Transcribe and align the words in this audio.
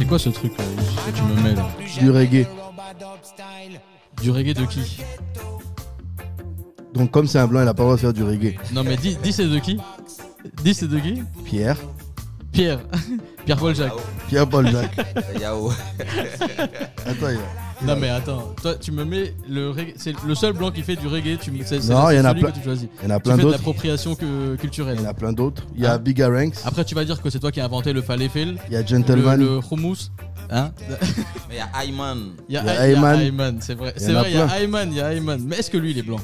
C'est 0.00 0.06
quoi 0.06 0.18
ce 0.18 0.30
truc 0.30 0.56
là, 0.56 0.64
que 0.64 1.14
tu 1.14 1.22
me 1.24 1.42
mets 1.42 1.54
là 1.54 1.68
Du 2.00 2.10
reggae. 2.10 2.46
Du 4.22 4.30
reggae 4.30 4.54
de 4.54 4.64
qui 4.64 5.02
Donc 6.94 7.10
comme 7.10 7.26
c'est 7.26 7.38
un 7.38 7.46
blanc, 7.46 7.60
il 7.60 7.68
a 7.68 7.74
pas 7.74 7.82
le 7.82 7.88
droit 7.88 7.96
de 7.96 8.00
faire 8.00 8.12
du 8.14 8.22
reggae. 8.22 8.56
Non 8.72 8.82
mais 8.82 8.96
dis, 8.96 9.18
dis 9.22 9.30
c'est 9.30 9.46
de 9.46 9.58
qui 9.58 9.78
Dis 10.64 10.72
c'est 10.72 10.88
de 10.88 10.98
qui 10.98 11.22
Pierre. 11.44 11.76
Pierre. 12.50 12.80
Pierre-Paul 13.44 13.74
Jacques. 13.74 13.92
Pierre-Paul 14.28 14.70
Jacques. 14.70 14.96
Yao. 15.38 15.70
Attends, 17.04 17.26
Non 17.86 17.96
mais 17.96 18.10
attends, 18.10 18.54
toi 18.60 18.74
tu 18.74 18.92
me 18.92 19.04
mets 19.04 19.34
le 19.48 19.70
reggae, 19.70 19.94
c'est 19.96 20.12
le 20.26 20.34
seul 20.34 20.52
blanc 20.52 20.70
qui 20.70 20.82
fait 20.82 20.96
du 20.96 21.06
reggae, 21.06 21.38
tu 21.40 21.50
me 21.50 21.64
c'est 21.64 21.78
Non, 21.88 22.10
il 22.10 22.16
y 22.16 22.20
en 22.20 22.24
a 22.26 22.30
celui 22.30 22.42
plein- 22.42 22.50
que 22.50 22.56
tu 22.58 22.62
choisis. 22.62 22.88
il 23.02 23.08
y 23.08 23.12
en 23.12 23.14
a 23.16 23.20
plein 23.20 23.32
fais 23.32 23.38
de 23.38 23.42
d'autres. 23.42 23.56
l'appropriation 23.56 24.14
que- 24.14 24.56
culturelle. 24.56 24.96
Il 24.98 25.02
y 25.02 25.06
en 25.06 25.10
a 25.10 25.14
plein 25.14 25.32
d'autres. 25.32 25.62
Il 25.74 25.82
y 25.82 25.86
a 25.86 25.94
Hein 25.94 25.98
Big 25.98 26.20
Ranks. 26.20 26.56
Après 26.64 26.84
tu 26.84 26.94
vas 26.94 27.04
dire 27.06 27.22
que 27.22 27.30
c'est 27.30 27.38
toi 27.40 27.50
qui 27.50 27.60
as 27.60 27.64
inventé 27.64 27.92
le 27.94 28.02
falafel, 28.02 28.58
Il 28.68 28.74
y 28.74 28.76
a 28.76 28.84
Gentleman. 28.84 29.40
le, 29.40 29.46
le 29.46 29.60
hummus, 29.72 30.10
hein 30.50 30.72
Mais 31.48 31.54
il 31.54 31.56
y 31.56 31.60
a 31.60 31.82
Ayman. 31.84 32.18
Il 32.50 32.54
y 32.54 32.58
a, 32.58 32.86
Ayman. 32.86 33.18
Ayman, 33.20 33.56
c'est 33.60 33.74
vrai. 33.74 33.94
Il 33.96 34.02
y 34.02 34.04
C'est 34.04 34.12
vrai, 34.12 34.30
il 34.30 34.36
y 34.36 34.40
a. 34.40 34.60
Ayman, 34.60 34.88
il 34.90 34.96
y 34.98 35.00
a 35.00 35.12
Ayman. 35.14 35.40
Mais 35.46 35.56
est-ce 35.56 35.70
que 35.70 35.78
lui 35.78 35.92
il 35.92 35.98
est 35.98 36.02
blanc? 36.02 36.20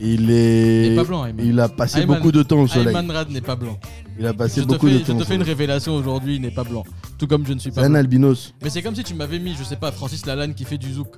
Il 0.00 0.30
est. 0.30 0.86
Il 0.88 0.92
est 0.92 0.96
pas 0.96 1.04
blanc, 1.04 1.24
Ayman. 1.26 1.46
Il 1.46 1.58
a 1.60 1.68
passé 1.68 2.00
Ayman- 2.00 2.16
beaucoup 2.18 2.32
de 2.32 2.42
temps 2.42 2.60
au 2.60 2.66
soleil. 2.68 2.88
Ayman 2.94 3.10
Rad 3.10 3.30
n'est 3.30 3.40
pas 3.40 3.56
blanc. 3.56 3.78
Il 4.18 4.26
a 4.26 4.32
passé 4.34 4.60
Je 4.60 4.66
te 4.66 4.72
beaucoup 4.72 4.86
fais, 4.88 4.94
de 4.94 4.98
je 4.98 5.04
temps. 5.04 5.16
te 5.16 5.22
au 5.22 5.24
fais 5.24 5.34
une 5.34 5.40
soleil. 5.40 5.54
révélation 5.54 5.94
aujourd'hui, 5.94 6.36
il 6.36 6.42
n'est 6.42 6.50
pas 6.50 6.64
blanc. 6.64 6.84
Tout 7.18 7.26
comme 7.26 7.46
je 7.46 7.52
ne 7.52 7.58
suis 7.58 7.70
C'est 7.70 7.80
pas 7.80 7.86
un 7.86 7.90
blanc. 7.90 7.98
albinos. 8.00 8.54
Mais 8.62 8.70
c'est 8.70 8.82
comme 8.82 8.94
si 8.94 9.04
tu 9.04 9.14
m'avais 9.14 9.38
mis, 9.38 9.54
je 9.58 9.64
sais 9.64 9.76
pas, 9.76 9.92
Francis 9.92 10.24
Lalanne 10.26 10.54
qui 10.54 10.64
fait 10.64 10.78
du 10.78 10.92
zouk. 10.92 11.08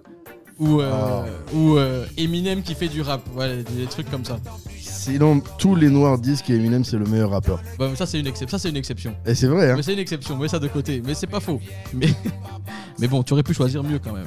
Ou, 0.61 0.81
euh, 0.81 0.91
Ah. 0.93 1.25
ou 1.55 1.77
euh, 1.77 2.05
Eminem 2.17 2.63
qui 2.63 2.75
fait 2.75 2.89
du 2.89 3.01
rap. 3.01 3.23
Ouais, 3.37 3.63
des 3.77 3.87
trucs 3.87 4.11
comme 4.11 4.25
ça. 4.25 4.39
Sinon, 4.81 5.41
tous 5.57 5.77
les 5.77 5.89
noirs 5.89 6.19
disent 6.19 6.43
qu'Eminem 6.43 6.83
c'est 6.83 6.97
le 6.99 7.05
meilleur 7.07 7.31
rappeur. 7.31 7.61
Bah, 7.79 7.91
ça, 7.95 8.07
c'est 8.07 8.19
une, 8.19 8.27
excep- 8.27 8.49
ça, 8.51 8.59
c'est 8.59 8.69
une 8.71 8.77
exception. 8.77 9.15
Et 9.25 9.37
c'est 9.37 9.47
vrai, 9.47 9.71
hein. 9.71 9.75
Mais 9.77 9.83
c'est 9.85 9.93
une 9.93 10.01
exception, 10.01 10.37
mets 10.37 10.49
ça 10.49 10.59
de 10.59 10.67
côté. 10.67 11.01
Mais 11.07 11.15
c'est 11.15 11.29
pas 11.29 11.39
faux. 11.39 11.61
Mais, 11.95 12.09
mais 12.99 13.07
bon, 13.07 13.23
tu 13.23 13.35
aurais 13.35 13.45
pu 13.45 13.55
choisir 13.55 13.85
mieux 13.85 14.01
quand 14.01 14.13
même. 14.13 14.27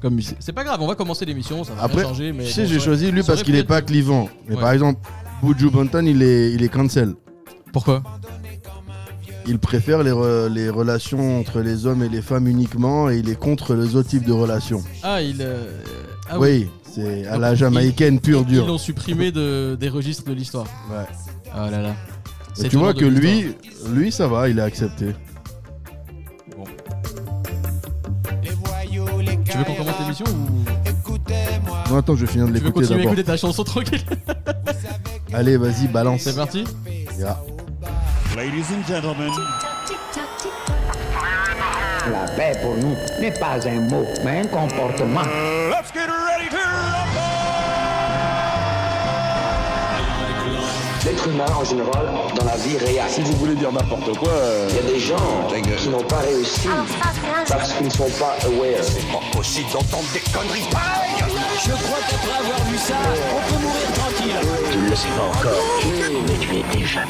Comme 0.00 0.14
musique. 0.14 0.36
C'est 0.40 0.52
pas 0.52 0.62
grave, 0.64 0.80
on 0.80 0.86
va 0.86 0.94
commencer 0.94 1.24
l'émission, 1.24 1.64
ça 1.64 1.74
va 1.74 1.82
Après, 1.82 2.00
rien 2.02 2.08
changer. 2.08 2.32
Mais 2.32 2.44
tu 2.44 2.52
sais, 2.52 2.62
bon, 2.62 2.68
j'ai 2.68 2.78
choisi 2.80 3.10
lui 3.10 3.22
parce 3.22 3.42
qu'il 3.42 3.56
est 3.56 3.64
pas 3.64 3.82
clivant. 3.82 4.28
Mais 4.48 4.54
Ouais. 4.54 4.60
par 4.60 4.70
exemple, 4.72 5.00
Buju 5.42 5.70
Banton, 5.70 6.04
il 6.06 6.22
est, 6.22 6.52
il 6.52 6.62
est 6.62 6.68
cancel. 6.68 7.14
Pourquoi 7.72 8.02
Il 9.46 9.58
préfère 9.58 10.02
les, 10.02 10.10
re- 10.10 10.48
les 10.48 10.68
relations 10.70 11.40
entre 11.40 11.60
les 11.60 11.86
hommes 11.86 12.02
et 12.02 12.08
les 12.08 12.22
femmes 12.22 12.46
uniquement 12.48 13.08
et 13.10 13.18
il 13.18 13.28
est 13.28 13.38
contre 13.38 13.74
les 13.74 13.96
autres 13.96 14.08
types 14.08 14.24
de 14.24 14.32
relations. 14.32 14.82
Ah, 15.02 15.22
il. 15.22 15.38
euh, 15.40 15.70
ah 16.28 16.38
oui, 16.38 16.68
c'est 16.92 17.26
à 17.26 17.38
la 17.38 17.54
jamaïcaine 17.54 18.20
pure 18.20 18.40
Ils 18.46 18.52
dure. 18.54 18.66
l'ont 18.66 18.78
supprimé 18.78 19.32
de, 19.32 19.76
des 19.80 19.88
registres 19.88 20.24
de 20.28 20.32
l'histoire. 20.34 20.66
Ouais. 20.90 21.04
Ah 21.54 21.70
là 21.70 21.80
là. 21.82 21.94
Et 22.62 22.68
tu 22.68 22.76
vois 22.76 22.92
que 22.94 23.04
lui, 23.04 23.54
lui 23.92 24.10
ça 24.12 24.26
va, 24.28 24.48
il 24.48 24.58
est 24.58 24.62
accepté. 24.62 25.06
Non, 31.90 31.98
attends, 31.98 32.16
je 32.16 32.24
vais 32.24 32.32
finir 32.32 32.46
de 32.48 32.52
tu 32.52 32.58
veux 32.58 32.64
l'écouter 32.66 32.72
continuer 32.86 32.94
à 32.94 32.96
d'abord. 32.98 33.12
écouter 33.12 33.24
ta 33.24 33.36
chanson 33.36 33.64
tranquille 33.64 34.02
Allez, 35.34 35.56
vas-y, 35.56 35.86
balance. 35.88 36.22
C'est 36.22 36.36
parti 36.36 36.64
Yeah. 37.18 37.36
Ladies 38.36 38.64
and 38.72 38.86
gentlemen, 38.86 39.32
La 42.12 42.26
paix 42.36 42.52
pour 42.62 42.76
nous 42.76 42.94
n'est 43.20 43.32
pas 43.32 43.58
un 43.66 43.80
mot, 43.90 44.04
mais 44.24 44.40
un 44.40 44.46
comportement. 44.46 45.22
let's 45.22 45.92
get 45.92 46.06
ready 46.06 46.48
to 46.50 46.56
L'être 46.56 46.97
humain 51.28 51.46
en 51.58 51.64
général, 51.64 52.06
dans 52.36 52.44
la 52.44 52.56
vie 52.56 52.76
réelle. 52.78 53.02
Si 53.08 53.20
vous 53.22 53.32
voulez 53.32 53.54
dire 53.54 53.72
n'importe 53.72 54.16
quoi. 54.18 54.32
Il 54.70 54.76
y 54.76 54.78
a 54.78 54.92
des 54.92 54.98
gens 54.98 55.48
qui 55.76 55.88
n'ont 55.88 56.02
pas 56.02 56.18
réussi 56.18 56.68
parce 57.48 57.72
qu'ils 57.72 57.86
ne 57.86 57.92
sont 57.92 58.10
pas 58.18 58.36
aware. 58.46 58.82
C'est 58.82 59.06
pas 59.12 59.20
possible 59.36 59.70
d'entendre 59.72 60.08
des 60.12 60.20
conneries 60.32 60.68
pareilles 60.70 61.24
Je 61.64 61.70
crois 61.70 61.98
qu'après 62.08 62.38
avoir 62.38 62.64
vu 62.66 62.78
ça, 62.78 62.94
on 63.34 63.52
peut 63.52 63.62
mourir 63.62 63.92
tranquille. 63.94 64.36
Tu 64.70 64.78
ne 64.78 64.88
le 64.90 64.96
sais 64.96 65.08
pas 65.08 65.24
encore, 65.24 65.64
mais 66.26 66.38
tu 66.38 66.56
es 66.56 66.78
déjà 66.78 67.00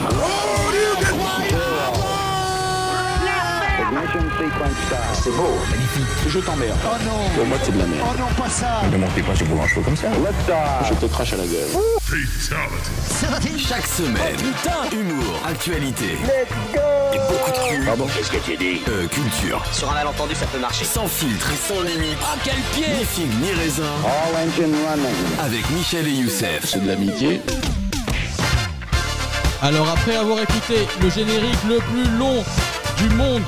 C'est 5.15 5.31
beau, 5.31 5.49
magnifique. 5.71 6.07
Je 6.29 6.39
t'emmerde. 6.41 6.77
Oh 6.85 6.97
non 7.05 7.29
Pour 7.35 7.47
moi, 7.47 7.57
c'est 7.63 7.73
de 7.73 7.79
la 7.79 7.87
merde. 7.87 8.07
Oh 8.07 8.19
non, 8.19 8.27
pas 8.43 8.51
ça 8.51 8.83
Ne 8.93 8.99
montez 8.99 9.23
pas 9.23 9.35
sur 9.35 9.47
vos 9.47 9.67
cheveux 9.67 9.81
comme 9.83 9.97
ça. 9.97 10.09
Je 10.89 10.95
te 10.95 11.07
crache 11.07 11.33
à 11.33 11.37
la 11.37 11.45
gueule. 11.47 11.69
Chaque 13.59 13.87
semaine, 13.87 14.37
humour, 14.93 15.41
actualité 15.47 16.19
et 17.15 17.19
beaucoup 17.19 17.51
de 17.51 17.57
cru. 17.57 17.85
Pardon 17.87 18.07
Qu'est-ce 18.15 18.31
que 18.31 18.37
tu 18.39 18.57
dis 18.59 18.83
Euh, 18.89 19.07
culture. 19.09 19.63
Sur 19.73 19.91
un 19.91 19.95
malentendu, 19.95 20.35
ça 20.35 20.47
peut 20.47 20.59
marcher. 20.59 20.85
Sans 20.85 21.07
filtre 21.07 21.51
et 21.51 21.57
sans 21.57 21.81
limite. 21.83 22.19
Ah, 22.23 22.37
quel 22.45 22.57
pied 22.75 22.87
Ni 22.99 23.05
film, 23.05 23.31
ni 23.41 23.53
raisin. 23.53 23.85
All 24.05 24.47
engine 24.49 24.75
running. 24.87 25.41
Avec 25.41 25.69
Michel 25.71 26.07
et 26.07 26.13
Youssef. 26.13 26.61
C'est 26.65 26.83
de 26.83 26.89
l'amitié. 26.89 27.41
Alors 29.63 29.89
après 29.89 30.17
avoir 30.17 30.39
écouté 30.41 30.87
le 31.03 31.09
générique 31.11 31.59
le 31.67 31.79
plus 31.79 32.19
long 32.19 32.45
du 32.99 33.09
monde 33.15 33.43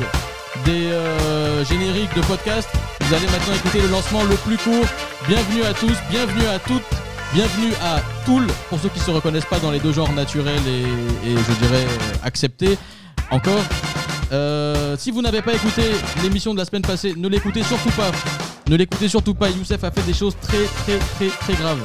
des 0.71 0.87
euh, 0.93 1.65
génériques 1.65 2.15
de 2.15 2.21
podcast, 2.23 2.69
vous 3.01 3.15
allez 3.15 3.27
maintenant 3.27 3.55
écouter 3.55 3.81
le 3.81 3.89
lancement 3.89 4.23
le 4.23 4.37
plus 4.37 4.57
court. 4.57 4.87
Bienvenue 5.27 5.65
à 5.65 5.75
tous, 5.75 5.97
bienvenue 6.11 6.47
à 6.47 6.59
toutes, 6.61 6.85
bienvenue 7.35 7.73
à 7.83 8.01
Toul, 8.25 8.47
pour 8.69 8.79
ceux 8.79 8.89
qui 8.89 9.01
ne 9.01 9.05
se 9.05 9.11
reconnaissent 9.11 9.47
pas 9.47 9.59
dans 9.59 9.73
les 9.73 9.81
deux 9.81 9.93
genres 9.93 10.13
naturels 10.13 10.63
et, 10.69 11.29
et 11.29 11.35
je 11.37 11.67
dirais 11.67 11.85
euh, 11.87 12.15
acceptés. 12.23 12.79
Encore, 13.33 13.63
euh, 14.33 14.97
si 14.97 15.11
vous 15.11 15.23
n'avez 15.23 15.43
pas 15.43 15.55
écouté 15.55 15.83
l'émission 16.23 16.53
de 16.53 16.59
la 16.59 16.65
semaine 16.65 16.83
passée, 16.83 17.15
ne 17.17 17.29
l'écoutez 17.29 17.65
surtout 17.65 17.91
pas. 17.91 18.11
Ne 18.69 18.77
l'écoutez 18.77 19.09
surtout 19.09 19.35
pas. 19.35 19.49
Youssef 19.51 19.83
a 19.83 19.91
fait 19.91 20.03
des 20.03 20.15
choses 20.15 20.37
très 20.41 20.65
très 20.85 20.99
très 21.17 21.29
très 21.37 21.55
graves. 21.55 21.85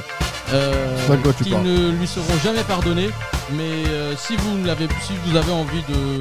euh, 0.53 0.97
qui 1.43 1.55
ne 1.55 1.89
lui 1.91 2.07
seront 2.07 2.37
jamais 2.43 2.63
pardonnées. 2.63 3.09
Mais 3.51 3.89
euh, 3.89 4.15
si 4.15 4.35
vous 4.35 4.63
l'avez, 4.63 4.87
si 5.01 5.13
vous 5.25 5.35
avez 5.35 5.51
envie 5.51 5.81
de 5.89 6.19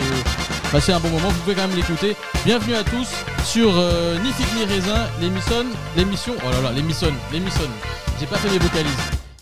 passer 0.71 0.93
un 0.93 1.01
bon 1.01 1.11
moment, 1.11 1.29
vous 1.29 1.41
pouvez 1.41 1.55
quand 1.55 1.67
même 1.69 1.77
l'écouter. 1.77 2.17
Bienvenue 2.45 2.75
à 2.75 2.85
tous 2.85 3.09
sur 3.45 3.71
euh, 3.77 4.19
Ni 4.23 4.31
Figue 4.33 4.47
ni 4.59 4.65
Raisin, 4.65 5.07
l'émission, 5.21 5.65
l'émission, 5.97 6.35
oh 6.45 6.51
là 6.51 6.61
là, 6.63 6.73
l'émission, 6.73 7.09
l'émission. 7.33 7.63
J'ai 8.19 8.27
pas 8.27 8.37
fait 8.37 8.51
mes 8.51 8.59
vocalises. 8.59 8.93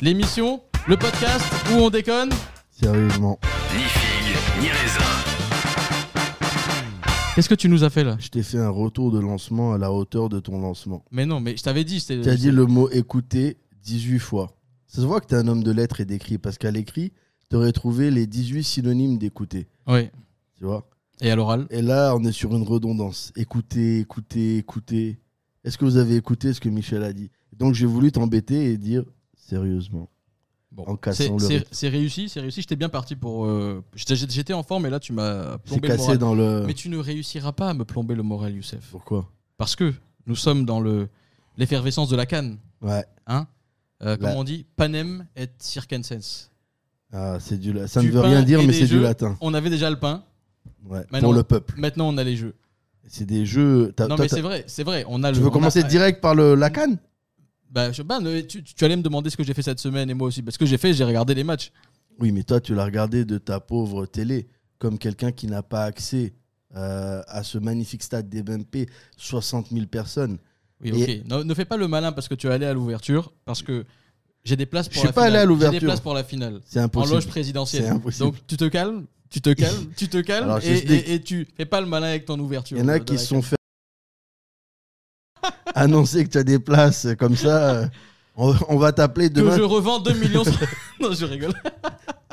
L'émission, 0.00 0.62
le 0.88 0.96
podcast 0.96 1.44
où 1.72 1.76
on 1.76 1.90
déconne. 1.90 2.30
Sérieusement. 2.70 3.38
Ni 3.74 3.82
figue, 3.82 4.36
ni 4.62 4.68
raisin. 4.68 5.04
Qu'est-ce 7.34 7.48
que 7.48 7.54
tu 7.54 7.68
nous 7.68 7.82
as 7.84 7.90
fait 7.90 8.04
là? 8.04 8.16
Je 8.18 8.28
t'ai 8.28 8.42
fait 8.42 8.58
un 8.58 8.68
retour 8.68 9.10
de 9.10 9.18
lancement 9.18 9.72
à 9.72 9.78
la 9.78 9.90
hauteur 9.90 10.28
de 10.28 10.38
ton 10.40 10.60
lancement. 10.60 11.04
Mais 11.10 11.24
non, 11.24 11.40
mais 11.40 11.56
je 11.56 11.62
t'avais 11.62 11.84
dit. 11.84 12.04
Tu 12.04 12.28
as 12.28 12.36
dit 12.36 12.50
le 12.50 12.66
mot 12.66 12.90
écouter 12.90 13.56
18 13.84 14.18
fois. 14.18 14.50
Ça 14.86 15.00
se 15.00 15.06
voit 15.06 15.20
que 15.22 15.26
tu 15.26 15.34
es 15.34 15.38
un 15.38 15.48
homme 15.48 15.62
de 15.62 15.72
lettres 15.72 16.00
et 16.00 16.04
d'écrit 16.04 16.36
parce 16.36 16.58
qu'à 16.58 16.70
l'écrit, 16.70 17.12
tu 17.48 17.56
aurais 17.56 17.72
trouvé 17.72 18.10
les 18.10 18.26
18 18.26 18.62
synonymes 18.64 19.16
d'écouter. 19.16 19.66
Oui. 19.86 20.10
Tu 20.58 20.64
vois? 20.64 20.86
Et 21.22 21.30
à 21.30 21.36
l'oral 21.36 21.66
Et 21.70 21.80
là, 21.82 22.14
on 22.16 22.24
est 22.24 22.32
sur 22.32 22.54
une 22.54 22.62
redondance. 22.64 23.32
Écouter, 23.36 24.00
écouter, 24.00 24.58
écouter. 24.58 25.18
Est-ce 25.64 25.78
que 25.78 25.84
vous 25.84 25.96
avez 25.96 26.16
écouté 26.16 26.52
ce 26.52 26.60
que 26.60 26.68
Michel 26.68 27.02
a 27.04 27.12
dit? 27.12 27.30
Donc 27.56 27.74
j'ai 27.74 27.86
voulu 27.86 28.10
t'embêter 28.12 28.72
et 28.72 28.76
dire 28.76 29.04
sérieusement. 29.36 30.08
Bon, 30.72 30.84
En 30.86 30.96
cassant 30.96 31.36
le 31.36 31.62
c'est 31.70 31.88
réussi, 31.88 32.28
c'est 32.30 32.40
réussi. 32.40 32.62
J'étais 32.62 32.76
bien 32.76 32.88
parti 32.88 33.14
pour. 33.14 33.44
euh, 33.44 33.84
J'étais 33.94 34.54
en 34.54 34.62
forme, 34.62 34.86
et 34.86 34.90
là 34.90 34.98
tu 34.98 35.12
m'as 35.12 35.58
plombé 35.58 35.86
le 35.88 35.94
cassé 35.94 36.02
moral. 36.04 36.18
dans 36.18 36.34
le. 36.34 36.64
Mais 36.66 36.74
tu 36.74 36.88
ne 36.88 36.96
réussiras 36.96 37.52
pas 37.52 37.68
à 37.70 37.74
me 37.74 37.84
plomber 37.84 38.14
le 38.14 38.22
moral, 38.22 38.54
Youssef. 38.56 38.88
Pourquoi? 38.90 39.30
Parce 39.58 39.76
que 39.76 39.92
nous 40.26 40.34
sommes 40.34 40.64
dans 40.64 40.80
le 40.80 41.08
l'effervescence 41.58 42.08
de 42.08 42.16
la 42.16 42.24
canne. 42.26 42.56
Ouais. 42.80 43.04
Hein? 43.26 43.46
Euh, 44.02 44.16
Comme 44.16 44.30
on 44.30 44.44
dit, 44.44 44.64
panem 44.76 45.26
et 45.36 45.46
circenses. 45.58 46.50
Ah, 47.12 47.36
c'est 47.38 47.58
du 47.58 47.72
Ça 47.86 48.02
ne 48.02 48.08
veut 48.08 48.20
rien 48.20 48.42
dire, 48.42 48.60
mais 48.62 48.72
c'est 48.72 48.80
du 48.86 48.94
jeux. 48.94 49.02
latin. 49.02 49.36
On 49.42 49.52
avait 49.54 49.70
déjà 49.70 49.90
le 49.90 49.98
pain. 50.00 50.24
Ouais. 50.86 51.04
Pour 51.20 51.32
le 51.32 51.42
peuple. 51.42 51.74
Maintenant, 51.78 52.08
on 52.08 52.16
a 52.18 52.24
les 52.24 52.36
jeux. 52.36 52.54
C'est 53.08 53.26
des 53.26 53.46
jeux. 53.46 53.92
non, 54.08 54.16
mais 54.18 54.28
c'est 54.28 54.40
vrai, 54.40 54.64
c'est 54.66 54.84
vrai. 54.84 55.04
On 55.08 55.22
a 55.24 55.30
Tu 55.32 55.36
le, 55.38 55.40
veux 55.42 55.46
on 55.48 55.50
a- 55.50 55.54
commencer 55.54 55.82
direct 55.82 56.20
par 56.20 56.34
le, 56.34 56.54
la 56.54 56.70
canne? 56.70 56.98
Bah, 57.70 57.90
je 57.90 58.02
tu, 58.42 58.62
tu 58.62 58.84
allais 58.84 58.96
me 58.96 59.02
demander 59.02 59.30
ce 59.30 59.36
que 59.36 59.42
j'ai 59.42 59.54
fait 59.54 59.62
cette 59.62 59.78
semaine 59.80 60.10
et 60.10 60.14
moi 60.14 60.28
aussi. 60.28 60.42
Parce 60.42 60.58
que 60.58 60.66
j'ai 60.66 60.76
fait, 60.78 60.92
j'ai 60.92 61.04
regardé 61.04 61.34
les 61.34 61.44
matchs. 61.44 61.72
Oui, 62.20 62.30
mais 62.32 62.42
toi, 62.42 62.60
tu 62.60 62.74
l'as 62.74 62.84
regardé 62.84 63.24
de 63.24 63.38
ta 63.38 63.60
pauvre 63.60 64.04
télé, 64.06 64.46
comme 64.78 64.98
quelqu'un 64.98 65.32
qui 65.32 65.46
n'a 65.46 65.62
pas 65.62 65.84
accès 65.84 66.34
euh, 66.76 67.22
à 67.28 67.42
ce 67.42 67.58
magnifique 67.58 68.02
stade 68.02 68.28
d'Ebempe, 68.28 68.76
60 69.16 69.68
000 69.72 69.86
personnes. 69.86 70.38
Oui, 70.82 70.90
Et- 70.90 71.20
ok. 71.22 71.26
Ne, 71.30 71.42
ne 71.44 71.54
fais 71.54 71.64
pas 71.64 71.76
le 71.76 71.88
malin 71.88 72.12
parce 72.12 72.28
que 72.28 72.34
tu 72.34 72.46
es 72.46 72.50
allé 72.50 72.66
à 72.66 72.74
l'ouverture. 72.74 73.32
Parce 73.44 73.62
que 73.62 73.84
j'ai 74.44 74.56
des 74.56 74.66
places 74.66 74.88
pour 74.88 74.94
Je 74.94 74.98
suis 75.00 75.06
la 75.08 75.12
pas 75.12 75.22
finale. 75.22 75.32
allé 75.32 75.38
à 75.38 75.42
J'ai 75.42 75.46
l'ouverture. 75.48 75.80
des 75.80 75.86
places 75.86 76.00
pour 76.00 76.14
la 76.14 76.24
finale. 76.24 76.60
C'est 76.66 76.80
En 76.80 76.84
impossible. 76.84 77.14
loge 77.14 77.26
présidentielle. 77.26 77.84
C'est 77.84 77.90
impossible. 77.90 78.24
Donc 78.26 78.34
tu 78.46 78.56
te 78.56 78.64
calmes, 78.66 79.06
tu 79.32 79.40
te 79.40 79.50
calmes, 79.50 79.86
tu 79.96 80.08
te 80.08 80.18
calmes 80.18 80.44
Alors, 80.44 80.58
et, 80.62 80.76
et- 80.78 81.14
et 81.14 81.20
tu 81.22 81.46
fais 81.56 81.64
pas 81.66 81.80
le 81.80 81.86
malin 81.86 82.08
avec 82.08 82.24
ton 82.26 82.38
ouverture. 82.38 82.76
Il 82.76 82.80
y 82.80 82.84
en 82.84 82.88
a 82.88 82.98
de 82.98 83.04
qui 83.04 83.18
se 83.18 83.26
sont 83.26 83.42
fait 83.42 83.56
annoncer 85.74 86.24
que 86.24 86.30
tu 86.30 86.38
as 86.38 86.44
des 86.44 86.58
places 86.58 87.06
comme 87.18 87.36
ça. 87.36 87.74
euh, 87.74 87.86
On, 88.36 88.54
on 88.68 88.76
va 88.78 88.92
t'appeler 88.92 89.28
que 89.28 89.34
demain. 89.34 89.56
je 89.56 89.62
revends 89.62 89.98
2 89.98 90.12
millions. 90.14 90.42
non, 91.00 91.12
je 91.12 91.24
rigole. 91.24 91.52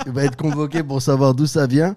Tu 0.05 0.11
vas 0.11 0.23
être 0.25 0.37
convoqué 0.37 0.83
pour 0.83 1.01
savoir 1.01 1.33
d'où 1.33 1.45
ça 1.45 1.67
vient. 1.67 1.95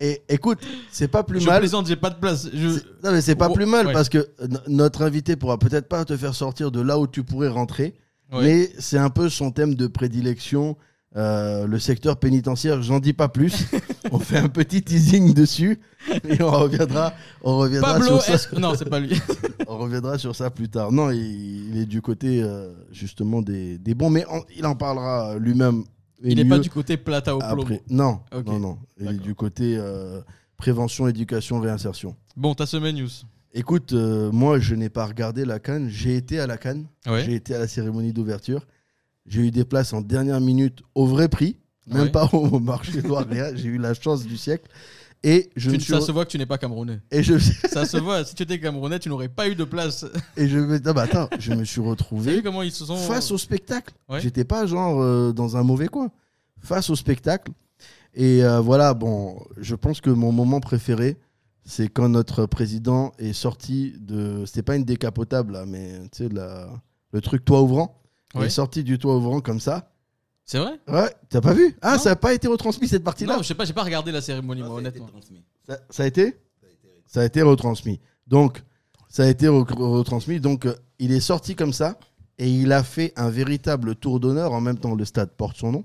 Et 0.00 0.22
écoute, 0.28 0.60
c'est 0.90 1.08
pas 1.08 1.22
plus 1.22 1.40
je 1.40 1.46
mal. 1.46 1.60
plaisante, 1.60 1.86
j'ai 1.86 1.96
pas 1.96 2.10
de 2.10 2.16
place. 2.18 2.48
Je... 2.52 2.68
Non, 3.04 3.12
mais 3.12 3.20
c'est 3.20 3.34
pas 3.36 3.48
Oh, 3.50 3.52
plus 3.54 3.66
mal 3.66 3.88
ouais. 3.88 3.92
parce 3.92 4.08
que 4.08 4.30
notre 4.66 5.02
invité 5.02 5.36
pourra 5.36 5.58
peut-être 5.58 5.88
pas 5.88 6.04
te 6.04 6.16
faire 6.16 6.34
sortir 6.34 6.70
de 6.70 6.80
là 6.80 6.98
où 6.98 7.06
tu 7.06 7.22
pourrais 7.22 7.48
rentrer, 7.48 7.94
Ouais. 8.32 8.42
mais 8.44 8.72
c'est 8.78 8.96
un 8.98 9.10
peu 9.10 9.28
son 9.28 9.50
thème 9.50 9.74
de 9.74 9.86
prédilection, 9.86 10.78
euh, 11.16 11.66
le 11.66 11.78
secteur 11.78 12.16
pénitentiaire. 12.18 12.82
J'en 12.82 13.00
dis 13.00 13.12
pas 13.12 13.28
plus. 13.28 13.66
on 14.10 14.18
fait 14.18 14.38
un 14.38 14.48
petit 14.48 14.82
teasing 14.82 15.34
dessus 15.34 15.80
et 16.28 16.42
on 16.42 16.50
reviendra, 16.50 17.12
on 17.42 17.58
reviendra 17.58 17.94
Pablo, 17.94 18.20
sur 18.20 18.38
ça. 18.38 18.58
Non, 18.58 18.74
c'est 18.76 18.88
pas 18.88 19.00
lui. 19.00 19.20
On 19.68 19.78
reviendra 19.78 20.18
sur 20.18 20.34
ça 20.36 20.50
plus 20.50 20.68
tard. 20.68 20.92
Non, 20.92 21.10
il, 21.10 21.70
il 21.70 21.78
est 21.78 21.86
du 21.86 22.02
côté 22.02 22.42
euh, 22.42 22.72
justement 22.90 23.40
des, 23.40 23.78
des 23.78 23.94
bons, 23.94 24.10
mais 24.10 24.26
on- 24.30 24.42
il 24.54 24.66
en 24.66 24.74
parlera 24.74 25.38
lui-même. 25.38 25.84
et 26.22 26.32
Il 26.32 26.40
est 26.40 26.44
pas 26.44 26.58
du 26.58 26.68
côté 26.68 26.96
plata 26.98 27.34
au 27.34 27.40
après. 27.42 27.80
Non, 27.88 28.20
non, 28.46 28.58
non. 28.58 28.78
Il 29.00 29.08
est 29.08 29.14
du 29.14 29.34
côté 29.34 29.76
euh, 29.78 30.20
prévention, 30.58 31.08
éducation, 31.08 31.58
réinsertion. 31.60 32.16
Bon, 32.36 32.54
ta 32.54 32.66
semaine 32.66 32.96
news. 32.96 33.08
Écoute, 33.54 33.92
euh, 33.94 34.30
moi, 34.32 34.58
je 34.58 34.74
n'ai 34.74 34.88
pas 34.90 35.06
regardé 35.06 35.44
la 35.46 35.58
Cannes. 35.58 35.88
J'ai 35.88 36.16
été 36.16 36.38
à 36.38 36.46
la 36.46 36.58
Cannes. 36.58 36.84
Ouais. 37.06 37.24
J'ai 37.24 37.34
été 37.34 37.54
à 37.54 37.58
la 37.58 37.68
cérémonie 37.68 38.12
d'ouverture. 38.12 38.66
J'ai 39.26 39.42
eu 39.42 39.50
des 39.50 39.64
places 39.64 39.92
en 39.92 40.00
dernière 40.00 40.40
minute 40.40 40.82
au 40.94 41.06
vrai 41.06 41.28
prix, 41.28 41.56
même 41.86 42.02
Ouais. 42.04 42.10
pas 42.10 42.28
au 42.32 42.58
marché 42.60 43.02
noir. 43.02 43.24
J'ai 43.54 43.68
eu 43.68 43.78
la 43.78 43.94
chance 43.94 44.24
du 44.24 44.36
siècle. 44.36 44.68
Et 45.24 45.50
je 45.54 45.70
Tu- 45.70 45.76
me 45.76 45.80
suis 45.80 45.92
ça 45.92 46.00
se 46.00 46.10
voit 46.10 46.24
que 46.24 46.30
tu 46.32 46.38
n'es 46.38 46.46
pas 46.46 46.58
camerounais. 46.58 46.98
et 47.12 47.22
je 47.22 47.38
Ça 47.38 47.86
se 47.86 47.96
voit. 47.96 48.24
Si 48.24 48.34
tu 48.34 48.42
étais 48.42 48.58
camerounais, 48.58 48.98
tu 48.98 49.08
n'aurais 49.08 49.28
pas 49.28 49.48
eu 49.48 49.54
de 49.54 49.62
place. 49.62 50.04
et 50.36 50.48
je 50.48 50.58
me 50.58 50.78
non, 50.80 50.92
bah, 50.92 51.02
attends, 51.02 51.28
je 51.38 51.52
me 51.54 51.64
suis 51.64 51.80
retrouvé 51.80 52.42
comment 52.42 52.62
ils 52.62 52.72
se 52.72 52.84
sont. 52.84 52.96
face 52.96 53.30
au 53.30 53.38
spectacle. 53.38 53.94
Ouais. 54.08 54.20
J'étais 54.20 54.42
pas 54.44 54.66
genre 54.66 55.00
euh, 55.00 55.32
dans 55.32 55.56
un 55.56 55.62
mauvais 55.62 55.86
coin. 55.86 56.10
Face 56.60 56.90
au 56.90 56.96
spectacle. 56.96 57.52
Et 58.14 58.42
euh, 58.44 58.60
voilà, 58.60 58.94
bon, 58.94 59.38
je 59.58 59.76
pense 59.76 60.00
que 60.00 60.10
mon 60.10 60.32
moment 60.32 60.58
préféré, 60.58 61.16
c'est 61.64 61.86
quand 61.88 62.08
notre 62.08 62.46
président 62.46 63.12
est 63.18 63.32
sorti 63.32 63.94
de. 64.00 64.44
C'était 64.44 64.62
pas 64.62 64.74
une 64.74 64.84
décapotable, 64.84 65.52
là, 65.52 65.64
mais 65.66 66.00
tu 66.10 66.24
sais, 66.24 66.28
la- 66.30 66.68
le 67.12 67.20
truc 67.20 67.44
toit 67.44 67.62
ouvrant. 67.62 68.01
Il 68.34 68.40
Ouais. 68.40 68.46
est 68.46 68.50
sorti 68.50 68.82
du 68.84 68.98
toit 68.98 69.16
ouvrant 69.16 69.40
comme 69.40 69.60
ça. 69.60 69.90
C'est 70.44 70.58
vrai? 70.58 70.80
Ouais, 70.88 71.10
t'as 71.28 71.40
pas 71.40 71.52
vu? 71.54 71.76
Ah, 71.82 71.92
Non. 71.92 71.98
ça 71.98 72.10
n'a 72.10 72.16
pas 72.16 72.34
été 72.34 72.48
retransmis 72.48 72.88
cette 72.88 73.04
partie-là? 73.04 73.36
Non, 73.36 73.42
je 73.42 73.48
sais 73.48 73.54
pas, 73.54 73.64
j'ai 73.64 73.72
pas 73.72 73.84
regardé 73.84 74.10
la 74.12 74.20
cérémonie, 74.20 74.62
moi, 74.62 74.76
honnêtement. 74.76 75.08
ça, 75.66 75.78
ça 75.90 76.02
a 76.02 76.06
été? 76.06 76.36
Ça 77.06 77.20
a 77.20 77.24
été 77.24 77.42
retransmis. 77.42 78.00
Donc, 78.26 78.62
ça 79.08 79.24
a 79.24 79.26
été 79.28 79.46
re- 79.46 79.72
retransmis. 79.74 80.40
Donc, 80.40 80.66
euh, 80.66 80.74
il 80.98 81.12
est 81.12 81.20
sorti 81.20 81.54
comme 81.54 81.72
ça 81.72 81.98
et 82.38 82.50
il 82.50 82.72
a 82.72 82.82
fait 82.82 83.12
un 83.16 83.28
véritable 83.30 83.94
tour 83.94 84.18
d'honneur. 84.18 84.52
En 84.52 84.60
même 84.60 84.78
temps, 84.78 84.94
le 84.94 85.04
stade 85.04 85.30
porte 85.30 85.56
son 85.58 85.72
nom. 85.72 85.84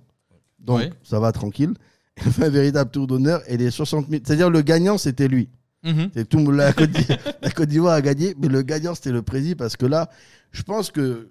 Donc, 0.60 0.78
Ouais. 0.80 0.94
ça 1.04 1.20
va 1.20 1.32
tranquille. 1.32 1.74
Il 2.20 2.28
a 2.30 2.32
fait 2.32 2.46
un 2.46 2.50
véritable 2.50 2.90
tour 2.90 3.06
d'honneur 3.06 3.42
et 3.48 3.58
les 3.58 3.70
60 3.70 4.10
000. 4.10 4.24
C'est-à-dire, 4.26 4.50
le 4.50 4.62
gagnant, 4.62 4.98
c'était 4.98 5.28
lui. 5.28 5.50
Mhm. 5.84 6.10
C'est 6.16 6.28
tout, 6.28 6.50
la, 6.52 6.74
Côte 6.74 6.90
d'I- 6.90 7.06
la 7.44 7.52
Côte 7.52 7.70
d'Ivoire 7.70 7.94
a 7.94 8.02
gagné, 8.02 8.34
mais 8.40 8.48
le 8.48 8.64
gagnant, 8.64 8.96
c'était 8.96 9.12
le 9.12 9.22
président 9.22 9.56
parce 9.58 9.78
que 9.78 9.86
là, 9.86 10.10
je 10.52 10.64
pense 10.64 10.90
que 10.90 11.30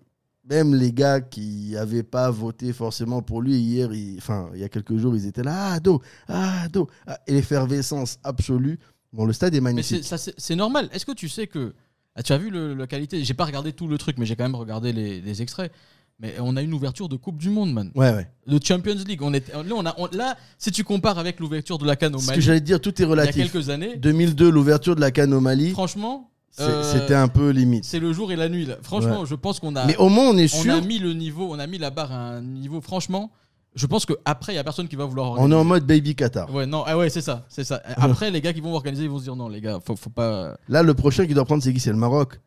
même 0.48 0.74
les 0.74 0.92
gars 0.92 1.20
qui 1.20 1.70
n'avaient 1.72 2.02
pas 2.02 2.30
voté 2.30 2.72
forcément 2.72 3.22
pour 3.22 3.42
lui 3.42 3.56
hier, 3.56 3.92
ils- 3.92 4.16
enfin, 4.18 4.48
il 4.54 4.60
y 4.60 4.64
a 4.64 4.68
quelques 4.68 4.96
jours, 4.96 5.16
ils 5.16 5.26
étaient 5.26 5.42
là, 5.42 5.72
ah, 5.74 5.80
Do, 5.80 6.00
ah, 6.28 6.68
Do, 6.72 6.88
ah, 7.06 7.18
et 7.26 7.32
l'effervescence 7.32 8.18
absolue. 8.22 8.78
Bon, 9.12 9.24
le 9.24 9.32
stade 9.32 9.54
est 9.54 9.60
Mais 9.60 9.70
magnifique. 9.72 10.04
ça, 10.04 10.18
c'est- 10.18 10.56
normal. 10.56 10.88
Est-ce 10.92 11.06
que 11.06 11.12
tu 11.12 11.28
sais 11.28 11.46
que. 11.46 11.74
Ah, 12.14 12.22
tu 12.22 12.32
as 12.32 12.38
vu 12.38 12.50
le- 12.50 12.74
la 12.74 12.86
qualité 12.86 13.22
J'ai 13.24 13.34
pas 13.34 13.44
regardé 13.44 13.72
tout 13.72 13.88
le 13.88 13.98
truc, 13.98 14.16
mais 14.18 14.26
j'ai 14.26 14.36
quand 14.36 14.44
même 14.44 14.54
regardé 14.54 14.92
les, 14.92 15.20
les 15.20 15.42
extraits. 15.42 15.70
Mais 16.18 16.34
on 16.40 16.56
a 16.56 16.62
une 16.62 16.72
ouverture 16.72 17.10
de 17.10 17.16
Coupe 17.16 17.36
du 17.36 17.50
Monde, 17.50 17.74
man. 17.74 17.90
Ouais, 17.94 18.10
ouais. 18.10 18.26
De 18.46 18.58
Champions 18.64 18.94
League. 19.06 19.20
On 19.20 19.34
était, 19.34 19.52
là, 19.52 19.62
on 19.74 19.84
a, 19.84 19.94
on- 19.98 20.08
là, 20.12 20.36
si 20.56 20.70
tu 20.70 20.82
compares 20.82 21.18
avec 21.18 21.40
l'ouverture 21.40 21.76
de 21.76 21.84
la 21.84 21.94
Cannes 21.94 22.14
au 22.14 22.18
Ce 22.18 22.24
que 22.26 22.30
Mali, 22.30 22.40
j'allais 22.42 22.60
dire, 22.62 22.80
tout 22.80 22.88
est 22.90 23.00
il 23.00 23.02
y 23.02 23.04
a 23.04 23.08
relatif. 23.10 23.52
quelques 23.52 23.68
années, 23.68 23.96
2002, 23.98 24.48
l'ouverture 24.50 24.96
de 24.96 25.00
la 25.02 25.10
canne 25.10 25.34
au 25.34 25.40
Mali, 25.40 25.72
franchement, 25.72 26.30
c'était 26.56 27.14
un 27.14 27.28
peu 27.28 27.50
limite. 27.50 27.84
c'est 27.84 27.98
le 28.00 28.12
jour 28.12 28.32
et 28.32 28.36
la 28.36 28.48
nuit. 28.48 28.66
là. 28.66 28.76
Franchement, 28.82 29.24
je 29.24 29.34
pense 29.34 29.60
qu'on 29.60 29.76
a, 29.76 29.84
Mais 29.86 29.96
au 29.96 30.08
moins, 30.08 30.28
on 30.30 30.36
est 30.38 30.52
on 30.54 30.62
sûr, 30.62 30.74
a 30.74 30.80
mis 30.80 30.98
le 30.98 31.12
niveau, 31.12 31.48
on 31.50 31.58
a 31.58 31.66
mis 31.66 31.78
la 31.78 31.90
barre 31.90 32.12
à 32.12 32.16
un 32.16 32.40
niveau. 32.42 32.80
Franchement, 32.80 33.30
je 33.74 33.86
pense 33.86 34.06
qu'après, 34.06 34.52
il 34.54 34.56
y 34.56 34.58
a 34.58 34.64
personne 34.64 34.88
qui 34.88 34.96
va 34.96 35.04
vouloir 35.04 35.26
on 35.26 35.30
organiser. 35.32 35.54
est 35.54 35.60
en 35.60 35.64
mode 35.64 35.84
baby 35.86 36.14
Qatar. 36.14 36.52
Ouais, 36.52 36.64
non, 36.66 36.82
ah 36.86 36.96
ouais, 36.96 37.10
c'est 37.10 37.20
ça, 37.20 37.44
c'est 37.48 37.64
ça. 37.64 37.82
Après, 37.96 38.30
les 38.32 38.40
gars 38.40 38.52
qui 38.54 38.60
vont 38.62 38.74
organiser, 38.74 39.04
ils 39.04 39.10
vont 39.10 39.18
se 39.18 39.24
dire 39.24 39.36
non, 39.36 39.48
les 39.48 39.60
gars, 39.60 39.78
faut, 39.84 39.96
faut 39.96 40.08
pas. 40.10 40.56
Là, 40.68 40.82
le 40.82 40.94
prochain 40.94 41.26
qui 41.26 41.34
doit 41.34 41.44
prendre, 41.44 41.62
c'est 41.62 41.72
qui? 41.74 41.80
C'est 41.80 41.90
le 41.90 41.96
Maroc. 41.96 42.40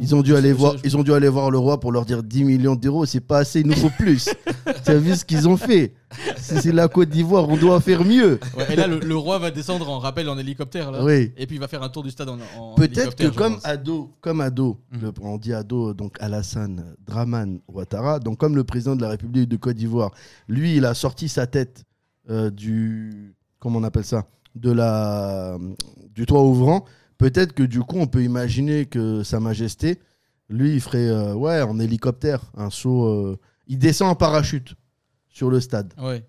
Ils 0.00 0.14
ont 0.14 0.22
dû 0.22 0.34
aller 0.34 0.54
voir, 0.54 0.76
ils 0.82 0.96
ont 0.96 1.02
dû 1.02 1.12
aller 1.12 1.28
voir 1.28 1.50
le 1.50 1.58
roi 1.58 1.78
pour 1.78 1.92
leur 1.92 2.06
dire 2.06 2.22
10 2.22 2.44
millions 2.44 2.74
d'euros, 2.74 3.04
c'est 3.04 3.20
pas 3.20 3.38
assez, 3.40 3.60
il 3.60 3.66
nous 3.66 3.74
faut 3.76 3.90
plus. 3.98 4.30
tu 4.84 4.90
as 4.90 4.96
vu 4.98 5.14
ce 5.14 5.26
qu'ils 5.26 5.46
ont 5.46 5.58
fait 5.58 5.92
C'est 6.38 6.72
la 6.72 6.88
Côte 6.88 7.10
d'Ivoire, 7.10 7.46
on 7.50 7.56
doit 7.58 7.78
faire 7.82 8.02
mieux. 8.02 8.40
Ouais, 8.56 8.72
et 8.72 8.76
là, 8.76 8.86
le, 8.86 8.98
le 8.98 9.14
roi 9.16 9.38
va 9.38 9.50
descendre 9.50 9.90
en 9.90 9.98
rappel 9.98 10.28
en 10.30 10.38
hélicoptère 10.38 10.90
là. 10.90 11.04
Oui. 11.04 11.32
Et 11.36 11.46
puis 11.46 11.56
il 11.56 11.58
va 11.60 11.68
faire 11.68 11.82
un 11.82 11.90
tour 11.90 12.02
du 12.02 12.10
stade 12.10 12.30
en, 12.30 12.38
en 12.58 12.74
Peut-être 12.76 13.14
que 13.14 13.26
comme 13.28 13.54
pense. 13.56 13.66
ado, 13.66 14.10
comme 14.22 14.40
ado, 14.40 14.78
le- 14.90 15.12
on 15.20 15.36
dit 15.36 15.52
ado, 15.52 15.92
donc 15.92 16.16
Alassane 16.18 16.94
Draman 17.06 17.58
Ouattara, 17.68 18.20
donc 18.20 18.38
comme 18.38 18.56
le 18.56 18.64
président 18.64 18.96
de 18.96 19.02
la 19.02 19.10
République 19.10 19.48
de 19.50 19.56
Côte 19.58 19.76
d'Ivoire, 19.76 20.12
lui, 20.48 20.76
il 20.76 20.86
a 20.86 20.94
sorti 20.94 21.28
sa 21.28 21.46
tête 21.46 21.84
euh, 22.30 22.48
du, 22.50 23.34
comment 23.58 23.80
on 23.80 23.84
appelle 23.84 24.04
ça, 24.06 24.24
de 24.54 24.70
la, 24.72 25.58
du 26.14 26.24
toit 26.24 26.42
ouvrant. 26.42 26.86
Peut-être 27.18 27.52
que 27.52 27.62
du 27.62 27.80
coup, 27.80 27.98
on 27.98 28.06
peut 28.06 28.22
imaginer 28.22 28.86
que 28.86 29.22
Sa 29.22 29.40
Majesté, 29.40 30.00
lui, 30.48 30.74
il 30.74 30.80
ferait, 30.80 31.08
euh, 31.08 31.34
ouais, 31.34 31.62
en 31.62 31.78
hélicoptère, 31.78 32.40
un 32.56 32.70
saut. 32.70 33.04
euh, 33.06 33.38
il 33.66 33.78
descend 33.78 34.10
en 34.10 34.14
parachute 34.14 34.74
sur 35.28 35.48
le 35.50 35.60
stade. 35.60 35.94
Ouais. 36.00 36.24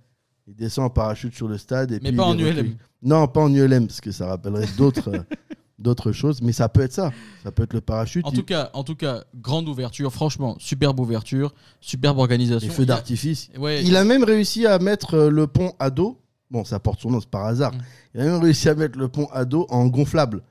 Il 0.47 0.55
descend 0.55 0.85
en 0.85 0.89
parachute 0.89 1.33
sur 1.33 1.47
le 1.47 1.57
stade 1.57 1.91
et 1.91 1.95
Mais 2.01 2.09
puis 2.09 2.17
pas 2.17 2.23
il 2.23 2.35
en 2.35 2.37
ULM. 2.39 2.75
Non, 3.01 3.27
pas 3.27 3.41
en 3.41 3.53
ULM, 3.53 3.87
parce 3.87 3.99
que 3.99 4.11
ça 4.11 4.27
rappellerait 4.27 4.67
d'autres 4.77 5.09
euh, 5.09 5.19
d'autres 5.79 6.11
choses. 6.11 6.41
Mais 6.41 6.51
ça 6.53 6.69
peut 6.69 6.81
être 6.81 6.93
ça. 6.93 7.11
Ça 7.43 7.51
peut 7.51 7.63
être 7.63 7.73
le 7.73 7.81
parachute. 7.81 8.25
En 8.25 8.29
il- 8.31 8.35
tout 8.37 8.43
cas, 8.45 8.69
en 8.73 8.83
tout 8.83 8.95
cas, 8.95 9.23
grande 9.35 9.67
ouverture. 9.67 10.13
Franchement, 10.13 10.55
superbe 10.59 10.99
ouverture, 10.99 11.53
superbe 11.81 12.19
organisation. 12.19 12.67
les 12.69 12.73
feux 12.73 12.83
Il 12.83 12.87
y 12.87 12.91
a- 12.91 12.95
d'artifice. 12.95 13.49
Ouais. 13.57 13.83
Il 13.83 13.95
a 13.97 14.03
même 14.05 14.23
réussi 14.23 14.65
à 14.67 14.77
mettre 14.79 15.15
euh, 15.15 15.29
le 15.29 15.47
pont 15.47 15.73
à 15.79 15.89
dos. 15.89 16.19
Bon, 16.51 16.63
ça 16.63 16.79
porte 16.79 17.01
son 17.01 17.09
nom, 17.09 17.19
c'est 17.19 17.29
par 17.29 17.45
hasard. 17.45 17.73
Mm. 17.73 17.77
Il 18.13 18.21
a 18.21 18.23
même 18.25 18.41
réussi 18.41 18.69
à 18.69 18.75
mettre 18.75 18.97
le 18.99 19.07
pont 19.09 19.25
à 19.33 19.45
dos 19.45 19.65
en 19.69 19.87
gonflable. 19.87 20.41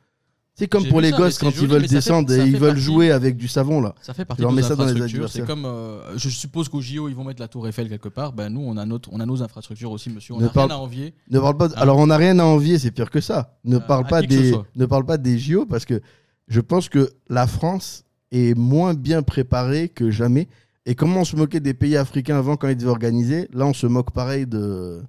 C'est 0.57 0.69
comme 0.69 0.87
pour 0.87 1.01
les 1.01 1.11
ça, 1.11 1.17
gosses 1.17 1.39
quand 1.39 1.51
ils 1.51 1.67
veulent 1.67 1.83
fait- 1.83 1.89
descendre 1.89 2.33
et 2.33 2.47
ils 2.47 2.53
veulent 2.57 2.69
partie- 2.75 2.81
jouer 2.81 3.11
avec 3.11 3.37
du 3.37 3.49
savon 3.49 3.81
là. 3.81 3.93
Ça 4.01 4.15
fait 4.15 4.25
partie 4.25 4.41
de 4.43 4.47
nos 4.47 4.63
ça 4.63 4.77
dans 4.77 4.85
les 4.85 4.93
infrastructures. 4.93 5.29
C'est 5.29 5.45
comme, 5.45 5.65
euh, 5.65 6.17
je 6.17 6.29
suppose 6.29 6.69
qu'au 6.69 6.81
JO 6.81 7.09
ils 7.09 7.15
vont 7.17 7.25
mettre 7.25 7.41
la 7.41 7.49
Tour 7.49 7.67
Eiffel 7.67 7.89
quelque 7.89 8.09
part. 8.09 8.33
Ben 8.33 8.49
nous, 8.51 8.61
on 8.61 8.77
a 8.77 8.87
notre, 8.87 9.09
on 9.13 9.19
a 9.19 9.27
nos 9.27 9.43
infrastructures 9.43 9.91
aussi, 9.91 10.11
monsieur. 10.11 10.35
On 10.35 10.41
n'a 10.41 10.49
parle- 10.51 10.71
rien 10.71 10.77
à 10.79 10.81
envier. 10.81 11.13
Ne 11.29 11.41
parle 11.41 11.57
pas. 11.57 11.67
de- 11.69 11.75
Ah. 11.77 11.81
Alors 11.81 11.99
on 11.99 12.07
n'a 12.07 12.17
rien 12.17 12.39
à 12.39 12.45
envier, 12.45 12.79
c'est 12.79 12.93
pire 12.93 13.11
que 13.11 13.21
ça. 13.21 13.59
Ne 13.65 13.77
Euh, 13.77 13.81
parle 13.81 14.07
pas 14.07 14.23
des, 14.23 14.55
ne 14.77 14.87
parle 14.87 15.05
pas 15.05 15.17
des 15.19 15.39
JO 15.41 15.67
parce 15.67 15.85
que 15.85 16.01
je 16.47 16.61
pense 16.61 16.89
que 16.89 17.11
la 17.29 17.49
France 17.49 18.05
est 18.31 18.57
moins 18.57 18.95
bien 18.95 19.23
préparée 19.23 19.89
que 19.89 20.11
jamais. 20.13 20.47
Et 20.87 20.95
comment 20.95 21.23
on 21.23 21.25
se 21.25 21.35
moquait 21.35 21.61
des 21.61 21.75
pays 21.75 21.97
africains 21.97 22.37
avant 22.37 22.57
quand 22.57 22.69
ils 22.69 22.77
devaient 22.77 22.91
organiser, 22.91 23.49
là 23.53 23.67
on 23.67 23.73
se 23.75 23.89
moque 23.89 24.13
pareil 24.13 24.47
de, 24.47 25.03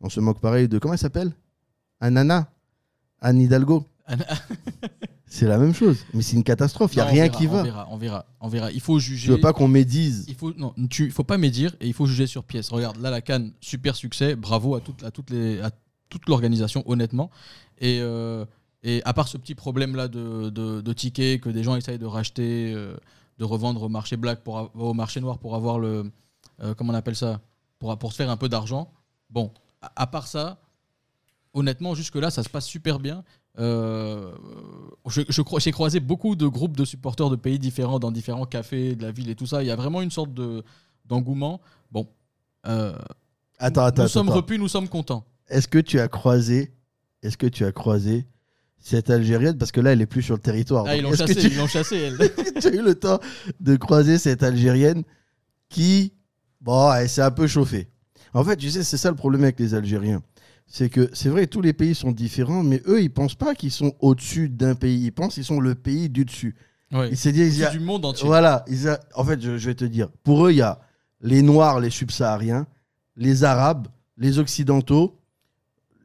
on 0.00 0.08
se 0.08 0.20
moque 0.20 0.38
pareil 0.38 0.68
de 0.68 0.78
comment 0.78 0.94
elle 0.94 1.00
s'appelle, 1.00 1.32
Anana, 1.98 2.48
Anne 3.20 3.40
Hidalgo. 3.40 3.84
C'est 5.26 5.46
la 5.46 5.58
même 5.58 5.74
chose, 5.74 6.04
mais 6.12 6.22
c'est 6.22 6.36
une 6.36 6.44
catastrophe. 6.44 6.92
Il 6.94 6.98
y 6.98 7.00
a 7.00 7.04
Non, 7.06 7.10
on 7.10 7.14
rien 7.14 7.24
verra, 7.24 7.38
qui 7.38 7.48
On 7.48 7.50
va. 7.50 7.62
verra, 7.64 7.88
on 7.90 7.96
verra, 7.96 8.26
on 8.40 8.48
verra. 8.48 8.70
Il 8.70 8.80
faut 8.80 9.00
juger. 9.00 9.26
Je 9.26 9.32
veux 9.32 9.40
pas 9.40 9.52
qu'on 9.52 9.66
médise? 9.66 10.24
Il 10.28 10.36
faut 10.36 10.52
non, 10.52 10.72
tu, 10.88 11.10
faut 11.10 11.24
pas 11.24 11.38
médire 11.38 11.74
et 11.80 11.88
il 11.88 11.92
faut 11.92 12.06
juger 12.06 12.28
sur 12.28 12.44
pièce. 12.44 12.68
Regarde, 12.68 12.98
là 12.98 13.10
la 13.10 13.20
Cannes, 13.20 13.52
super 13.60 13.96
succès, 13.96 14.36
bravo 14.36 14.76
à 14.76 14.80
toute, 14.80 15.02
à 15.02 15.10
toutes 15.10 15.30
les, 15.30 15.60
à 15.60 15.72
toute 16.08 16.28
l'organisation, 16.28 16.84
honnêtement. 16.86 17.30
Et, 17.78 17.98
euh, 18.00 18.44
et 18.84 19.02
à 19.04 19.12
part 19.12 19.26
ce 19.26 19.36
petit 19.36 19.56
problème 19.56 19.96
là 19.96 20.06
de, 20.06 20.50
de, 20.50 20.80
de 20.80 20.92
tickets 20.92 21.40
que 21.40 21.48
des 21.48 21.64
gens 21.64 21.74
essayent 21.74 21.98
de 21.98 22.06
racheter, 22.06 22.72
euh, 22.72 22.96
de 23.38 23.44
revendre 23.44 23.82
au 23.82 23.88
marché 23.88 24.16
black 24.16 24.44
pour 24.44 24.70
au 24.76 24.94
marché 24.94 25.20
noir 25.20 25.38
pour 25.38 25.56
avoir 25.56 25.80
le, 25.80 26.12
euh, 26.62 26.74
comment 26.74 26.92
on 26.92 26.96
appelle 26.96 27.16
ça, 27.16 27.40
pour 27.80 27.98
pour 27.98 28.12
se 28.12 28.18
faire 28.18 28.30
un 28.30 28.36
peu 28.36 28.48
d'argent. 28.48 28.92
Bon, 29.30 29.50
à, 29.82 29.90
à 29.96 30.06
part 30.06 30.28
ça, 30.28 30.60
honnêtement 31.54 31.96
jusque 31.96 32.14
là 32.16 32.30
ça 32.30 32.44
se 32.44 32.48
passe 32.48 32.66
super 32.66 33.00
bien. 33.00 33.24
Euh, 33.58 34.32
je, 35.08 35.22
j'ai 35.58 35.70
croisé 35.72 36.00
beaucoup 36.00 36.34
de 36.34 36.46
groupes 36.46 36.76
de 36.76 36.84
supporters 36.84 37.30
de 37.30 37.36
pays 37.36 37.58
différents 37.58 37.98
dans 38.00 38.10
différents 38.10 38.46
cafés 38.46 38.96
de 38.96 39.02
la 39.02 39.12
ville 39.12 39.30
et 39.30 39.34
tout 39.36 39.46
ça. 39.46 39.62
Il 39.62 39.66
y 39.66 39.70
a 39.70 39.76
vraiment 39.76 40.02
une 40.02 40.10
sorte 40.10 40.34
de 40.34 40.62
d'engouement. 41.06 41.60
Bon, 41.92 42.08
euh, 42.66 42.96
Attends, 43.58 43.84
attends, 43.84 44.02
nous 44.02 44.08
sommes 44.08 44.28
attends. 44.28 44.36
repus, 44.38 44.58
nous 44.58 44.68
sommes 44.68 44.88
contents. 44.88 45.24
Est-ce 45.48 45.68
que 45.68 45.78
tu 45.78 46.00
as 46.00 46.08
croisé, 46.08 46.72
est-ce 47.22 47.36
que 47.36 47.46
tu 47.46 47.64
as 47.64 47.70
croisé 47.72 48.26
cette 48.80 49.10
Algérienne? 49.10 49.56
Parce 49.56 49.70
que 49.70 49.80
là 49.80 49.92
elle 49.92 50.00
est 50.00 50.06
plus 50.06 50.22
sur 50.22 50.34
le 50.34 50.40
territoire. 50.40 50.84
Ah, 50.88 50.96
ils 50.96 51.02
l'ont 51.02 51.12
est-ce 51.12 51.22
que 51.22 51.28
chassé, 51.34 51.40
tu- 51.48 51.54
ils 51.54 51.58
l'ont 51.58 51.66
chassé. 51.68 51.96
Elle. 51.96 52.18
tu 52.60 52.66
as 52.66 52.72
eu 52.74 52.82
le 52.82 52.94
temps 52.94 53.20
de 53.60 53.76
croiser 53.76 54.18
cette 54.18 54.42
Algérienne 54.42 55.04
qui, 55.68 56.12
bon, 56.60 56.92
elle 56.92 57.08
s'est 57.08 57.22
un 57.22 57.30
peu 57.30 57.46
chauffée. 57.46 57.88
En 58.32 58.42
fait, 58.42 58.56
tu 58.56 58.68
sais, 58.70 58.82
c'est 58.82 58.96
ça 58.96 59.10
le 59.10 59.16
problème 59.16 59.44
avec 59.44 59.60
les 59.60 59.74
Algériens. 59.74 60.22
C'est 60.66 60.88
que 60.88 61.08
c'est 61.12 61.28
vrai, 61.28 61.46
tous 61.46 61.60
les 61.60 61.72
pays 61.72 61.94
sont 61.94 62.10
différents, 62.10 62.62
mais 62.62 62.82
eux, 62.86 63.00
ils 63.02 63.10
pensent 63.10 63.34
pas 63.36 63.54
qu'ils 63.54 63.70
sont 63.70 63.94
au-dessus 64.00 64.48
d'un 64.48 64.74
pays. 64.74 65.04
Ils 65.04 65.12
pensent 65.12 65.34
qu'ils 65.34 65.44
sont 65.44 65.60
le 65.60 65.74
pays 65.74 66.08
du 66.08 66.24
dessus. 66.24 66.56
Ouais. 66.92 67.08
Il 67.08 67.14
y 67.14 67.16
C'est 67.16 67.64
a- 67.64 67.70
du 67.70 67.80
monde 67.80 68.04
entier. 68.04 68.26
voilà, 68.26 68.64
il 68.68 68.82
y 68.82 68.88
a- 68.88 68.98
en 69.14 69.24
fait, 69.24 69.40
je, 69.40 69.56
je 69.58 69.66
vais 69.70 69.74
te 69.74 69.84
dire, 69.84 70.08
pour 70.24 70.46
eux, 70.46 70.52
il 70.52 70.56
y 70.58 70.62
a 70.62 70.80
les 71.20 71.42
Noirs, 71.42 71.80
les 71.80 71.90
Subsahariens, 71.90 72.66
les 73.16 73.44
Arabes, 73.44 73.88
les 74.16 74.38
Occidentaux, 74.38 75.18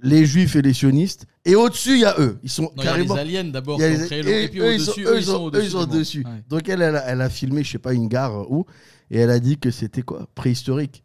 les 0.02 0.26
Juifs 0.26 0.56
et 0.56 0.62
les 0.62 0.74
sionistes, 0.74 1.26
et 1.46 1.56
au-dessus, 1.56 1.94
il 1.96 2.00
y 2.02 2.06
a 2.06 2.16
eux. 2.20 2.38
Ils 2.44 2.50
sont 2.50 2.64
Non, 2.64 2.70
il 2.78 2.78
y 2.78 2.82
a 2.82 2.92
carrément. 2.92 3.16
les 3.16 3.20
aliens 3.22 3.44
d'abord 3.46 3.78
qui 3.78 3.84
ont 3.86 4.06
créé 4.06 4.22
le 4.24 4.30
et 4.30 4.44
Et 4.44 4.48
puis 4.50 4.60
eux, 4.62 4.74
ils 4.76 4.82
au-dessus, 4.82 5.06
eux, 5.06 5.16
ils 5.16 5.20
ils 5.20 5.26
sont 5.26 5.32
sont- 5.32 5.58
eux, 5.58 5.64
ils 5.64 5.70
sont 5.70 5.78
au-dessus. 5.80 6.24
Ouais. 6.26 6.44
Donc 6.50 6.70
elle, 6.70 6.82
elle 6.82 6.96
a, 6.96 7.06
elle 7.08 7.22
a 7.22 7.30
filmé, 7.30 7.64
je 7.64 7.72
sais 7.72 7.80
pas, 7.80 7.94
une 7.94 8.08
gare 8.08 8.36
euh, 8.42 8.46
où, 8.50 8.66
et 9.12 9.20
elle 9.20 9.30
a 9.32 9.40
dit 9.40 9.58
que 9.58 9.72
c'était 9.72 10.02
quoi 10.04 10.28
Préhistorique. 10.36 11.04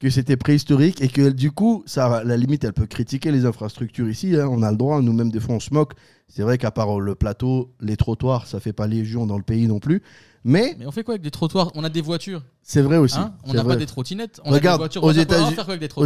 Que 0.00 0.08
c'était 0.08 0.38
préhistorique 0.38 1.02
et 1.02 1.08
que 1.08 1.28
du 1.28 1.50
coup, 1.52 1.82
ça, 1.84 2.06
à 2.16 2.24
la 2.24 2.38
limite, 2.38 2.64
elle 2.64 2.72
peut 2.72 2.86
critiquer 2.86 3.30
les 3.30 3.44
infrastructures 3.44 4.08
ici. 4.08 4.34
hein, 4.34 4.48
on 4.50 4.62
a 4.62 4.70
le 4.70 4.76
droit, 4.78 5.02
nous-mêmes, 5.02 5.30
des 5.30 5.40
fois, 5.40 5.54
on 5.56 5.60
se 5.60 5.74
moque. 5.74 5.92
C'est 6.26 6.40
vrai 6.42 6.56
qu'à 6.56 6.70
part 6.70 6.98
le 7.00 7.14
plateau, 7.14 7.74
les 7.82 7.98
trottoirs, 7.98 8.46
ça 8.46 8.60
fait 8.60 8.72
pas 8.72 8.86
légion 8.86 9.26
dans 9.26 9.36
le 9.36 9.42
pays 9.42 9.66
non 9.66 9.78
plus. 9.78 10.02
Mais 10.42 10.74
Mais 10.78 10.86
on 10.86 10.90
fait 10.90 11.04
quoi 11.04 11.12
avec 11.12 11.22
des 11.22 11.30
trottoirs? 11.30 11.70
On 11.74 11.84
a 11.84 11.90
des 11.90 12.00
voitures. 12.00 12.42
c'est 12.62 12.80
vrai 12.80 12.96
aussi. 12.96 13.18
hein? 13.18 13.34
on 13.44 13.52
n'a 13.52 13.62
pas 13.62 13.76
des 13.76 13.84
trottinettes. 13.84 14.40
On 14.46 14.52
a 14.52 14.54
Regarde, 14.54 14.78
des 14.78 14.84
voitures. 14.84 15.04
aux 15.04 15.12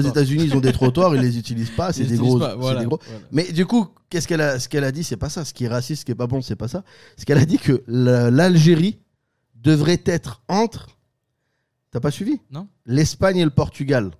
États-Unis- 0.00 0.42
ils 0.46 0.56
ont 0.56 0.60
des 0.60 0.72
trottoirs, 0.72 1.14
ils 1.14 1.22
les 1.22 1.38
utilisent 1.38 1.70
pas. 1.70 1.92
C'est 1.92 2.02
des 2.02 2.16
gros. 2.16 2.40
pas, 2.40 2.50
c'est 2.50 2.56
voilà, 2.56 2.80
des 2.80 2.86
gros. 2.86 2.98
voilà. 3.06 3.20
Mais 3.30 3.52
du 3.52 3.64
coup, 3.64 3.86
qu'est-ce 4.10 4.26
qu'elle 4.26 4.40
a, 4.40 4.58
ce 4.58 4.68
qu'elle 4.68 4.82
a 4.82 4.90
dit, 4.90 5.04
c'est 5.04 5.16
pas 5.16 5.28
ça. 5.28 5.44
Ce 5.44 5.54
qui 5.54 5.66
est 5.66 5.68
raciste, 5.68 6.00
ce 6.00 6.04
qui 6.04 6.10
est 6.10 6.16
pas 6.16 6.26
bon, 6.26 6.42
c'est 6.42 6.56
pas 6.56 6.66
ça. 6.66 6.82
Ce 7.16 7.24
qu'elle 7.24 7.38
a 7.38 7.44
dit 7.44 7.58
que 7.58 7.84
la- 7.86 8.32
l'Algérie 8.32 8.98
devrait 9.62 10.02
être 10.04 10.42
entre. 10.48 10.88
T'as 11.94 12.00
pas 12.00 12.10
suivi? 12.10 12.40
Non. 12.50 12.66
L'Espagne 12.86 13.36
et 13.38 13.44
le 13.44 13.50
Portugal. 13.50 14.10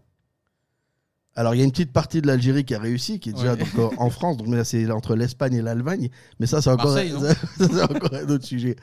Alors, 1.35 1.57
il 1.57 1.59
y 1.59 1.61
a 1.63 1.65
une 1.65 1.73
petite 1.73 1.93
partie 1.93 2.23
de 2.23 2.29
l'Algérie 2.29 2.65
qui 2.65 2.73
a 2.77 2.79
réussi, 2.79 3.19
qui 3.19 3.31
est 3.31 3.33
déjà 3.33 3.55
Ouais. 3.55 3.59
donc, 3.59 3.69
euh, 3.77 3.89
en 3.99 4.09
France. 4.19 4.37
Donc 4.37 4.47
là, 4.55 4.63
c'est 4.63 4.89
entre 4.93 5.17
l'Espagne 5.17 5.55
et 5.55 5.63
l'Allemagne. 5.63 6.09
Mais 6.39 6.47
ça, 6.47 6.63
c'est 6.63 6.71
encore, 6.71 6.97
un 6.97 8.29
autre 8.29 8.45
sujet. 8.45 8.77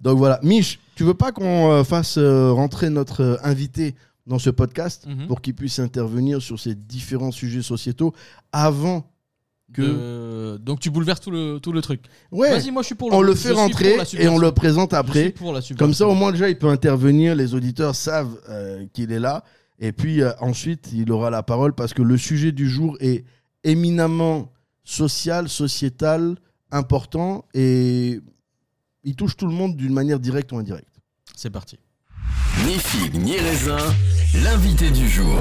Donc 0.00 0.18
voilà. 0.18 0.40
Mich, 0.42 0.80
tu 0.96 1.04
veux 1.04 1.14
pas 1.14 1.30
qu'on 1.30 1.70
euh, 1.70 1.84
fasse 1.84 2.18
euh, 2.18 2.50
rentrer 2.50 2.90
notre 2.90 3.38
invité 3.44 3.94
dans 4.26 4.40
ce 4.40 4.50
podcast 4.50 5.06
Mhm. 5.06 5.28
pour 5.28 5.40
qu'il 5.40 5.54
puisse 5.54 5.78
intervenir 5.78 6.42
sur 6.42 6.58
ces 6.58 6.74
différents 6.74 7.30
sujets 7.30 7.62
sociétaux 7.62 8.12
avant 8.50 9.06
que. 9.72 9.82
De- 9.82 10.58
Donc 10.58 10.80
tu 10.80 10.90
bouleverses 10.90 11.20
tout 11.20 11.30
le, 11.30 11.58
tout 11.58 11.72
le 11.72 11.80
truc. 11.82 12.02
Ouais, 12.30 12.50
Vas-y, 12.50 12.70
moi 12.70 12.82
je 12.82 12.86
suis 12.86 12.94
pour 12.94 13.12
on 13.12 13.22
le 13.22 13.34
fait 13.34 13.52
rentrer 13.52 13.96
et 14.18 14.28
on 14.28 14.38
le 14.38 14.52
présente 14.52 14.92
après. 14.94 15.30
pour 15.30 15.52
la 15.52 15.60
Comme 15.78 15.94
ça, 15.94 16.06
au 16.06 16.14
moins, 16.14 16.30
déjà, 16.32 16.48
il 16.48 16.58
peut 16.58 16.68
intervenir. 16.68 17.34
Les 17.34 17.54
auditeurs 17.54 17.94
savent 17.94 18.38
euh, 18.48 18.86
qu'il 18.92 19.10
est 19.12 19.20
là. 19.20 19.44
Et 19.78 19.92
puis, 19.92 20.22
euh, 20.22 20.30
ensuite, 20.40 20.90
il 20.92 21.10
aura 21.10 21.30
la 21.30 21.42
parole 21.42 21.74
parce 21.74 21.92
que 21.94 22.02
le 22.02 22.16
sujet 22.16 22.52
du 22.52 22.68
jour 22.68 22.96
est 23.00 23.24
éminemment 23.64 24.52
social, 24.84 25.48
sociétal, 25.48 26.36
important 26.70 27.44
et 27.54 28.20
il 29.04 29.16
touche 29.16 29.36
tout 29.36 29.46
le 29.46 29.52
monde 29.52 29.76
d'une 29.76 29.92
manière 29.92 30.20
directe 30.20 30.52
ou 30.52 30.56
indirecte. 30.58 30.88
C'est 31.36 31.50
parti. 31.50 31.78
Ni 32.66 32.74
figue 32.78 33.14
ni 33.14 33.36
raisin, 33.36 33.78
l'invité 34.44 34.90
du 34.90 35.08
jour. 35.08 35.38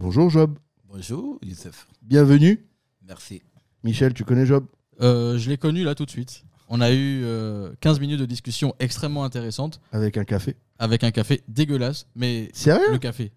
Bonjour, 0.00 0.30
Job. 0.30 0.58
Bonjour, 0.88 1.38
Youssef. 1.42 1.86
Bienvenue. 2.00 2.66
Merci. 3.06 3.42
Michel, 3.84 4.14
tu 4.14 4.24
connais 4.24 4.46
Job? 4.46 4.64
Euh, 5.02 5.36
je 5.36 5.50
l'ai 5.50 5.58
connu 5.58 5.84
là 5.84 5.94
tout 5.94 6.06
de 6.06 6.10
suite. 6.10 6.42
On 6.68 6.80
a 6.80 6.90
eu 6.90 7.20
euh, 7.22 7.70
15 7.80 8.00
minutes 8.00 8.18
de 8.18 8.24
discussion 8.24 8.74
extrêmement 8.78 9.24
intéressante 9.24 9.78
Avec 9.92 10.16
un 10.16 10.24
café. 10.24 10.56
avec 10.78 11.04
un 11.04 11.10
café 11.10 11.42
dégueulasse, 11.48 12.06
mais 12.14 12.48
Sérieux? 12.54 12.92
le 12.92 12.98
café. 12.98 13.30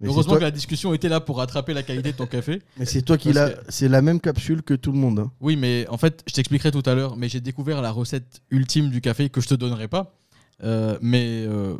Mais 0.00 0.08
Heureusement 0.08 0.32
toi, 0.32 0.38
que 0.40 0.44
la 0.44 0.50
discussion 0.50 0.92
était 0.92 1.08
là 1.08 1.20
pour 1.20 1.36
rattraper 1.38 1.72
la 1.72 1.84
qualité 1.84 2.10
de 2.10 2.16
ton 2.16 2.26
café. 2.26 2.62
mais 2.78 2.84
c'est 2.84 3.02
toi 3.02 3.16
qui 3.16 3.32
l'as. 3.32 3.52
C'est 3.68 3.88
la 3.88 4.02
même 4.02 4.18
capsule 4.20 4.62
que 4.64 4.74
tout 4.74 4.90
le 4.90 4.98
monde. 4.98 5.20
hein. 5.20 5.30
Oui, 5.40 5.54
mais 5.54 5.86
en 5.88 5.98
fait, 5.98 6.24
je 6.26 6.34
t'expliquerai 6.34 6.72
tout 6.72 6.82
à 6.84 6.96
l'heure, 6.96 7.16
mais 7.16 7.28
j'ai 7.28 7.40
découvert 7.40 7.80
la 7.80 7.92
recette 7.92 8.40
ultime 8.50 8.90
du 8.90 9.00
café 9.00 9.28
que 9.30 9.40
je 9.40 9.46
te 9.46 9.54
donnerai 9.54 9.86
pas. 9.86 10.18
Euh, 10.64 10.98
mais 11.00 11.44
euh, 11.46 11.76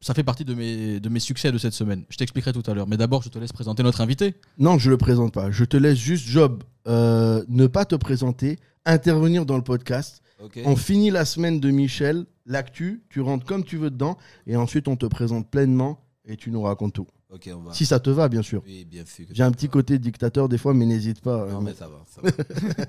ça 0.00 0.14
fait 0.14 0.22
partie 0.22 0.44
de 0.44 0.54
mes, 0.54 1.00
de 1.00 1.08
mes 1.08 1.20
succès 1.20 1.50
de 1.50 1.58
cette 1.58 1.72
semaine. 1.72 2.04
Je 2.08 2.16
t'expliquerai 2.16 2.52
tout 2.52 2.62
à 2.70 2.74
l'heure. 2.74 2.86
Mais 2.86 2.96
d'abord, 2.96 3.22
je 3.22 3.28
te 3.28 3.38
laisse 3.38 3.52
présenter 3.52 3.82
notre 3.82 4.00
invité. 4.00 4.34
Non, 4.58 4.78
je 4.78 4.90
le 4.90 4.96
présente 4.96 5.32
pas. 5.32 5.50
Je 5.50 5.64
te 5.64 5.76
laisse 5.76 5.98
juste 5.98 6.26
Job 6.26 6.62
euh, 6.86 7.44
ne 7.48 7.66
pas 7.66 7.84
te 7.84 7.96
présenter, 7.96 8.58
intervenir 8.84 9.44
dans 9.44 9.56
le 9.56 9.62
podcast. 9.64 10.22
On 10.64 10.76
finit 10.76 11.10
la 11.10 11.24
semaine 11.24 11.58
de 11.58 11.70
Michel, 11.70 12.24
l'actu, 12.46 13.02
tu 13.10 13.20
rentres 13.20 13.44
comme 13.44 13.64
tu 13.64 13.76
veux 13.76 13.90
dedans, 13.90 14.16
et 14.46 14.56
ensuite 14.56 14.86
on 14.86 14.96
te 14.96 15.04
présente 15.06 15.50
pleinement 15.50 15.98
et 16.24 16.36
tu 16.36 16.52
nous 16.52 16.62
racontes 16.62 16.94
tout. 16.94 17.08
Ok, 17.30 17.50
on 17.52 17.60
va. 17.60 17.74
Si 17.74 17.84
ça 17.84 17.98
te 17.98 18.08
va, 18.08 18.28
bien 18.28 18.42
sûr. 18.42 18.62
Oui, 18.64 18.84
bien 18.84 19.04
sûr. 19.04 19.26
J'ai 19.32 19.42
un 19.42 19.50
petit 19.50 19.66
va. 19.66 19.72
côté 19.72 19.98
dictateur 19.98 20.48
des 20.48 20.56
fois, 20.56 20.74
mais 20.74 20.86
n'hésite 20.86 21.20
pas. 21.20 21.46
Non, 21.50 21.58
euh, 21.58 21.60
mais 21.60 21.74
ça 21.74 21.88
va. 21.88 22.04
Ça 22.06 22.22
va. 22.22 22.84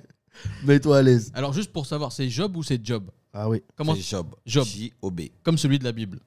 Mets-toi 0.63 0.97
à 0.97 1.01
l'aise. 1.01 1.31
Alors, 1.33 1.51
juste 1.51 1.73
pour 1.73 1.85
savoir, 1.85 2.11
c'est 2.11 2.29
Job 2.29 2.55
ou 2.55 2.63
c'est 2.63 2.83
Job? 2.85 3.09
Ah 3.33 3.49
oui. 3.49 3.61
Comment 3.75 3.95
C'est 3.95 4.01
Job. 4.01 4.35
Job. 4.45 4.65
J-O-B. 4.65 5.21
Comme 5.43 5.57
celui 5.57 5.77
de 5.79 5.83
la 5.83 5.91
Bible. 5.91 6.19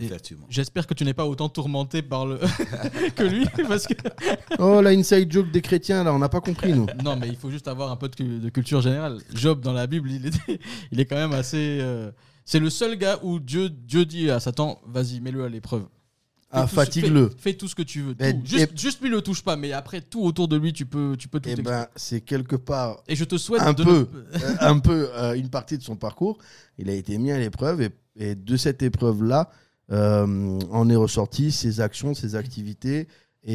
Et-. 0.00 0.10
J'espère 0.48 0.86
que 0.86 0.94
tu 0.94 1.04
n'es 1.04 1.14
pas 1.14 1.26
autant 1.26 1.48
tourmenté 1.48 2.02
par 2.02 2.26
le 2.26 2.38
que 3.16 3.22
lui, 3.22 3.46
parce 3.68 3.86
que 3.86 3.94
Oh, 4.58 4.80
la 4.80 4.90
inside 4.90 5.30
joke 5.30 5.50
des 5.50 5.60
chrétiens, 5.62 6.04
là, 6.04 6.12
on 6.14 6.18
n'a 6.18 6.28
pas 6.28 6.40
compris, 6.40 6.72
nous. 6.72 6.86
non, 7.04 7.16
mais 7.16 7.28
il 7.28 7.36
faut 7.36 7.50
juste 7.50 7.68
avoir 7.68 7.90
un 7.90 7.96
peu 7.96 8.08
de, 8.08 8.16
cu- 8.16 8.38
de 8.40 8.48
culture 8.50 8.80
générale. 8.80 9.18
Job 9.34 9.60
dans 9.60 9.72
la 9.72 9.86
Bible, 9.86 10.10
il 10.10 10.26
est, 10.26 10.60
il 10.92 11.00
est 11.00 11.04
quand 11.06 11.16
même 11.16 11.32
assez. 11.32 11.78
euh, 11.80 12.10
C'est 12.44 12.60
le 12.60 12.70
seul 12.70 12.96
gars 12.96 13.18
où 13.22 13.38
Dieu, 13.38 13.68
Dieu 13.68 14.04
dit 14.04 14.30
à 14.30 14.40
Satan, 14.40 14.80
vas-y, 14.86 15.20
mets-le 15.20 15.44
à 15.44 15.48
l'épreuve. 15.48 15.86
Ah, 16.52 16.62
tout 16.62 16.70
ce- 16.70 16.74
fatigue-le. 16.74 17.28
Fais, 17.28 17.36
fais 17.38 17.54
tout 17.54 17.68
ce 17.68 17.76
que 17.76 17.82
tu 17.82 18.00
veux. 18.02 18.14
Tout. 18.16 18.24
Juste, 18.44 18.76
juste 18.76 19.00
lui 19.02 19.08
le 19.08 19.20
touche 19.22 19.42
pas, 19.44 19.54
mais 19.54 19.70
après 19.70 20.00
tout 20.00 20.20
autour 20.24 20.48
de 20.48 20.56
lui, 20.56 20.72
tu 20.72 20.84
peux, 20.84 21.14
tu 21.16 21.28
peux 21.28 21.38
tout. 21.38 21.48
Eh 21.52 21.54
ben, 21.62 21.86
c'est 21.94 22.22
quelque 22.22 22.56
part 22.56 23.04
Et 23.06 23.14
je 23.14 23.22
te 23.24 23.36
souhaite 23.38 23.62
un 23.62 23.72
de 23.72 23.84
peu, 23.84 24.08
ne- 24.12 24.42
euh, 24.44 24.56
un 24.60 24.80
peu 24.80 25.08
euh, 25.14 25.34
une 25.34 25.48
partie 25.48 25.78
de 25.78 25.82
son 25.84 25.94
parcours. 25.94 26.38
Il 26.76 26.90
a 26.90 26.92
été 26.94 27.18
mis 27.18 27.30
à 27.30 27.38
l'épreuve 27.38 27.82
et, 27.82 27.90
et 28.16 28.34
de 28.34 28.56
cette 28.56 28.82
épreuve-là, 28.82 29.48
euh, 29.48 29.52
en 29.90 30.88
est 30.88 30.96
ressorti 30.96 31.50
ses 31.52 31.80
actions, 31.80 32.14
ses 32.14 32.34
activités 32.36 33.08
et, 33.42 33.54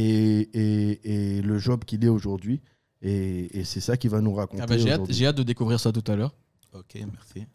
et- 0.54 1.36
et 1.38 1.42
le 1.42 1.58
job 1.60 1.84
qu'il 1.86 2.04
est 2.04 2.10
aujourd'hui. 2.10 2.62
Et, 3.02 3.60
et 3.60 3.64
c'est 3.64 3.82
ça 3.82 3.98
qu'il 3.98 4.10
va 4.10 4.22
nous 4.22 4.34
raconter. 4.34 4.64
Ah 4.64 4.66
bah, 4.66 4.78
j'ai 4.78 4.90
hâte, 4.90 4.96
aujourd'hui. 5.02 5.16
j'ai 5.16 5.28
hâte 5.28 5.36
de 5.38 5.44
découvrir 5.44 5.80
ça 5.80 5.92
tout 5.92 6.04
à 6.12 6.16
l'heure. 6.16 6.34
Ok, 6.74 6.96
merci. 6.96 7.46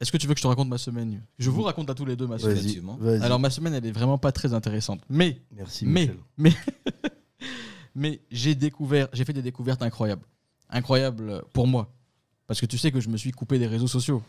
Est-ce 0.00 0.12
que 0.12 0.16
tu 0.18 0.26
veux 0.26 0.34
que 0.34 0.38
je 0.38 0.42
te 0.42 0.48
raconte 0.48 0.68
ma 0.68 0.76
semaine? 0.78 1.22
Je 1.38 1.48
vous 1.50 1.62
raconte 1.62 1.88
à 1.88 1.94
tous 1.94 2.04
les 2.04 2.16
deux 2.16 2.26
ma 2.26 2.38
semaine. 2.38 2.54
Vas-y, 2.54 2.64
Effectivement. 2.64 2.96
vas-y. 3.00 3.22
Alors 3.22 3.38
ma 3.38 3.48
semaine, 3.50 3.72
elle 3.74 3.86
est 3.86 3.92
vraiment 3.92 4.18
pas 4.18 4.32
très 4.32 4.52
intéressante. 4.52 5.00
Mais 5.08 5.40
Merci, 5.56 5.86
mais, 5.86 6.00
Michel. 6.02 6.16
mais, 6.36 6.52
mais 7.94 8.20
j'ai 8.30 8.54
découvert, 8.54 9.08
j'ai 9.12 9.24
fait 9.24 9.32
des 9.32 9.42
découvertes 9.42 9.82
incroyables. 9.82 10.24
Incroyables 10.68 11.42
pour 11.52 11.66
moi. 11.66 11.90
Parce 12.46 12.60
que 12.60 12.66
tu 12.66 12.76
sais 12.76 12.90
que 12.90 13.00
je 13.00 13.08
me 13.08 13.16
suis 13.16 13.30
coupé 13.32 13.58
des 13.58 13.66
réseaux 13.66 13.86
sociaux. 13.86 14.22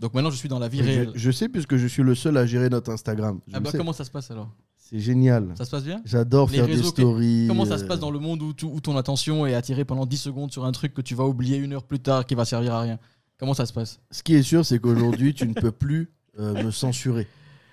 Donc 0.00 0.14
maintenant, 0.14 0.30
je 0.30 0.36
suis 0.36 0.48
dans 0.48 0.58
la 0.58 0.68
vie 0.68 0.78
Je, 0.78 0.84
réelle. 0.84 1.12
je 1.14 1.30
sais 1.30 1.48
puisque 1.48 1.76
je 1.76 1.86
suis 1.86 2.02
le 2.02 2.14
seul 2.14 2.36
à 2.36 2.46
gérer 2.46 2.68
notre 2.68 2.90
Instagram. 2.90 3.40
Je 3.46 3.52
Ah 3.54 3.58
le 3.58 3.64
bah 3.64 3.70
sais. 3.70 3.78
comment 3.78 3.92
ça 3.92 4.04
se 4.04 4.10
passe 4.10 4.30
alors? 4.30 4.50
C'est 4.76 4.98
génial. 5.00 5.54
Ça 5.56 5.64
se 5.64 5.70
passe 5.70 5.84
bien? 5.84 6.02
J'adore 6.04 6.50
Les 6.50 6.56
faire 6.58 6.66
des 6.66 6.72
réseaux, 6.72 6.90
que- 6.92 7.00
stories. 7.02 7.46
Comment 7.48 7.64
ça 7.64 7.78
se 7.78 7.84
passe 7.84 7.96
euh, 7.96 8.00
dans 8.00 8.10
le 8.10 8.18
monde 8.18 8.42
où, 8.42 8.52
ton 8.80 8.96
attention 8.98 9.46
est 9.46 9.54
attirée 9.54 9.84
pendant 9.84 10.04
10 10.04 10.16
secondes 10.18 10.52
sur 10.52 10.64
un 10.64 10.72
truc 10.72 10.92
que 10.92 11.00
tu 11.00 11.14
vas 11.14 11.24
oublier 11.24 11.56
une 11.56 11.72
heure 11.72 11.84
plus 11.84 12.00
tard 12.00 12.26
qui 12.26 12.34
va 12.34 12.44
servir 12.44 12.74
à 12.74 12.80
rien? 12.82 12.98
Comment 13.38 13.54
ça 13.54 13.64
se 13.66 13.72
passe? 13.72 13.98
Ce 14.10 14.22
qui 14.22 14.34
est 14.34 14.42
sûr, 14.42 14.64
c'est 14.66 14.78
qu'aujourd'hui, 14.78 15.32
tu 15.34 15.46
ne 15.48 15.54
peux 15.54 15.72
plus 15.72 16.10
euh, 16.38 16.62
me 16.64 16.70
censurer. 16.70 17.26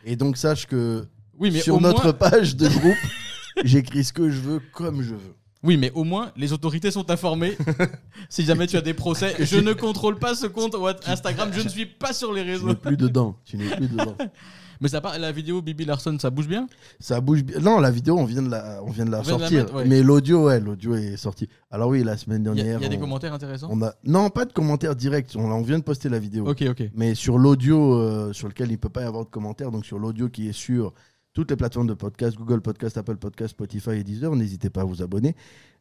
Et 0.06 0.16
donc, 0.16 0.38
sache 0.38 0.68
que 0.68 1.06
Oui, 1.38 1.52
mais 1.52 1.60
sur 1.60 1.76
au 1.76 1.80
notre 1.82 2.04
moins, 2.04 2.14
page 2.14 2.56
de 2.56 2.68
groupe, 2.70 2.96
j'écris 3.66 4.04
ce 4.06 4.14
que 4.14 4.30
je 4.30 4.40
veux 4.40 4.62
comme 4.74 5.02
je 5.02 5.16
veux. 5.16 5.36
Oui, 5.64 5.78
mais 5.78 5.92
au 5.94 6.04
moins 6.04 6.32
les 6.36 6.54
autorités 6.54 6.92
sont 6.92 7.10
informées. 7.12 7.58
si 8.30 8.44
jamais 8.44 8.68
tu 8.68 8.78
as 8.78 8.82
des 8.82 8.94
procès, 8.94 9.36
je 9.40 9.58
ne 9.58 9.74
contrôle 9.74 10.18
pas 10.18 10.36
ce 10.36 10.48
compte 10.48 10.76
Instagram, 11.06 11.50
je 11.54 11.62
ne 11.62 11.70
suis 11.70 11.86
pas 11.86 12.14
sur 12.14 12.34
les 12.34 12.44
Tu 12.44 12.50
réseaux. 12.52 12.68
n'es 12.68 12.76
plus 12.76 12.98
dedans. 12.98 13.36
Tu 13.46 13.58
n'es 13.58 13.76
plus 13.76 13.88
dedans. 13.88 14.16
Mais 14.82 14.88
ça 14.88 15.00
part, 15.00 15.20
la 15.20 15.32
vidéo 15.32 15.62
Bibi 15.62 15.86
Larson, 15.86 16.18
ça 16.20 16.32
bouge 16.32 16.48
bien? 16.48 16.68
Ça 17.00 17.22
bouge 17.22 17.44
bien. 17.44 17.60
Non, 17.60 17.80
la 17.80 17.92
vidéo, 17.92 18.18
on 18.18 18.26
vient 18.26 18.42
de 18.42 18.50
la, 18.50 18.82
on 18.84 18.90
vient 18.90 19.06
de 19.06 19.12
la 19.12 19.20
On 19.20 19.22
vient 19.22 19.36
de 19.36 19.38
la 19.38 19.40
sortir. 19.40 19.60
mettre, 19.66 19.76
ouais. 19.76 19.86
Mais 19.86 20.02
l'audio, 20.02 20.48
ouais, 20.48 20.60
l'audio 20.60 20.96
est 20.96 21.18
sorti. 21.18 21.48
Alors 21.70 21.90
oui, 21.90 22.04
la 22.04 22.18
semaine 22.18 22.42
Il 22.42 22.48
y 22.48 22.62
a, 22.62 22.64
dernière. 22.64 22.80
il 22.80 22.84
y 22.84 22.86
a 22.88 22.90
des 22.90 22.98
commentaires 22.98 23.32
intéressants? 23.32 23.68
on 23.70 23.80
a... 23.84 23.94
Non, 24.06 24.32
pas 24.32 24.46
de 24.46 24.52
commentaires 24.54 24.96
directs. 24.96 25.34
On, 25.36 25.52
on 25.52 25.62
vient 25.62 25.78
de 25.78 25.84
poster 25.84 26.10
la 26.10 26.18
vidéo. 26.18 26.50
Ok, 26.50 26.64
ok. 26.68 26.82
Mais 26.96 27.14
sur 27.14 27.38
l'audio, 27.38 27.94
euh, 27.94 28.34
sur 28.34 28.48
lequel 28.48 28.70
il 28.70 28.74
ne 28.74 28.78
peut 28.78 28.90
pas 28.90 29.02
y 29.04 29.06
avoir 29.06 29.24
de 29.24 29.30
commentaires, 29.30 29.70
donc 29.70 29.86
sur 29.86 30.00
l'audio 30.00 30.30
qui 30.30 30.50
est 30.50 30.54
sur 30.54 30.94
toutes 31.34 31.50
les 31.50 31.56
plateformes 31.56 31.88
de 31.88 31.94
podcast, 31.94 32.36
Google 32.38 32.62
Podcast, 32.62 32.98
Apple 32.98 33.16
Podcast, 33.18 33.52
Spotify 33.52 33.92
et 33.92 34.04
Deezer, 34.04 34.36
n'hésitez 34.36 34.70
pas 34.70 34.82
à 34.82 34.84
vous 34.84 35.02
abonner. 35.02 35.36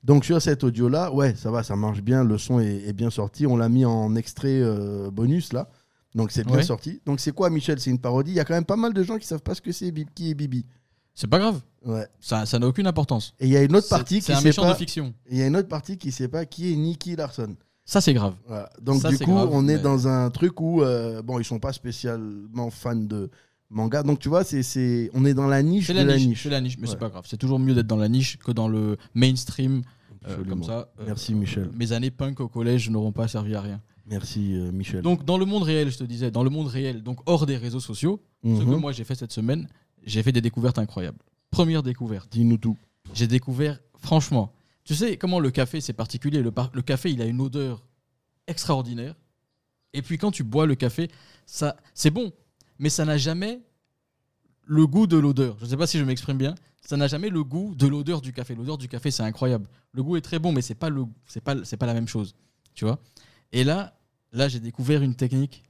Donc 0.04 0.24
sur 0.24 0.40
cet 0.40 0.62
audio-là, 0.64 1.12
ouais, 1.12 1.34
ça 1.34 1.50
va, 1.50 1.62
ça 1.62 1.76
marche 1.76 2.02
bien, 2.02 2.22
le 2.24 2.38
son 2.38 2.60
est, 2.60 2.86
est 2.88 2.92
bien 2.92 3.10
sorti. 3.10 3.46
On 3.46 3.56
l'a 3.56 3.68
mis 3.68 3.84
en 3.84 4.14
extrait 4.16 4.60
euh, 4.60 5.10
bonus 5.10 5.52
là. 5.52 5.68
Donc 6.14 6.30
c'est 6.30 6.44
bien 6.44 6.56
Ouais. 6.56 6.62
sorti. 6.62 7.00
Donc 7.06 7.20
c'est 7.20 7.32
quoi 7.32 7.50
Michel? 7.50 7.78
C'est 7.80 7.90
une 7.90 7.98
parodie? 7.98 8.32
Il 8.32 8.36
y 8.36 8.40
a 8.40 8.44
quand 8.44 8.54
même 8.54 8.64
pas 8.64 8.76
mal 8.76 8.92
de 8.94 9.02
gens 9.02 9.18
qui 9.18 9.26
savent 9.26 9.42
pas 9.42 9.54
ce 9.54 9.60
que 9.60 9.72
c'est 9.72 9.92
qui 10.14 10.30
est 10.30 10.34
Bibi. 10.34 10.66
C'est 11.14 11.26
pas 11.28 11.38
grave. 11.38 11.60
Ouais. 11.84 12.06
Ça 12.20 12.46
ça 12.46 12.58
n'a 12.58 12.66
aucune 12.68 12.86
importance. 12.86 13.34
Et 13.40 13.46
il 13.46 13.52
y 13.52 13.56
a 13.56 13.62
une 13.62 13.74
autre 13.76 13.88
partie 13.88 14.20
qui 14.20 14.32
un 14.32 14.36
sait 14.36 14.44
méchant 14.44 14.62
pas. 14.62 14.72
de 14.72 14.78
fiction. 14.78 15.12
Il 15.30 15.36
y 15.36 15.42
a 15.42 15.46
une 15.46 15.56
autre 15.56 15.68
partie 15.68 15.98
qui 15.98 16.12
sait 16.12 16.28
pas 16.28 16.46
qui 16.46 16.72
est 16.72 16.76
Nicky 16.76 17.16
Larson. 17.16 17.56
Ça, 17.84 18.00
c'est 18.00 18.14
grave. 18.14 18.34
Voilà. 18.46 18.70
Donc 18.80 19.02
Ça, 19.02 19.08
du 19.08 19.18
coup, 19.18 19.32
grave, 19.32 19.48
on 19.52 19.66
est 19.68 19.74
mais- 19.76 19.82
dans 19.82 20.06
un 20.06 20.30
truc 20.30 20.60
où 20.60 20.80
euh, 20.82 21.22
bon, 21.22 21.40
ils 21.40 21.44
sont 21.44 21.58
pas 21.58 21.72
spécialement 21.72 22.70
fans 22.70 22.94
de 22.94 23.30
manga. 23.70 24.02
Donc 24.02 24.18
tu 24.18 24.28
vois, 24.28 24.44
c'est 24.44 24.62
c'est 24.62 25.10
on 25.14 25.24
est 25.24 25.34
dans 25.34 25.46
la 25.46 25.62
niche 25.62 25.86
C'est 25.86 25.92
de 25.94 25.98
la, 25.98 26.04
la 26.04 26.16
niche. 26.16 26.26
niche. 26.26 26.42
C'est 26.42 26.50
la 26.50 26.60
niche, 26.60 26.76
mais 26.78 26.86
Ouais. 26.86 26.90
c'est 26.92 26.98
pas 26.98 27.08
grave. 27.08 27.24
C'est 27.26 27.36
toujours 27.38 27.58
mieux 27.58 27.74
d'être 27.74 27.86
dans 27.86 27.96
la 27.96 28.08
niche 28.08 28.36
que 28.38 28.52
dans 28.52 28.68
le 28.68 28.96
mainstream 29.14 29.82
Euh, 30.28 30.44
comme 30.44 30.62
ça, 30.62 30.92
euh, 31.00 31.04
Merci, 31.06 31.34
Michel. 31.34 31.70
mes 31.74 31.92
années 31.92 32.10
punk 32.10 32.40
au 32.40 32.48
collège 32.48 32.90
n'auront 32.90 33.10
pas 33.12 33.26
servi 33.26 33.54
à 33.54 33.62
rien. 33.62 33.80
Merci 34.06 34.54
euh, 34.54 34.70
Michel. 34.70 35.00
Donc, 35.00 35.24
dans 35.24 35.38
le 35.38 35.46
monde 35.46 35.62
réel, 35.62 35.90
je 35.90 35.96
te 35.96 36.04
disais, 36.04 36.30
dans 36.30 36.42
le 36.44 36.50
monde 36.50 36.66
réel, 36.66 37.02
donc 37.02 37.20
hors 37.24 37.46
des 37.46 37.56
réseaux 37.56 37.80
sociaux, 37.80 38.20
ce 38.44 38.48
que 38.60 38.64
Mhm. 38.64 38.76
moi 38.80 38.92
j'ai 38.92 39.04
fait 39.04 39.14
cette 39.14 39.32
semaine, 39.32 39.66
j'ai 40.04 40.22
fait 40.22 40.32
des 40.32 40.42
découvertes 40.42 40.78
incroyables. 40.78 41.16
Première 41.50 41.82
découverte, 41.82 42.28
Dis-nous 42.30 42.58
tout. 42.58 42.76
j'ai 43.14 43.26
découvert, 43.28 43.78
franchement, 43.98 44.52
tu 44.84 44.94
sais 44.94 45.16
comment 45.16 45.40
le 45.40 45.50
café 45.50 45.80
c'est 45.80 45.94
particulier. 45.94 46.42
Le, 46.42 46.50
par- 46.50 46.70
le 46.74 46.82
café, 46.82 47.10
il 47.10 47.22
a 47.22 47.24
une 47.24 47.40
odeur 47.40 47.82
extraordinaire. 48.46 49.14
Et 49.94 50.02
puis 50.02 50.18
quand 50.18 50.30
tu 50.30 50.42
bois 50.44 50.66
le 50.66 50.74
café, 50.74 51.08
ça, 51.46 51.76
c'est 51.94 52.10
bon, 52.10 52.32
mais 52.80 52.88
ça 52.88 53.04
n'a 53.04 53.18
jamais 53.18 53.60
le 54.64 54.86
goût 54.86 55.06
de 55.06 55.18
l'odeur. 55.18 55.56
Je 55.58 55.64
ne 55.66 55.70
sais 55.70 55.76
pas 55.76 55.86
si 55.86 55.98
je 55.98 56.04
m'exprime 56.04 56.38
bien. 56.38 56.54
Ça 56.80 56.96
n'a 56.96 57.06
jamais 57.06 57.28
le 57.28 57.44
goût 57.44 57.74
de 57.74 57.86
l'odeur 57.86 58.22
du 58.22 58.32
café. 58.32 58.54
L'odeur 58.54 58.78
du 58.78 58.88
café, 58.88 59.10
c'est 59.10 59.22
incroyable. 59.22 59.68
Le 59.92 60.02
goût 60.02 60.16
est 60.16 60.22
très 60.22 60.38
bon, 60.38 60.50
mais 60.50 60.62
c'est 60.62 60.74
pas 60.74 60.88
le, 60.88 61.04
c'est 61.26 61.42
pas, 61.42 61.62
c'est 61.62 61.76
pas 61.76 61.86
la 61.86 61.92
même 61.92 62.08
chose, 62.08 62.34
tu 62.74 62.86
vois? 62.86 62.98
Et 63.52 63.64
là, 63.64 63.94
là, 64.32 64.48
j'ai 64.48 64.60
découvert 64.60 65.02
une 65.02 65.14
technique 65.14 65.62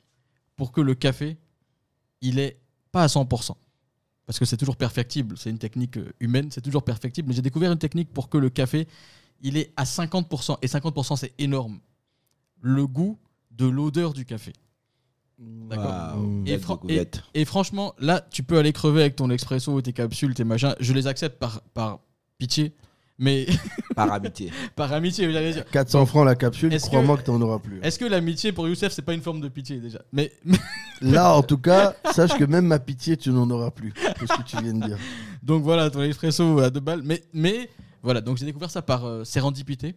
pour 0.54 0.70
que 0.70 0.80
le 0.80 0.94
café, 0.94 1.36
il 2.20 2.38
est 2.38 2.60
pas 2.92 3.02
à 3.02 3.06
100%. 3.08 3.56
Parce 4.24 4.38
que 4.38 4.44
c'est 4.44 4.56
toujours 4.56 4.76
perfectible. 4.76 5.36
C'est 5.36 5.50
une 5.50 5.58
technique 5.58 5.96
euh, 5.96 6.12
humaine, 6.20 6.52
c'est 6.52 6.60
toujours 6.60 6.84
perfectible. 6.84 7.26
Mais 7.26 7.34
j'ai 7.34 7.42
découvert 7.42 7.72
une 7.72 7.78
technique 7.78 8.12
pour 8.12 8.28
que 8.28 8.38
le 8.38 8.50
café, 8.50 8.86
il 9.40 9.56
est 9.56 9.72
à 9.76 9.82
50%. 9.82 10.58
Et 10.62 10.68
50%, 10.68 11.16
c'est 11.16 11.34
énorme. 11.38 11.80
Le 12.60 12.86
goût 12.86 13.18
de 13.50 13.66
l'odeur 13.66 14.12
du 14.12 14.24
café. 14.24 14.52
D'accord. 15.40 16.16
Waouh, 16.16 16.42
Et, 16.46 16.58
fran- 16.58 16.80
franchement, 17.46 17.94
là, 17.98 18.20
tu 18.30 18.42
peux 18.42 18.58
aller 18.58 18.72
crever 18.72 19.00
avec 19.00 19.16
ton 19.16 19.30
expresso, 19.30 19.80
tes 19.80 19.92
capsules, 19.92 20.34
tes 20.34 20.44
machins. 20.44 20.74
Je 20.80 20.92
les 20.92 21.06
accepte 21.06 21.38
par, 21.38 21.62
par 21.72 22.00
pitié, 22.38 22.74
mais 23.18 23.46
Par 23.96 24.12
amitié. 24.12 24.50
par 24.76 24.92
amitié, 24.92 25.30
j'allais 25.32 25.52
dire. 25.52 25.64
400 25.70 26.06
francs 26.06 26.24
la 26.26 26.34
capsule, 26.34 26.72
Est-ce 26.74 26.86
crois-moi 26.88 27.16
que- 27.16 27.22
que, 27.22 27.26
t'en 27.26 27.40
auras 27.40 27.58
plus. 27.58 27.80
Est-ce 27.82 27.98
que 27.98 28.04
l'amitié 28.04 28.52
pour 28.52 28.68
Youssef, 28.68 28.92
c'est 28.92 29.02
pas 29.02 29.14
une 29.14 29.22
forme 29.22 29.40
de 29.40 29.48
pitié 29.48 29.78
déjà? 29.78 30.00
Mais, 30.12 30.30
mais- 30.44 30.58
Là, 31.00 31.34
en 31.34 31.42
tout 31.42 31.58
cas, 31.58 31.94
sache 32.12 32.36
que 32.36 32.44
même 32.44 32.66
ma 32.66 32.78
pitié, 32.78 33.16
tu 33.16 33.30
n'en 33.30 33.48
auras 33.50 33.70
plus. 33.70 33.94
C'est 34.18 34.26
ce 34.26 34.36
que 34.36 34.42
tu 34.42 34.56
viens 34.62 34.74
de 34.74 34.84
dire. 34.86 34.98
Donc 35.42 35.62
voilà, 35.62 35.88
ton 35.90 36.02
expresso 36.02 36.58
à 36.60 36.68
deux 36.70 36.80
balles. 36.80 37.00
Mais, 37.04 37.22
mais 37.32 37.70
voilà, 38.02 38.20
donc 38.20 38.36
j'ai 38.36 38.44
découvert 38.46 38.70
ça 38.70 38.82
par 38.82 39.06
euh, 39.06 39.24
sérendipité. 39.24 39.94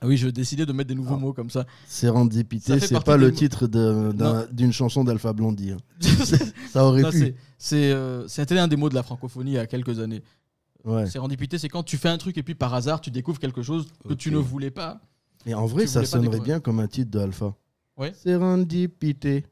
Ah 0.00 0.06
oui, 0.06 0.16
je 0.16 0.28
décidais 0.28 0.66
de 0.66 0.72
mettre 0.72 0.88
des 0.88 0.94
nouveaux 0.94 1.14
Ah. 1.14 1.20
mots 1.20 1.32
comme 1.32 1.48
ça. 1.50 1.64
Sérendipité, 1.86 2.78
c'est 2.80 3.02
pas 3.02 3.16
le 3.16 3.28
mots- 3.30 3.34
titre 3.34 3.66
d'une 4.52 4.72
chanson 4.72 5.04
d'Alpha 5.04 5.32
Blondie. 5.32 5.72
hein. 5.72 5.76
Ça 6.72 6.84
aurait 6.84 7.02
Non, 7.02 7.10
pu. 7.10 7.34
euh, 7.72 8.24
C'était 8.28 8.58
un 8.58 8.68
des 8.68 8.76
mots 8.76 8.88
de 8.90 8.94
la 8.94 9.02
francophonie 9.02 9.52
il 9.52 9.54
y 9.54 9.58
a 9.58 9.66
quelques 9.66 9.98
années. 9.98 10.22
Ouais. 10.84 11.06
Sérendipité, 11.06 11.58
c'est 11.58 11.68
quand 11.68 11.82
tu 11.82 11.96
fais 11.96 12.08
un 12.10 12.18
truc 12.18 12.36
et 12.38 12.42
puis 12.42 12.54
par 12.54 12.72
hasard, 12.74 13.00
tu 13.00 13.10
découvres 13.10 13.38
quelque 13.40 13.62
chose 13.62 13.86
que 14.08 14.14
tu 14.14 14.30
ne 14.30 14.36
voulais 14.38 14.70
pas. 14.70 15.00
Mais 15.46 15.54
en 15.54 15.66
vrai, 15.66 15.86
ça 15.86 16.04
sonnerait 16.04 16.40
bien 16.40 16.60
comme 16.60 16.78
un 16.80 16.86
titre 16.88 17.10
de 17.10 17.18
Alpha. 17.18 17.54
Ouais. 17.96 18.12
Sérendipité. 18.22 19.44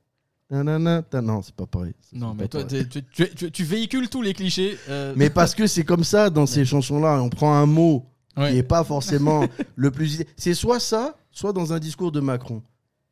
Nanana, 0.50 1.02
Non, 1.22 1.40
c'est 1.42 1.54
pas 1.54 1.66
pareil. 1.66 1.94
Non, 2.12 2.34
mais 2.34 2.48
toi, 2.48 2.62
tu 2.64 3.64
véhicules 3.64 4.08
tous 4.10 4.22
les 4.22 4.34
clichés. 4.34 4.76
euh, 4.88 5.14
Mais 5.16 5.30
parce 5.30 5.54
que 5.54 5.66
c'est 5.66 5.84
comme 5.84 6.04
ça 6.04 6.28
dans 6.30 6.46
ces 6.46 6.64
chansons-là. 6.64 7.20
On 7.22 7.30
prend 7.30 7.54
un 7.54 7.66
mot 7.66 8.06
ouais. 8.36 8.50
qui 8.50 8.54
n'est 8.56 8.62
pas 8.62 8.84
forcément 8.84 9.46
le 9.76 9.90
plus. 9.90 10.22
C'est 10.36 10.54
soit 10.54 10.80
ça, 10.80 11.16
soit 11.30 11.52
dans 11.52 11.72
un 11.72 11.78
discours 11.78 12.12
de 12.12 12.20
Macron. 12.20 12.62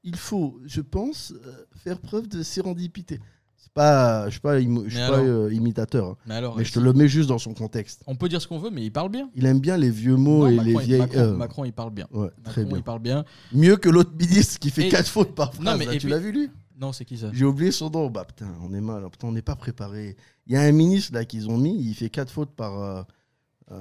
Il 0.05 0.17
faut, 0.17 0.59
je 0.67 0.81
pense, 0.81 1.33
euh, 1.47 1.53
faire 1.77 1.99
preuve 2.01 2.29
de 2.29 2.43
sérendipité. 2.43 3.21
C'est 3.57 3.73
pas, 3.73 4.27
je 4.27 4.33
suis 4.33 4.41
pas, 4.41 4.59
je 4.61 4.65
suis 4.89 4.99
pas 4.99 5.19
euh, 5.21 5.53
imitateur, 5.53 6.07
hein. 6.09 6.17
Mais 6.27 6.35
alors, 6.35 6.57
mais 6.57 6.65
je 6.65 6.73
te 6.73 6.81
le 6.81 6.93
mets 6.93 7.07
juste 7.07 7.29
dans 7.29 7.39
son 7.39 7.55
contexte. 7.55 8.03
on 8.09 8.17
peut 8.17 8.29
dire 8.29 8.43
ce 8.43 8.49
qu'on 8.49 8.59
veut, 8.59 8.71
mais 8.71 8.85
il 8.85 8.91
parle 8.91 9.11
bien. 9.11 9.31
Il 9.37 9.47
aime 9.47 9.61
bien 9.61 9.77
les 9.77 9.91
vieux 9.91 10.17
mots 10.17 10.41
Non, 10.41 10.49
et 10.49 10.57
Macron, 10.57 10.65
les 10.65 10.73
il- 10.73 10.81
vieilles. 10.87 10.99
Macron, 11.01 11.19
euh, 11.21 11.37
Macron, 11.37 11.65
il 11.65 11.73
parle 11.73 11.91
bien. 11.93 12.09
ouais, 12.13 12.29
très 12.43 12.65
bien. 12.65 12.77
il 12.79 12.83
parle 12.83 12.99
bien. 13.01 13.25
Mieux 13.53 13.77
que 13.77 13.89
l'autre 13.89 14.11
ministre 14.19 14.59
qui 14.59 14.71
fait 14.71 14.87
Et- 14.87 14.89
quatre 14.89 15.09
fautes 15.09 15.35
par 15.37 15.55
phrase. 15.55 15.65
Non, 15.65 15.77
mais 15.79 15.87
là, 15.87 15.93
et 15.95 15.99
tu 15.99 16.07
puis- 16.07 16.11
l'as 16.11 16.19
vu 16.19 16.33
lui? 16.33 16.51
Non, 16.81 16.93
c'est 16.93 17.05
qui 17.05 17.17
ça? 17.17 17.29
J'ai 17.33 17.45
oublié 17.45 17.71
son 17.71 17.89
nom. 17.91 18.11
Bah 18.11 18.25
putain, 18.25 18.49
on 18.69 18.75
est 18.75 18.81
mal. 18.81 19.09
Putain, 19.09 19.29
on 19.29 19.33
n'est 19.33 19.41
pas 19.43 19.55
préparé. 19.55 20.17
Il 20.49 20.53
y 20.55 20.57
a 20.57 20.63
un 20.63 20.73
ministre 20.73 21.15
là 21.15 21.25
qu'ils 21.25 21.49
ont 21.49 21.57
mis. 21.57 21.81
Il 21.81 21.95
fait 21.95 22.11
quatre 22.11 22.31
fautes 22.33 22.51
par. 22.57 22.83
euh, 22.83 23.03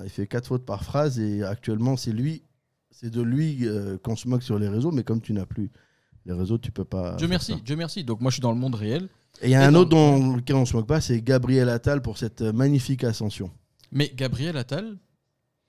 il 0.04 0.10
fait 0.10 0.28
quatre 0.28 0.48
fautes 0.48 0.66
par 0.66 0.84
phrase 0.84 1.20
et 1.20 1.44
actuellement 1.44 1.98
c'est 1.98 2.12
lui. 2.12 2.44
C'est 2.92 3.10
de 3.10 3.22
lui 3.22 3.68
euh, 3.68 3.98
qu'on 3.98 4.16
se 4.16 4.28
moque 4.28 4.44
sur 4.44 4.60
les 4.60 4.68
réseaux. 4.68 4.92
Mais 4.92 5.04
comme 5.04 5.22
tu 5.22 5.34
n'as 5.34 5.46
plus 5.46 5.72
les 6.26 6.34
réseaux, 6.34 6.58
tu 6.58 6.72
peux 6.72 6.84
pas. 6.86 7.16
Dieu 7.16 7.28
merci, 7.28 7.54
ça. 7.54 7.60
Dieu 7.64 7.76
merci. 7.76 8.04
Donc 8.04 8.22
moi, 8.22 8.30
je 8.30 8.36
suis 8.36 8.42
dans 8.42 8.52
le 8.52 8.58
monde 8.60 8.76
réel. 8.76 9.08
Et 9.42 9.48
il 9.48 9.52
y 9.52 9.56
a 9.56 9.64
Et 9.64 9.66
un 9.66 9.76
autre 9.76 9.90
dans 9.92 10.36
lequel 10.36 10.56
on 10.58 10.66
se 10.66 10.76
moque 10.76 10.88
pas, 10.88 11.02
c'est 11.02 11.22
Gabriel 11.22 11.70
Attal 11.70 12.02
pour 12.02 12.18
cette 12.18 12.42
euh, 12.42 12.52
magnifique 12.54 13.04
ascension. 13.04 13.50
Mais 13.92 14.12
Gabriel 14.16 14.58
Attal, 14.58 14.98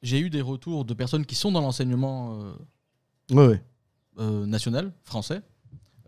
j'ai 0.03 0.19
eu 0.21 0.31
des 0.31 0.41
retours 0.43 0.85
de 0.85 0.95
personnes 0.95 1.25
qui 1.25 1.35
sont 1.37 1.53
dans 1.53 1.61
l'enseignement 1.61 2.39
euh, 2.43 2.53
Ouais, 3.31 3.47
ouais. 3.47 3.63
euh, 4.19 4.45
national 4.47 4.93
français 5.05 5.41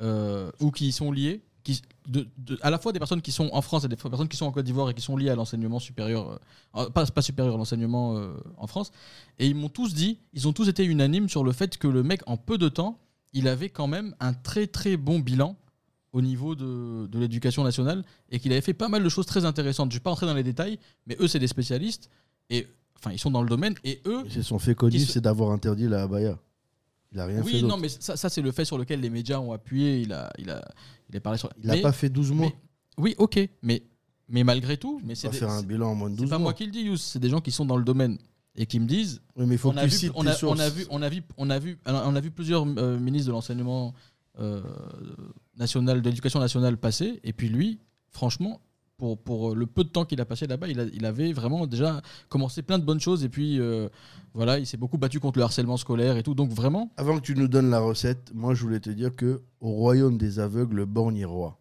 euh, 0.03 0.51
ou 0.61 0.71
qui 0.73 0.89
y 0.89 0.93
sont 0.93 1.11
liées, 1.13 1.43
qui, 1.65 1.83
de- 2.07 2.29
de- 2.39 2.59
à 2.63 2.71
la 2.71 2.79
fois 2.79 2.93
des 2.93 2.99
personnes 3.01 3.23
qui 3.23 3.33
sont 3.33 3.49
en 3.53 3.63
France 3.63 3.85
et 3.85 3.89
des 3.89 3.97
personnes 3.97 4.29
qui 4.29 4.37
sont 4.37 4.47
en 4.47 4.53
Côte 4.53 4.65
d'Ivoire 4.67 4.91
et 4.91 4.95
qui 4.95 5.01
sont 5.03 5.17
liées 5.17 5.31
à 5.31 5.35
l'enseignement 5.35 5.81
supérieur, 5.81 6.39
euh, 6.77 6.89
pas, 6.91 7.07
pas 7.07 7.23
supérieur, 7.23 7.57
l'enseignement 7.59 8.17
euh, 8.17 8.35
en 8.59 8.67
France. 8.69 8.93
Et 9.39 9.47
ils 9.49 9.55
m'ont 9.57 9.71
tous 9.71 9.95
dit, 9.95 10.19
ils 10.35 10.47
ont 10.47 10.53
tous 10.53 10.69
été 10.69 10.85
unanimes 10.85 11.29
sur 11.29 11.43
le 11.43 11.51
fait 11.53 11.77
que 11.79 11.89
le 11.89 12.03
mec, 12.05 12.21
en 12.27 12.37
peu 12.37 12.59
de 12.59 12.69
temps, 12.69 12.99
il 13.33 13.49
avait 13.49 13.71
quand 13.71 13.89
même 13.89 14.15
un 14.21 14.33
très 14.35 14.67
très 14.69 14.97
bon 14.97 15.19
bilan 15.19 15.57
au 16.13 16.21
niveau 16.23 16.55
de, 16.55 17.09
de 17.09 17.19
l'éducation 17.19 17.65
nationale 17.65 18.05
et 18.31 18.39
qu'il 18.39 18.53
avait 18.53 18.61
fait 18.61 18.75
pas 18.75 18.89
mal 18.89 19.03
de 19.03 19.09
choses 19.09 19.27
très 19.27 19.45
intéressantes. 19.45 19.91
Je 19.91 19.97
ne 19.97 19.99
vais 19.99 20.03
pas 20.05 20.11
entrer 20.13 20.27
dans 20.27 20.35
les 20.35 20.45
détails, 20.45 20.79
mais 21.09 21.17
eux, 21.19 21.27
c'est 21.27 21.41
des 21.41 21.49
spécialistes 21.49 22.09
et 22.51 22.69
enfin, 22.99 23.11
ils 23.11 23.19
sont 23.19 23.33
dans 23.33 23.43
le 23.43 23.49
domaine 23.49 23.75
et 23.83 24.01
eux, 24.07 24.23
C'est 24.29 24.43
son 24.45 24.59
fait 24.61 24.77
c'est 25.07 25.21
d'avoir 25.21 25.51
interdit 25.51 25.89
la 25.89 26.03
abaya. 26.03 26.39
Il 27.15 27.21
a 27.21 27.27
rien 27.27 27.43
fait 27.43 27.53
oui, 27.55 27.63
non, 27.63 27.77
mais 27.77 27.89
ça, 27.89 28.17
ça 28.17 28.29
c'est 28.29 28.43
le 28.43 28.51
fait 28.51 28.65
sur 28.65 28.77
lequel 28.77 29.01
les 29.01 29.09
médias 29.11 29.39
ont 29.39 29.53
appuyé. 29.53 30.01
Il 30.01 30.13
a, 30.13 30.31
il 30.37 30.51
a, 30.51 30.61
il 31.09 31.17
a 31.17 31.21
parlé 31.21 31.39
sur. 31.39 31.49
Il 31.63 31.69
n'a 31.69 31.77
pas 31.79 31.93
fait 31.93 32.09
12 32.09 32.33
mois. 32.33 32.47
mais- 32.49 32.55
oui, 32.99 33.15
ok, 33.19 33.39
mais, 33.63 33.83
mais 34.29 34.43
malgré 34.45 34.77
tout, 34.77 35.01
mais 35.05 35.15
c'est 35.15 35.33
faire 35.33 35.51
un 35.51 35.63
bilan 35.63 35.91
en 35.91 35.95
moins 35.95 36.11
de 36.11 36.17
c'est 36.17 36.23
12 36.23 36.31
pas 36.31 36.39
mois. 36.39 36.45
moi 36.47 36.55
qui 36.55 36.65
le 36.67 36.71
dis, 36.73 36.83
Youss, 36.83 37.03
c'est 37.03 37.19
des 37.21 37.29
gens 37.29 37.41
qui 37.41 37.51
sont 37.53 37.65
dans 37.65 37.77
le 37.77 37.85
domaine 37.85 38.19
et 38.57 38.67
qui 38.67 38.79
me 38.81 38.87
disent. 38.87 39.21
Oui, 39.37 39.47
mais 39.47 39.55
il 39.55 39.59
faut 39.59 39.71
on 39.71 39.75
que 39.75 39.79
a 39.79 39.89
tu 39.89 39.97
vu, 39.97 40.11
on 40.15 40.27
a, 40.27 40.31
on 40.31 40.35
sources. 40.35 40.61
a 40.61 40.71
vu, 40.71 40.87
on 40.91 41.03
a 41.03 41.09
vu, 41.09 41.23
on 41.37 41.51
a 41.51 41.59
vu, 41.59 41.79
on 41.87 42.17
a 42.17 42.21
vu 42.21 42.31
plusieurs 42.31 42.65
euh, 42.79 42.99
ministres 42.99 43.29
de 43.29 43.33
l'enseignement 43.33 43.95
euh, 44.41 44.61
national, 45.57 46.03
de 46.03 46.09
l'éducation 46.11 46.41
nationale 46.41 46.77
passer, 46.77 47.21
et 47.23 47.33
puis 47.33 47.49
lui, 47.49 47.79
franchement. 48.11 48.61
Pour, 48.97 49.19
pour 49.19 49.57
le 49.57 49.67
peu 49.67 49.83
de 49.83 49.89
temps 49.89 50.05
qu'il 50.05 50.21
a 50.21 50.25
passé 50.25 50.47
là-bas, 50.47 50.69
il, 50.69 50.79
a- 50.79 50.85
il 50.93 51.05
avait 51.05 51.33
vraiment 51.33 51.67
déjà 51.67 52.01
commencé 52.29 52.63
plein 52.63 52.79
de 52.79 52.85
bonnes 52.85 53.01
choses 53.01 53.25
et 53.25 53.29
puis 53.29 53.59
euh, 53.59 53.89
voilà, 54.35 54.59
il 54.61 54.67
s'est 54.67 54.77
beaucoup 54.77 54.99
battu 54.99 55.19
contre 55.19 55.39
le 55.41 55.45
harcèlement 55.45 55.77
scolaire 55.77 56.17
et 56.17 56.23
tout. 56.23 56.35
Donc 56.35 56.51
vraiment, 56.51 56.93
Avant 56.97 57.17
que 57.17 57.23
tu 57.23 57.35
nous 57.35 57.49
donnes 57.49 57.71
la 57.71 57.81
recette, 57.81 58.31
moi 58.35 58.55
je 58.55 58.63
voulais 58.63 58.79
te 58.79 58.91
dire 58.91 59.15
que 59.17 59.43
au 59.61 59.71
royaume 59.71 60.17
des 60.17 60.39
aveugles, 60.39 60.77
le 60.77 60.87
borgne 60.87 61.17
est 61.19 61.25
roi. 61.25 61.59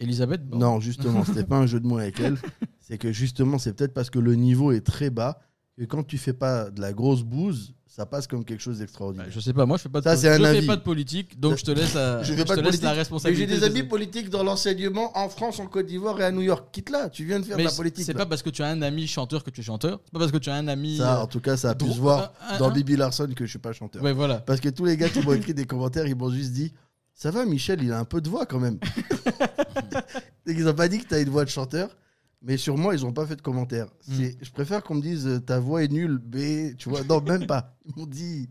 Elisabeth, 0.00 0.40
Non, 0.52 0.80
justement, 0.80 1.24
c'était 1.24 1.44
pas 1.44 1.58
un 1.58 1.66
jeu 1.66 1.78
de 1.78 1.86
mots 1.86 1.98
avec 1.98 2.18
elle. 2.18 2.36
C'est 2.80 2.98
que 2.98 3.12
justement, 3.12 3.58
c'est 3.58 3.72
peut-être 3.74 3.94
parce 3.94 4.10
que 4.10 4.18
le 4.18 4.34
niveau 4.34 4.72
est 4.72 4.80
très 4.84 5.08
bas 5.10 5.38
que 5.78 5.84
quand 5.84 6.02
tu 6.02 6.18
fais 6.18 6.32
pas 6.32 6.68
de 6.70 6.80
la 6.80 6.92
grosse 6.92 7.22
bouse, 7.22 7.72
ça 7.94 8.06
passe 8.06 8.26
comme 8.26 8.42
quelque 8.42 8.60
chose 8.62 8.76
Bah, 8.76 8.80
d'extraordinaire. 8.84 9.26
je 9.30 9.38
sais 9.38 9.52
pas, 9.52 9.66
moi 9.66 9.76
je 9.76 9.82
fais 9.82 9.88
pas 9.90 10.00
de, 10.00 10.04
Ça, 10.04 10.16
c'est 10.16 10.28
un 10.30 10.38
je 10.38 10.60
fais 10.60 10.66
pas 10.66 10.76
de 10.76 10.80
politique, 10.82 11.38
donc 11.38 11.58
je 11.58 11.64
te 11.64 11.70
laisse, 11.72 11.92
la, 11.92 12.22
Je 12.22 12.32
fais 12.32 12.44
pas 12.46 12.56
te 12.56 12.60
de 12.60 12.64
laisse 12.70 12.80
la 12.80 12.92
responsabilité. 12.92 13.46
j'ai 13.54 13.60
des 13.60 13.60
de- 13.60 13.66
amis 13.78 13.82
politiques 13.86 14.30
dans 14.30 14.42
l'enseignement 14.42 15.16
en 15.18 15.28
France, 15.28 15.60
en 15.60 15.66
Côte 15.66 15.86
d'Ivoire 15.86 16.18
et 16.20 16.24
à 16.24 16.30
New 16.32 16.40
York. 16.40 16.68
Quitte 16.72 16.88
là, 16.88 17.10
tu 17.10 17.24
viens 17.26 17.38
de 17.38 17.44
faire 17.44 17.58
Mais 17.58 17.64
de 17.64 17.68
la 17.68 17.74
politique. 17.74 18.06
c'est 18.06 18.14
pas 18.14 18.24
parce 18.24 18.42
que 18.42 18.48
tu 18.50 18.62
as 18.62 18.68
un 18.68 18.80
ami 18.80 19.06
chanteur 19.06 19.44
que 19.44 19.50
tu 19.50 19.60
es 19.60 19.64
chanteur. 19.64 20.00
C'est 20.04 20.12
pas 20.12 20.18
parce 20.20 20.32
que 20.32 20.38
tu 20.38 20.48
as 20.48 20.54
un 20.54 20.68
ami. 20.68 20.96
Ça, 20.96 21.18
euh, 21.18 21.22
en 21.22 21.26
tout 21.26 21.40
cas, 21.40 21.56
ça 21.58 21.70
a 21.70 21.74
pu 21.74 21.84
dro- 21.84 21.94
se 21.94 22.00
voir 22.00 22.32
un- 22.50 22.54
un- 22.54 22.58
dans 22.58 22.68
un- 22.70 22.72
Bibi 22.72 22.96
Larson 22.96 23.28
que 23.36 23.44
je 23.44 23.50
suis 23.50 23.58
pas 23.58 23.72
chanteur. 23.74 24.02
Ouais, 24.02 24.12
voilà. 24.14 24.36
Parce 24.38 24.60
que 24.60 24.70
tous 24.70 24.86
les 24.86 24.96
gars 24.96 25.10
qui 25.10 25.20
m'ont 25.20 25.32
écrit 25.34 25.52
des 25.52 25.66
commentaires, 25.66 26.06
ils 26.06 26.16
m'ont 26.16 26.30
juste 26.30 26.52
dit 26.52 26.72
Ça 27.14 27.30
va, 27.30 27.44
Michel, 27.44 27.82
il 27.82 27.92
a 27.92 27.98
un 27.98 28.06
peu 28.06 28.22
de 28.22 28.28
voix 28.30 28.46
quand 28.46 28.58
même. 28.58 28.78
Et 30.46 30.52
ils 30.52 30.64
n'ont 30.64 30.72
pas 30.74 30.88
dit 30.88 30.98
que 31.00 31.06
tu 31.08 31.14
as 31.14 31.18
une 31.20 31.28
voix 31.28 31.44
de 31.44 31.50
chanteur, 31.50 31.90
mais 32.42 32.56
sur 32.56 32.76
moi, 32.76 32.94
ils 32.94 33.02
n'ont 33.02 33.12
pas 33.12 33.26
fait 33.26 33.36
de 33.36 33.42
commentaires. 33.42 33.88
Hmm. 34.08 34.24
Je 34.40 34.50
préfère 34.50 34.82
qu'on 34.82 34.94
me 34.96 35.02
dise 35.02 35.26
euh, 35.26 35.40
Ta 35.40 35.58
voix 35.60 35.82
est 35.84 35.88
nulle, 35.88 36.18
B. 36.18 36.76
Tu 36.76 36.88
vois, 36.88 37.02
non, 37.04 37.20
même 37.20 37.46
pas. 37.46 37.76
Ils 37.86 37.92
m'ont 37.96 38.06
dit. 38.06 38.48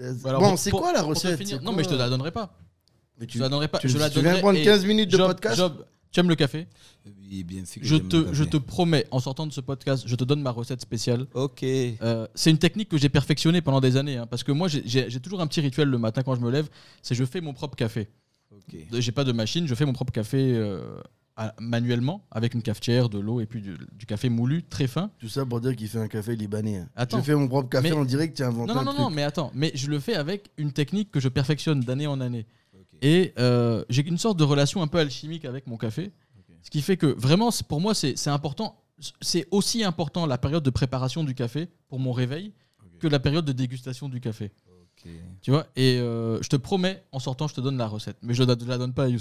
euh, 0.00 0.14
Alors, 0.24 0.40
bon, 0.42 0.48
pour- 0.50 0.58
c'est 0.58 0.70
quoi 0.70 0.92
la 0.92 1.02
recette? 1.02 1.38
finir- 1.38 1.62
Non, 1.62 1.72
mais 1.72 1.84
je 1.84 1.88
te 1.88 1.94
la 1.94 2.08
donnerai 2.08 2.30
pas. 2.30 2.56
Mais 3.18 3.26
Je 3.26 3.30
tu, 3.32 3.38
te 3.38 3.42
la 3.42 3.48
donnerai 3.48 3.68
pas. 3.68 3.78
tu- 3.78 3.88
je 3.88 3.98
la 3.98 4.10
tu 4.10 4.20
viens 4.20 4.38
prendre 4.38 4.58
et 4.58 4.62
15 4.64 4.84
minutes 4.86 5.10
de 5.10 5.16
Job, 5.16 5.26
podcast? 5.28 5.56
Job, 5.56 5.84
tu 6.12 6.20
aimes 6.20 6.28
le 6.28 6.36
café? 6.36 6.66
Oui, 7.04 7.42
bien 7.44 7.64
sûr. 7.64 7.82
je 7.84 7.96
te, 7.96 8.32
je 8.32 8.44
promets, 8.58 9.06
en 9.10 9.18
sortant 9.20 9.46
de 9.46 9.52
ce 9.52 9.60
podcast, 9.60 10.04
je 10.06 10.14
te 10.14 10.24
donne 10.24 10.40
ma 10.40 10.50
recette 10.50 10.80
spéciale. 10.80 11.26
Ok. 11.34 11.62
Euh, 11.64 12.26
c'est 12.34 12.50
une 12.50 12.58
technique 12.58 12.88
que 12.88 12.96
j'ai 12.98 13.08
perfectionnée 13.08 13.60
pendant 13.60 13.80
des 13.80 13.96
années. 13.96 14.16
hein, 14.18 14.26
parce 14.26 14.44
que 14.44 14.52
moi, 14.52 14.68
j'ai- 14.68 15.20
toujours 15.20 15.40
un 15.40 15.46
petit 15.46 15.60
rituel 15.60 15.88
le 15.88 15.98
matin 15.98 16.22
quand 16.22 16.34
je 16.36 16.40
me 16.40 16.50
lève 16.50 16.68
c'est 17.02 17.14
je 17.14 17.24
fais 17.24 17.40
mon 17.40 17.52
propre 17.54 17.74
café. 17.76 18.08
Ok. 18.52 18.76
J'ai 18.92 19.12
pas 19.12 19.24
de 19.24 19.32
machine, 19.32 19.66
je 19.66 19.74
fais 19.74 19.84
mon 19.84 19.92
propre 19.92 20.12
café 20.12 20.52
euh, 20.54 21.00
à- 21.38 21.54
manuellement 21.60 22.26
avec 22.30 22.52
une 22.54 22.60
cafetière, 22.62 23.08
de 23.08 23.18
l'eau 23.18 23.40
et 23.40 23.46
puis 23.46 23.62
du, 23.62 23.76
du 23.98 24.04
café 24.06 24.28
moulu 24.28 24.62
très 24.64 24.86
fin. 24.86 25.10
Tout 25.18 25.28
ça 25.28 25.46
pour 25.46 25.60
dire 25.60 25.74
qu'il 25.76 25.88
fait 25.88 25.98
un 26.00 26.08
café 26.08 26.36
libanais. 26.36 26.78
hein. 26.78 26.88
Attends. 26.96 27.18
Je 27.18 27.22
fais 27.22 27.34
mon 27.34 27.48
propre 27.48 27.68
café 27.70 27.90
Mais- 27.90 27.96
en 27.96 28.04
direct, 28.04 28.36
tu 28.36 28.42
as 28.42 28.48
inventé 28.48 28.68
Non, 28.68 28.74
non, 28.74 28.80
un 28.80 28.84
non, 28.84 28.90
truc. 28.92 29.00
non, 29.04 29.10
mais 29.10 29.22
attends, 29.22 29.50
mais 29.54 29.70
je 29.74 29.88
le 29.88 29.98
fais 30.00 30.14
avec 30.14 30.50
une 30.58 30.72
technique 30.72 31.10
que 31.10 31.20
je 31.20 31.28
perfectionne 31.28 31.80
d'année 31.80 32.06
en 32.06 32.20
année. 32.20 32.44
Et 33.00 33.32
euh, 33.38 33.84
j'ai 33.88 34.04
une 34.06 34.18
sorte 34.18 34.38
de 34.38 34.44
relation 34.44 34.82
un 34.82 34.88
peu 34.88 34.98
alchimique 34.98 35.44
avec 35.44 35.66
mon 35.68 35.76
café. 35.76 36.10
Ce 36.62 36.70
qui 36.70 36.82
fait 36.82 36.96
que 36.96 37.06
vraiment, 37.06 37.50
pour 37.68 37.80
moi, 37.80 37.94
c'est 37.94 38.28
important. 38.28 38.82
C'est 39.20 39.46
aussi 39.52 39.84
important 39.84 40.26
la 40.26 40.36
période 40.38 40.64
de 40.64 40.70
préparation 40.70 41.22
du 41.22 41.34
café 41.34 41.68
pour 41.88 42.00
mon 42.00 42.10
réveil 42.12 42.52
que 42.98 43.06
la 43.06 43.20
période 43.20 43.44
de 43.44 43.52
dégustation 43.52 44.08
du 44.08 44.20
café. 44.20 44.50
Tu 45.42 45.52
vois 45.52 45.68
Et 45.76 45.98
euh, 46.00 46.42
je 46.42 46.48
te 46.48 46.56
promets, 46.56 47.04
en 47.12 47.20
sortant, 47.20 47.46
je 47.46 47.54
te 47.54 47.60
donne 47.60 47.76
la 47.78 47.86
recette. 47.86 48.16
Mais 48.22 48.34
je 48.34 48.42
ne 48.42 48.48
la 48.66 48.78
donne 48.78 48.92
pas 48.92 49.04
à 49.04 49.08
Yous. 49.08 49.20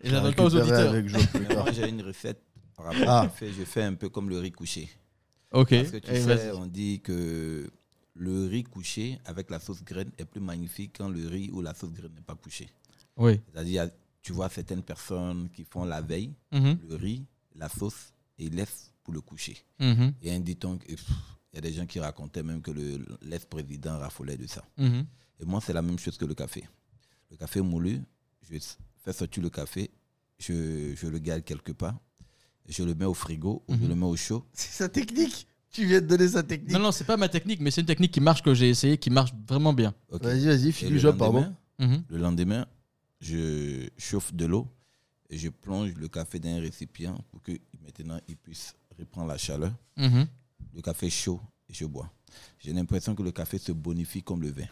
Et 0.00 0.10
la 0.10 0.20
donne 0.20 0.34
pas 0.34 0.44
aux 0.44 0.54
auditeurs. 0.54 0.90
avec 0.90 1.08
Joe 1.08 1.26
plus 1.26 1.40
Mais 1.40 1.46
tard. 1.48 1.64
moi, 1.64 1.72
j'ai 1.72 1.88
une 1.88 2.02
recette 2.02 2.42
par 2.76 2.86
rapport 2.86 3.08
Ah. 3.08 3.20
au 3.24 3.28
café. 3.28 3.52
Je 3.52 3.64
fais 3.64 3.82
un 3.82 3.94
peu 3.94 4.08
comme 4.08 4.28
le 4.28 4.38
riz 4.38 4.52
couché. 4.52 4.88
Ok. 5.52 5.70
Parce 5.70 5.90
que 5.90 5.96
tu 5.98 6.06
sais, 6.08 6.20
vas-y. 6.20 6.50
on 6.52 6.66
dit 6.66 7.00
que 7.00 7.70
le 8.14 8.46
riz 8.46 8.64
couché 8.64 9.18
avec 9.24 9.50
la 9.50 9.58
sauce 9.60 9.82
graine 9.82 10.10
est 10.18 10.24
plus 10.24 10.40
magnifique 10.40 10.96
quand 10.98 11.08
le 11.08 11.26
riz 11.26 11.50
ou 11.52 11.60
la 11.62 11.74
sauce 11.74 11.92
graine 11.92 12.12
n'est 12.14 12.20
pas 12.22 12.34
couché. 12.34 12.68
Oui. 13.16 13.40
C'est-à-dire, 13.52 13.90
tu 14.22 14.32
vois 14.32 14.48
certaines 14.48 14.82
personnes 14.82 15.48
qui 15.50 15.64
font 15.64 15.84
la 15.84 16.00
veille 16.00 16.32
Mhm, 16.52 16.78
le 16.88 16.94
riz, 16.96 17.24
la 17.54 17.68
sauce 17.68 18.12
et 18.38 18.48
l'œuf 18.50 18.92
pour 19.02 19.14
le 19.14 19.20
coucher. 19.20 19.56
mhm, 19.80 20.12
a 20.30 20.34
un 20.34 20.40
que- 20.76 20.86
pff, 20.86 21.08
il 21.52 21.56
y 21.56 21.58
a 21.58 21.60
des 21.62 21.72
gens 21.72 21.86
qui 21.86 21.98
racontaient 21.98 22.42
même 22.42 22.60
que 22.60 22.70
le- 22.70 23.04
l'ex-président 23.22 23.98
raffolait 23.98 24.36
de 24.36 24.46
ça. 24.46 24.64
mhm. 24.76 25.06
Et 25.40 25.44
moi, 25.44 25.60
c'est 25.64 25.72
la 25.72 25.82
même 25.82 25.98
chose 25.98 26.16
que 26.18 26.24
le 26.26 26.34
café. 26.34 26.64
Le 27.30 27.36
café 27.36 27.60
moulu, 27.60 28.00
je 28.42 28.58
fais 29.12 29.18
sortir 29.18 29.42
le 29.42 29.50
café, 29.50 29.90
je, 30.38 30.94
je 30.94 31.06
le 31.06 31.18
garde 31.18 31.42
quelque 31.44 31.72
part, 31.72 31.98
je 32.68 32.82
le 32.82 32.94
mets 32.94 33.04
au 33.06 33.14
frigo 33.14 33.62
ou 33.68 33.74
je 33.74 33.78
Mhm. 33.80 33.88
le 33.88 33.94
mets 33.94 34.06
au 34.06 34.16
chaud. 34.16 34.44
C'est 34.52 34.72
sa 34.72 34.88
technique. 34.88 35.46
Tu 35.70 35.84
viens 35.86 36.00
de 36.00 36.06
donner 36.06 36.28
sa 36.28 36.42
technique. 36.42 36.72
Non, 36.72 36.78
non, 36.78 36.92
c'est 36.92 37.04
pas 37.04 37.18
ma 37.18 37.28
technique, 37.28 37.60
mais 37.60 37.70
c'est 37.70 37.82
une 37.82 37.86
technique 37.86 38.10
qui 38.10 38.20
marche, 38.22 38.42
que 38.42 38.54
j'ai 38.54 38.70
essayé, 38.70 38.96
qui 38.96 39.10
marche 39.10 39.32
vraiment 39.46 39.74
bien. 39.74 39.94
Vas-y, 40.10 40.46
vas-y, 40.46 40.72
file 40.72 40.88
le 40.88 40.94
du 40.94 40.98
job, 41.00 41.16
pardon. 41.18 41.54
Mhm. 41.78 42.04
le 42.08 42.16
lendemain, 42.18 42.66
je 43.20 43.88
chauffe 43.98 44.32
de 44.34 44.46
l'eau 44.46 44.66
et 45.30 45.36
je 45.38 45.48
plonge 45.50 45.92
le 45.94 46.08
café 46.08 46.38
dans 46.40 46.48
un 46.48 46.60
récipient 46.60 47.16
pour 47.30 47.42
que 47.42 47.52
maintenant 47.84 48.18
il 48.28 48.36
puisse 48.36 48.74
reprendre 48.98 49.28
la 49.28 49.36
chaleur. 49.38 49.72
Mhm. 49.96 50.26
Le 50.74 50.80
café 50.82 51.06
est 51.06 51.10
chaud 51.10 51.40
et 51.68 51.74
je 51.74 51.84
bois. 51.84 52.10
J'ai 52.58 52.72
l'impression 52.72 53.14
que 53.14 53.22
le 53.22 53.30
café 53.30 53.58
se 53.58 53.72
bonifie 53.72 54.22
comme 54.22 54.40
le 54.42 54.50
vin. 54.50 54.66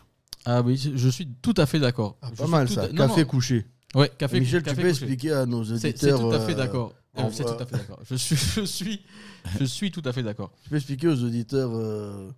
Ah 0.47 0.63
oui, 0.63 0.77
je 0.77 1.09
suis 1.11 1.27
tout 1.43 1.55
à 1.59 1.67
fait 1.67 1.79
d'accord. 1.79 2.17
Ah, 2.23 2.31
pas 2.37 2.47
mal 2.47 2.67
tout 2.69 2.75
ça. 2.75 2.85
à- 2.85 2.89
non, 2.89 3.07
Café 3.07 3.21
non. 3.23 3.27
couché. 3.29 3.67
Ouais, 3.97 4.11
café 4.19 4.39
Michel, 4.41 4.63
café 4.63 4.77
tu 4.77 4.83
peux 4.83 4.89
couché. 4.91 5.05
expliquer 5.05 5.33
à 5.33 5.47
nos 5.47 5.65
C'est 5.65 5.73
auditeurs. 5.89 6.19
c'est 6.19 6.23
tout 6.25 6.31
à 6.33 6.41
fait 6.41 6.53
euh, 6.53 6.57
d'accord. 6.57 6.95
Euh, 7.19 7.23
C'est 7.33 7.45
tout 7.45 7.51
à 7.59 7.65
fait 7.67 7.77
d'accord. 7.77 7.99
Je 8.09 8.15
suis, 8.15 8.37
je 8.37 8.61
suis, 8.65 9.01
je 9.59 9.65
suis 9.65 9.91
tout 9.91 10.03
à 10.05 10.13
fait 10.13 10.23
d'accord. 10.23 10.53
Tu 10.63 10.69
peux 10.71 10.77
expliquer 10.77 11.09
aux 11.09 11.23
auditeurs 11.25 11.71
euh, 11.75 12.29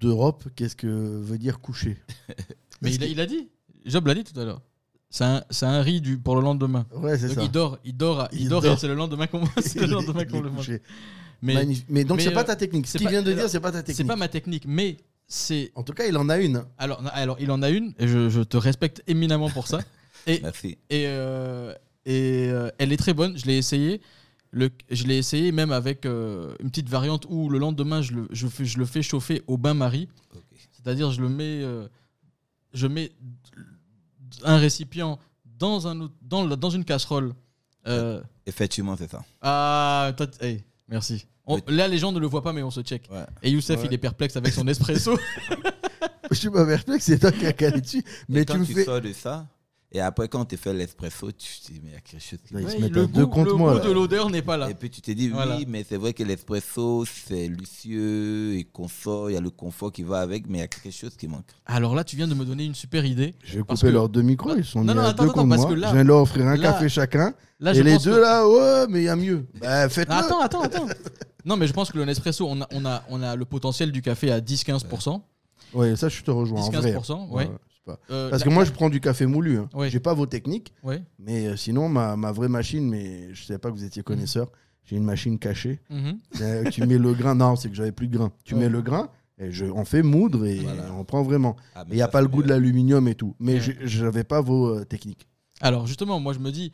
d'Europe 0.00 0.44
qu'est-ce 0.54 0.76
que 0.76 0.86
veut 0.86 1.38
dire 1.38 1.58
coucher? 1.60 1.96
Mais 2.82 2.94
il 2.94 3.02
a, 3.02 3.06
il 3.06 3.20
a 3.20 3.26
dit. 3.26 3.48
Job 3.86 4.06
l'a 4.06 4.14
dit 4.14 4.24
tout 4.24 4.38
à 4.38 4.44
l'heure. 4.44 4.60
C'est 5.10 5.24
un, 5.24 5.44
c'est 5.50 5.66
un 5.66 5.80
riz 5.82 6.00
du, 6.00 6.18
pour 6.18 6.36
le 6.36 6.42
lendemain. 6.42 6.84
Ouais, 6.94 7.16
c'est 7.16 7.28
ça. 7.30 7.42
il 7.42 7.50
dort, 7.50 7.78
il 7.84 7.96
dort, 7.96 8.28
il, 8.32 8.42
Il 8.42 8.48
dort, 8.48 8.60
dort. 8.62 8.78
c'est 8.78 8.88
le 8.88 8.94
lendemain 8.94 9.26
qu'on 9.26 9.44
c'est 9.60 9.80
le 9.80 9.86
lendemain 9.86 10.24
qu'on 10.24 10.40
le 10.40 10.50
mange. 10.50 10.70
Mais 11.42 11.54
Magnifique. 11.54 11.86
Mais 11.88 12.04
donc 12.04 12.20
c'est 12.20 12.30
pas 12.32 12.40
euh, 12.40 12.44
ta 12.44 12.56
technique. 12.56 12.86
Ce 12.86 12.92
c'est 12.92 12.98
qu'il 12.98 13.06
pas- 13.06 13.10
vient 13.12 13.22
de 13.22 13.28
alors, 13.32 13.40
dire, 13.44 13.50
c'est 13.50 13.60
pas 13.60 13.70
ta 13.72 13.78
c'est 13.78 13.84
technique. 13.84 14.06
pas 14.08 14.16
ma 14.16 14.28
technique, 14.28 14.64
mais 14.66 14.96
c'est 15.28 15.70
En 15.74 15.82
tout 15.82 15.92
cas, 15.92 16.06
il 16.06 16.16
en 16.16 16.28
a 16.28 16.38
une. 16.38 16.64
alors, 16.78 17.02
alors 17.12 17.36
il 17.40 17.50
en 17.50 17.62
a 17.62 17.70
une 17.70 17.94
et 17.98 18.06
je, 18.08 18.28
je 18.28 18.40
te 18.42 18.56
respecte 18.56 19.02
éminemment 19.06 19.50
pour 19.50 19.66
ça. 19.66 19.80
Et, 20.26 20.40
Merci. 20.42 20.78
et, 20.90 21.04
euh, 21.06 21.72
et 22.04 22.48
euh, 22.50 22.70
elle 22.78 22.92
est 22.92 22.96
très 22.96 23.14
bonne. 23.14 23.36
Je 23.38 23.46
l'ai 23.46 23.56
essayé. 23.58 24.00
Le, 24.50 24.70
je 24.90 25.04
l'ai 25.04 25.18
essayé 25.18 25.52
même 25.52 25.70
avec 25.72 26.06
euh, 26.06 26.54
une 26.60 26.70
petite 26.70 26.88
variante 26.88 27.26
où 27.28 27.48
le 27.50 27.58
lendemain 27.58 28.00
je 28.00 28.12
le, 28.12 28.28
je 28.30 28.46
fais, 28.46 28.64
je 28.64 28.78
le 28.78 28.86
fais 28.86 29.02
chauffer 29.02 29.42
au 29.46 29.56
bain-marie. 29.58 30.08
C'est-à-dire 30.72 31.10
je 31.10 31.20
le 31.20 31.28
mets, 31.28 31.62
euh, 31.62 31.88
je 32.72 32.86
mets 32.86 33.12
un 34.44 34.56
récipient 34.58 35.18
dans, 35.44 35.86
un, 35.88 36.00
autre- 36.00 36.14
dans, 36.22 36.46
dans 36.46 36.70
une 36.70 36.84
casserole. 36.84 37.32
Euh, 37.86 38.20
Effectivement, 38.46 38.96
c'est 38.96 39.10
ça. 39.10 39.24
ah, 39.42 40.12
toi, 40.16 40.26
hey, 40.40 40.62
merci. 40.88 41.26
On- 41.46 41.60
là, 41.68 41.86
les 41.88 41.98
gens 41.98 42.12
ne 42.12 42.18
le 42.18 42.26
voient 42.26 42.42
pas, 42.42 42.52
mais 42.52 42.62
on 42.62 42.70
se 42.70 42.80
check. 42.80 43.08
Ouais. 43.10 43.24
Et 43.42 43.50
Youssef, 43.50 43.78
Ouais. 43.80 43.86
il 43.86 43.94
est 43.94 43.98
perplexe 43.98 44.36
avec 44.36 44.52
son 44.52 44.66
espresso. 44.68 45.16
Je 46.30 46.36
suis 46.36 46.50
pas 46.50 46.66
perplexe, 46.66 47.04
c'est 47.04 47.18
toi 47.18 47.30
qui 47.32 47.46
as 47.46 47.52
calé 47.52 47.80
dessus. 47.80 48.02
Mais 48.28 48.40
et 48.42 48.44
tu 48.44 48.52
quand 48.52 48.58
me 48.58 48.64
tu 48.66 48.74
fais. 48.74 48.84
sors 48.84 49.00
de 49.00 49.12
ça, 49.12 49.46
et 49.92 50.00
après, 50.00 50.28
quand 50.28 50.44
tu 50.44 50.56
fais 50.56 50.74
l'espresso, 50.74 51.30
tu 51.32 51.48
te 51.60 51.72
dis, 51.72 51.80
mais 51.82 51.90
il 51.90 51.94
y 51.94 51.96
a 51.96 52.00
quelque 52.00 52.20
chose 52.22 52.38
qui 52.46 52.52
va. 52.54 52.60
se 52.60 52.66
Ouais, 52.66 52.78
met 52.80 52.88
le 52.88 53.06
deux 53.06 53.24
goût, 53.24 53.30
contre 53.32 53.50
le 53.52 53.56
moi, 53.56 53.78
goût 53.78 53.86
de 53.86 53.92
l'odeur 53.92 54.28
n'est 54.30 54.42
pas 54.42 54.56
là. 54.56 54.68
Et 54.70 54.74
puis 54.74 54.90
tu 54.90 55.00
te 55.00 55.10
dis, 55.12 55.28
Voilà. 55.28 55.56
oui, 55.56 55.64
mais 55.68 55.84
c'est 55.88 55.96
vrai 55.96 56.12
que 56.12 56.22
l'espresso, 56.22 57.04
c'est 57.04 57.48
lucieux 57.48 58.54
et 58.56 58.64
confort, 58.64 59.30
il 59.30 59.34
y 59.34 59.36
a 59.36 59.40
le 59.40 59.50
confort 59.50 59.92
qui 59.92 60.02
va 60.02 60.20
avec, 60.20 60.48
mais 60.48 60.58
il 60.58 60.60
y 60.62 60.64
a 60.64 60.68
quelque 60.68 60.90
chose 60.92 61.16
qui 61.16 61.28
manque. 61.28 61.46
Alors 61.66 61.94
là, 61.94 62.04
tu 62.04 62.16
viens 62.16 62.26
de 62.28 62.34
me 62.34 62.44
donner 62.44 62.64
une 62.64 62.74
super 62.74 63.04
idée. 63.04 63.34
Je 63.44 63.58
vais 63.58 63.64
Parce 63.64 63.80
couper 63.80 63.90
que- 63.90 63.94
leurs 63.94 64.08
deux 64.08 64.22
micros, 64.22 64.54
ils 64.56 64.64
sont 64.64 64.82
Non, 64.84 64.92
mis 64.92 64.98
non, 64.98 65.04
à 65.04 65.08
attends, 65.10 65.22
deux 65.24 65.30
attends, 65.30 65.40
contre 65.42 65.48
parce 65.50 65.62
moi. 65.62 65.70
que 65.70 65.74
là- 65.80 65.88
je 65.88 65.92
viens 65.94 66.02
de 66.02 66.08
leur 66.08 66.18
offrir 66.22 66.46
un 66.46 66.56
là- 66.56 66.62
café 66.72 66.88
chacun. 66.88 67.34
Là, 67.60 67.72
et 67.74 67.82
les 67.82 67.96
deux 67.98 68.14
que- 68.14 68.20
là, 68.20 68.46
ouais, 68.48 68.86
mais 68.90 69.00
il 69.00 69.04
y 69.04 69.08
a 69.08 69.16
mieux. 69.16 69.46
Bah, 69.60 69.88
faites-le. 69.88 70.14
Attends, 70.14 70.40
attends, 70.40 70.62
attends. 70.62 70.86
non, 71.44 71.56
mais 71.56 71.66
je 71.66 71.72
pense 71.72 71.90
que 71.90 71.96
le 71.96 72.04
Nespresso, 72.04 72.46
on 72.46 72.60
a, 72.60 72.66
on 72.72 72.84
a, 72.84 73.02
on 73.08 73.22
a 73.22 73.34
le 73.36 73.44
potentiel 73.44 73.92
du 73.92 74.02
café 74.02 74.30
à 74.30 74.40
10-15%. 74.40 75.22
Ouais, 75.74 75.96
ça, 75.96 76.08
je 76.08 76.22
te 76.22 76.30
rejoins. 76.30 76.60
en 76.62 76.70
vrai. 76.70 76.92
10-15%, 76.92 77.28
ouais. 77.30 77.44
c'est 77.44 77.75
pas- 77.86 77.98
Euh, 78.10 78.28
Parce 78.28 78.42
que 78.42 78.48
moi, 78.50 78.64
je 78.64 78.72
prends 78.72 78.90
du 78.90 79.00
café 79.00 79.24
moulu. 79.26 79.58
Hein. 79.58 79.68
Ouais. 79.72 79.88
J'ai 79.88 80.00
pas 80.00 80.12
vos 80.12 80.26
techniques, 80.26 80.74
mais 81.18 81.46
euh, 81.46 81.56
sinon, 81.56 81.88
ma, 81.88 82.16
ma 82.16 82.32
vraie 82.32 82.48
machine, 82.48 82.86
mais 82.88 83.32
je 83.32 83.44
savais 83.44 83.58
pas 83.58 83.70
que 83.70 83.74
vous 83.74 83.80
Mhm. 83.80 83.86
étiez 83.86 84.02
connaisseur. 84.02 84.50
J'ai 84.84 84.96
une 84.96 85.04
machine 85.04 85.38
cachée. 85.38 85.80
Mhm. 85.90 86.18
Euh, 86.42 86.70
tu 86.70 86.84
mets 86.86 86.98
le 86.98 87.12
grain. 87.14 87.34
Non, 87.34 87.56
c'est 87.56 87.68
que 87.70 87.74
j'avais 87.74 87.92
plus 87.92 88.08
de 88.08 88.16
grain. 88.18 88.30
Tu 88.44 88.54
Ouais. 88.54 88.60
mets 88.60 88.68
le 88.68 88.82
grain 88.82 89.08
et 89.38 89.50
je, 89.50 89.64
on 89.66 89.84
fait 89.84 90.02
moudre 90.02 90.46
et 90.46 90.58
Voilà. 90.60 90.92
on 90.92 91.04
prend 91.04 91.22
vraiment. 91.22 91.56
Ah, 91.74 91.84
Il 91.88 91.94
n'y 91.96 92.02
a 92.02 92.08
pas 92.08 92.20
le 92.20 92.28
goût 92.28 92.42
de 92.42 92.48
l'aluminium 92.48 93.08
et 93.08 93.14
tout. 93.14 93.34
Mais 93.40 93.54
Ouais. 93.54 93.60
j'ai- 93.60 93.78
j'avais 93.82 94.22
pas 94.24 94.40
vos 94.40 94.84
techniques. 94.84 95.26
Alors 95.60 95.86
justement, 95.86 96.20
moi 96.20 96.32
je 96.34 96.38
me 96.38 96.50
dis, 96.52 96.70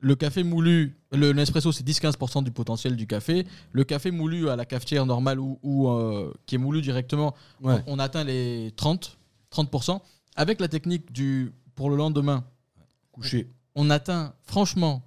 le 0.00 0.14
café 0.16 0.42
moulu, 0.42 0.98
le 1.12 1.32
Nespresso 1.32 1.72
c'est 1.72 1.82
10-15% 1.84 2.42
du 2.42 2.50
potentiel 2.50 2.94
du 2.94 3.06
café. 3.06 3.46
Le 3.72 3.84
café 3.84 4.10
moulu 4.10 4.50
à 4.50 4.56
la 4.56 4.66
cafetière 4.66 5.06
normale 5.06 5.40
ou, 5.40 5.58
ou, 5.62 5.88
euh, 5.88 6.34
qui 6.44 6.56
est 6.56 6.58
moulu 6.58 6.82
directement, 6.82 7.34
Ouais. 7.62 7.76
on, 7.86 7.94
on 7.96 7.98
atteint 7.98 8.24
les 8.24 8.70
30, 8.76 9.16
30%. 9.50 10.02
Avec 10.36 10.60
la 10.60 10.68
technique 10.68 11.12
du 11.12 11.52
pour 11.74 11.90
le 11.90 11.96
lendemain, 11.96 12.44
Couché. 13.12 13.48
on 13.74 13.90
atteint 13.90 14.34
franchement 14.42 15.02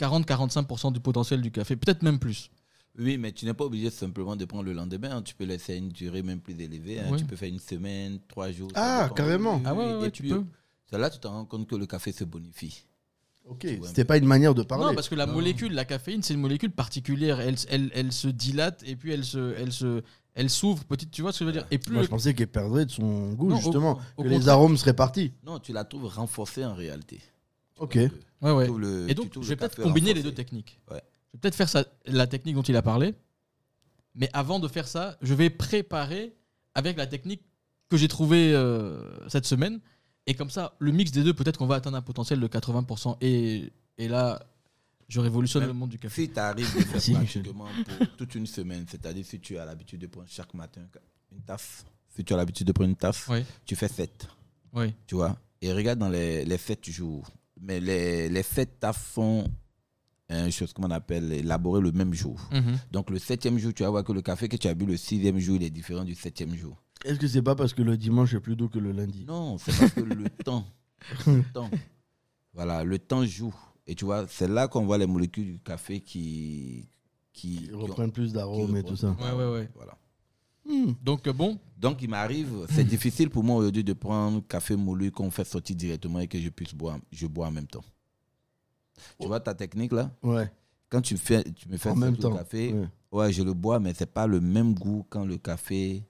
40-45% 0.00 0.92
du 0.92 1.00
potentiel 1.00 1.40
du 1.40 1.50
café, 1.50 1.76
peut-être 1.76 2.02
même 2.02 2.18
plus. 2.18 2.50
Oui, 2.98 3.16
mais 3.16 3.32
tu 3.32 3.46
n'es 3.46 3.54
pas 3.54 3.64
obligé 3.64 3.88
simplement 3.90 4.36
de 4.36 4.44
prendre 4.44 4.64
le 4.64 4.72
lendemain. 4.74 5.16
hein. 5.16 5.22
Tu 5.22 5.34
peux 5.34 5.44
laisser 5.44 5.76
une 5.76 5.88
durée 5.88 6.22
même 6.22 6.40
plus 6.40 6.58
élevée. 6.60 7.00
hein. 7.00 7.16
Tu 7.16 7.24
peux 7.24 7.36
faire 7.36 7.48
une 7.48 7.58
semaine, 7.58 8.18
trois 8.28 8.50
jours. 8.50 8.70
ça 8.74 8.80
Ah, 9.00 9.02
dépend. 9.04 9.14
carrément. 9.14 9.62
Ah 9.64 9.74
ouais, 9.74 9.94
oui, 9.94 10.00
ouais, 10.02 10.08
et 10.08 10.10
tu 10.10 10.22
puis, 10.22 10.30
peux. 10.32 10.44
c'est 10.90 10.98
là 10.98 11.08
tu 11.08 11.18
te 11.18 11.26
rends 11.26 11.44
compte 11.46 11.66
que 11.66 11.74
le 11.76 11.86
café 11.86 12.12
se 12.12 12.24
bonifie. 12.24 12.84
Ok. 13.46 13.60
Tu 13.60 13.76
vois 13.76 13.86
un 13.86 13.88
C'était 13.88 14.04
pas 14.04 14.18
une 14.18 14.26
manière 14.26 14.54
de 14.54 14.62
parler. 14.62 14.84
Non, 14.84 14.94
parce 14.94 15.08
que 15.08 15.14
la 15.14 15.24
Non. 15.26 15.32
molécule, 15.32 15.72
la 15.72 15.84
caféine, 15.86 16.22
c'est 16.22 16.34
une 16.34 16.40
molécule 16.40 16.70
particulière. 16.70 17.40
Elle, 17.40 17.56
elle, 17.70 17.90
elle 17.94 18.12
se 18.12 18.28
dilate 18.28 18.82
et 18.86 18.94
puis 18.96 19.10
elle 19.12 19.24
se, 19.24 19.54
elle 19.58 19.72
se, 19.72 20.02
elle 20.34 20.50
s'ouvre 20.50 20.84
petite. 20.84 21.10
Tu 21.10 21.22
vois 21.22 21.32
ce 21.32 21.40
que 21.40 21.44
je 21.44 21.46
veux 21.46 21.52
dire? 21.52 21.66
Et 21.70 21.78
plus 21.78 21.92
Moi, 21.92 22.00
le- 22.02 22.06
je 22.06 22.10
pensais 22.10 22.34
qu'elle 22.34 22.48
perdrait 22.48 22.86
de 22.86 22.90
son 22.90 23.32
goût, 23.32 23.48
Non, 23.48 23.56
au- 23.56 23.60
justement. 23.60 23.98
au 24.16 24.22
que 24.22 24.28
les 24.28 24.34
contraire. 24.36 24.54
arômes 24.54 24.76
seraient 24.76 24.94
partis. 24.96 25.32
Non, 25.44 25.58
tu 25.58 25.72
la 25.72 25.84
trouves 25.84 26.06
renforcée 26.06 26.64
en 26.64 26.74
réalité. 26.74 27.20
Ok. 27.78 27.94
Ouais, 27.96 28.10
ouais. 28.42 28.64
Tu 28.64 28.66
trouves 28.68 28.80
le- 28.80 29.04
Et 29.04 29.08
tu 29.08 29.14
donc, 29.14 29.30
trouves 29.30 29.42
je 29.44 29.48
le 29.48 29.54
vais 29.54 29.56
peut-être 29.56 29.76
café 29.76 29.82
combiner 29.88 30.08
les 30.08 30.20
renforcé. 30.20 30.30
deux 30.30 30.34
techniques. 30.34 30.80
Ouais. 30.90 31.02
Je 31.32 31.36
vais 31.36 31.40
peut-être 31.40 31.54
faire 31.54 31.68
ça, 31.68 31.84
la 32.06 32.26
technique 32.26 32.54
dont 32.54 32.62
il 32.62 32.76
a 32.76 32.82
parlé. 32.82 33.14
Mais 34.14 34.28
avant 34.32 34.58
de 34.58 34.68
faire 34.68 34.86
ça, 34.88 35.16
je 35.22 35.32
vais 35.34 35.48
préparer 35.50 36.34
avec 36.74 36.96
la 36.96 37.06
technique 37.06 37.42
que 37.88 37.96
j'ai 37.96 38.08
trouvée 38.08 38.52
euh, 38.54 39.28
cette 39.28 39.46
semaine. 39.46 39.80
Et 40.26 40.34
comme 40.34 40.50
ça, 40.50 40.74
le 40.78 40.92
mix 40.92 41.10
des 41.10 41.22
deux, 41.24 41.34
peut-être 41.34 41.56
qu'on 41.58 41.66
va 41.66 41.76
atteindre 41.76 41.96
un 41.96 42.02
potentiel 42.02 42.38
de 42.40 42.46
80%. 42.46 43.16
Et, 43.20 43.72
et 43.98 44.08
là, 44.08 44.42
je 45.12 45.20
révolutionne 45.20 45.62
Même 45.62 45.68
le 45.72 45.74
monde 45.78 45.90
du 45.90 45.98
café. 45.98 46.22
Si 46.24 46.30
tu 46.30 46.38
arrives 46.38 46.74
de 46.74 46.80
faire 46.80 47.14
pratiquement 47.20 47.66
pour 47.98 48.16
toute 48.16 48.34
une 48.34 48.46
semaine, 48.46 48.86
c'est-à-dire 48.88 49.24
si 49.26 49.38
tu 49.40 49.58
as 49.58 49.64
l'habitude 49.66 50.00
de 50.00 50.06
prendre 50.06 50.28
chaque 50.28 50.54
matin 50.54 50.80
une 51.30 51.42
tasse, 51.42 51.84
si 52.08 52.24
tu 52.24 52.32
as 52.32 52.36
l'habitude 52.38 52.66
de 52.66 52.72
prendre 52.72 52.88
une 52.90 52.96
tasse, 52.96 53.26
Oui, 53.28 53.44
tu 53.66 53.76
fais 53.76 53.88
7, 53.88 54.26
oui. 54.72 54.94
tu 55.06 55.14
vois? 55.16 55.36
Et 55.60 55.70
regarde 55.72 55.98
dans 55.98 56.08
les, 56.08 56.44
les 56.46 56.56
7 56.58 56.88
jours. 56.90 57.30
Mais 57.60 57.78
les, 57.78 58.28
les 58.30 58.42
7 58.42 58.80
tasses 58.80 58.96
font 58.96 59.46
une 60.30 60.50
chose 60.50 60.72
qu'on 60.72 60.90
appelle 60.90 61.30
élaborer 61.30 61.82
le 61.82 61.92
même 61.92 62.14
jour. 62.14 62.40
Mhm. 62.50 62.78
Donc 62.90 63.10
le 63.10 63.18
septième 63.18 63.58
jour, 63.58 63.74
tu 63.74 63.82
vas 63.82 63.90
voir 63.90 64.02
que 64.04 64.12
le 64.12 64.22
café 64.22 64.48
que 64.48 64.56
tu 64.56 64.66
as 64.66 64.72
bu 64.74 64.86
le 64.86 64.96
sixième 64.96 65.38
jour, 65.38 65.56
il 65.56 65.62
est 65.62 65.70
différent 65.70 66.04
du 66.04 66.14
septième 66.14 66.54
jour. 66.56 66.82
Est-ce 67.04 67.18
que 67.18 67.28
c'est 67.28 67.42
pas 67.42 67.54
parce 67.54 67.74
que 67.74 67.82
le 67.82 67.98
dimanche 67.98 68.32
est 68.32 68.40
plus 68.40 68.56
doux 68.56 68.70
que 68.70 68.78
le 68.78 68.92
lundi? 68.92 69.26
Non, 69.26 69.58
c'est 69.58 69.76
parce 69.78 69.92
que 69.92 70.00
le 70.00 70.24
temps, 70.44 70.64
le 71.26 71.42
temps, 71.52 71.70
voilà, 72.54 72.82
le 72.82 72.98
temps 72.98 73.26
joue. 73.26 73.54
Et 73.86 73.94
tu 73.94 74.04
vois, 74.04 74.26
c'est 74.28 74.48
là 74.48 74.68
qu'on 74.68 74.84
voit 74.84 74.98
les 74.98 75.06
molécules 75.06 75.44
du 75.54 75.58
café 75.58 76.00
qui, 76.00 76.88
qui, 77.32 77.54
Ils 77.56 77.68
qui 77.68 77.74
ont- 77.74 77.80
reprennent 77.80 78.12
plus 78.12 78.32
d'arômes 78.32 78.76
et 78.76 78.82
tout 78.82 78.96
ça. 78.96 79.10
Ouais, 79.20 79.32
ouais, 79.32 79.50
ouais. 79.52 79.68
Voilà. 79.74 79.96
Hmm. 80.64 80.92
Donc, 81.02 81.26
euh, 81.26 81.32
bon, 81.32 81.58
Donc 81.76 82.00
il 82.02 82.08
m'arrive, 82.08 82.66
c'est 82.70 82.84
difficile 82.84 83.28
pour 83.28 83.42
moi 83.42 83.56
aujourd'hui 83.56 83.82
de 83.82 83.92
prendre 83.92 84.40
café 84.46 84.76
moulu 84.76 85.10
qu'on 85.10 85.30
fait 85.30 85.44
sortir 85.44 85.74
directement 85.74 86.20
et 86.20 86.28
que 86.28 86.38
je 86.40 86.48
puisse 86.50 86.72
boire, 86.72 86.98
je 87.10 87.26
bois 87.26 87.48
en 87.48 87.50
même 87.50 87.66
temps. 87.66 87.84
Tu 89.18 89.26
vois 89.26 89.40
ta 89.40 89.54
technique 89.54 89.90
là? 89.92 90.10
Ouais. 90.22 90.48
Quand 90.88 91.00
tu, 91.00 91.16
fais, 91.16 91.42
tu 91.42 91.68
me 91.68 91.76
fais 91.78 91.88
En 91.90 91.96
même 91.96 92.10
sortir 92.10 92.28
temps. 92.30 92.36
le 92.36 92.38
café, 92.44 92.72
ouais. 92.74 92.88
ouais, 93.10 93.32
je 93.32 93.42
le 93.42 93.54
bois, 93.54 93.80
mais 93.80 93.92
c'est 93.94 94.06
pas 94.12 94.26
le 94.28 94.40
même 94.40 94.74
goût 94.74 95.04
quand 95.10 95.24
le 95.24 95.38
café 95.38 96.04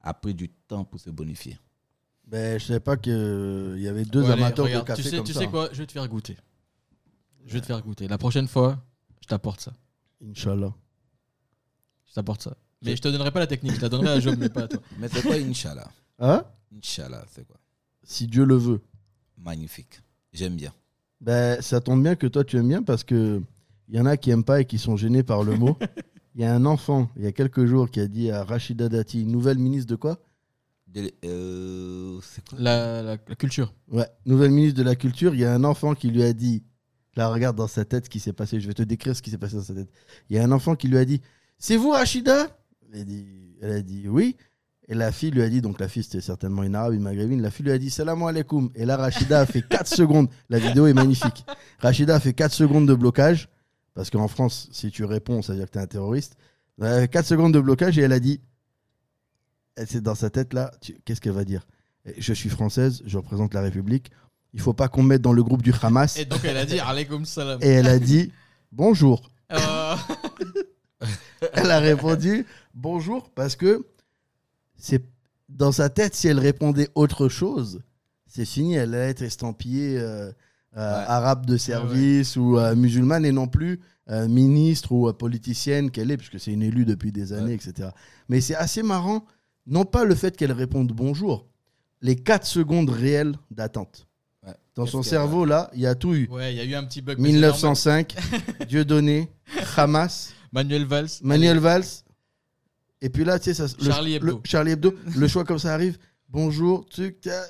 a 0.00 0.12
pris 0.14 0.34
du 0.34 0.48
temps 0.48 0.84
pour 0.84 0.98
se 0.98 1.10
bonifier. 1.10 1.56
Ben, 2.26 2.58
je 2.58 2.64
savais 2.64 2.80
pas 2.80 2.96
qu'il 2.96 3.12
y 3.78 3.86
avait 3.86 4.04
deux 4.04 4.22
Ouais, 4.22 4.30
allez, 4.30 4.42
amateurs 4.42 4.64
regarde, 4.64 4.84
de 4.84 4.88
café 4.88 5.02
tu 5.02 5.08
sais, 5.10 5.16
comme 5.18 5.26
tu 5.26 5.32
ça. 5.34 5.40
sais 5.40 5.46
quoi? 5.48 5.68
Je 5.72 5.78
vais 5.78 5.86
te 5.86 5.92
faire 5.92 6.08
goûter. 6.08 6.36
Je 7.46 7.52
vais 7.54 7.60
te 7.60 7.66
faire 7.66 7.82
goûter. 7.82 8.08
La 8.08 8.18
prochaine 8.18 8.48
fois, 8.48 8.82
je 9.20 9.26
t'apporte 9.26 9.60
ça. 9.60 9.72
Inch'Allah. 10.24 10.72
Je 12.08 12.14
t'apporte 12.14 12.42
ça. 12.42 12.56
Mais 12.82 12.96
je 12.96 13.02
te 13.02 13.08
donnerai 13.08 13.30
pas 13.30 13.40
la 13.40 13.46
technique, 13.46 13.74
je 13.76 13.80
la 13.80 13.88
donnerai 13.88 14.10
à 14.14 14.20
Job, 14.20 14.36
mais 14.38 14.48
pas 14.48 14.62
à 14.64 14.68
toi. 14.68 14.80
Mais 14.98 15.08
c'est 15.08 15.22
quoi 15.22 15.36
Inch'Allah 15.36 15.88
Hein 16.18 16.44
Inch'Allah, 16.76 17.24
c'est 17.30 17.46
quoi 17.46 17.56
Si 18.02 18.26
Dieu 18.26 18.44
le 18.44 18.56
veut. 18.56 18.80
Magnifique. 19.38 20.00
J'aime 20.32 20.56
bien. 20.56 20.72
Ben, 21.20 21.60
ça 21.62 21.80
tombe 21.80 22.02
bien 22.02 22.16
que 22.16 22.26
toi 22.26 22.42
tu 22.44 22.56
aimes 22.56 22.68
bien 22.68 22.82
parce 22.82 23.04
que 23.04 23.40
il 23.88 23.96
y 23.96 24.00
en 24.00 24.06
a 24.06 24.16
qui 24.16 24.30
aiment 24.30 24.44
pas 24.44 24.60
et 24.60 24.64
qui 24.64 24.78
sont 24.78 24.96
gênés 24.96 25.22
par 25.22 25.42
le 25.44 25.56
mot. 25.56 25.76
Il 26.34 26.40
y 26.40 26.44
a 26.46 26.54
un 26.54 26.64
enfant, 26.64 27.10
il 27.14 27.24
y 27.24 27.26
a 27.26 27.32
quelques 27.32 27.66
jours, 27.66 27.90
qui 27.90 28.00
a 28.00 28.08
dit 28.08 28.30
à 28.30 28.42
Rachida 28.42 28.88
Dati, 28.88 29.26
nouvelle 29.26 29.58
ministre 29.58 29.90
de 29.90 29.96
quoi 29.96 30.18
De- 30.86 31.12
euh, 31.26 32.18
c'est 32.22 32.42
quoi 32.48 32.58
La, 32.58 33.02
la- 33.02 33.18
la 33.28 33.34
culture. 33.36 33.74
Ouais, 33.88 34.06
nouvelle 34.24 34.50
ministre 34.50 34.78
de 34.78 34.82
la 34.82 34.96
Culture. 34.96 35.34
Il 35.34 35.40
y 35.40 35.44
a 35.44 35.52
un 35.52 35.62
enfant 35.62 35.94
qui 35.94 36.08
lui 36.08 36.22
a 36.22 36.32
dit, 36.32 36.62
là 37.16 37.28
regarde 37.28 37.56
dans 37.56 37.68
sa 37.68 37.84
tête 37.84 38.06
ce 38.06 38.10
qui 38.10 38.20
s'est 38.20 38.32
passé, 38.32 38.60
je 38.60 38.66
vais 38.66 38.74
te 38.74 38.82
décrire 38.82 39.16
ce 39.16 39.22
qui 39.22 39.30
s'est 39.30 39.38
passé 39.38 39.56
dans 39.56 39.62
sa 39.62 39.74
tête. 39.74 39.90
Il 40.30 40.36
y 40.36 40.38
a 40.38 40.44
un 40.44 40.52
enfant 40.52 40.74
qui 40.74 40.88
lui 40.88 40.98
a 40.98 41.04
dit, 41.04 41.20
c'est 41.58 41.76
vous 41.76 41.90
Rachida? 41.90 42.56
Elle 42.92 43.70
a, 43.70 43.80
dit, 43.80 44.08
oui. 44.08 44.36
Et 44.88 44.94
la 44.94 45.12
fille 45.12 45.30
lui 45.30 45.42
a 45.42 45.48
dit, 45.48 45.62
donc 45.62 45.78
la 45.78 45.88
fille 45.88 46.02
c'était 46.02 46.20
certainement 46.20 46.62
une 46.62 46.74
arabe, 46.74 46.94
une 46.94 47.02
maghrébine, 47.02 47.40
la 47.40 47.50
fille 47.50 47.64
lui 47.64 47.72
a 47.72 47.78
dit 47.78 47.90
salam 47.90 48.22
alaikum. 48.22 48.70
Et 48.74 48.84
là 48.84 48.96
Rachida 48.96 49.40
a 49.40 49.46
fait 49.46 49.62
4 49.62 49.86
secondes, 49.94 50.28
la 50.48 50.58
vidéo 50.58 50.86
est 50.86 50.94
magnifique. 50.94 51.44
Rachida 51.78 52.16
a 52.16 52.20
fait 52.20 52.34
4 52.34 52.52
secondes 52.52 52.88
de 52.88 52.94
blocage, 52.94 53.48
parce 53.94 54.10
qu'en 54.10 54.28
France, 54.28 54.68
si 54.72 54.90
tu 54.90 55.04
réponds, 55.04 55.42
ça 55.42 55.52
veut 55.52 55.58
dire 55.58 55.66
que 55.66 55.72
tu 55.72 55.78
es 55.78 55.82
un 55.82 55.86
terroriste. 55.86 56.36
Elle 56.78 56.86
a 56.86 57.00
fait 57.00 57.08
4 57.08 57.26
secondes 57.26 57.54
de 57.54 57.60
blocage 57.60 57.98
et 57.98 58.02
elle 58.02 58.12
a 58.12 58.20
dit, 58.20 58.40
c'est 59.86 60.02
dans 60.02 60.14
sa 60.14 60.30
tête 60.30 60.52
là, 60.52 60.72
qu'est-ce 61.04 61.20
qu'elle 61.20 61.32
va 61.32 61.44
dire? 61.44 61.66
Je 62.18 62.32
suis 62.32 62.48
française, 62.48 63.02
je 63.06 63.16
représente 63.16 63.54
la 63.54 63.60
République. 63.60 64.10
Il 64.54 64.60
faut 64.60 64.72
pas 64.74 64.88
qu'on 64.88 65.02
me 65.02 65.08
mette 65.08 65.22
dans 65.22 65.32
le 65.32 65.42
groupe 65.42 65.62
du 65.62 65.72
Hamas. 65.82 66.18
Et 66.18 66.24
donc 66.24 66.40
elle 66.44 66.56
a 66.56 66.66
dit 66.66 66.78
Alaykoum 66.86 67.24
salam. 67.24 67.58
Et 67.62 67.68
elle 67.68 67.88
a 67.88 67.98
dit 67.98 68.32
bonjour. 68.70 69.30
Euh, 69.52 69.96
Elle 71.54 71.70
a 71.72 71.80
répondu 71.80 72.46
bonjour 72.74 73.28
parce 73.30 73.56
que 73.56 73.84
c'est 74.76 75.02
dans 75.48 75.72
sa 75.72 75.88
tête, 75.90 76.14
si 76.14 76.28
elle 76.28 76.38
répondait 76.38 76.88
autre 76.94 77.28
chose, 77.28 77.82
c'est 78.26 78.44
fini. 78.44 78.74
Elle 78.74 78.94
allait 78.94 79.10
être 79.10 79.22
estampillée 79.22 79.98
euh, 79.98 80.28
euh, 80.28 80.30
Ouais. 80.74 81.04
arabe 81.06 81.44
de 81.44 81.56
service 81.56 82.36
ou 82.36 82.58
musulmane 82.76 83.24
et 83.26 83.32
non 83.32 83.46
plus 83.48 83.80
ministre 84.08 84.92
ou 84.92 85.12
politicienne 85.12 85.90
qu'elle 85.90 86.10
est, 86.10 86.16
puisque 86.16 86.40
c'est 86.40 86.52
une 86.52 86.62
élue 86.62 86.84
depuis 86.86 87.12
des 87.12 87.32
années, 87.32 87.52
etc. 87.54 87.90
Mais 88.28 88.40
c'est 88.40 88.54
assez 88.54 88.82
marrant, 88.82 89.24
non 89.66 89.84
pas 89.84 90.04
le 90.04 90.14
fait 90.14 90.36
qu'elle 90.36 90.52
réponde 90.52 90.92
bonjour, 90.92 91.46
les 92.00 92.16
4 92.16 92.46
secondes 92.46 92.88
réelles 92.90 93.34
d'attente. 93.50 94.06
Ouais. 94.46 94.52
Dans 94.74 94.86
son 94.86 95.02
cerveau, 95.02 95.44
là, 95.44 95.70
il 95.74 95.80
y 95.80 95.86
a 95.86 95.94
tout 95.94 96.14
eu. 96.14 96.26
ouais, 96.28 96.52
il 96.54 96.56
y 96.56 96.60
a 96.60 96.64
eu 96.64 96.74
un 96.74 96.84
petit 96.84 97.00
bug. 97.00 97.18
mais 97.18 97.28
c'est 97.30 97.34
normal. 97.34 97.52
1905, 97.52 98.14
Dieudonné, 98.68 99.30
Hamas, 99.76 100.32
Manuel 100.52 100.84
Valls. 100.84 101.08
Manuel 101.22 101.58
Valls. 101.58 101.84
Et 103.00 103.08
puis 103.08 103.24
là, 103.24 103.38
tu 103.38 103.52
sais, 103.52 103.54
ça, 103.54 103.66
le- 103.80 103.90
Charlie 103.90 104.14
Hebdo. 104.14 104.26
le- 104.26 104.40
Charlie 104.44 104.72
Hebdo. 104.72 104.94
le 105.16 105.28
choix 105.28 105.44
comme 105.44 105.58
ça 105.58 105.74
arrive. 105.74 105.98
Bonjour, 106.28 106.86
tu, 106.88 107.12
t'as- 107.20 107.44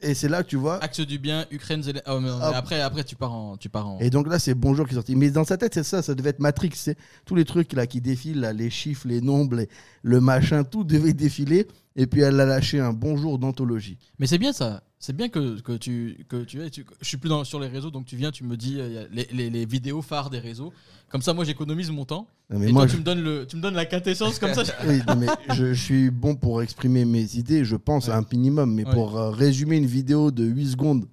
et 0.00 0.14
c'est 0.14 0.28
là 0.28 0.44
que 0.44 0.48
tu 0.48 0.54
vois. 0.56 0.82
Axe 0.84 1.00
du 1.00 1.18
bien, 1.18 1.44
Ukraine, 1.50 1.82
Zélé- 1.82 2.02
oh, 2.06 2.20
mais 2.20 2.28
non, 2.28 2.38
mais 2.38 2.44
Hop. 2.46 2.52
après, 2.54 2.80
après 2.80 3.02
tu 3.02 3.16
pars 3.16 3.32
en, 3.32 3.56
tu 3.56 3.68
pars 3.68 3.88
en. 3.88 3.98
Et 3.98 4.10
donc 4.10 4.28
là, 4.28 4.38
c'est 4.38 4.54
bonjour 4.54 4.86
qui 4.86 4.92
est 4.92 4.94
sorti. 4.94 5.16
Mais 5.16 5.30
dans 5.30 5.42
sa 5.42 5.56
tête, 5.56 5.74
c'est 5.74 5.82
ça, 5.82 6.02
ça 6.02 6.14
devait 6.14 6.30
être 6.30 6.38
Matrix. 6.38 6.70
C'est 6.74 6.96
tous 7.24 7.34
les 7.34 7.44
trucs 7.44 7.72
là 7.72 7.88
qui 7.88 8.00
défilent, 8.00 8.40
là, 8.40 8.52
les 8.52 8.70
chiffres, 8.70 9.08
les 9.08 9.20
nombres, 9.20 9.56
les- 9.56 9.68
le 10.02 10.20
machin, 10.20 10.62
tout 10.62 10.84
devait 10.84 11.14
défiler. 11.14 11.66
Et 12.00 12.06
puis 12.06 12.20
elle 12.22 12.38
a 12.40 12.46
lâché 12.46 12.78
un 12.78 12.92
bonjour 12.92 13.38
d'anthologie. 13.38 13.98
Mais 14.18 14.26
c'est 14.26 14.38
bien 14.38 14.52
ça. 14.52 14.82
C'est 15.00 15.14
bien 15.14 15.28
que, 15.28 15.60
que 15.60 15.72
tu 15.76 16.24
que 16.28 16.42
tu 16.44 16.62
es. 16.62 16.70
tu- 16.70 16.84
je 17.00 17.06
suis 17.06 17.16
plus 17.18 17.28
dans, 17.28 17.44
sur 17.44 17.60
les 17.60 17.66
réseaux, 17.68 17.90
donc 17.90 18.04
tu 18.06 18.16
viens, 18.16 18.30
tu 18.30 18.44
me 18.44 18.56
dis 18.56 18.76
euh, 18.78 19.06
les, 19.12 19.28
les- 19.32 19.50
les 19.50 19.66
vidéos 19.66 20.00
phares 20.02 20.30
des 20.30 20.38
réseaux. 20.38 20.72
Comme 21.08 21.22
ça, 21.22 21.32
moi, 21.34 21.44
j'économise 21.44 21.90
mon 21.90 22.04
temps. 22.04 22.26
Non, 22.50 22.58
mais 22.58 22.68
et 22.68 22.72
moi, 22.72 22.82
toi, 22.82 22.86
je- 22.88 22.92
tu 22.94 22.98
me 23.00 23.04
donnes 23.04 23.22
le, 23.22 23.46
tu 23.46 23.56
me 23.56 23.62
donnes 23.62 23.74
la 23.74 23.84
quintessence 23.86 24.38
comme 24.38 24.54
ça. 24.54 24.64
je- 24.64 24.70
Oui, 24.88 25.00
non, 25.06 25.16
mais 25.16 25.26
je, 25.54 25.72
je 25.74 25.82
suis 25.82 26.10
bon 26.10 26.34
pour 26.36 26.62
exprimer 26.62 27.04
mes 27.04 27.36
idées, 27.36 27.64
je 27.64 27.76
pense, 27.76 28.08
à 28.08 28.16
un 28.18 28.24
minimum. 28.32 28.72
Mais 28.74 28.84
Ouais. 28.86 28.92
pour 28.92 29.16
euh, 29.18 29.30
résumer 29.30 29.76
une 29.76 29.86
vidéo 29.86 30.30
de 30.30 30.44
8 30.44 30.66
secondes, 30.70 31.06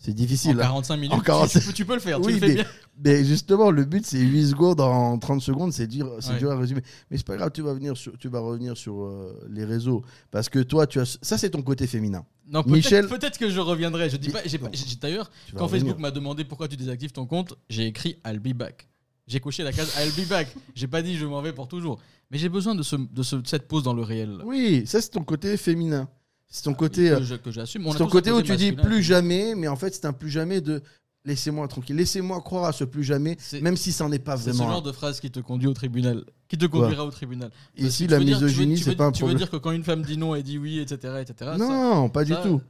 c'est 0.00 0.12
difficile. 0.14 0.52
hein. 0.60 0.62
45 0.64 0.96
minutes. 0.96 1.12
En 1.12 1.20
45 1.20 1.60
Tu, 1.60 1.66
peux, 1.66 1.72
tu 1.72 1.84
peux 1.84 1.94
le 1.94 2.00
faire. 2.00 2.20
tu 2.20 2.26
Oui, 2.26 2.32
le 2.34 2.38
fais 2.38 2.48
mais, 2.48 2.54
bien. 2.54 2.64
mais 3.04 3.24
justement, 3.24 3.70
le 3.70 3.84
but, 3.84 4.04
c'est 4.06 4.18
8 4.20 4.48
secondes 4.50 4.80
en 4.80 5.18
30 5.18 5.40
secondes, 5.42 5.72
c'est 5.72 5.86
dur, 5.86 6.10
c'est 6.20 6.32
Ouais. 6.32 6.38
dur 6.38 6.50
à 6.52 6.58
résumer. 6.58 6.82
Mais 7.10 7.16
c'est 7.16 7.26
pas 7.26 7.36
grave, 7.36 7.50
tu 7.52 7.62
vas, 7.62 7.74
venir 7.74 7.96
sur, 7.96 8.16
tu 8.18 8.28
vas 8.28 8.40
revenir 8.40 8.76
sur 8.76 9.02
euh, 9.02 9.38
les 9.50 9.64
réseaux. 9.64 10.02
Parce 10.30 10.48
que 10.48 10.58
toi, 10.60 10.86
tu 10.86 11.00
as, 11.00 11.18
ça, 11.22 11.38
c'est 11.38 11.50
ton 11.50 11.62
côté 11.62 11.86
féminin. 11.86 12.24
Non, 12.48 12.62
peut-être, 12.62 12.74
Michel- 12.76 13.08
peut-être 13.08 13.38
que 13.38 13.50
je 13.50 13.58
reviendrai. 13.60 14.08
Je 14.10 14.16
dis 14.16 14.28
pas. 14.30 14.40
j'ai 14.44 14.58
D'ailleurs, 15.00 15.30
quand. 15.56 15.66
Facebook 15.68 15.98
m'a 15.98 16.10
demandé 16.10 16.44
pourquoi 16.44 16.68
tu 16.68 16.76
désactives 16.76 17.12
ton 17.12 17.26
compte, 17.26 17.54
j'ai 17.68 17.86
écrit 17.86 18.18
I'll 18.26 18.38
be 18.38 18.52
back. 18.54 18.88
J'ai 19.26 19.40
coché 19.40 19.64
la 19.64 19.72
case 19.72 19.92
I'll 19.98 20.12
be 20.24 20.28
back. 20.28 20.46
J'ai 20.76 20.86
pas 20.86 21.02
dit 21.02 21.16
je 21.16 21.26
m'en 21.26 21.42
vais 21.42 21.52
pour 21.52 21.66
toujours. 21.66 21.98
Mais 22.30 22.38
j'ai 22.38 22.48
besoin 22.48 22.74
de, 22.76 22.82
ce, 22.84 22.94
de 22.96 23.22
ce- 23.24 23.36
de 23.36 23.46
cette 23.46 23.66
pause 23.66 23.82
dans 23.82 23.94
le 23.94 24.02
réel. 24.02 24.38
Oui, 24.44 24.84
ça, 24.86 25.00
c'est 25.00 25.10
ton 25.10 25.22
côté 25.24 25.56
féminin. 25.56 26.08
C'est 26.48 26.62
ton 26.62 26.74
côté, 26.74 27.10
euh, 27.10 27.18
que 27.20 27.34
que 27.36 27.50
j'assume. 27.50 27.86
C'est 27.92 27.98
ton 27.98 28.06
côté 28.06 28.30
où 28.32 28.40
tu 28.42 28.56
dis 28.56 28.72
plus 28.72 29.02
jamais, 29.02 29.54
mais 29.54 29.68
en 29.68 29.76
fait, 29.76 29.94
c'est 29.94 30.04
un 30.06 30.12
plus 30.12 30.30
jamais 30.30 30.60
de 30.60 30.80
laissez-moi 31.24 31.66
tranquille. 31.66 31.96
Laissez-moi 31.96 32.40
croire 32.40 32.66
à 32.66 32.72
ce 32.72 32.84
plus 32.84 33.02
jamais, 33.02 33.36
même 33.60 33.76
si 33.76 33.90
ça 33.90 34.04
n'en 34.04 34.12
est 34.12 34.18
pas 34.20 34.36
C'est 34.36 34.52
ce 34.52 34.56
vraiment. 34.58 34.74
genre 34.74 34.82
de 34.82 34.92
phrase 34.92 35.18
qui 35.20 35.30
te 35.30 35.40
conduit 35.40 35.66
au 35.66 35.74
tribunal. 35.74 36.24
Qui 36.48 36.56
te 36.56 36.66
conduira 36.66 37.04
au 37.04 37.10
tribunal. 37.10 37.50
Parce 37.76 37.88
Ici, 37.88 38.06
la 38.06 38.20
misogynie, 38.20 38.78
c'est 38.78 38.94
pas 38.94 39.06
un 39.06 39.10
Tu 39.12 39.18
veux 39.22 39.26
problème. 39.26 39.38
dire 39.38 39.50
que 39.50 39.56
quand 39.56 39.72
une 39.72 39.82
femme 39.82 40.02
dit 40.02 40.16
non, 40.16 40.34
elle 40.36 40.44
dit 40.44 40.56
oui, 40.58 40.78
etc. 40.78 41.14
etc. 41.20 41.34
ça- 41.38 41.56
Non, 41.58 42.08
pas 42.08 42.24
du 42.24 42.32
ça- 42.32 42.42
tout. 42.42 42.60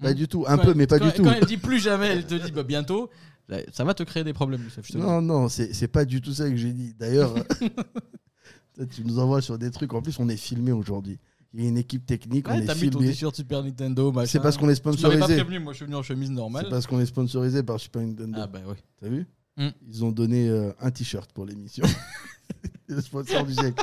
Pas 0.00 0.12
Hmm. 0.12 0.14
du 0.14 0.28
tout. 0.28 0.44
Un 0.46 0.56
Quand 0.56 0.62
peu, 0.62 0.70
elle- 0.70 0.76
mais 0.76 0.86
pas 0.86 1.00
quand- 1.00 1.06
du 1.06 1.12
tout. 1.12 1.24
Quand 1.24 1.32
elle 1.32 1.44
dit 1.44 1.56
plus 1.56 1.80
jamais, 1.80 2.06
elle 2.06 2.24
te 2.24 2.34
dit 2.36 2.52
bah, 2.52 2.62
bientôt. 2.62 3.10
là, 3.48 3.58
Ça 3.72 3.82
va 3.82 3.94
te 3.94 4.04
créer 4.04 4.22
des 4.22 4.32
problèmes, 4.32 4.62
Youssef, 4.62 4.86
je 4.86 4.92
te 4.92 4.96
dis. 4.98 5.02
Non, 5.02 5.20
non, 5.20 5.48
c'est 5.48 5.88
pas 5.88 6.04
du 6.04 6.20
tout 6.20 6.32
ça 6.32 6.48
que 6.48 6.54
j'ai 6.56 6.72
dit. 6.72 6.94
D'ailleurs, 6.96 7.34
tu 8.90 9.04
nous 9.04 9.18
envoies 9.18 9.42
sur 9.42 9.58
des 9.58 9.70
trucs. 9.72 9.92
En 9.94 10.02
plus, 10.02 10.18
on 10.20 10.28
est 10.28 10.36
filmé 10.36 10.70
aujourd'hui. 10.70 11.18
Il 11.54 11.62
y 11.62 11.66
a 11.66 11.68
une 11.70 11.78
équipe 11.78 12.04
technique, 12.04 12.46
Ouais, 12.46 12.60
on 12.62 12.66
t'as 12.66 12.74
mis 12.74 12.90
ton 12.90 12.98
t-shirt 12.98 13.34
Super 13.34 13.62
Nintendo, 13.62 14.12
machin. 14.12 14.26
C'est 14.26 14.40
parce 14.40 14.56
qu'on 14.58 14.68
est 14.68 14.74
Tu 14.74 14.82
m'avais 14.86 14.98
pas 15.00 15.00
sponsorisé. 15.00 15.34
prévenu, 15.36 15.58
moi 15.60 15.72
je 15.72 15.76
suis 15.78 15.86
venu 15.86 15.96
en 15.96 16.02
chemise 16.02 16.28
C'est 16.28 16.34
normale. 16.34 16.66
parce 16.68 16.86
qu'on 16.86 17.00
est 17.00 17.06
sponsorisé 17.06 17.62
par 17.62 17.80
Super 17.80 18.02
Nintendo. 18.02 18.38
Ah 18.42 18.46
bah 18.46 18.60
oui. 18.66 18.74
T'as 19.00 19.08
vu 19.08 19.26
Hmm. 19.56 19.70
Ils 19.88 20.04
ont 20.04 20.12
donné 20.12 20.48
euh, 20.48 20.70
un 20.80 20.90
t-shirt 20.92 21.32
pour 21.32 21.44
l'émission. 21.44 21.84
le 22.86 23.00
sponsor 23.00 23.44
du 23.44 23.54
siècle. 23.54 23.82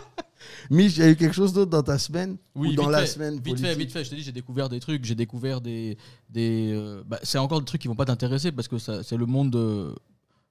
Mich, 0.69 0.95
il 0.95 0.99
y 0.99 1.03
a 1.03 1.09
eu 1.09 1.15
quelque 1.17 1.33
chose 1.35 1.51
d'autre 1.51 1.71
dans 1.71 1.83
ta 1.83 1.97
semaine 1.97 2.37
Oui, 2.55 2.69
Ou 2.69 2.73
dans 2.75 2.87
la 2.89 2.99
fait, 3.01 3.07
semaine 3.07 3.41
Vite 3.43 3.59
fait, 3.59 3.75
vite 3.75 3.91
fait, 3.91 4.05
je 4.05 4.09
te 4.11 4.15
dis, 4.15 4.21
j'ai 4.21 4.31
découvert 4.31 4.69
des 4.69 4.79
trucs, 4.79 5.03
j'ai 5.03 5.15
découvert 5.15 5.59
des. 5.59 5.97
des 6.29 6.71
euh, 6.73 7.03
bah, 7.05 7.19
c'est 7.23 7.39
encore 7.39 7.59
des 7.59 7.65
trucs 7.65 7.81
qui 7.81 7.87
vont 7.89 7.95
pas 7.95 8.05
t'intéresser 8.05 8.51
parce 8.53 8.67
que 8.69 8.77
c'est 8.77 9.17
le 9.17 9.25
monde. 9.25 9.51
de- 9.51 9.93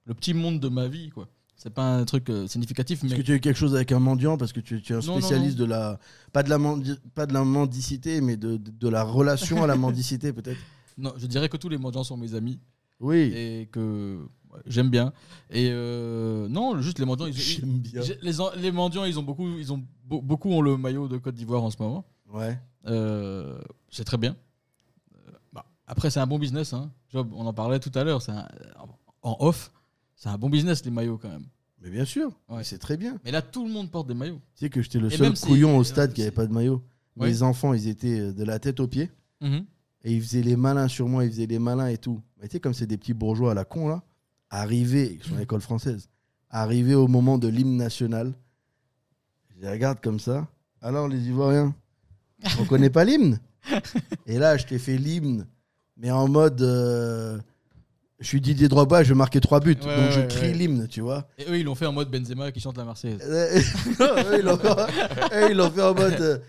le 0.07 0.13
petit 0.13 0.35
monde 0.35 0.59
de 0.59 0.69
ma 0.69 0.87
vie, 0.87 1.09
quoi. 1.09 1.27
C'est 1.65 1.73
pas 1.73 1.95
un 1.97 2.05
truc 2.05 2.29
euh, 2.29 2.45
significatif, 2.45 3.03
Est-ce 3.03 3.11
mais. 3.11 3.17
que 3.19 3.25
tu 3.25 3.31
as 3.31 3.35
eu 3.35 3.39
quelque 3.39 3.57
chose 3.57 3.73
avec 3.73 3.91
un 3.91 3.97
mendiant 3.97 4.37
Parce 4.37 4.53
que 4.53 4.59
tu, 4.59 4.83
tu 4.83 4.93
es 4.93 4.95
un 4.95 4.99
Non, 4.99 5.17
spécialiste 5.17 5.57
non. 5.57 5.65
de 5.65 5.69
la. 5.71 5.99
Pas 6.31 6.43
de 6.43 6.49
la, 6.51 6.59
pas 7.15 7.25
de 7.25 7.33
la 7.33 7.43
mendicité, 7.43 8.21
mais 8.21 8.37
de, 8.37 8.57
de, 8.57 8.69
de 8.69 8.87
la 8.87 9.01
relation 9.03 9.63
à 9.63 9.67
la 9.67 9.75
mendicité, 9.75 10.31
peut-être? 10.37 10.59
Non, 10.95 11.11
je 11.17 11.25
dirais 11.25 11.49
que 11.49 11.57
tous 11.57 11.67
les 11.69 11.79
mendiants 11.79 12.03
sont 12.03 12.17
mes 12.17 12.35
amis 12.35 12.59
Oui. 12.99 13.31
et 13.35 13.67
que 13.71 14.19
j'aime 14.67 14.91
bien. 14.91 15.11
Et 15.49 15.69
euh, 15.71 16.47
non, 16.49 16.79
juste 16.81 16.99
les 16.99 17.05
mendiants, 17.05 17.25
ils, 17.25 17.33
J'aime 17.33 17.79
bien. 17.79 18.01
les, 18.21 18.33
les 18.61 18.71
mendiants, 18.71 19.03
ils 19.05 19.17
ont 19.17 19.23
beaucoup, 19.23 19.57
ils 19.57 19.73
ont 19.73 19.79
be- 20.07 20.21
beaucoup 20.23 20.51
ont 20.51 20.61
le 20.61 20.77
maillot 20.77 21.07
de 21.07 21.17
Côte 21.17 21.33
d'Ivoire 21.33 21.63
en 21.63 21.71
ce 21.71 21.81
moment. 21.81 22.05
Ouais. 22.31 22.59
Euh, 22.85 23.57
c'est 23.89 24.03
très 24.05 24.17
bien. 24.17 24.35
Euh, 25.27 25.31
bah, 25.51 25.65
après, 25.87 26.11
c'est 26.11 26.19
un 26.19 26.27
bon 26.27 26.37
business. 26.37 26.73
Hein. 26.73 26.91
Job, 27.11 27.27
on 27.35 27.47
en 27.47 27.53
parlait 27.53 27.79
tout 27.79 27.91
à 27.95 28.03
l'heure. 28.03 28.21
en 29.23 29.35
off, 29.39 29.71
c'est 30.15 30.29
un 30.29 30.37
bon 30.37 30.51
business 30.51 30.85
les 30.85 30.91
maillots 30.91 31.17
quand 31.17 31.29
même. 31.29 31.47
Mais 31.85 31.91
bien 31.91 32.03
sûr. 32.05 32.31
Ouais. 32.49 32.63
C'est 32.63 32.79
très 32.79 32.97
bien. 32.97 33.17
Mais 33.23 33.31
là, 33.31 33.41
tout 33.43 33.65
le 33.65 33.71
monde 33.71 33.89
porte 33.91 34.07
des 34.07 34.13
maillots. 34.15 34.41
Tu 34.55 34.65
sais 34.65 34.69
que 34.69 34.81
j'étais 34.81 34.97
le 34.99 35.13
Et 35.13 35.15
seul 35.15 35.33
couillon 35.39 35.77
au 35.77 35.81
euh, 35.81 35.83
stade 35.83 36.11
qui 36.13 36.21
c'est- 36.21 36.27
avait 36.27 36.35
pas 36.35 36.47
de 36.47 36.51
maillot. 36.51 36.83
Ouais. 37.15 37.27
Les 37.29 37.43
enfants, 37.43 37.73
ils 37.73 37.87
étaient 37.87 38.19
euh, 38.19 38.33
de 38.33 38.43
la 38.43 38.57
tête 38.59 38.79
aux 38.79 38.87
pieds. 38.87 39.09
Et 39.41 40.13
ils 40.13 40.21
faisaient 40.21 40.41
les 40.41 40.55
malins 40.55 40.87
sur 40.87 41.07
moi, 41.07 41.23
ils 41.25 41.31
faisaient 41.31 41.45
les 41.45 41.59
malins 41.59 41.87
et 41.87 41.97
tout. 41.99 42.19
Mais 42.41 42.47
tu 42.47 42.53
sais, 42.53 42.59
comme 42.59 42.73
c'est 42.73 42.87
des 42.87 42.97
petits 42.97 43.13
bourgeois 43.13 43.51
à 43.51 43.53
la 43.53 43.63
con, 43.65 43.87
là, 43.87 44.01
arrivés, 44.49 45.19
ils 45.21 45.27
sont 45.27 45.35
à 45.35 45.39
l'école 45.39 45.61
française, 45.61 46.09
arrivés 46.49 46.95
au 46.95 47.07
moment 47.07 47.37
de 47.37 47.47
l'hymne 47.47 47.77
national, 47.77 48.33
je 49.55 49.61
les 49.61 49.69
regarde 49.69 50.01
comme 50.01 50.19
ça. 50.19 50.47
Alors, 50.81 51.07
les 51.07 51.27
Ivoiriens, 51.27 51.73
on 52.59 52.65
connaît 52.65 52.89
pas 52.89 53.03
l'hymne? 53.05 53.39
Et 54.25 54.37
là, 54.39 54.57
je 54.57 54.65
t'ai 54.65 54.77
fait 54.79 54.97
l'hymne, 54.97 55.45
mais 55.97 56.09
en 56.11 56.27
mode. 56.27 56.61
euh, 56.61 57.39
je 58.25 58.29
suis 58.29 58.41
Didier 58.41 58.67
Drogba, 58.67 59.03
je 59.03 59.09
vais 59.09 59.17
marquer 59.17 59.39
trois 59.39 59.59
buts. 59.59 59.77
Ouais, 59.85 59.95
donc 59.95 60.11
je 60.11 60.21
ouais, 60.21 60.27
crie 60.27 60.47
ouais. 60.47 60.53
l'hymne, 60.53 60.87
tu 60.87 61.01
vois. 61.01 61.27
Et 61.37 61.43
eux, 61.47 61.59
ils 61.59 61.63
l'ont 61.63 61.75
fait 61.75 61.85
en 61.85 61.93
mode 61.93 62.09
Benzema 62.09 62.51
qui 62.51 62.59
chante 62.59 62.75
la 62.75 62.83
Marseillaise. 62.83 63.21
Euh, 63.21 63.59
eux, 63.99 64.39
ils 64.39 65.55
l'ont 65.55 65.69
fait, 65.69 65.81
en 65.83 65.93
mode. 65.93 66.19
euh, 66.19 66.39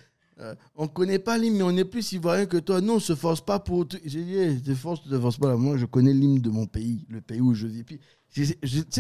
euh, 0.41 0.55
on 0.75 0.89
connaît 0.89 1.19
pas 1.19 1.37
l'hymne, 1.37 1.59
mais 1.59 1.63
on 1.63 1.77
est 1.77 1.85
plus 1.85 2.13
ivoirien 2.13 2.47
que 2.47 2.57
toi. 2.57 2.81
Non, 2.81 2.95
on 2.95 2.99
se 2.99 3.15
force 3.15 3.43
pas 3.43 3.59
pour. 3.59 3.85
J'ai 4.07 4.25
dit, 4.25 4.37
hey, 4.37 4.63
te 4.63 4.75
force, 4.75 5.03
te 5.03 5.21
forces 5.21 5.37
pas. 5.37 5.55
Moi, 5.57 5.77
je 5.77 5.85
connais 5.85 6.15
l'hymne 6.15 6.41
de 6.41 6.49
mon 6.49 6.65
pays, 6.65 7.05
le 7.11 7.21
pays 7.21 7.43
où 7.43 7.53
je 7.53 7.67
vis. 7.67 7.85
Puis, 7.85 8.01
tu 8.33 8.47
sais, 8.47 8.57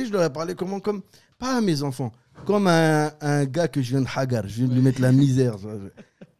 je 0.06 0.12
leur 0.12 0.22
ai 0.22 0.30
parlé 0.30 0.54
comment 0.54 0.78
Comme. 0.78 1.00
Pas 1.38 1.56
à 1.56 1.60
mes 1.62 1.82
enfants, 1.82 2.12
comme 2.44 2.66
à 2.66 3.06
un, 3.06 3.12
à 3.20 3.32
un 3.38 3.44
gars 3.46 3.68
que 3.68 3.80
je 3.80 3.90
viens 3.90 4.02
de 4.02 4.08
Hagar. 4.14 4.46
Je 4.48 4.56
viens 4.56 4.68
de 4.68 4.74
lui 4.74 4.82
mettre 4.82 5.00
la 5.00 5.12
misère. 5.12 5.56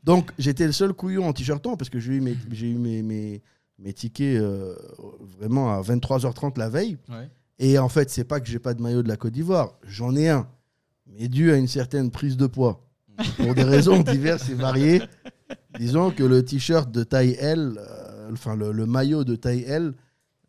Donc, 0.04 0.32
j'étais 0.38 0.66
le 0.66 0.72
seul 0.72 0.92
couillon 0.92 1.26
en 1.26 1.32
t-shirtant 1.32 1.76
parce 1.76 1.90
que 1.90 1.98
j'ai 1.98 2.14
eu 2.14 2.20
mes, 2.20 2.36
j'ai 2.50 2.68
eu 2.70 2.76
mes, 2.76 3.02
mes, 3.02 3.42
mes 3.78 3.92
tickets 3.92 4.40
euh, 4.40 4.74
vraiment 5.38 5.72
à 5.72 5.80
23h30 5.82 6.58
la 6.58 6.68
veille. 6.68 6.98
Ouais. 7.08 7.28
Et 7.58 7.78
en 7.78 7.88
fait, 7.88 8.10
c'est 8.10 8.24
pas 8.24 8.40
que 8.40 8.46
j'ai 8.48 8.58
pas 8.58 8.74
de 8.74 8.82
maillot 8.82 9.02
de 9.02 9.08
la 9.08 9.16
Côte 9.16 9.32
d'Ivoire, 9.32 9.78
j'en 9.84 10.14
ai 10.16 10.28
un, 10.28 10.48
mais 11.06 11.28
dû 11.28 11.50
à 11.52 11.56
une 11.56 11.68
certaine 11.68 12.10
prise 12.10 12.36
de 12.36 12.46
poids. 12.46 12.82
pour 13.36 13.54
des 13.54 13.62
raisons 13.62 14.00
diverses 14.02 14.48
et 14.50 14.54
variées. 14.54 15.02
Disons 15.78 16.10
que 16.10 16.22
le 16.22 16.44
t-shirt 16.44 16.90
de 16.90 17.02
taille 17.04 17.36
L, 17.38 17.74
euh, 17.78 18.30
enfin 18.32 18.56
le, 18.56 18.72
le 18.72 18.86
maillot 18.86 19.24
de 19.24 19.36
taille 19.36 19.62
L, 19.62 19.94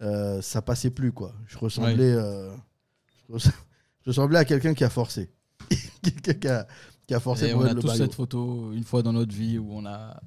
euh, 0.01 0.41
ça 0.41 0.61
passait 0.61 0.89
plus 0.89 1.11
quoi. 1.11 1.33
Je 1.47 1.57
ressemblais, 1.57 2.13
je 2.13 3.33
res- 3.33 3.51
je 4.03 4.09
ressemblais 4.09 4.39
à 4.39 4.45
quelqu'un 4.45 4.73
qui 4.73 4.83
a 4.83 4.89
forcé. 4.89 5.29
quelqu'un 6.01 6.33
qui 6.33 6.47
a, 6.47 6.67
qui 7.07 7.13
a 7.13 7.19
forcé 7.19 7.47
Et 7.47 7.51
pour 7.51 7.61
on 7.61 7.63
a 7.63 7.67
mettre 7.67 7.75
le 7.77 7.81
tous 7.81 7.87
maillot. 7.87 8.03
cette 8.03 8.13
photo 8.15 8.71
une 8.73 8.83
fois 8.83 9.01
dans 9.01 9.13
notre 9.13 9.33
vie 9.33 9.57
où 9.57 9.67
on 9.71 9.85
a, 9.85 10.19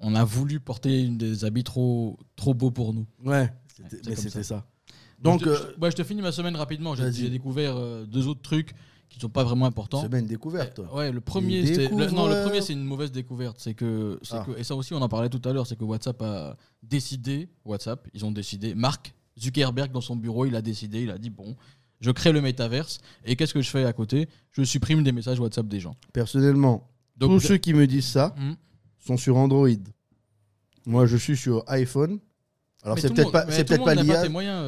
on 0.00 0.14
a 0.14 0.24
voulu 0.24 0.60
porter 0.60 1.02
une 1.04 1.16
des 1.18 1.44
habits 1.44 1.64
trop, 1.64 2.18
trop 2.36 2.54
beaux 2.54 2.70
pour 2.70 2.92
nous. 2.94 3.06
Ouais, 3.24 3.52
c'était- 3.76 3.88
c'est 3.90 4.08
mais 4.08 4.14
comme 4.16 4.24
c'était 4.24 4.42
ça. 4.42 4.56
ça. 4.56 4.66
Donc, 5.22 5.40
je, 5.40 5.44
te- 5.44 5.50
euh, 5.50 5.72
je- 5.76 5.80
ouais, 5.80 5.90
je 5.90 5.96
te 5.96 6.02
finis 6.04 6.22
ma 6.22 6.32
semaine 6.32 6.56
rapidement. 6.56 6.94
J'ai 6.94 7.28
découvert 7.30 7.76
euh, 7.76 8.06
deux 8.06 8.26
autres 8.26 8.40
trucs 8.42 8.74
qui 9.10 9.18
sont 9.18 9.28
pas 9.28 9.42
vraiment 9.44 9.66
importants. 9.66 10.00
semaine 10.02 10.26
découverte, 10.26 10.74
toi. 10.76 10.88
Euh, 10.92 10.96
Ouais, 10.96 11.12
le 11.12 11.20
premier, 11.20 11.62
le- 11.62 12.10
non, 12.12 12.28
le 12.28 12.42
premier, 12.44 12.62
c'est 12.62 12.72
une 12.72 12.84
mauvaise 12.84 13.10
découverte. 13.12 13.56
C'est 13.58 13.74
que, 13.74 14.18
c'est 14.22 14.36
Ah. 14.36 14.44
que, 14.46 14.58
et 14.58 14.62
ça 14.64 14.74
aussi, 14.76 14.94
on 14.94 15.02
en 15.02 15.08
parlait 15.08 15.28
tout 15.28 15.42
à 15.48 15.52
l'heure, 15.52 15.66
c'est 15.66 15.76
que 15.76 15.84
WhatsApp 15.84 16.22
a 16.22 16.56
décidé, 16.82 17.48
WhatsApp, 17.64 18.06
ils 18.14 18.24
ont 18.24 18.30
décidé, 18.30 18.74
Mark 18.74 19.12
Zuckerberg 19.38 19.90
dans 19.92 20.00
son 20.00 20.16
bureau, 20.16 20.46
il 20.46 20.54
a 20.54 20.62
décidé, 20.62 21.02
il 21.02 21.10
a 21.10 21.18
dit 21.18 21.30
bon, 21.30 21.56
je 22.00 22.10
crée 22.12 22.32
le 22.32 22.40
métaverse 22.40 22.98
et 23.24 23.36
qu'est-ce 23.36 23.52
que 23.52 23.62
je 23.62 23.68
fais 23.68 23.84
à 23.84 23.92
côté? 23.92 24.28
Je 24.52 24.62
supprime 24.62 25.02
des 25.02 25.12
messages 25.12 25.38
WhatsApp 25.40 25.66
des 25.68 25.80
gens. 25.80 25.96
Personnellement, 26.12 26.88
Donc, 27.16 27.30
tous 27.32 27.40
ceux 27.48 27.56
qui 27.58 27.74
me 27.74 27.86
disent 27.86 28.06
ça 28.06 28.34
Hmm. 28.38 28.52
Sont 29.04 29.16
sur 29.16 29.36
Android. 29.36 29.68
Moi, 30.86 31.06
je 31.06 31.16
suis 31.16 31.36
sur 31.36 31.64
iPhone. 31.68 32.18
Alors, 32.82 32.98
c'est 32.98 33.12
peut-être 33.12 33.30
pas, 33.30 33.44
c'est 33.50 33.64
peut-être 33.64 33.84
pas 33.84 33.94
l'IA. 33.94 34.22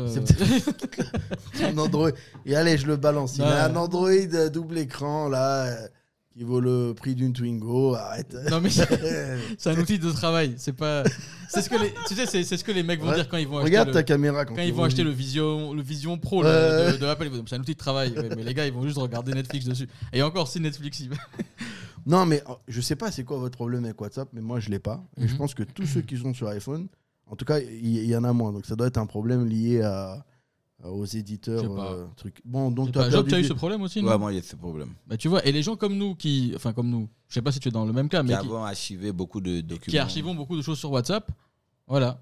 C'est 0.06 0.20
peut-être- 0.20 1.64
un 1.64 1.78
Android. 1.78 2.10
Et 2.44 2.54
allez, 2.54 2.76
je 2.76 2.86
le 2.86 2.96
balance. 2.96 3.36
Il 3.36 3.42
a 3.42 3.64
un 3.66 3.76
Android 3.76 4.10
double 4.52 4.76
écran, 4.78 5.30
là, 5.30 5.64
euh, 5.64 5.88
qui 6.36 6.44
vaut 6.44 6.60
le 6.60 6.92
prix 6.94 7.14
d'une 7.14 7.32
Twingo. 7.32 7.94
Arrête. 7.94 8.36
non 8.50 8.60
mais 8.60 8.68
c'est 8.68 8.86
un 9.70 9.78
outil 9.78 9.98
de 9.98 10.10
travail. 10.10 10.54
C'est 10.58 10.74
pas. 10.74 11.04
C'est 11.48 11.62
ce 11.62 11.70
que 11.70 11.76
les. 11.76 11.94
Tu 12.06 12.14
sais, 12.14 12.26
c'est 12.44 12.56
ce 12.56 12.64
que 12.64 12.72
les 12.72 12.82
mecs 12.82 13.00
vont 13.00 13.12
dire 13.14 13.28
quand 13.30 13.38
ils 13.38 13.48
vont 13.48 13.56
Regarde 13.62 13.88
acheter. 13.88 14.00
ta 14.00 14.02
caméra 14.02 14.44
quand, 14.44 14.56
quand 14.56 14.62
ils 14.62 14.74
vont 14.74 14.84
acheter 14.84 15.04
le 15.04 15.10
Vision, 15.10 15.72
le 15.72 15.82
Vision 15.82 16.18
Pro 16.18 16.42
de, 16.42 17.04
Apple, 17.06 17.30
c'est 17.46 17.56
un 17.56 17.60
outil 17.60 17.72
de 17.72 17.78
travail. 17.78 18.14
Mais 18.36 18.42
les 18.42 18.52
gars, 18.52 18.66
ils 18.66 18.72
vont 18.72 18.82
juste 18.82 18.98
regarder 18.98 19.32
Netflix 19.32 19.64
dessus. 19.64 19.88
Et 20.12 20.22
encore 20.22 20.48
si 20.48 20.60
Netflix. 20.60 21.02
Non, 22.06 22.26
mais 22.26 22.42
oh, 22.48 22.56
je 22.68 22.80
sais 22.80 22.96
pas 22.96 23.10
c'est 23.10 23.24
quoi 23.24 23.38
votre 23.38 23.56
problème 23.56 23.84
avec 23.84 24.00
WhatsApp, 24.00 24.28
mais 24.32 24.40
moi, 24.40 24.60
je 24.60 24.70
l'ai 24.70 24.78
pas. 24.78 25.04
Et 25.18 25.26
je 25.28 25.32
Mhm. 25.32 25.38
pense 25.38 25.54
que 25.54 25.62
tous 25.62 25.86
ceux 25.86 26.00
qui 26.02 26.16
sont 26.16 26.34
sur 26.34 26.48
iPhone, 26.48 26.88
en 27.26 27.36
tout 27.36 27.44
cas, 27.44 27.60
il 27.60 28.04
y, 28.04 28.16
en 28.16 28.24
a 28.24 28.32
moins. 28.32 28.52
Donc, 28.52 28.66
ça 28.66 28.76
doit 28.76 28.86
être 28.88 28.98
un 28.98 29.06
problème 29.06 29.46
lié 29.46 29.80
à, 29.82 30.24
aux 30.84 31.04
éditeurs. 31.06 31.64
Euh, 31.80 32.06
trucs. 32.16 32.40
Bon, 32.44 32.70
donc, 32.70 32.92
tu 32.92 32.98
as 32.98 33.04
as 33.04 33.38
eu 33.40 33.44
ce 33.44 33.52
problème 33.52 33.82
aussi, 33.82 34.02
non? 34.02 34.08
Ouais, 34.10 34.18
moi, 34.18 34.32
il 34.32 34.36
y 34.36 34.38
a 34.38 34.42
ce 34.42 34.56
problème. 34.56 34.94
Bah, 35.06 35.16
tu 35.16 35.28
vois, 35.28 35.44
et 35.46 35.52
les 35.52 35.62
gens 35.62 35.76
comme 35.76 35.96
nous 35.96 36.14
qui. 36.14 36.52
Enfin, 36.56 36.72
comme 36.72 36.90
nous. 36.90 37.08
Je 37.28 37.34
sais 37.34 37.42
pas 37.42 37.52
si 37.52 37.60
tu 37.60 37.68
es 37.68 37.70
dans 37.72 37.84
le 37.86 37.92
même 37.92 38.08
cas, 38.08 38.20
Qui 38.22 38.28
mais 38.28 38.32
qui, 38.38 38.46
avons 38.46 38.64
archivé 38.64 39.12
beaucoup 39.12 39.40
de 39.40 39.60
documents. 39.60 39.90
qui 39.90 39.98
archivons 39.98 40.34
beaucoup 40.34 40.56
de 40.56 40.62
choses 40.62 40.78
sur 40.78 40.90
WhatsApp. 40.90 41.30
Voilà. 41.86 42.20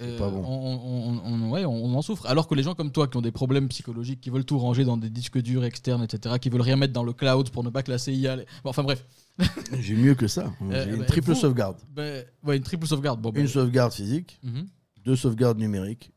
Euh, 0.00 0.18
pas 0.18 0.28
bon. 0.30 0.42
on, 0.44 1.20
on- 1.24 1.32
on- 1.32 1.50
ouais, 1.50 1.64
on, 1.64 1.72
on 1.84 1.94
en 1.94 2.02
souffre. 2.02 2.26
Alors 2.26 2.48
que 2.48 2.54
les 2.54 2.62
gens 2.62 2.74
comme 2.74 2.90
toi 2.90 3.06
qui 3.08 3.16
ont 3.16 3.22
des 3.22 3.30
problèmes 3.30 3.68
psychologiques, 3.68 4.20
qui 4.20 4.30
veulent 4.30 4.44
tout 4.44 4.58
ranger 4.58 4.84
dans 4.84 4.96
des 4.96 5.10
disques 5.10 5.38
durs 5.38 5.64
externes, 5.64 6.02
etc., 6.02 6.36
qui 6.40 6.48
veulent 6.48 6.60
rien 6.62 6.76
mettre 6.76 6.92
dans 6.92 7.04
le 7.04 7.12
cloud 7.12 7.50
pour 7.50 7.62
ne 7.62 7.70
pas 7.70 7.82
que 7.82 7.90
la 7.90 7.98
CIA. 7.98 8.36
les- 8.36 8.44
Bon, 8.64 8.70
enfin 8.70 8.82
bref. 8.82 9.04
J'ai 9.80 9.96
mieux 9.96 10.14
que 10.14 10.26
ça. 10.28 10.52
J'ai 10.70 10.76
Euh, 10.76 10.92
une 10.94 10.98
bah, 11.00 11.04
triple 11.06 11.28
vous- 11.32 11.34
sauvegarde. 11.40 11.78
Ben, 11.90 12.24
ouais, 12.44 12.56
une 12.56 12.62
triple 12.62 12.86
sauvegarde. 12.86 13.20
Bon, 13.20 13.30
ben, 13.30 13.40
Une 13.40 13.48
sauvegarde 13.48 13.92
physique, 13.92 14.38
mhm. 14.42 14.66
deux 15.04 15.16
sauvegardes 15.16 15.58
numériques. 15.58 16.12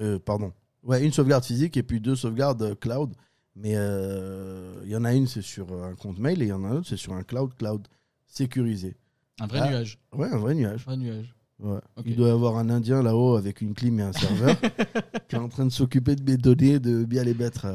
Euh, 0.00 0.18
pardon. 0.18 0.52
Ouais, 0.82 1.04
une 1.04 1.12
sauvegarde 1.12 1.44
physique 1.44 1.76
et 1.76 1.82
puis 1.82 2.00
deux 2.00 2.16
sauvegardes 2.16 2.62
euh, 2.62 2.74
cloud. 2.74 3.12
Mais 3.56 3.74
euh, 3.76 4.80
il 4.84 4.90
y 4.90 4.96
en 4.96 5.04
a 5.04 5.14
une, 5.14 5.26
c'est 5.28 5.42
sur 5.42 5.72
un 5.84 5.94
compte 5.94 6.18
mail 6.18 6.42
et 6.42 6.46
il 6.46 6.48
y 6.48 6.52
en 6.52 6.64
a 6.64 6.68
un 6.68 6.76
autre, 6.76 6.88
c'est 6.88 6.96
sur 6.96 7.12
un 7.12 7.22
cloud 7.22 7.54
cloud 7.54 7.86
sécurisé. 8.26 8.96
Un 9.40 9.46
vrai 9.46 9.60
Ah. 9.62 9.70
nuage. 9.70 9.98
Ouais, 10.12 10.28
un 10.28 10.38
vrai 10.38 10.54
nuage. 10.54 10.84
Un 10.88 10.96
nuage. 10.96 11.34
Ouais. 11.60 11.78
Il 12.04 12.16
doit 12.16 12.28
y 12.28 12.32
avoir 12.32 12.56
un 12.58 12.68
Indien 12.68 13.00
là-haut 13.02 13.36
avec 13.36 13.60
une 13.60 13.74
clim 13.74 14.00
et 14.00 14.02
un 14.02 14.12
serveur 14.12 14.56
qui 15.28 15.36
est 15.36 15.38
en 15.38 15.48
train 15.48 15.64
de 15.66 15.70
s'occuper 15.70 16.16
de 16.16 16.28
mes 16.28 16.36
données, 16.36 16.80
de 16.80 17.04
bien 17.04 17.22
les 17.22 17.34
mettre. 17.34 17.66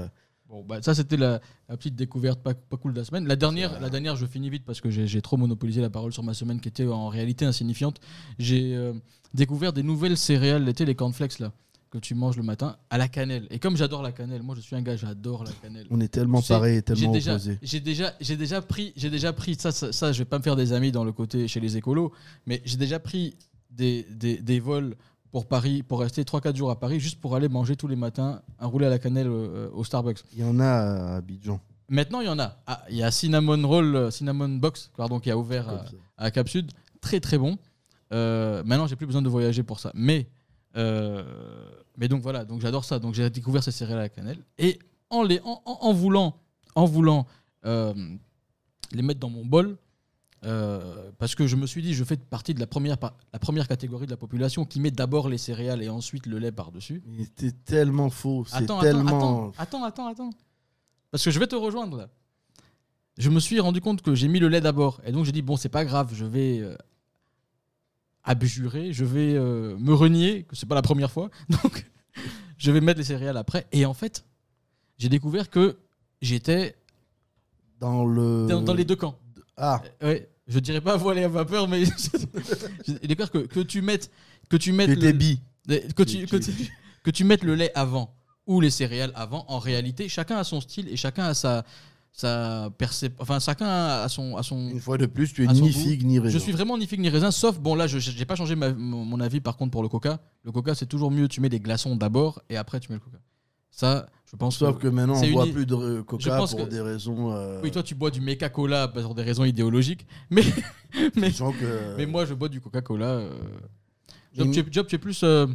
Bon, 0.49 0.63
bah, 0.63 0.81
ça, 0.81 0.95
c'était 0.95 1.15
la, 1.17 1.39
la 1.69 1.77
petite 1.77 1.95
découverte 1.95 2.41
pas, 2.41 2.55
pas 2.55 2.77
cool 2.77 2.93
de 2.93 2.99
la 2.99 3.05
semaine. 3.05 3.27
La 3.27 3.35
dernière, 3.35 3.79
la 3.79 3.89
dernière, 3.89 4.15
je 4.15 4.25
finis 4.25 4.49
vite 4.49 4.63
parce 4.65 4.81
que 4.81 4.89
j'ai 4.89 5.21
trop 5.21 5.37
monopolisé 5.37 5.79
la 5.79 5.91
parole 5.91 6.11
sur 6.11 6.23
ma 6.23 6.33
semaine 6.33 6.59
qui 6.59 6.67
était 6.67 6.87
en 6.87 7.07
réalité 7.07 7.45
insignifiante. 7.45 7.99
J'ai 8.39 8.75
euh, 8.75 8.93
découvert 9.35 9.73
des 9.73 9.83
nouvelles 9.83 10.17
céréales, 10.17 10.63
l'été, 10.65 10.85
les 10.85 10.95
cornflakes 10.95 11.37
là, 11.37 11.51
que 11.91 11.99
tu 11.99 12.15
manges 12.15 12.35
le 12.35 12.41
matin 12.41 12.77
à 12.89 12.97
la 12.97 13.07
cannelle. 13.07 13.45
Et 13.51 13.59
comme 13.59 13.77
j'adore 13.77 14.01
la 14.01 14.11
cannelle, 14.11 14.41
moi 14.41 14.55
je 14.55 14.61
suis 14.61 14.75
un 14.75 14.81
gars, 14.81 14.95
j'adore 14.95 15.43
la 15.43 15.51
cannelle. 15.51 15.85
On 15.91 15.99
est 15.99 16.07
tellement 16.07 16.39
Tu 16.41 16.47
sais, 16.47 16.53
pareil 16.55 16.81
tellement 16.81 17.11
déjà, 17.11 17.33
opposés. 17.33 17.59
j'ai 17.61 17.79
déjà, 17.79 18.13
j'ai 18.19 18.35
déjà 18.35 18.59
pris, 18.63 18.91
j'ai 18.95 19.11
déjà 19.11 19.33
pris 19.33 19.53
ça, 19.53 19.71
ça, 19.71 19.91
ça, 19.91 20.11
je 20.11 20.17
vais 20.17 20.25
pas 20.25 20.39
me 20.39 20.43
faire 20.43 20.55
des 20.55 20.73
amis 20.73 20.91
dans 20.91 21.03
le 21.03 21.11
côté 21.11 21.47
chez 21.47 21.59
les 21.59 21.77
écolos, 21.77 22.11
mais 22.47 22.63
j'ai 22.65 22.77
déjà 22.77 22.99
pris 22.99 23.35
des, 23.69 24.07
des, 24.09 24.37
des 24.37 24.59
vols 24.59 24.95
pour 25.31 25.47
Paris, 25.47 25.83
pour 25.83 25.99
rester 25.99 26.23
3-4 26.23 26.55
jours 26.55 26.71
à 26.71 26.79
Paris, 26.79 26.99
juste 26.99 27.19
pour 27.21 27.35
aller 27.35 27.47
manger 27.49 27.75
tous 27.75 27.87
les 27.87 27.95
matins 27.95 28.41
un 28.59 28.67
roulé 28.67 28.85
à 28.87 28.89
la 28.89 28.99
cannelle 28.99 29.27
euh, 29.27 29.69
au 29.73 29.83
Starbucks. 29.83 30.23
Il 30.33 30.39
y 30.39 30.43
en 30.43 30.59
a 30.59 30.65
à 30.65 31.15
Abidjan. 31.17 31.59
Maintenant, 31.87 32.21
il 32.21 32.25
y 32.27 32.29
en 32.29 32.39
a. 32.39 32.57
Ah, 32.67 32.83
il 32.89 32.97
y 32.97 33.03
a 33.03 33.11
Cinnamon 33.11 33.67
Roll, 33.67 33.95
euh, 33.95 34.11
Cinnamon 34.11 34.49
Box, 34.49 34.91
pardon, 34.95 35.19
qui 35.19 35.29
a 35.31 35.37
ouvert 35.37 35.69
à, 35.69 35.85
à 36.17 36.31
Cap 36.31 36.47
Sud. 36.49 36.71
Très 37.01 37.19
très 37.19 37.37
bon. 37.37 37.57
Euh, 38.11 38.63
maintenant, 38.63 38.87
j'ai 38.87 38.95
plus 38.95 39.05
besoin 39.07 39.21
de 39.21 39.29
voyager 39.29 39.63
pour 39.63 39.79
ça. 39.79 39.91
Mais, 39.95 40.27
euh, 40.77 41.23
mais 41.97 42.07
donc 42.07 42.21
voilà, 42.21 42.45
donc 42.45 42.61
j'adore 42.61 42.85
ça. 42.85 42.99
Donc 42.99 43.13
j'ai 43.15 43.29
découvert 43.29 43.63
ces 43.63 43.71
céréales 43.71 43.99
à 43.99 44.03
la 44.03 44.09
cannelle 44.09 44.39
et 44.57 44.77
en 45.09 45.23
les, 45.23 45.39
en, 45.41 45.61
en- 45.65 45.77
en 45.81 45.93
voulant, 45.93 46.35
en 46.75 46.85
voulant 46.85 47.25
les 47.63 49.01
mettre 49.01 49.19
dans 49.19 49.29
mon 49.29 49.45
bol. 49.45 49.77
Euh, 50.45 51.11
parce 51.17 51.35
que 51.35 51.47
je 51.47 51.55
me 51.55 51.67
suis 51.67 51.81
dit, 51.81 51.93
je 51.93 52.03
fais 52.03 52.15
partie 52.15 52.53
de 52.53 52.59
la 52.59 52.67
première, 52.67 52.97
la 53.33 53.39
première 53.39 53.67
catégorie 53.67 54.05
de 54.05 54.11
la 54.11 54.17
population 54.17 54.65
qui 54.65 54.79
met 54.79 54.91
d'abord 54.91 55.27
les 55.27 55.37
céréales 55.37 55.83
et 55.83 55.89
ensuite 55.89 56.25
le 56.25 56.39
lait 56.39 56.51
par-dessus. 56.51 57.01
Mais 57.07 57.25
C'était 57.25 57.51
tellement 57.51 58.09
faux. 58.09 58.45
C'est 58.47 58.63
Attends, 58.63 58.79
tellement. 58.79 59.51
attends, 59.57 59.83
attends, 59.83 59.83
attends, 59.83 60.07
attends. 60.07 60.29
Parce 61.11 61.23
que 61.23 61.31
je 61.31 61.39
vais 61.39 61.47
te 61.47 61.55
rejoindre 61.55 61.97
là. 61.97 62.09
Je 63.17 63.29
me 63.29 63.39
suis 63.41 63.59
rendu 63.59 63.81
compte 63.81 64.01
que 64.01 64.15
j'ai 64.15 64.29
mis 64.29 64.39
le 64.39 64.47
lait 64.47 64.61
d'abord. 64.61 65.01
Et 65.05 65.11
donc 65.11 65.25
j'ai 65.25 65.33
dit, 65.33 65.41
bon, 65.41 65.57
c'est 65.57 65.67
pas 65.67 65.83
grave, 65.83 66.13
je 66.13 66.23
vais 66.23 66.59
euh, 66.59 66.75
abjurer, 68.23 68.93
je 68.93 69.03
vais 69.03 69.33
euh, 69.35 69.75
me 69.77 69.93
renier, 69.93 70.43
que 70.43 70.55
c'est 70.55 70.67
pas 70.67 70.75
la 70.75 70.81
première 70.81 71.11
fois. 71.11 71.29
Donc 71.49 71.85
je 72.57 72.71
vais 72.71 72.79
mettre 72.79 72.99
les 72.99 73.05
céréales 73.05 73.37
après. 73.37 73.67
Et 73.71 73.85
en 73.85 73.93
fait, 73.93 74.25
j'ai 74.97 75.09
découvert 75.09 75.49
que 75.49 75.79
j'étais 76.21 76.75
Dans 77.79 78.05
le. 78.05 78.47
dans, 78.47 78.61
dans 78.61 78.73
les 78.73 78.85
deux 78.85 78.95
camps. 78.95 79.17
Ah, 79.59 79.81
Ouais, 80.01 80.29
je 80.47 80.57
dirais 80.59 80.81
pas 80.81 80.97
voilé 80.97 81.23
à 81.23 81.27
vapeur, 81.27 81.67
mais 81.67 81.83
j'ai 82.87 82.93
découvert 83.07 83.31
que, 83.31 83.39
que 83.39 83.59
tu 83.59 83.81
mettes. 83.81 84.09
Que 84.49 84.57
tu 84.57 84.71
mettes 84.71 84.89
le- 84.95 85.01
que 85.93 86.03
tu, 86.03 86.25
que, 86.25 86.37
tu- 86.37 86.71
que 87.03 87.11
tu 87.11 87.23
mettes 87.23 87.43
le 87.43 87.53
lait 87.55 87.71
avant 87.75 88.15
ou 88.47 88.61
les 88.61 88.71
céréales 88.71 89.11
avant, 89.13 89.45
en 89.47 89.59
réalité, 89.59 90.09
chacun 90.09 90.37
a 90.37 90.43
son 90.43 90.59
style 90.59 90.87
et 90.89 90.95
chacun 90.95 91.25
a 91.25 91.33
sa, 91.35 91.63
sa 92.11 92.69
percep- 92.79 93.13
Enfin, 93.19 93.39
chacun 93.39 93.67
a 93.67 94.09
son. 94.09 94.41
Son 94.41 94.69
Une 94.69 94.79
fois 94.79 94.97
de 94.97 95.05
plus, 95.05 95.31
tu 95.33 95.43
es 95.43 95.47
ni 95.53 95.71
figue 95.71 96.03
ni 96.05 96.17
raisin. 96.17 96.33
je 96.33 96.41
suis 96.41 96.51
vraiment 96.51 96.77
ni 96.77 96.87
figue 96.87 97.01
ni 97.01 97.09
raisin, 97.09 97.29
sauf, 97.29 97.59
bon 97.59 97.75
là, 97.75 97.85
je 97.85 97.99
j'ai 97.99 98.25
pas 98.25 98.35
changé 98.35 98.55
ma- 98.55 98.73
mon 98.73 99.19
avis 99.19 99.39
par 99.41 99.55
contre 99.55 99.71
pour 99.71 99.83
le 99.83 99.89
coca. 99.89 100.19
Le 100.43 100.51
coca, 100.51 100.73
c'est 100.73 100.87
toujours 100.87 101.11
mieux, 101.11 101.27
tu 101.27 101.41
mets 101.41 101.49
des 101.49 101.59
glaçons 101.59 101.95
d'abord 101.95 102.41
et 102.49 102.57
après 102.57 102.79
tu 102.79 102.91
mets 102.91 102.95
le 102.95 103.01
coca. 103.01 103.19
Ça, 103.71 104.07
je 104.29 104.35
pense 104.35 104.57
Sauf 104.57 104.77
que 104.77 104.87
maintenant, 104.87 105.13
on 105.15 105.21
c'est 105.21 105.31
boit 105.31 105.45
une- 105.45 105.53
plus 105.53 105.65
de 105.65 105.75
euh, 105.75 105.97
Je 105.97 106.01
coca 106.01 106.37
pour 106.37 106.55
que- 106.57 106.69
des 106.69 106.81
raisons. 106.81 107.33
euh, 107.33 107.61
Oui, 107.63 107.71
toi, 107.71 107.81
tu 107.83 107.95
bois 107.95 108.11
du 108.11 108.21
Meca 108.21 108.49
Cola 108.49 108.87
pour 108.87 109.15
des 109.15 109.23
raisons 109.23 109.45
idéologiques, 109.45 110.05
mais, 110.29 110.43
mais, 111.15 111.31
que- 111.31 111.95
mais 111.97 112.05
moi, 112.05 112.25
je 112.25 112.33
bois 112.33 112.49
du 112.49 112.59
Coca-Cola. 112.61 113.05
euh. 113.05 113.31
Job, 114.35 114.51
tu 114.51 114.59
es, 114.59 114.65
Job, 114.69 114.85
tu 114.87 114.95
es 114.95 114.99
plus 114.99 115.23
euh, 115.23 115.47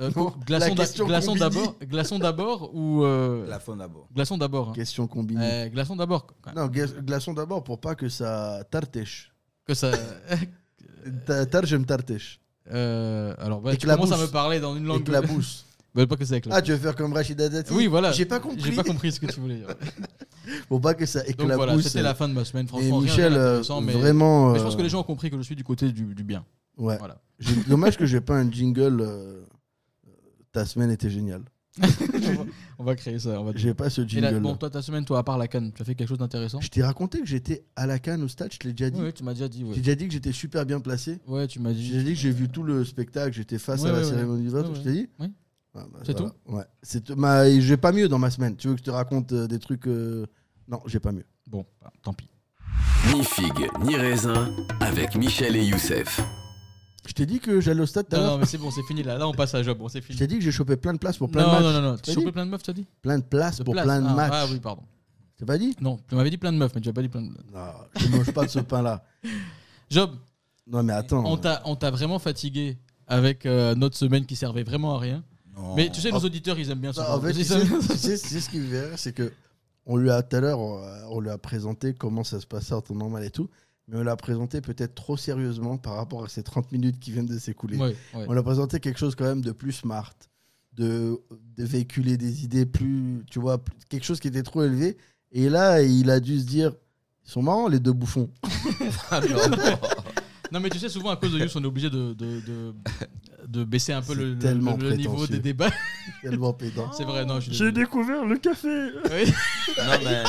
euh, 0.00 0.10
Non, 0.16 0.32
glaçon 0.46 0.74
glaçon 1.06 1.34
d'abord, 1.36 1.76
glaçon 1.82 2.18
d'abord 2.18 2.70
ou 2.74 3.04
euh, 3.04 3.46
La 3.46 3.60
fin 3.60 3.76
d'abord. 3.76 4.08
glaçon 4.14 4.38
d'abord. 4.38 4.70
hein. 4.70 4.72
Question 4.74 5.06
combinée. 5.06 5.40
Euh, 5.42 5.68
glaçon 5.68 5.96
d'abord. 5.96 6.26
Non, 6.56 6.66
gla- 6.68 6.98
glaçon 7.04 7.34
d'abord 7.34 7.62
pour 7.62 7.78
pas 7.78 7.94
que 7.94 8.08
ça 8.08 8.64
tartèche. 8.70 9.32
Que 9.66 9.74
ça. 9.74 9.90
Ta- 11.26 11.44
Tar, 11.46 11.66
j'aime 11.66 11.84
tartèche. 11.84 12.40
Euh, 12.72 13.34
alors, 13.38 13.60
bah, 13.60 13.76
tu 13.76 13.86
commences 13.86 14.12
à 14.12 14.16
me 14.16 14.26
parler 14.26 14.60
dans 14.60 14.74
une 14.76 14.86
langue. 14.86 15.00
Éclabousse. 15.02 15.66
Bah, 15.96 16.06
pas 16.06 16.16
que 16.16 16.24
c'est 16.24 16.42
Ah, 16.50 16.60
tu 16.62 16.70
veux 16.72 16.76
faire 16.78 16.94
comme 16.94 17.12
Rachida 17.12 17.48
Dati 17.48 17.72
Oui, 17.72 17.86
voilà. 17.86 18.12
J'ai 18.12 18.26
pas 18.26 18.38
compris. 18.38 18.60
J'ai 18.62 18.72
pas 18.72 18.84
compris 18.84 19.10
ce 19.12 19.18
que 19.18 19.26
tu 19.26 19.40
voulais 19.40 19.56
dire. 19.56 19.68
Pour 20.68 20.80
pas 20.80 20.94
que 20.94 21.06
ça 21.06 21.20
Donc 21.20 21.30
éclabousse. 21.30 21.56
voilà, 21.56 21.82
c'était 21.82 22.02
la 22.02 22.14
fin 22.14 22.28
de 22.28 22.34
ma 22.34 22.44
semaine. 22.44 22.66
Et 22.66 22.68
Franchement, 22.68 22.98
rien 22.98 23.10
Michel, 23.10 23.32
euh, 23.34 23.62
mais, 23.82 23.92
vraiment. 23.94 24.52
mais 24.52 24.58
je 24.58 24.64
pense 24.64 24.74
euh, 24.74 24.76
que 24.76 24.82
les 24.82 24.88
gens 24.90 25.00
ont 25.00 25.04
compris 25.04 25.30
que 25.30 25.36
je 25.36 25.42
suis 25.42 25.56
du 25.56 25.64
côté 25.64 25.90
du, 25.90 26.14
du 26.14 26.22
bien. 26.22 26.44
Ouais. 26.76 26.98
Voilà. 26.98 27.20
J'ai- 27.40 27.56
Dommage 27.66 27.96
que 27.96 28.06
j'ai 28.06 28.20
pas 28.20 28.36
un 28.36 28.50
jingle. 28.50 28.98
euh, 29.00 29.42
Ta 30.52 30.64
semaine 30.66 30.90
était 30.90 31.10
géniale. 31.10 31.42
on, 31.82 31.86
va, 31.86 32.44
on 32.78 32.84
va 32.84 32.94
créer 32.96 33.18
ça. 33.18 33.42
J'ai 33.56 33.74
pas 33.74 33.90
ce 33.90 34.00
Et 34.02 34.20
là, 34.20 34.28
jingle. 34.30 34.40
bon, 34.42 34.56
toi, 34.56 34.70
ta 34.70 34.80
semaine, 34.82 35.04
toi, 35.04 35.18
à 35.18 35.22
part 35.22 35.36
la 35.38 35.48
canne, 35.48 35.72
tu 35.74 35.82
as 35.82 35.84
fait 35.84 35.94
quelque 35.94 36.08
chose 36.08 36.18
d'intéressant? 36.18 36.60
Je 36.60 36.68
t'ai 36.68 36.82
raconté 36.82 37.20
que 37.20 37.26
j'étais 37.26 37.64
à 37.74 37.86
la 37.86 37.98
canne 37.98 38.22
au 38.22 38.28
stade, 38.28 38.52
je 38.52 38.58
te 38.58 38.66
l'ai 38.66 38.72
déjà 38.72 38.88
dit. 38.90 39.00
Oui, 39.00 39.12
tu 39.12 39.24
m'as 39.24 39.34
déjà 39.34 39.48
dit. 39.48 39.58
J'ai 39.60 39.64
Ouais, 39.66 39.76
déjà 39.76 39.94
dit 39.94 40.06
que 40.06 40.12
j'étais 40.14 40.32
super 40.32 40.64
bien 40.64 40.80
placé. 40.80 41.18
ouais 41.26 41.46
tu 41.46 41.58
m'as 41.58 41.72
dit. 41.72 41.84
J'ai 41.84 42.02
dit 42.02 42.12
que 42.14 42.18
j'ai 42.20 42.30
vu 42.30 42.48
tout 42.48 42.62
le 42.62 42.84
spectacle, 42.84 43.32
j'étais 43.34 43.58
face 43.58 43.82
Ouais, 43.82 43.90
à 43.90 43.92
la 43.92 44.04
cérémonie 44.04 44.42
du 44.44 44.48
vote, 44.50 44.68
je 44.76 44.80
t'ai 44.80 44.92
dit 44.92 45.08
Oui. 45.18 45.26
Ah, 45.76 45.84
bah, 45.92 45.98
C'est 46.04 46.16
voilà. 46.18 46.34
Ouais. 46.46 46.64
C'est 46.82 47.10
ma... 47.10 47.48
J'ai 47.60 47.76
pas 47.76 47.92
mieux 47.92 48.08
dans 48.08 48.18
ma 48.18 48.30
semaine. 48.30 48.56
Tu 48.56 48.68
veux 48.68 48.74
que 48.74 48.80
je 48.80 48.84
te 48.84 48.90
raconte 48.90 49.32
euh, 49.32 49.46
des 49.46 49.58
trucs. 49.58 49.86
euh, 49.86 50.26
Non, 50.68 50.80
j'ai 50.86 51.00
pas 51.00 51.12
mieux. 51.12 51.26
Bon, 51.46 51.64
bah, 51.82 51.92
tant 52.02 52.12
pis. 52.14 52.28
Ni 53.14 53.24
figue, 53.24 53.68
ni 53.84 53.94
raisin, 53.96 54.50
avec 54.80 55.14
Michel 55.14 55.54
et 55.56 55.64
Youssef. 55.64 56.20
Je 57.06 57.12
t'ai 57.12 57.24
dit 57.24 57.38
que 57.38 57.60
j'allais 57.60 57.80
au 57.82 57.86
stade 57.86 58.08
tout 58.08 58.16
à 58.16 58.18
Non, 58.18 58.24
non, 58.24 58.30
l'heure. 58.30 58.38
mais 58.40 58.46
c'est 58.46 58.58
bon, 58.58 58.70
c'est 58.72 58.82
fini 58.82 59.02
là. 59.04 59.16
Là, 59.16 59.28
on 59.28 59.32
passe 59.32 59.54
à 59.54 59.62
Job. 59.62 59.78
Bon, 59.78 59.88
c'est 59.88 60.00
Je 60.00 60.06
fini. 60.06 60.18
t'ai 60.18 60.26
dit 60.26 60.38
que 60.38 60.44
j'ai 60.44 60.50
chopé 60.50 60.76
plein 60.76 60.92
de 60.92 60.98
places 60.98 61.18
pour 61.18 61.30
plein 61.30 61.42
non, 61.42 61.48
de 61.48 61.52
matchs. 61.54 61.62
non, 61.62 61.72
non, 61.72 61.82
non. 61.92 61.96
Tu 61.96 62.02
T'as 62.02 62.10
as 62.10 62.14
chopé 62.14 62.26
dit 62.26 62.32
plein 62.32 62.46
de 62.46 62.50
meufs, 62.50 62.62
tu 62.64 62.70
as 62.70 62.74
dit 62.74 62.86
Plein 63.00 63.18
de 63.18 63.24
places 63.24 63.58
De 63.58 63.62
pour 63.64 63.74
place. 63.74 63.84
plein 63.84 64.00
de 64.02 64.06
ah, 64.08 64.14
matchs. 64.14 64.32
Ah 64.34 64.46
oui, 64.50 64.58
pardon. 64.58 64.82
T'as 65.38 65.46
pas 65.46 65.56
dit 65.58 65.76
Non, 65.80 66.00
tu 66.08 66.14
m'avais 66.16 66.30
dit 66.30 66.38
plein 66.38 66.52
de 66.52 66.58
meufs, 66.58 66.72
mais 66.74 66.80
tu 66.80 66.88
n'as 66.88 66.92
pas 66.94 67.02
dit 67.02 67.08
plein 67.08 67.22
de. 67.22 67.28
Non, 67.28 67.34
je 68.00 68.08
mange 68.08 68.32
pas 68.32 68.44
de 68.44 68.50
ce 68.50 68.58
pain-là. 68.58 69.04
Job, 69.88 70.10
Non, 70.66 70.82
mais 70.82 70.94
attends. 70.94 71.22
on 71.26 71.36
t'a 71.36 71.62
on 71.64 71.76
t'a 71.76 71.90
vraiment 71.92 72.18
fatigué 72.18 72.76
avec 73.06 73.46
euh, 73.46 73.76
notre 73.76 73.96
semaine 73.96 74.26
qui 74.26 74.34
servait 74.34 74.64
vraiment 74.64 74.96
à 74.96 74.98
rien. 74.98 75.22
Non. 75.56 75.74
Mais 75.74 75.90
tu 75.90 76.00
sais, 76.00 76.10
nos 76.10 76.18
auditeurs, 76.18 76.58
ils 76.58 76.70
aiment 76.70 76.80
bien 76.80 76.90
Non, 76.90 76.94
ça. 76.94 77.16
en 77.16 77.20
fait, 77.20 77.32
tu 77.32 77.44
sais, 77.44 77.60
tu 77.60 77.66
sais, 77.96 78.18
tu 78.18 78.28
sais 78.28 78.40
ce 78.40 78.50
qui 78.50 78.58
me 78.58 78.66
fait 78.68 78.88
rire, 78.88 78.98
c'est 78.98 79.12
que 79.14 79.32
on 79.86 79.96
lui 79.96 80.10
a 80.10 80.22
tout 80.22 80.36
à 80.36 80.40
l'heure, 80.40 80.58
on, 80.58 80.82
on 81.10 81.20
lui 81.20 81.30
a 81.30 81.38
présenté 81.38 81.94
comment 81.94 82.24
ça 82.24 82.40
se 82.40 82.46
passait 82.46 82.74
en 82.74 82.80
temps 82.82 82.94
normal 82.94 83.24
et 83.24 83.30
tout, 83.30 83.48
mais 83.88 83.96
on 83.98 84.02
l'a 84.02 84.16
présenté 84.16 84.60
peut-être 84.60 84.94
trop 84.94 85.16
sérieusement 85.16 85.78
par 85.78 85.94
rapport 85.94 86.24
à 86.24 86.28
ces 86.28 86.42
30 86.42 86.72
minutes 86.72 86.98
qui 86.98 87.12
viennent 87.12 87.26
de 87.26 87.38
s'écouler. 87.38 87.76
Ouais, 87.78 87.96
ouais. 88.14 88.24
On 88.28 88.32
l'a 88.32 88.42
présenté 88.42 88.80
quelque 88.80 88.98
chose 88.98 89.14
quand 89.14 89.24
même 89.24 89.42
de 89.42 89.52
plus 89.52 89.72
smart, 89.72 90.12
de, 90.72 91.18
de 91.56 91.64
véhiculer 91.64 92.16
des 92.16 92.44
idées 92.44 92.66
plus, 92.66 93.24
tu 93.30 93.38
vois, 93.38 93.58
plus- 93.58 93.76
quelque 93.88 94.04
chose 94.04 94.20
qui 94.20 94.28
était 94.28 94.42
trop 94.42 94.62
élevé. 94.64 94.96
Et 95.32 95.48
là, 95.48 95.80
il 95.82 96.10
a 96.10 96.20
dû 96.20 96.38
se 96.40 96.44
dire, 96.44 96.72
ils 97.24 97.30
sont 97.30 97.42
marrants 97.42 97.68
les 97.68 97.80
deux 97.80 97.92
bouffons. 97.92 98.28
Ah, 99.10 99.20
non. 99.20 99.36
Non, 100.52 100.60
mais 100.60 100.68
tu 100.70 100.78
sais, 100.78 100.88
souvent 100.88 101.10
à 101.10 101.16
cause 101.16 101.32
de 101.32 101.38
Yous, 101.38 101.48
on 101.56 101.62
est 101.62 101.66
obligé 101.66 101.90
de, 101.90 102.12
de, 102.14 102.40
de, 102.40 102.74
de 103.48 103.64
baisser 103.64 103.92
un 103.92 104.02
peu 104.02 104.14
le, 104.14 104.34
le- 104.34 104.96
niveau 104.96 105.26
des 105.26 105.38
débats. 105.38 105.70
Tellement 106.22 106.52
pédant. 106.52 106.90
C'est 106.92 107.04
vrai, 107.04 107.24
non, 107.24 107.40
je 107.40 107.46
suis 107.50 107.54
J'ai 107.54 107.72
découvert 107.72 108.24
le 108.24 108.36
café. 108.38 108.68
Oui. 108.68 109.32
Non, 109.78 109.92
mais 110.04 110.22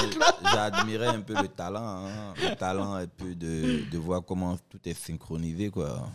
j'admirais 0.51 1.07
un 1.07 1.21
peu 1.21 1.33
le 1.41 1.47
talent. 1.47 2.05
hein. 2.07 2.33
Le 2.41 2.55
talent, 2.55 2.93
un 2.95 3.07
peu 3.07 3.33
de, 3.35 3.89
de 3.91 3.97
voir 3.97 4.23
comment 4.25 4.57
tout 4.69 4.79
est 4.85 4.93
synchronisé, 4.93 5.69
quoi. 5.69 6.09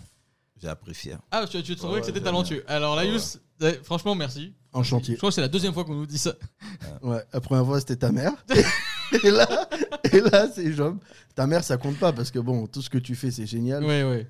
J'ai 0.60 0.68
apprécié. 0.68 1.14
Ah, 1.30 1.44
tu, 1.50 1.60
tu 1.62 1.74
trouvais 1.74 1.94
Ouais, 1.94 2.00
que 2.00 2.06
c'était 2.06 2.20
ouais, 2.20 2.24
talentueux. 2.24 2.64
Alors 2.68 2.94
là, 2.94 3.02
Ouais. 3.02 3.08
Yous, 3.10 3.38
eh, 3.62 3.72
franchement, 3.82 4.14
merci. 4.14 4.52
En 4.72 4.82
Je 4.82 4.88
chantier. 4.88 5.16
crois 5.16 5.30
que 5.30 5.34
c'est 5.34 5.40
la 5.40 5.48
deuxième 5.48 5.72
fois 5.74 5.84
qu'on 5.84 5.94
nous 5.94 6.06
dit 6.06 6.18
ça. 6.18 6.34
Ouais, 7.02 7.22
la 7.32 7.40
première 7.40 7.66
fois, 7.66 7.80
c'était 7.80 7.96
ta 7.96 8.12
mère. 8.12 8.32
et 9.24 9.30
là, 9.30 9.68
et 10.12 10.20
là 10.20 10.46
c'est 10.54 10.72
Job. 10.72 10.98
Ta 11.34 11.46
mère, 11.46 11.62
ça 11.64 11.76
compte 11.76 11.98
pas 11.98 12.12
parce 12.12 12.30
que 12.30 12.38
bon, 12.38 12.66
tout 12.66 12.80
ce 12.80 12.88
que 12.88 12.98
tu 12.98 13.14
fais, 13.16 13.30
c'est 13.30 13.44
génial. 13.46 13.84
Oui, 13.84 14.02
oui. 14.02 14.24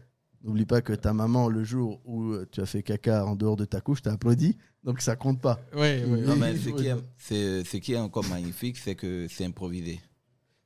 N'oublie 0.44 0.66
pas 0.66 0.80
que 0.82 0.92
ta 0.92 1.12
maman, 1.12 1.48
le 1.48 1.62
jour 1.62 2.00
où 2.04 2.34
tu 2.50 2.60
as 2.60 2.66
fait 2.66 2.82
caca 2.82 3.24
en 3.24 3.36
dehors 3.36 3.54
de 3.56 3.64
ta 3.64 3.80
couche, 3.80 4.02
t'a 4.02 4.12
applaudi. 4.12 4.56
Donc 4.82 5.00
ça 5.00 5.14
compte 5.14 5.40
pas. 5.40 5.60
Oui, 5.74 6.02
oui. 6.06 6.20
Non, 6.22 6.34
mais 6.36 6.56
ce 6.56 6.70
qui 6.70 6.86
est, 6.88 6.96
c'est- 7.16 7.64
ce 7.64 7.76
qui 7.76 7.92
est 7.92 7.98
encore 7.98 8.24
magnifique, 8.28 8.76
c'est 8.76 8.96
que 8.96 9.26
c'est 9.30 9.44
improvisé. 9.44 10.00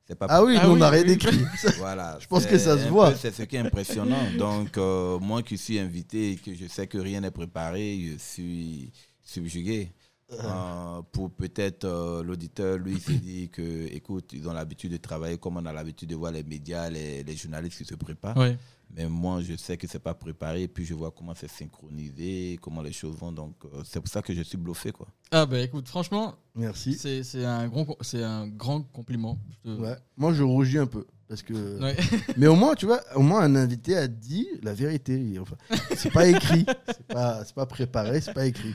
C'est 0.07 0.15
pas 0.15 0.25
Ah 0.29 0.43
oui, 0.43 0.55
Ah 0.57 0.65
nous, 0.65 0.73
oui, 0.73 0.79
on 0.79 0.81
a 0.81 0.89
rien 0.89 1.03
oui. 1.03 1.11
écrit. 1.11 1.37
Voilà. 1.77 2.17
Je 2.19 2.25
pense 2.27 2.45
que 2.47 2.57
ça 2.57 2.77
se 2.77 2.87
voit. 2.87 3.11
peu- 3.11 3.17
C'est 3.17 3.31
ce 3.31 3.43
qui 3.43 3.55
est 3.57 3.59
impressionnant. 3.59 4.31
Donc, 4.39 4.77
euh, 4.77 5.19
moi 5.19 5.43
qui 5.43 5.57
suis 5.57 5.77
invité 5.77 6.31
et 6.31 6.35
que 6.37 6.55
je 6.55 6.65
sais 6.67 6.87
que 6.87 6.97
rien 6.97 7.21
n'est 7.21 7.29
préparé, 7.29 7.99
je 8.13 8.17
suis 8.17 8.91
subjugué. 9.21 9.91
Euh, 10.31 11.01
pour 11.11 11.31
peut-être 11.31 11.85
euh, 11.85 12.23
l'auditeur, 12.23 12.77
lui, 12.77 12.93
il 12.93 12.99
s'est 13.01 13.13
dit 13.13 13.49
que, 13.49 13.85
écoute, 13.93 14.31
ils 14.33 14.47
ont 14.49 14.53
l'habitude 14.53 14.91
de 14.91 14.97
travailler 14.97 15.37
comme 15.37 15.57
on 15.57 15.65
a 15.65 15.71
l'habitude 15.71 16.09
de 16.09 16.15
voir 16.15 16.31
les 16.31 16.43
médias, 16.43 16.89
les, 16.89 17.23
les 17.23 17.35
journalistes 17.35 17.77
qui 17.77 17.85
se 17.85 17.95
préparent. 17.95 18.35
Ouais. 18.37 18.57
Mais 18.95 19.07
moi, 19.07 19.41
je 19.41 19.55
sais 19.55 19.77
que 19.77 19.87
c'est 19.87 19.99
pas 19.99 20.13
préparé. 20.13 20.63
Et 20.63 20.67
puis, 20.67 20.85
je 20.85 20.93
vois 20.93 21.11
comment 21.11 21.33
c'est 21.35 21.49
synchronisé, 21.49 22.57
comment 22.61 22.81
les 22.81 22.91
choses 22.93 23.15
vont. 23.17 23.31
Donc, 23.31 23.55
euh, 23.65 23.81
c'est 23.83 23.99
pour 23.99 24.09
ça 24.09 24.21
que 24.21 24.33
je 24.33 24.41
suis 24.41 24.57
bluffé, 24.57 24.91
quoi. 24.91 25.07
Ah, 25.31 25.45
bah 25.45 25.59
écoute, 25.59 25.87
franchement, 25.87 26.35
Merci. 26.55 26.93
c'est 26.93 27.21
c'est 27.23 27.43
un, 27.45 27.67
grand 27.67 27.85
c'est 28.01 28.23
un 28.23 28.47
grand 28.47 28.81
compliment. 28.81 29.37
Je 29.65 29.71
te- 29.71 29.81
Ouais. 29.81 29.95
Moi, 30.15 30.33
je 30.33 30.43
rougis 30.43 30.77
un 30.79 30.87
peu. 30.87 31.05
Parce 31.27 31.41
que... 31.43 31.79
Ouais. 31.81 31.97
Mais 32.37 32.47
au 32.47 32.55
moins, 32.55 32.73
tu 32.75 32.85
vois, 32.85 33.01
au 33.15 33.21
moins 33.21 33.41
un 33.41 33.55
invité 33.55 33.97
a 33.97 34.07
dit 34.07 34.47
la 34.63 34.73
vérité. 34.73 35.37
Enfin, 35.39 35.57
c'est 35.95 36.11
pas 36.11 36.25
écrit. 36.27 36.65
C'est 36.87 37.07
pas, 37.07 37.43
c'est 37.43 37.53
pas 37.55 37.65
préparé, 37.65 38.21
c'est 38.21 38.33
pas 38.33 38.45
écrit. 38.45 38.73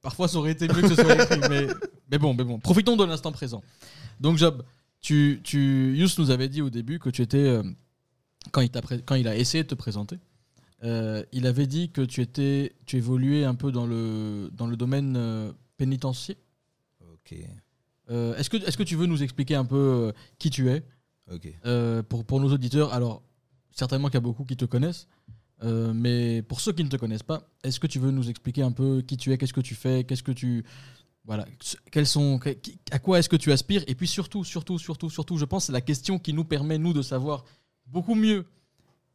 Parfois, 0.00 0.26
ça 0.26 0.38
aurait 0.38 0.52
été 0.52 0.66
mieux 0.66 0.80
que 0.80 0.88
ce 0.88 0.94
soit 0.94 1.14
écrit, 1.22 1.40
mais, 1.48 1.66
mais 2.10 2.18
bon, 2.18 2.34
mais 2.34 2.42
bon. 2.44 2.58
Profitons 2.58 2.96
de 2.96 3.04
l'instant 3.04 3.30
présent. 3.30 3.62
Donc, 4.18 4.38
Job, 4.38 4.64
tu, 5.00 5.40
tu, 5.44 5.94
Yous 5.96 6.08
nous 6.18 6.30
avait 6.30 6.48
dit 6.48 6.62
au 6.62 6.70
début 6.70 6.98
que 6.98 7.10
tu 7.10 7.22
étais, 7.22 7.36
euh, 7.38 7.62
quand, 8.50 8.60
il 8.60 8.70
quand 9.04 9.14
a 9.14 9.36
essayé 9.36 9.62
de 9.62 9.68
te 9.68 9.74
présenter, 9.74 10.18
euh, 10.84 11.24
il 11.32 11.46
avait 11.46 11.66
dit 11.66 11.90
que 11.90 12.02
tu 12.02 12.20
étais, 12.20 12.74
tu 12.86 12.96
évoluais 12.96 13.44
un 13.44 13.54
peu 13.54 13.70
dans 13.70 13.86
le, 13.86 14.50
dans 14.52 14.66
le 14.66 14.76
domaine 14.76 15.14
euh, 15.16 15.52
pénitentiaire. 15.76 16.36
Ok. 17.12 17.36
Euh, 18.10 18.34
est-ce 18.36 18.50
que, 18.50 18.56
est-ce 18.56 18.76
que 18.76 18.82
tu 18.82 18.96
veux 18.96 19.06
nous 19.06 19.22
expliquer 19.22 19.54
un 19.54 19.64
peu 19.64 20.12
qui 20.38 20.50
tu 20.50 20.68
es 20.70 20.84
Ok. 21.32 21.48
pour, 22.08 22.24
pour 22.24 22.40
nos 22.40 22.52
auditeurs? 22.52 22.92
Alors, 22.92 23.22
certainement 23.70 24.08
qu'il 24.08 24.14
y 24.14 24.18
a 24.18 24.20
beaucoup 24.20 24.44
qui 24.44 24.56
te 24.56 24.64
connaissent, 24.64 25.06
mais 25.62 26.42
pour 26.42 26.60
ceux 26.60 26.72
qui 26.72 26.82
ne 26.82 26.88
te 26.88 26.96
connaissent 26.96 27.22
pas, 27.22 27.48
est-ce 27.62 27.78
que 27.78 27.86
tu 27.86 28.00
veux 28.00 28.10
nous 28.10 28.28
expliquer 28.28 28.62
un 28.62 28.72
peu 28.72 29.02
qui 29.02 29.16
tu 29.16 29.32
es, 29.32 29.38
qu'est-ce 29.38 29.52
que 29.52 29.60
tu 29.60 29.76
fais, 29.76 30.02
qu'est-ce 30.02 30.24
que 30.24 30.32
tu 30.32 30.64
voilà, 31.24 31.46
quels 31.92 32.06
sont, 32.06 32.40
à 32.90 32.98
quoi 32.98 33.20
est-ce 33.20 33.28
que 33.28 33.36
tu 33.36 33.52
aspires? 33.52 33.84
Et 33.86 33.94
puis 33.94 34.08
surtout, 34.08 34.42
surtout, 34.42 34.78
surtout, 34.78 35.08
surtout, 35.08 35.38
je 35.38 35.44
pense 35.44 35.62
que 35.62 35.66
c'est 35.66 35.72
la 35.72 35.80
question 35.80 36.18
qui 36.18 36.32
nous 36.32 36.44
permet 36.44 36.78
nous 36.78 36.92
de 36.92 37.02
savoir 37.02 37.44
beaucoup 37.92 38.14
mieux 38.14 38.44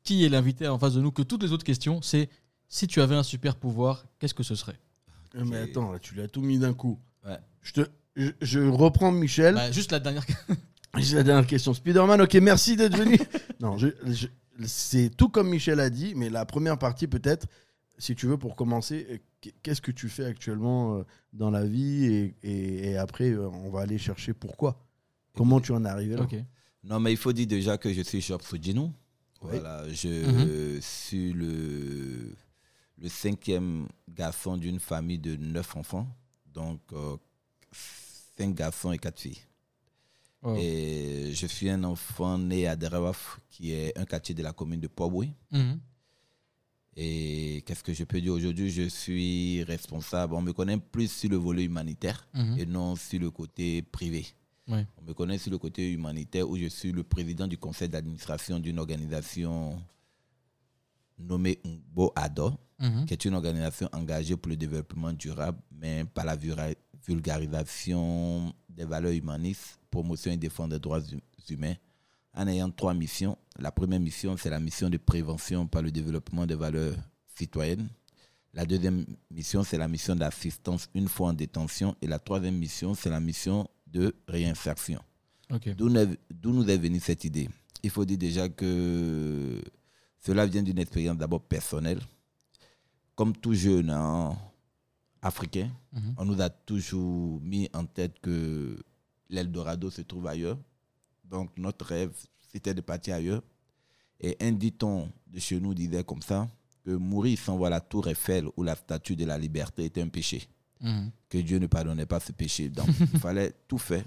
qui 0.03 0.23
est 0.25 0.29
l'invité 0.29 0.67
en 0.67 0.79
face 0.79 0.93
de 0.93 1.01
nous 1.01 1.11
que 1.11 1.21
toutes 1.23 1.43
les 1.43 1.51
autres 1.51 1.63
questions. 1.65 2.01
C'est 2.01 2.29
si 2.69 2.87
tu 2.87 3.01
avais 3.01 3.15
un 3.15 3.23
super 3.23 3.55
pouvoir, 3.55 4.05
qu'est-ce 4.19 4.33
que 4.33 4.43
ce 4.43 4.55
serait? 4.55 4.79
Euh, 5.35 5.43
Mais 5.45 5.57
attends, 5.57 5.91
là, 5.91 5.99
tu 5.99 6.15
l'as 6.15 6.27
tout 6.27 6.41
mis 6.41 6.59
d'un 6.59 6.73
coup. 6.73 6.99
Ouais. 7.25 7.37
Je, 7.61 7.73
te, 7.73 7.81
je, 8.15 8.29
je 8.41 8.59
reprends 8.59 9.11
Michel. 9.11 9.55
Bah, 9.55 9.71
Juste 9.71 9.91
la 9.91 9.99
dernière. 9.99 10.25
La 11.13 11.21
dernière 11.21 11.45
question. 11.45 11.73
Spider-Man, 11.75 12.21
ok, 12.21 12.33
merci 12.35 12.75
d'être 12.75 12.97
venu. 12.97 13.19
non, 13.59 13.77
je- 13.77 13.89
je- 14.05 14.27
c'est 14.65 15.11
tout 15.15 15.29
comme 15.29 15.49
Michel 15.49 15.79
a 15.79 15.91
dit, 15.91 16.13
mais 16.15 16.29
la 16.31 16.43
première 16.45 16.79
partie, 16.79 17.05
peut-être, 17.05 17.45
si 17.99 18.15
tu 18.15 18.25
veux, 18.25 18.37
pour 18.37 18.55
commencer, 18.55 19.05
euh, 19.11 19.17
qu- 19.41 19.53
qu'est-ce 19.61 19.81
que 19.81 19.91
tu 19.91 20.09
fais 20.09 20.25
actuellement 20.25 20.95
euh, 20.97 21.03
dans 21.33 21.51
la 21.51 21.65
vie 21.65 22.05
et, 22.05 22.35
et- 22.41 22.89
et 22.91 22.97
après, 22.97 23.35
on 23.35 23.69
va 23.69 23.81
aller 23.81 23.99
chercher 23.99 24.33
pourquoi? 24.33 24.79
Comment 25.35 25.59
tu 25.61 25.71
en 25.71 25.85
es 25.85 25.89
arrivé 25.89 26.15
là? 26.15 26.23
Non, 26.87 26.99
mais 26.99 27.11
il 27.11 27.17
faut 27.17 27.33
dire 27.33 27.47
déjà 27.47 27.77
que 27.77 27.91
je 27.91 28.01
suis 28.01 28.21
Job 28.21 28.41
Soudjinou. 28.41 28.93
Oui. 29.41 29.49
Voilà, 29.59 29.87
je 29.91 30.79
suis 30.81 31.33
le, 31.33 32.33
le 32.97 33.09
cinquième 33.09 33.87
garçon 34.09 34.57
d'une 34.57 34.79
famille 34.79 35.19
de 35.19 35.35
neuf 35.35 35.75
enfants. 35.75 36.07
Donc, 36.53 36.79
euh, 36.93 37.17
cinq 38.37 38.55
garçons 38.55 38.91
et 38.93 38.97
quatre 38.97 39.19
filles. 39.19 39.37
Oh. 40.43 40.55
Et 40.57 41.31
je 41.33 41.45
suis 41.45 41.69
un 41.69 41.83
enfant 41.83 42.37
né 42.37 42.67
à 42.67 42.75
Derawaf, 42.75 43.39
qui 43.49 43.73
est 43.73 43.95
un 43.97 44.05
quartier 44.05 44.33
de 44.33 44.41
la 44.41 44.53
commune 44.53 44.79
de 44.79 44.87
Poboué. 44.87 45.29
Mhm. 45.51 45.79
Et 46.99 47.63
qu'est-ce 47.65 47.83
que 47.83 47.93
je 47.93 48.05
peux 48.05 48.19
dire 48.21 48.33
aujourd'hui? 48.33 48.71
Je 48.71 48.87
suis 48.89 49.61
responsable. 49.63 50.33
On 50.33 50.41
me 50.41 50.51
connaît 50.53 50.77
plus 50.79 51.11
sur 51.11 51.29
le 51.29 51.35
volet 51.37 51.63
humanitaire 51.65 52.27
Mhm. 52.33 52.57
et 52.57 52.65
non 52.65 52.95
sur 52.95 53.19
le 53.19 53.29
côté 53.29 53.81
privé. 53.83 54.25
On 54.97 55.03
me 55.03 55.13
connaît 55.13 55.37
sur 55.37 55.51
le 55.51 55.57
côté 55.57 55.91
humanitaire 55.91 56.49
où 56.49 56.57
je 56.57 56.67
suis 56.67 56.91
le 56.91 57.03
président 57.03 57.47
du 57.47 57.57
conseil 57.57 57.87
d'administration 57.89 58.59
d'une 58.59 58.79
organisation 58.79 59.81
nommée 61.17 61.59
Ngbo 61.65 62.11
Ado, 62.15 62.53
Mhm. 62.79 63.05
qui 63.05 63.13
est 63.13 63.25
une 63.25 63.33
organisation 63.33 63.89
engagée 63.93 64.35
pour 64.37 64.49
le 64.49 64.55
développement 64.57 65.11
durable, 65.13 65.59
mais 65.71 66.03
par 66.05 66.25
la 66.25 66.35
vulgarisation 67.07 68.53
des 68.69 68.85
valeurs 68.85 69.11
humanistes, 69.13 69.79
promotion 69.89 70.31
et 70.31 70.37
défense 70.37 70.69
des 70.69 70.79
droits 70.79 70.99
hum- 70.99 71.19
humains, 71.49 71.75
en 72.33 72.47
ayant 72.47 72.69
trois 72.69 72.93
missions. 72.93 73.37
La 73.57 73.71
première 73.71 73.99
mission, 73.99 74.37
c'est 74.37 74.49
la 74.51 74.59
mission 74.59 74.89
de 74.89 74.97
prévention 74.97 75.65
par 75.65 75.81
le 75.81 75.89
développement 75.91 76.45
des 76.45 76.55
valeurs 76.55 76.95
citoyennes. 77.35 77.87
La 78.53 78.65
deuxième 78.65 79.05
mission, 79.31 79.63
c'est 79.63 79.77
la 79.77 79.87
mission 79.87 80.15
d'assistance 80.15 80.87
une 80.93 81.07
fois 81.07 81.29
en 81.29 81.33
détention. 81.33 81.95
Et 82.01 82.07
la 82.07 82.19
troisième 82.19 82.57
mission, 82.57 82.93
c'est 82.93 83.09
la 83.09 83.19
mission 83.19 83.67
de 83.91 84.15
réinsertion. 84.27 84.99
Ok. 85.51 85.69
D'où 85.75 85.89
nous- 85.89 86.15
d'où 86.29 86.51
nous 86.51 86.69
est 86.69 86.77
venue 86.77 86.99
cette 86.99 87.23
idée? 87.23 87.49
Il 87.83 87.89
faut 87.89 88.05
dire 88.05 88.17
déjà 88.17 88.49
que 88.49 89.61
cela 90.19 90.45
vient 90.45 90.63
d'une 90.63 90.79
expérience 90.79 91.17
d'abord 91.17 91.41
personnelle. 91.43 92.01
Comme 93.15 93.35
tout 93.35 93.53
jeune 93.53 93.89
hein, 93.89 94.35
africain, 95.21 95.69
Mhm. 95.93 96.13
on 96.17 96.25
nous 96.25 96.41
a 96.41 96.49
toujours 96.49 97.39
mis 97.41 97.69
en 97.73 97.85
tête 97.85 98.19
que 98.19 98.77
l'Eldorado 99.29 99.89
se 99.89 100.01
trouve 100.01 100.27
ailleurs. 100.27 100.57
Donc 101.23 101.51
notre 101.57 101.85
rêve, 101.85 102.11
c'était 102.51 102.73
de 102.73 102.81
partir 102.81 103.15
ailleurs. 103.15 103.41
Et 104.19 104.35
un 104.41 104.51
dit-on 104.51 105.11
de 105.27 105.39
chez 105.39 105.59
nous 105.59 105.73
disait 105.73 106.03
comme 106.03 106.21
ça, 106.21 106.47
que 106.83 106.91
mourir 106.91 107.37
sans 107.37 107.57
voir 107.57 107.69
la 107.69 107.81
tour 107.81 108.07
Eiffel 108.07 108.47
ou 108.55 108.63
la 108.63 108.75
statue 108.75 109.15
de 109.15 109.25
la 109.25 109.37
liberté 109.37 109.85
était 109.85 110.01
un 110.01 110.07
péché 110.07 110.47
Mhm. 110.81 111.11
que 111.29 111.37
Dieu 111.39 111.59
ne 111.59 111.67
pardonnait 111.67 112.05
pas 112.05 112.19
ce 112.19 112.31
péché. 112.31 112.69
Donc, 112.69 112.87
il 113.13 113.19
fallait 113.19 113.53
tout 113.67 113.77
faire 113.77 114.05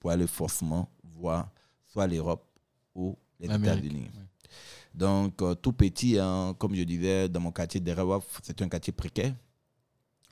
pour 0.00 0.10
aller 0.10 0.26
forcément 0.26 0.88
voir 1.02 1.50
soit 1.86 2.06
l'Europe 2.06 2.44
ou 2.94 3.16
les 3.40 3.46
États-Unis. 3.46 4.10
Donc, 4.94 5.40
euh, 5.42 5.54
tout 5.54 5.72
petit, 5.72 6.18
hein, 6.18 6.54
comme 6.58 6.74
je 6.74 6.82
disais, 6.82 7.28
dans 7.28 7.40
mon 7.40 7.52
quartier 7.52 7.80
de 7.80 7.92
Rawaf, 7.92 8.40
c'est 8.42 8.60
un 8.62 8.68
quartier 8.68 8.92
précaire. 8.92 9.34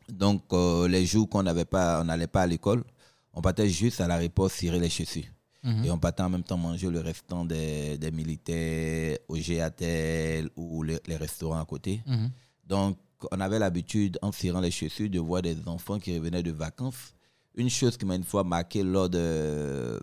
Donc, 0.08 0.42
euh, 0.52 0.88
les 0.88 1.04
jours 1.06 1.28
qu'on 1.28 1.42
n'avait 1.42 1.64
pas, 1.64 2.00
on 2.00 2.04
n'allait 2.04 2.26
pas 2.26 2.42
à 2.42 2.46
l'école, 2.46 2.84
on 3.32 3.40
partait 3.40 3.68
juste 3.68 4.00
à 4.00 4.08
la 4.08 4.16
réponse 4.16 4.52
cirer 4.54 4.78
les 4.80 4.90
chaussures. 4.90 5.24
Mhm. 5.62 5.84
Et 5.84 5.90
on 5.90 5.98
partait 5.98 6.22
en 6.22 6.30
même 6.30 6.42
temps 6.44 6.56
manger 6.56 6.88
le 6.90 7.00
restant 7.00 7.44
des, 7.44 7.98
des 7.98 8.10
militaires 8.10 9.18
au 9.28 9.36
GATL 9.36 10.48
ou 10.56 10.82
les, 10.82 10.98
les 11.06 11.16
restaurants 11.16 11.60
à 11.60 11.64
côté. 11.64 12.02
Mhm. 12.06 12.30
Donc, 12.66 12.98
on 13.30 13.40
avait 13.40 13.58
l'habitude, 13.58 14.18
en 14.22 14.30
tirant 14.30 14.60
les 14.60 14.70
chaussures, 14.70 15.08
de 15.10 15.18
voir 15.18 15.42
des 15.42 15.56
enfants 15.66 15.98
qui 15.98 16.16
revenaient 16.16 16.42
de 16.42 16.52
vacances. 16.52 17.14
Une 17.54 17.70
chose 17.70 17.96
qui 17.96 18.04
m'a 18.04 18.16
une 18.16 18.24
fois 18.24 18.44
marqué 18.44 18.82
lors 18.82 19.08
de- 19.08 20.00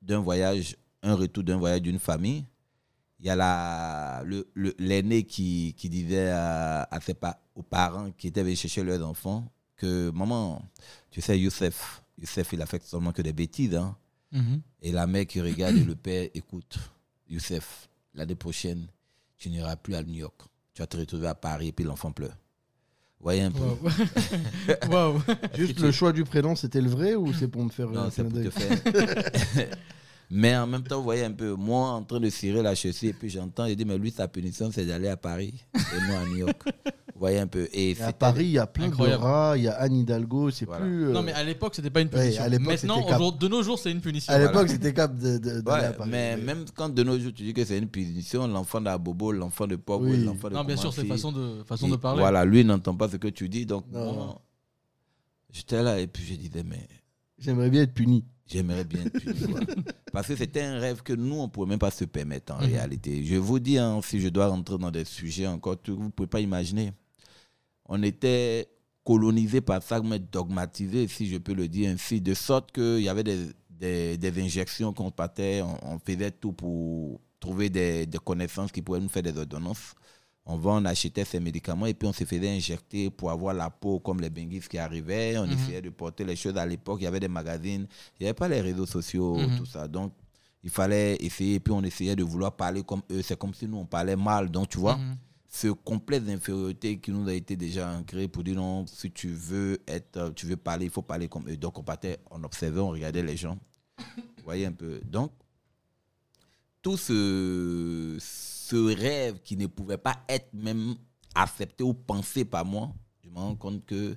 d'un 0.00 0.18
voyage, 0.20 0.76
un 1.02 1.14
retour 1.14 1.44
d'un 1.44 1.56
voyage 1.58 1.82
d'une 1.82 1.98
famille, 1.98 2.44
il 3.20 3.26
y 3.26 3.30
a 3.30 3.36
la- 3.36 4.22
le- 4.24 4.48
le- 4.54 4.74
l'aîné 4.78 5.22
qui, 5.22 5.74
qui 5.76 5.88
disait 5.88 6.30
à, 6.30 6.82
à 6.90 7.00
ses 7.00 7.14
pa- 7.14 7.40
aux 7.54 7.62
parents 7.62 8.10
qui 8.12 8.26
étaient 8.28 8.42
venus 8.42 8.58
chercher 8.60 8.82
leurs 8.82 9.06
enfants 9.06 9.46
que 9.76 10.10
maman, 10.10 10.60
tu 11.10 11.20
sais, 11.20 11.38
Youssef, 11.38 12.02
Youssef, 12.18 12.52
il 12.52 12.62
a 12.62 12.66
fait 12.66 12.82
seulement 12.82 13.12
que 13.12 13.22
des 13.22 13.32
bêtises. 13.32 13.74
hein. 13.76 13.96
Mhm. 14.32 14.60
Et 14.80 14.90
la 14.92 15.06
mère 15.06 15.26
qui 15.26 15.40
regarde 15.40 15.76
et 15.76 15.84
le 15.84 15.94
père, 15.94 16.28
écoute, 16.34 16.78
Youssef, 17.28 17.88
l'année 18.14 18.34
prochaine, 18.34 18.86
tu 19.38 19.50
n'iras 19.50 19.76
plus 19.76 19.94
à 19.94 20.02
New 20.02 20.14
York. 20.14 20.40
Tu 20.74 20.82
vas 20.82 20.86
te 20.86 20.96
retrouver 20.96 21.28
à 21.28 21.34
Paris 21.34 21.68
et 21.68 21.72
puis 21.72 21.84
l'enfant 21.84 22.12
pleure. 22.12 22.36
Vous 23.20 23.24
voyez 23.24 23.42
un 23.42 23.52
peu. 23.52 23.62
Juste 25.56 25.78
le 25.80 25.92
choix 25.92 26.12
du 26.12 26.24
prénom, 26.24 26.56
c'était 26.56 26.80
le 26.80 26.90
vrai 26.90 27.14
ou 27.14 27.32
c'est 27.32 27.46
pour 27.46 27.62
me 27.62 27.70
faire 27.70 27.88
Non, 27.88 28.10
c'est 28.10 28.24
pour 28.24 28.32
te 28.32 28.50
faire. 28.50 29.68
mais 30.34 30.56
en 30.56 30.66
même 30.66 30.82
temps, 30.82 30.96
vous 30.96 31.04
voyez 31.04 31.24
un 31.24 31.32
peu, 31.32 31.52
moi 31.54 31.90
en 31.90 32.02
train 32.02 32.18
de 32.18 32.30
cirer 32.30 32.62
la 32.62 32.74
chaussure, 32.74 33.10
et 33.10 33.12
puis 33.12 33.28
j'entends, 33.28 33.68
je 33.68 33.74
dis, 33.74 33.84
mais 33.84 33.98
lui, 33.98 34.10
sa 34.10 34.26
punition, 34.28 34.70
c'est 34.72 34.86
d'aller 34.86 35.08
à 35.08 35.16
Paris 35.18 35.62
et 35.74 36.00
moi 36.08 36.20
à 36.20 36.24
New 36.24 36.36
York. 36.38 36.62
Vous 37.14 37.20
voyez 37.28 37.38
un 37.38 37.46
peu. 37.46 37.68
Et 37.72 37.90
Et 37.90 38.02
À 38.02 38.12
Paris, 38.12 38.46
il 38.46 38.50
y 38.52 38.58
a 38.58 38.66
plein 38.66 38.86
Incroyable. 38.86 39.20
de 39.22 39.26
rats, 39.26 39.54
il 39.56 39.62
y 39.64 39.68
a 39.68 39.74
Anne 39.74 39.94
Hidalgo, 39.94 40.50
c'est 40.50 40.64
Voilà. 40.64 40.84
plus. 40.86 41.04
euh, 41.08 41.12
Non, 41.12 41.22
mais 41.22 41.32
à 41.34 41.44
l'époque, 41.44 41.74
c'était 41.76 41.90
pas 41.90 42.00
une 42.00 42.08
Ouais, 42.08 42.20
punition. 42.22 42.42
à 42.42 42.48
l'époque, 42.48 42.66
Maintenant, 42.66 42.96
c'était 42.96 43.10
cap. 43.10 43.38
de 43.38 43.48
nos 43.48 43.62
jours, 43.62 43.78
c'est 43.78 43.92
une 43.92 44.00
punition. 44.00 44.32
À 44.32 44.38
l'époque, 44.38 44.54
voilà. 44.54 44.68
c'était 44.68 44.92
cap 44.94 45.14
de, 45.16 45.38
de, 45.38 45.60
d'aller 45.60 45.62
Ouais, 45.82 45.84
à 45.84 45.92
Paris. 45.92 46.10
mais 46.10 46.36
même 46.38 46.64
quand 46.74 46.88
de 46.88 47.02
nos 47.04 47.18
jours, 47.20 47.32
tu 47.32 47.44
dis 47.44 47.52
que 47.54 47.64
c'est 47.64 47.78
une 47.78 47.88
punition, 47.88 48.48
l'enfant 48.48 48.80
d'Abobo, 48.80 49.30
l'enfant 49.30 49.66
de 49.68 49.76
Pogba, 49.76 50.08
Oui. 50.10 50.24
l'enfant 50.24 50.48
de 50.48 50.54
Non, 50.54 50.64
bien 50.64 50.76
sûr, 50.76 50.92
c'est 50.92 51.04
façon 51.04 51.30
de, 51.30 51.62
façon 51.64 51.86
et 51.86 51.90
de 51.92 51.96
parler. 51.96 52.20
Voilà, 52.20 52.44
lui 52.44 52.64
n'entend 52.64 52.96
pas 52.96 53.08
ce 53.08 53.18
que 53.18 53.28
tu 53.28 53.48
dis. 53.48 53.66
Donc, 53.66 53.84
j'étais 55.52 55.82
là 55.82 56.00
et 56.00 56.06
puis 56.06 56.24
je 56.24 56.34
disais, 56.34 56.64
mais 56.64 56.88
J'aimerais 57.38 57.70
bien 57.70 57.82
être 57.82 57.94
puni. 57.94 58.24
J'aimerais 58.46 58.84
bien 58.84 59.04
puni, 59.08 59.40
quoi. 59.40 59.60
Parce 60.12 60.26
que 60.28 60.36
c'était 60.36 60.62
un 60.62 60.78
rêve 60.78 61.02
que 61.02 61.12
nous, 61.12 61.36
on 61.36 61.44
ne 61.44 61.50
pouvait 61.50 61.68
même 61.70 61.78
pas 61.78 61.90
se 61.90 62.04
permettre 62.04 62.54
en 62.54 62.58
Mhm. 62.60 62.66
réalité. 62.72 63.24
Je 63.24 63.36
vous 63.36 63.58
dis, 63.58 63.78
hein, 63.78 64.00
si 64.02 64.20
je 64.20 64.28
dois 64.28 64.48
rentrer 64.48 64.76
dans 64.78 64.90
des 64.90 65.04
sujets 65.04 65.46
encore, 65.46 65.76
vous 65.88 66.04
ne 66.04 66.10
pouvez 66.10 66.26
pas 66.26 66.40
imaginer. 66.40 66.92
On 67.86 68.02
était 68.02 68.68
colonisé 69.04 69.60
par 69.60 69.82
ça, 69.82 70.00
mais 70.02 70.18
dogmatisé, 70.18 71.08
si 71.08 71.26
je 71.28 71.38
peux 71.38 71.54
le 71.54 71.66
dire 71.68 71.90
ainsi, 71.90 72.20
de 72.20 72.34
sorte 72.34 72.72
qu'il 72.72 73.00
y 73.00 73.08
avait 73.08 73.24
des, 73.24 73.38
des, 73.70 74.16
des 74.18 74.42
injections 74.42 74.92
qu'on 74.92 75.10
partait, 75.10 75.62
on, 75.62 75.94
on 75.94 75.98
faisait 75.98 76.30
tout 76.30 76.52
pour 76.52 77.20
trouver 77.40 77.68
des, 77.70 78.06
des 78.06 78.18
connaissances 78.18 78.70
qui 78.70 78.82
pourraient 78.82 79.00
nous 79.00 79.08
faire 79.08 79.22
des 79.24 79.36
ordonnances. 79.36 79.94
On 80.44 80.56
va, 80.56 80.70
on 80.72 80.84
achetait 80.84 81.24
ces 81.24 81.38
médicaments 81.38 81.86
et 81.86 81.94
puis 81.94 82.08
on 82.08 82.12
se 82.12 82.24
faisait 82.24 82.50
injecter 82.50 83.10
pour 83.10 83.30
avoir 83.30 83.54
la 83.54 83.70
peau 83.70 84.00
comme 84.00 84.20
les 84.20 84.28
benguis 84.30 84.60
qui 84.60 84.76
arrivaient. 84.76 85.38
On 85.38 85.46
Mhm. 85.46 85.52
essayait 85.52 85.82
de 85.82 85.90
porter 85.90 86.24
les 86.24 86.34
choses 86.34 86.56
à 86.56 86.66
l'époque. 86.66 86.98
Il 87.00 87.04
y 87.04 87.06
avait 87.06 87.20
des 87.20 87.28
magazines, 87.28 87.86
il 88.18 88.22
n'y 88.24 88.26
avait 88.26 88.34
pas 88.34 88.48
les 88.48 88.60
réseaux 88.60 88.86
sociaux, 88.86 89.36
Mhm. 89.36 89.58
tout 89.58 89.66
ça. 89.66 89.86
Donc, 89.86 90.12
il 90.64 90.70
fallait 90.70 91.16
essayer. 91.20 91.54
Et 91.54 91.60
puis, 91.60 91.72
on 91.72 91.82
essayait 91.84 92.16
de 92.16 92.24
vouloir 92.24 92.52
parler 92.56 92.82
comme 92.82 93.02
eux. 93.10 93.22
C'est 93.22 93.38
comme 93.38 93.54
si 93.54 93.66
nous, 93.68 93.78
on 93.78 93.86
parlait 93.86 94.16
mal. 94.16 94.50
Donc, 94.50 94.68
tu 94.68 94.78
vois, 94.78 94.96
Mhm. 94.96 95.16
ce 95.48 95.68
complexe 95.68 96.24
d'infériorité 96.24 96.98
qui 96.98 97.12
nous 97.12 97.28
a 97.28 97.34
été 97.34 97.54
déjà 97.56 97.92
ancré 97.92 98.26
pour 98.26 98.42
dire 98.42 98.56
non, 98.56 98.84
si 98.86 99.12
tu 99.12 99.28
veux 99.28 99.78
être, 99.86 100.32
tu 100.34 100.46
veux 100.46 100.56
parler, 100.56 100.86
il 100.86 100.90
faut 100.90 101.02
parler 101.02 101.28
comme 101.28 101.48
eux. 101.48 101.56
Donc, 101.56 101.78
on 101.78 101.82
partait, 101.84 102.18
on 102.32 102.42
observait, 102.42 102.80
on 102.80 102.88
regardait 102.90 103.22
les 103.22 103.36
gens. 103.36 103.56
Vous 103.98 104.44
voyez 104.44 104.66
un 104.66 104.72
peu. 104.72 105.00
Donc, 105.04 105.30
tout 106.82 106.96
ce, 106.96 108.16
ce 108.72 108.96
rêve 108.96 109.40
qui 109.42 109.56
ne 109.58 109.66
pouvait 109.66 109.98
pas 109.98 110.24
être 110.28 110.52
même 110.54 110.94
accepté 111.34 111.84
ou 111.84 111.92
pensé 111.92 112.44
par 112.44 112.64
moi, 112.64 112.92
je 113.22 113.28
me 113.28 113.36
rends 113.36 113.54
compte 113.54 113.84
que 113.84 114.16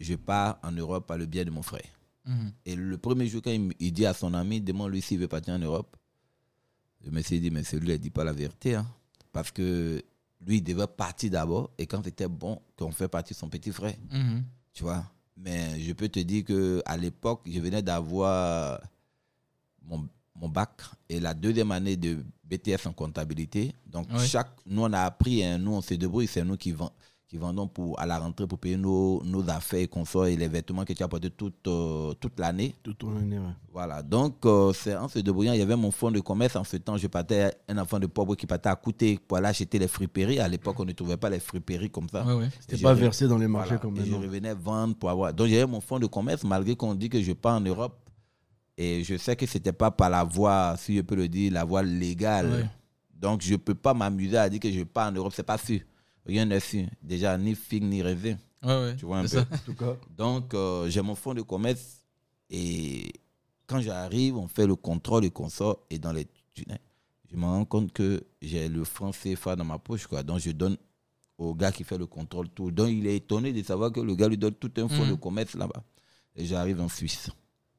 je 0.00 0.14
pars 0.14 0.58
en 0.62 0.72
Europe 0.72 1.06
par 1.06 1.18
le 1.18 1.26
biais 1.26 1.44
de 1.44 1.50
mon 1.50 1.62
frère. 1.62 1.84
Mhm. 2.24 2.52
Et 2.64 2.76
le 2.76 2.96
premier 2.96 3.26
jour, 3.26 3.42
quand 3.42 3.50
il, 3.50 3.92
dit 3.92 4.06
à 4.06 4.14
son 4.14 4.32
ami, 4.32 4.60
demande-lui 4.60 5.02
s'il 5.02 5.18
veut 5.18 5.28
partir 5.28 5.54
en 5.54 5.58
Europe, 5.58 5.96
je 7.04 7.10
me 7.10 7.20
suis 7.20 7.40
dit, 7.40 7.50
mais 7.50 7.62
celui-là, 7.62 7.94
il 7.94 7.98
ne 7.98 8.02
dit 8.02 8.10
pas 8.10 8.24
la 8.24 8.32
vérité. 8.32 8.76
hein. 8.76 8.86
Parce 9.32 9.50
que 9.50 10.02
lui, 10.40 10.56
il 10.58 10.62
devait 10.62 10.86
partir 10.86 11.30
d'abord. 11.30 11.70
Et 11.76 11.86
quand 11.86 12.02
c'était 12.04 12.28
bon, 12.28 12.60
qu'on 12.76 12.90
fait 12.92 13.08
partir 13.08 13.36
son 13.36 13.48
petit 13.48 13.72
frère. 13.72 13.96
Mhm. 14.10 14.44
Tu 14.72 14.82
vois 14.82 15.04
Mais 15.36 15.78
je 15.80 15.92
peux 15.92 16.08
te 16.08 16.20
dire 16.20 16.44
qu'à 16.44 16.96
l'époque, 16.96 17.42
je 17.46 17.60
venais 17.60 17.82
d'avoir 17.82 18.80
mon, 19.82 20.08
mon 20.42 20.48
bac 20.48 20.70
et 21.08 21.20
la 21.20 21.32
deuxième 21.34 21.70
année 21.70 21.96
de 21.96 22.18
BTS 22.44 22.86
en 22.88 22.92
comptabilité. 22.92 23.72
Donc, 23.86 24.08
Ouais. 24.12 24.26
chaque, 24.26 24.50
nous, 24.66 24.82
on 24.82 24.92
a 24.92 25.00
appris, 25.02 25.42
hein, 25.44 25.56
nous, 25.56 25.72
on 25.72 25.80
se 25.80 25.94
débrouille, 25.94 26.26
c'est 26.26 26.44
nous 26.44 26.56
qui, 26.56 26.72
vend- 26.72 26.90
qui 27.28 27.36
vendons 27.38 27.68
pour, 27.68 27.98
à 27.98 28.04
la 28.06 28.18
rentrée 28.18 28.46
pour 28.46 28.58
payer 28.58 28.76
nos, 28.76 29.22
nos 29.24 29.48
affaires 29.48 29.78
et 29.80 29.86
consorts 29.86 30.26
et 30.26 30.36
les 30.36 30.48
vêtements 30.48 30.84
que 30.84 30.92
tu 30.92 31.02
as 31.02 31.08
portés 31.08 31.30
toute, 31.30 31.66
euh, 31.68 32.12
toute 32.14 32.38
l'année. 32.40 32.74
Tout 32.82 33.06
au 33.06 33.10
année, 33.16 33.38
ouais. 33.38 33.44
Voilà, 33.72 34.02
donc 34.02 34.44
euh, 34.44 34.72
c'est 34.74 34.94
en 34.96 35.08
se 35.08 35.20
débrouillant, 35.20 35.52
il 35.54 35.60
y 35.60 35.62
avait 35.62 35.76
mon 35.76 35.90
fonds 35.92 36.10
de 36.10 36.20
commerce. 36.20 36.56
En 36.56 36.64
ce 36.64 36.76
temps, 36.76 36.96
je 36.98 37.06
partais, 37.06 37.54
un 37.68 37.78
enfant 37.78 37.98
de 38.00 38.06
pauvre 38.06 38.34
qui 38.34 38.46
partait 38.46 38.68
à 38.68 38.76
coûter 38.76 39.18
pour 39.26 39.38
aller 39.38 39.46
acheter 39.46 39.78
les 39.78 39.88
friperies. 39.88 40.40
À 40.40 40.48
l'époque, 40.48 40.78
on 40.80 40.84
ne 40.84 40.92
trouvait 40.92 41.16
pas 41.16 41.30
les 41.30 41.40
friperies 41.40 41.88
comme 41.88 42.08
ça. 42.08 42.22
Ouais, 42.26 42.34
ouais. 42.34 42.48
C'était 42.60 42.76
Et 42.76 42.82
pas 42.82 42.92
versé 42.94 43.28
dans 43.28 43.38
les 43.38 43.48
marchés 43.48 43.76
voilà, 43.76 43.80
comme 43.80 43.96
et 43.98 44.04
je 44.04 44.14
revenais 44.14 44.52
vendre 44.54 44.94
pour 44.96 45.08
avoir. 45.08 45.32
Donc 45.32 45.46
j'avais 45.46 45.66
mon 45.66 45.80
fonds 45.80 46.00
de 46.00 46.06
commerce, 46.06 46.42
malgré 46.44 46.74
qu'on 46.76 46.94
dit 46.96 47.08
que 47.08 47.22
je 47.22 47.32
pars 47.32 47.56
en 47.56 47.60
Europe. 47.60 47.96
Et 48.82 49.04
je 49.04 49.16
sais 49.16 49.36
que 49.36 49.46
ce 49.46 49.58
n'était 49.58 49.72
pas 49.72 49.90
par 49.92 50.10
la 50.10 50.24
voie, 50.24 50.74
si 50.76 50.96
je 50.96 51.02
peux 51.02 51.14
le 51.14 51.28
dire, 51.28 51.52
la 51.52 51.64
voie 51.64 51.82
légale. 51.84 52.50
Ouais. 52.50 52.66
Donc 53.14 53.40
je 53.42 53.52
ne 53.52 53.56
peux 53.58 53.74
pas 53.76 53.94
m'amuser 53.94 54.36
à 54.36 54.48
dire 54.48 54.58
que 54.58 54.70
je 54.72 54.82
pars 54.82 55.08
en 55.08 55.12
Europe, 55.12 55.32
c'est 55.36 55.44
pas 55.44 55.58
sûr. 55.58 55.80
Rien 56.26 56.44
n'est 56.46 56.58
sûr. 56.60 56.86
Déjà, 57.00 57.36
ni 57.38 57.54
figue, 57.54 57.84
ni 57.84 58.02
raisin. 58.02 58.36
Ouais, 58.62 58.68
ouais. 58.82 58.96
Tu 58.96 59.04
vois 59.06 59.18
un 59.18 59.22
peu? 59.22 59.28
ça. 59.28 59.46
En 59.52 59.58
tout 59.64 59.74
cas, 59.74 59.96
Donc, 60.16 60.52
euh, 60.54 60.88
j'ai 60.90 61.00
mon 61.02 61.14
fonds 61.14 61.34
de 61.34 61.42
commerce 61.42 62.00
et 62.50 63.12
quand 63.66 63.80
j'arrive, 63.80 64.36
on 64.36 64.48
fait 64.48 64.66
le 64.66 64.74
contrôle 64.76 65.24
et 65.24 65.30
consort 65.30 65.78
et 65.90 65.98
dans 65.98 66.12
les 66.12 66.26
tunnels, 66.54 66.80
je 67.30 67.36
me 67.36 67.44
rends 67.44 67.64
compte 67.64 67.92
que 67.92 68.22
j'ai 68.40 68.68
le 68.68 68.82
franc 68.84 69.10
CFA 69.12 69.54
dans 69.56 69.64
ma 69.64 69.78
poche. 69.78 70.06
Quoi. 70.08 70.22
Donc, 70.24 70.40
je 70.40 70.50
donne 70.50 70.76
au 71.38 71.54
gars 71.54 71.70
qui 71.72 71.84
fait 71.84 71.98
le 71.98 72.06
contrôle 72.06 72.48
tout. 72.48 72.70
Donc, 72.70 72.88
il 72.90 73.06
est 73.06 73.16
étonné 73.16 73.52
de 73.52 73.62
savoir 73.62 73.90
que 73.92 74.00
le 74.00 74.14
gars 74.16 74.28
lui 74.28 74.36
donne 74.38 74.54
tout 74.54 74.72
un 74.76 74.88
fonds 74.88 75.04
Mhm. 75.04 75.10
de 75.10 75.14
commerce 75.14 75.54
là-bas. 75.54 75.82
Et 76.36 76.44
j'arrive 76.46 76.80
en 76.80 76.88
Suisse. 76.88 77.30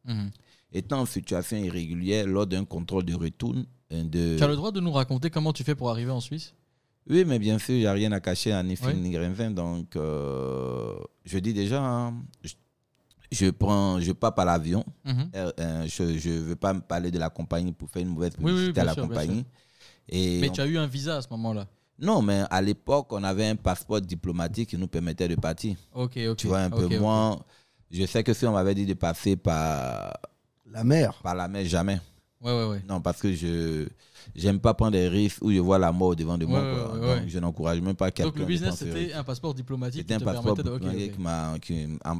Mhm. 0.05 0.31
Étant 0.73 1.01
en 1.01 1.05
situation 1.05 1.55
irrégulière, 1.57 2.25
lors 2.27 2.47
d'un 2.47 2.65
contrôle 2.65 3.05
de 3.05 3.13
retour, 3.13 3.53
de... 3.91 4.37
Tu 4.37 4.43
as 4.43 4.47
le 4.47 4.55
droit 4.55 4.71
de 4.71 4.79
nous 4.79 4.91
raconter 4.91 5.29
comment 5.29 5.53
tu 5.53 5.63
fais 5.63 5.75
pour 5.75 5.89
arriver 5.91 6.09
en 6.11 6.19
Suisse? 6.19 6.53
Oui, 7.07 7.23
mais 7.27 7.37
bien 7.37 7.59
sûr, 7.59 7.75
il 7.75 7.79
n'y 7.81 7.85
a 7.85 7.91
rien 7.93 8.11
à 8.11 8.19
cacher 8.19 8.51
à 8.53 8.63
ni 8.63 8.75
Ouais. 8.81 8.93
ni 8.95 9.15
raisin. 9.17 9.51
Donc, 9.51 9.95
euh, 9.95 10.95
je 11.25 11.37
dis 11.37 11.53
déjà, 11.53 11.83
hein, 11.83 12.13
je, 12.43 12.53
je 13.31 13.49
prends, 13.51 13.99
je 13.99 14.13
pars 14.13 14.33
par 14.33 14.45
l'avion. 14.45 14.83
Mhm. 15.05 15.29
Euh, 15.35 15.51
euh, 15.59 15.85
je 15.87 16.03
ne 16.29 16.39
veux 16.39 16.55
pas 16.55 16.73
me 16.73 16.81
parler 16.81 17.11
de 17.11 17.19
la 17.19 17.29
compagnie 17.29 17.71
pour 17.73 17.89
faire 17.89 18.01
une 18.01 18.09
mauvaise 18.09 18.33
Oui, 18.39 18.45
oui, 18.45 18.51
publicité 18.51 18.81
à 18.81 18.83
la 18.85 18.93
sûr, 18.93 19.03
compagnie. 19.07 19.45
Et 20.09 20.39
Mais 20.41 20.49
on- 20.49 20.53
tu 20.53 20.61
as 20.61 20.65
eu 20.65 20.77
un 20.77 20.87
visa 20.87 21.17
à 21.17 21.21
ce 21.21 21.27
moment-là? 21.31 21.67
Non, 21.99 22.21
mais 22.23 22.41
à 22.49 22.61
l'époque, 22.61 23.07
on 23.11 23.23
avait 23.23 23.47
un 23.47 23.55
passeport 23.55 24.01
diplomatique 24.01 24.69
qui 24.69 24.77
nous 24.77 24.87
permettait 24.87 25.27
de 25.27 25.35
partir. 25.35 25.75
Ok, 25.93 26.17
ok. 26.29 26.37
Tu 26.37 26.47
vois 26.47 26.61
un 26.61 26.69
peu. 26.71 26.85
Ok, 26.85 26.93
ok. 26.93 26.99
Moi, 26.99 27.45
je 27.91 28.05
sais 28.05 28.23
que 28.23 28.33
si 28.33 28.45
on 28.47 28.53
m'avait 28.53 28.73
dit 28.75 28.85
de 28.87 28.95
passer 28.95 29.35
par, 29.35 30.13
la 30.73 30.83
mer. 30.83 31.13
par 31.23 31.35
la 31.35 31.47
mer, 31.47 31.65
jamais. 31.65 31.99
Ouais, 32.41 32.51
ouais, 32.51 32.65
ouais. 32.71 32.81
Non, 32.89 32.99
parce 32.99 33.21
que 33.21 33.33
je 33.33 33.87
j'aime 34.35 34.59
pas 34.59 34.73
prendre 34.73 34.91
des 34.93 35.07
risques 35.07 35.41
où 35.41 35.51
je 35.51 35.59
vois 35.59 35.77
la 35.79 35.91
mort 35.93 36.15
devant 36.15 36.37
de 36.37 36.45
moi. 36.45 36.59
Ouais, 36.61 36.73
quoi. 36.75 36.93
ouais, 36.93 36.99
Donc, 36.99 37.09
ouais. 37.23 37.29
je 37.29 37.39
n'encourage 37.39 37.79
même 37.81 37.95
pas 37.95 38.11
quelqu'un. 38.11 38.29
Donc 38.31 38.39
le 38.39 38.45
business, 38.45 38.75
c'était 38.75 39.13
un 39.13 39.23
passeport 39.23 39.53
diplomatique 39.53 40.01
C'était 40.01 40.15
un 40.15 40.19
passeport 40.19 40.55
diplomatique 40.57 41.13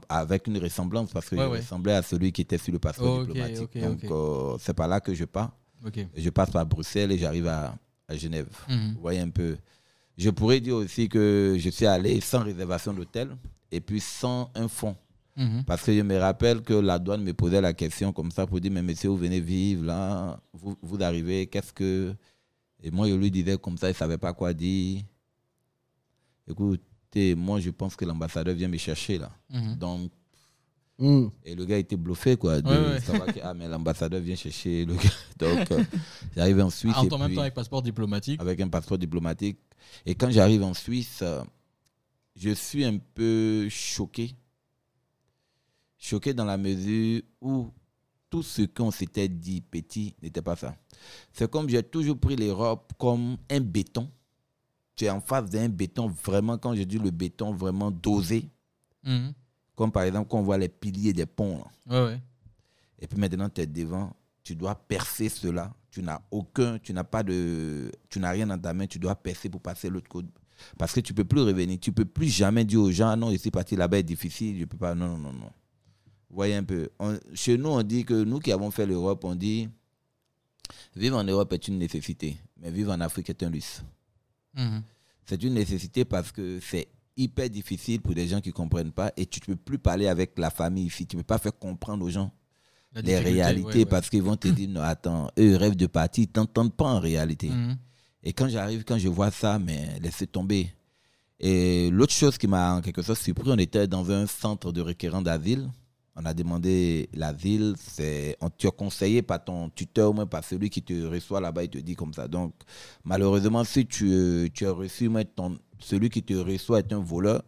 avec 0.10 0.48
une 0.48 0.58
ressemblance 0.60 1.12
parce 1.12 1.30
que 1.30 1.36
Ouais, 1.36 1.44
je 1.46 1.50
ouais. 1.50 1.60
ressemblais 1.60 1.94
à 1.94 2.02
celui 2.02 2.32
qui 2.32 2.42
était 2.42 2.58
sur 2.58 2.74
le 2.74 2.80
passeport 2.80 3.26
diplomatique. 3.26 3.78
Donc 3.78 4.04
euh, 4.06 4.56
c'est 4.60 4.74
par 4.74 4.88
là 4.88 5.00
que 5.00 5.14
je 5.14 5.26
pars. 5.26 5.52
Ok. 5.86 6.00
Je 6.16 6.30
passe 6.30 6.50
par 6.52 6.66
Bruxelles 6.66 7.12
et 7.12 7.18
j'arrive 7.18 7.48
à, 7.48 7.76
à 8.08 8.16
Genève. 8.16 8.48
Mhm. 8.70 8.94
Vous 8.96 9.02
voyez 9.02 9.20
un 9.20 9.30
peu. 9.30 9.58
Je 10.18 10.30
pourrais 10.30 10.60
dire 10.60 10.76
aussi 10.76 11.10
que 11.10 11.56
je 11.60 11.70
suis 11.70 11.86
allé 11.86 12.22
sans 12.22 12.44
réservation 12.44 12.94
d'hôtel 12.94 13.36
et 13.72 13.82
puis 13.82 14.00
sans 14.00 14.50
un 14.56 14.68
fonds. 14.68 14.96
Mhm. 15.36 15.64
Parce 15.66 15.82
que 15.84 15.96
je 15.96 16.02
me 16.02 16.18
rappelle 16.18 16.62
que 16.62 16.74
la 16.74 17.00
douane 17.00 17.24
me 17.24 17.34
posait 17.34 17.60
la 17.62 17.74
question 17.74 18.14
comme 18.14 18.30
ça 18.32 18.46
pour 18.46 18.60
dire, 18.62 18.72
mais 18.72 18.84
monsieur, 18.84 19.10
vous 19.10 19.18
venez 19.18 19.40
vivre 19.40 19.84
là, 19.86 20.40
vous, 20.54 20.78
vous 20.82 21.02
arrivez, 21.04 21.48
qu'est-ce 21.48 21.74
que... 21.74 22.14
Et 22.84 22.92
moi, 22.92 23.08
je 23.08 23.14
lui 23.16 23.32
disais 23.32 23.58
comme 23.58 23.78
ça, 23.78 23.88
il 23.88 23.94
ne 23.94 23.96
savait 23.98 24.18
pas 24.18 24.34
quoi 24.34 24.54
dire. 24.54 25.02
Écoutez, 26.48 27.36
moi, 27.36 27.60
je 27.60 27.70
pense 27.70 27.96
que 27.96 28.06
l'ambassadeur 28.06 28.54
vient 28.56 28.68
me 28.68 28.78
chercher 28.78 29.18
là. 29.18 29.32
Mhm. 29.50 29.76
Donc, 29.76 30.12
Hmm. 31.00 31.30
et 31.44 31.56
le 31.56 31.66
gars 31.66 31.80
était 31.80 31.98
bluffé, 31.98 32.38
quoi, 32.38 32.62
de 32.62 32.70
Ouais, 32.70 32.78
ouais. 32.94 33.00
savoir 33.02 33.26
que, 33.34 33.40
ah, 33.42 33.54
mais 33.56 33.68
l'ambassadeur 33.68 34.22
vient 34.22 34.36
chercher 34.36 34.86
le 34.86 34.94
gars. 34.94 35.02
Donc, 35.40 35.72
euh, 35.72 35.84
j'arrive 36.36 36.60
en 36.62 36.70
Suisse. 36.70 36.94
Ah, 36.96 37.04
et 37.04 37.12
en 37.12 37.18
même 37.18 37.28
puis- 37.30 37.36
temps 37.36 37.42
avec 37.42 37.56
passeport 37.56 37.82
diplomatique. 37.82 38.40
avec 38.40 38.62
un 38.62 38.70
passeport 38.70 39.00
diplomatique. 39.00 39.58
Et 40.06 40.14
quand 40.14 40.30
j'arrive 40.30 40.62
en 40.62 40.76
Suisse, 40.76 41.20
euh, 41.24 41.44
je 42.36 42.52
suis 42.52 42.86
un 42.86 43.00
peu 43.16 43.68
choqué. 43.70 44.36
Choqué 46.04 46.34
dans 46.34 46.44
la 46.44 46.58
mesure 46.58 47.22
où 47.40 47.72
tout 48.30 48.44
ce 48.44 48.64
qu'on 48.64 48.92
s'était 48.92 49.30
dit 49.30 49.62
petit 49.62 50.14
n'était 50.22 50.42
pas 50.42 50.58
ça. 50.58 50.76
C'est 51.32 51.50
comme 51.50 51.70
j'ai 51.70 51.82
toujours 51.82 52.20
pris 52.20 52.36
l'Europe 52.36 52.92
comme 52.98 53.38
un 53.50 53.62
béton. 53.62 54.12
Tu 54.98 55.06
es 55.06 55.10
en 55.10 55.22
face 55.22 55.50
d'un 55.50 55.70
béton 55.70 56.10
vraiment, 56.10 56.58
quand 56.58 56.76
je 56.76 56.84
dis 56.84 57.00
le 57.00 57.10
béton, 57.10 57.54
vraiment 57.54 57.90
dosé. 57.90 58.50
Mhm. 59.06 59.32
Comme 59.78 59.94
par 59.94 60.04
exemple, 60.04 60.28
quand 60.30 60.40
on 60.40 60.44
voit 60.44 60.58
les 60.58 60.68
piliers 60.68 61.14
des 61.14 61.26
ponts. 61.26 61.64
là. 61.88 62.06
Ouais, 62.06 62.12
ouais. 62.12 62.22
Et 63.00 63.08
puis 63.08 63.18
maintenant, 63.18 63.48
tu 63.48 63.62
es 63.62 63.66
devant, 63.66 64.14
tu 64.44 64.58
dois 64.58 64.76
percer 64.76 65.30
cela. 65.30 65.74
Tu 65.90 66.04
n'as 66.04 66.20
aucun, 66.32 66.80
tu 66.80 66.92
n'as 66.92 67.06
pas 67.06 67.24
de, 67.24 67.90
tu 68.10 68.20
n'as 68.20 68.32
rien 68.32 68.48
dans 68.48 68.60
ta 68.60 68.74
main, 68.74 68.88
tu 68.88 69.00
dois 69.00 69.16
percer 69.16 69.48
pour 69.48 69.62
passer 69.62 69.90
l'autre 69.90 70.10
côté. 70.10 70.28
Parce 70.78 70.92
que 70.92 71.00
tu 71.00 71.14
peux 71.14 71.24
plus 71.24 71.42
revenir, 71.44 71.80
tu 71.80 71.94
peux 71.94 72.04
plus 72.04 72.28
jamais 72.28 72.66
dire 72.66 72.82
aux 72.82 72.92
gens, 72.92 73.16
non, 73.16 73.32
je 73.32 73.38
suis 73.38 73.52
parti 73.52 73.78
là-bas, 73.78 74.00
est 74.00 74.04
difficile, 74.04 74.60
je 74.60 74.66
peux 74.66 74.78
pas. 74.78 74.94
Non, 74.94 75.18
non, 75.18 75.32
non, 75.32 75.32
non. 75.32 75.52
Vous 76.34 76.38
voyez 76.38 76.56
un 76.56 76.64
peu. 76.64 76.90
On- 76.98 77.20
chez 77.36 77.60
nous, 77.60 77.70
on 77.70 77.84
dit 77.84 78.06
que 78.06 78.24
nous 78.24 78.40
qui 78.40 78.52
avons 78.52 78.72
fait 78.72 78.88
l'Europe, 78.88 79.24
on 79.24 79.36
dit, 79.36 79.70
vivre 80.96 81.16
en 81.18 81.24
Europe 81.24 81.54
est 81.54 81.68
une 81.68 81.78
nécessité, 81.78 82.38
mais 82.60 82.72
vivre 82.72 82.92
en 82.92 83.00
Afrique 83.02 83.30
est 83.30 83.44
un 83.44 83.52
luxe. 83.52 83.84
Mhm. 84.56 84.82
C'est 85.28 85.44
une 85.44 85.54
nécessité 85.54 86.06
parce 86.06 86.32
que 86.32 86.60
c'est 86.60 86.88
hyper 87.16 87.52
difficile 87.52 88.02
pour 88.02 88.16
des 88.16 88.28
gens 88.28 88.42
qui 88.42 88.50
ne 88.50 88.54
comprennent 88.54 88.92
pas 88.92 89.12
et 89.16 89.28
tu 89.28 89.40
ne 89.42 89.54
peux 89.54 89.62
plus 89.62 89.78
parler 89.78 90.08
avec 90.08 90.40
la 90.40 90.50
famille 90.50 90.88
ici. 90.88 91.06
Tu 91.06 91.16
ne 91.18 91.22
peux 91.22 91.28
pas 91.28 91.38
faire 91.38 91.56
comprendre 91.56 92.04
aux 92.04 92.10
gens 92.10 92.32
La 92.94 93.02
les 93.02 93.20
réalités 93.20 93.68
ouais, 93.68 93.76
ouais. 93.76 93.86
parce 93.86 94.10
qu'ils 94.10 94.24
vont 94.24 94.36
te 94.36 94.48
dire 94.48 94.70
non 94.70 94.82
attends 94.82 95.28
eux 95.38 95.52
ils 95.52 95.56
rêvent 95.56 95.76
de 95.76 95.86
partir 95.86 96.24
ils 96.24 96.28
t'entendent 96.28 96.74
pas 96.76 96.86
en 96.86 97.00
réalité 97.00 97.50
Mhm. 97.50 97.78
et 98.24 98.34
quand 98.34 98.48
j'arrive 98.50 98.84
quand 98.84 98.98
je 98.98 99.08
vois 99.08 99.30
ça 99.32 99.60
mais 99.60 100.00
laissez 100.00 100.26
tomber 100.28 100.74
et 101.40 101.90
l'autre 101.92 102.14
chose 102.14 102.38
qui 102.38 102.48
m'a 102.48 102.76
en 102.76 102.82
quelque 102.82 103.02
sorte 103.04 103.20
surpris 103.20 103.50
on 103.50 103.58
était 103.58 103.88
dans 103.88 104.10
un 104.12 104.26
centre 104.28 104.72
de 104.72 104.82
requérants 104.82 105.22
d'asile 105.24 105.70
on 106.16 106.26
a 106.26 106.34
demandé 106.34 107.10
l'asile 107.14 107.76
c'est 107.78 108.38
on 108.42 108.50
conseillé 108.72 109.22
par 109.22 109.44
ton 109.44 109.70
tuteur 109.70 110.12
ou 110.12 110.14
même 110.14 110.28
par 110.28 110.44
celui 110.44 110.70
qui 110.70 110.82
te 110.82 110.94
reçoit 111.06 111.42
là-bas 111.42 111.64
il 111.64 111.70
te 111.70 111.78
dit 111.78 111.96
comme 111.96 112.14
ça 112.14 112.28
donc 112.28 112.54
malheureusement 113.04 113.64
si 113.64 113.86
tu, 113.86 114.52
tu 114.54 114.66
as 114.66 114.72
reçu 114.72 115.10
mais 115.10 115.26
ton 115.26 115.58
celui 115.80 116.10
qui 116.10 116.24
te 116.24 116.34
reçoit 116.34 116.80
est 116.80 116.94
un 116.94 117.00
voleur 117.00 117.42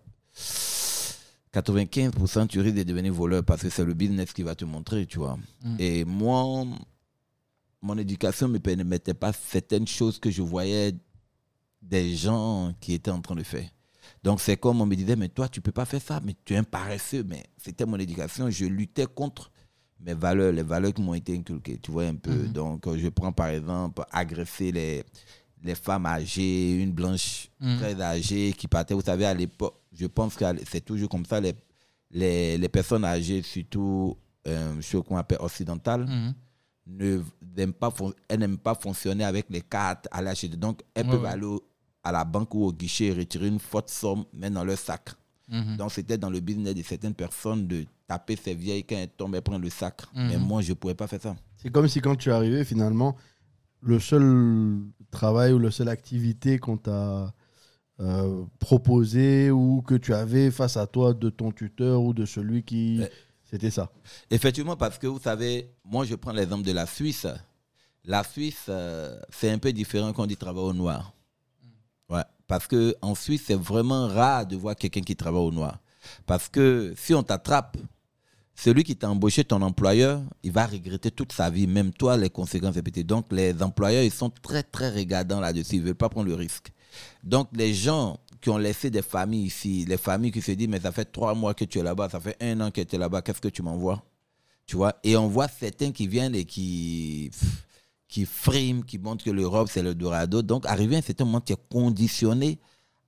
95% 1.62 2.48
tu 2.48 2.60
risques 2.60 2.76
de 2.76 2.84
devenir 2.84 3.14
voleur 3.14 3.44
parce 3.44 3.62
que 3.62 3.70
c'est 3.70 3.86
le 3.86 3.94
business 3.94 4.34
qui 4.34 4.44
va 4.44 4.56
te 4.56 4.66
montrer, 4.66 5.06
tu 5.06 5.20
vois. 5.20 5.38
Mm. 5.64 5.76
Et 5.80 6.06
moi, 6.06 6.66
mon 7.82 7.98
éducation 7.98 8.48
ne 8.48 8.54
me 8.54 8.60
permettait 8.60 9.14
pas 9.14 9.32
certaines 9.32 9.88
choses 9.88 10.20
que 10.20 10.30
je 10.30 10.42
voyais 10.42 10.94
des 11.82 12.16
gens 12.16 12.74
qui 12.82 12.94
étaient 12.94 13.12
en 13.12 13.22
train 13.22 13.36
de 13.36 13.44
faire. 13.44 13.70
Donc 14.26 14.42
c'est 14.42 14.58
comme 14.58 14.82
on 14.82 14.86
me 14.88 14.96
disait, 14.96 15.16
mais 15.16 15.30
toi, 15.30 15.48
tu 15.48 15.62
peux 15.62 15.72
pas 15.72 15.86
faire 15.86 16.02
ça, 16.02 16.20
mais 16.24 16.36
tu 16.44 16.54
es 16.56 16.58
un 16.58 16.64
paresseux. 16.64 17.24
Mais 17.24 17.44
c'était 17.58 17.86
mon 17.86 17.98
éducation, 17.98 18.50
je 18.50 18.66
luttais 18.66 19.06
contre 19.06 19.52
mes 20.00 20.16
valeurs, 20.16 20.52
les 20.52 20.64
valeurs 20.64 20.94
qui 20.94 21.02
m'ont 21.04 21.14
été 21.14 21.38
inculquées, 21.38 21.78
tu 21.82 21.92
vois 21.92 22.06
un 22.06 22.16
peu. 22.16 22.32
Mhm. 22.34 22.48
Donc 22.52 22.90
je 22.98 23.08
prends 23.10 23.32
par 23.32 23.48
exemple 23.50 24.04
agresser 24.12 24.72
les, 24.72 25.04
les 25.64 25.76
femmes 25.76 26.08
âgées, 26.08 26.72
une 26.82 26.92
blanche 26.92 27.50
Mhm. 27.62 27.78
très 27.78 28.02
âgée 28.02 28.52
qui 28.58 28.68
partait, 28.68 28.94
vous 28.96 29.02
savez, 29.02 29.26
à 29.26 29.34
l'époque, 29.34 29.76
je 29.94 30.08
pense 30.08 30.36
que 30.36 30.44
c'est 30.70 30.84
toujours 30.84 31.08
comme 31.10 31.26
ça, 31.26 31.40
les, 31.40 31.54
les, 32.12 32.58
les 32.58 32.70
personnes 32.70 33.06
âgées, 33.06 33.42
surtout 33.44 34.18
euh, 34.48 34.74
ce 34.82 34.98
qu'on 34.98 35.18
appelle 35.18 35.38
occidentales, 35.40 36.06
Mhm. 36.08 36.34
ne 36.88 37.22
n'aiment 37.56 37.74
pas, 37.74 37.90
fon- 37.92 38.14
elles 38.28 38.40
n'aiment 38.40 38.58
pas 38.60 38.76
fonctionner 38.76 39.24
avec 39.24 39.46
les 39.50 39.62
cartes 39.62 40.08
à 40.12 40.22
l'acheter. 40.22 40.50
Donc, 40.50 40.82
elles 40.94 41.06
Ouais, 41.06 41.12
peuvent 41.12 41.24
ouais. 41.24 41.30
aller 41.30 41.46
au- 41.46 41.64
à 42.06 42.12
la 42.12 42.24
banque 42.24 42.54
ou 42.54 42.64
au 42.66 42.72
guichet 42.72 43.08
et 43.08 43.14
retirer 43.14 43.48
une 43.48 43.60
forte 43.60 43.90
somme, 43.90 44.26
mais 44.32 44.50
dans 44.50 44.64
leur 44.64 44.78
sac. 44.78 45.10
Mhm. 45.50 45.78
Donc, 45.78 45.92
c'était 45.92 46.18
dans 46.18 46.30
le 46.30 46.40
business 46.40 46.76
de 46.76 46.84
certaines 46.84 47.16
personnes 47.16 47.68
de 47.68 47.86
taper 48.08 48.36
ces 48.36 48.54
vieilles 48.54 48.84
quand 48.84 48.96
elles 48.96 49.10
tombent 49.10 49.36
et 49.36 49.42
prendre 49.42 49.64
le 49.64 49.70
sac. 49.70 50.02
Mhm. 50.14 50.28
Mais 50.28 50.38
moi, 50.38 50.62
je 50.62 50.70
ne 50.70 50.74
pourrais 50.76 50.96
pas 50.96 51.08
faire 51.08 51.22
ça. 51.22 51.36
C'est 51.58 51.72
comme 51.72 51.88
si 51.88 52.00
quand 52.00 52.16
tu 52.16 52.30
es 52.30 52.32
arrivé, 52.32 52.64
finalement, 52.64 53.16
le 53.82 54.00
seul 54.00 54.78
travail 55.12 55.52
ou 55.54 55.60
la 55.60 55.72
seule 55.72 55.90
activité 55.90 56.60
qu'on 56.60 56.78
t'a 56.78 57.34
euh, 58.00 58.44
proposé 58.60 59.50
ou 59.52 59.82
que 59.82 59.96
tu 59.96 60.14
avais 60.14 60.52
face 60.52 60.78
à 60.78 60.86
toi 60.86 61.14
de 61.14 61.30
ton 61.30 61.52
tuteur 61.52 62.02
ou 62.02 62.14
de 62.14 62.26
celui 62.26 62.64
qui... 62.64 63.00
Ouais. 63.00 63.12
C'était 63.46 63.70
ça. 63.70 63.92
Effectivement, 64.32 64.76
parce 64.76 64.98
que 64.98 65.06
vous 65.06 65.20
savez, 65.20 65.70
moi, 65.84 66.04
je 66.04 66.16
prends 66.16 66.34
l'exemple 66.34 66.64
de 66.64 66.72
la 66.72 66.88
Suisse. 66.88 67.28
La 68.04 68.24
Suisse, 68.24 68.66
euh, 68.70 69.20
c'est 69.30 69.52
un 69.52 69.60
peu 69.60 69.72
différent 69.72 70.14
quand 70.14 70.24
on 70.24 70.28
dit 70.28 70.36
travail 70.36 70.64
au 70.64 70.74
noir. 70.74 71.14
Parce 72.48 72.68
qu'en 72.68 73.16
Suisse, 73.16 73.44
c'est 73.48 73.60
vraiment 73.60 74.08
rare 74.08 74.46
de 74.46 74.56
voir 74.56 74.76
quelqu'un 74.76 75.02
qui 75.02 75.16
travaille 75.16 75.42
au 75.42 75.52
noir. 75.52 75.80
Parce 76.26 76.48
que 76.48 76.94
si 76.98 77.14
on 77.14 77.24
t'attrape, 77.24 77.78
celui 78.56 78.84
qui 78.84 78.96
t'a 78.96 79.10
embauché, 79.10 79.44
ton 79.44 79.62
employeur, 79.62 80.22
il 80.44 80.52
va 80.52 80.66
regretter 80.66 81.12
toute 81.12 81.34
sa 81.34 81.50
vie, 81.50 81.68
même 81.68 81.92
toi, 81.92 82.16
les 82.16 82.30
conséquences 82.30 82.76
répétées. 82.76 83.04
Donc, 83.04 83.26
les 83.32 83.62
employeurs, 83.62 84.04
ils 84.04 84.12
sont 84.12 84.30
très, 84.30 84.64
très 84.64 84.90
regardants 84.90 85.42
là-dessus. 85.42 85.76
Ils 85.76 85.82
ne 85.82 85.88
veulent 85.88 85.96
pas 85.96 86.10
prendre 86.10 86.30
le 86.30 86.36
risque. 86.36 86.72
Donc, 87.24 87.50
les 87.54 87.74
gens 87.74 88.18
qui 88.40 88.50
ont 88.50 88.58
laissé 88.58 88.90
des 88.90 89.02
familles 89.02 89.46
ici, 89.46 89.86
les 89.86 89.98
familles 89.98 90.32
qui 90.32 90.42
se 90.42 90.52
disent, 90.52 90.70
mais 90.70 90.80
ça 90.80 90.92
fait 90.92 91.06
trois 91.06 91.34
mois 91.34 91.54
que 91.54 91.66
tu 91.66 91.80
es 91.80 91.84
là-bas, 91.84 92.10
ça 92.10 92.20
fait 92.20 92.38
un 92.40 92.62
an 92.62 92.72
que 92.72 92.82
tu 92.82 92.96
es 92.96 93.00
là-bas, 93.00 93.22
qu'est-ce 93.22 93.42
que 93.42 93.50
tu 93.50 93.62
m'envoies? 93.62 94.02
Tu 94.66 94.78
vois? 94.78 94.96
Et 95.04 95.18
on 95.18 95.28
voit 95.28 95.48
certains 95.48 95.92
qui 95.92 96.08
viennent 96.08 96.36
et 96.36 96.46
qui, 96.46 97.32
qui 98.16 98.26
friment, 98.26 98.82
qui 98.86 98.98
montrent 98.98 99.26
que 99.26 99.30
l'Europe, 99.30 99.68
c'est 99.70 99.84
le 99.84 99.94
Dorado. 99.94 100.42
Donc, 100.42 100.66
arrivé 100.68 100.96
à 100.96 101.00
un 101.00 101.02
certain 101.02 101.26
moment, 101.26 101.42
tu 101.42 101.52
es 101.52 101.58
conditionné 101.70 102.60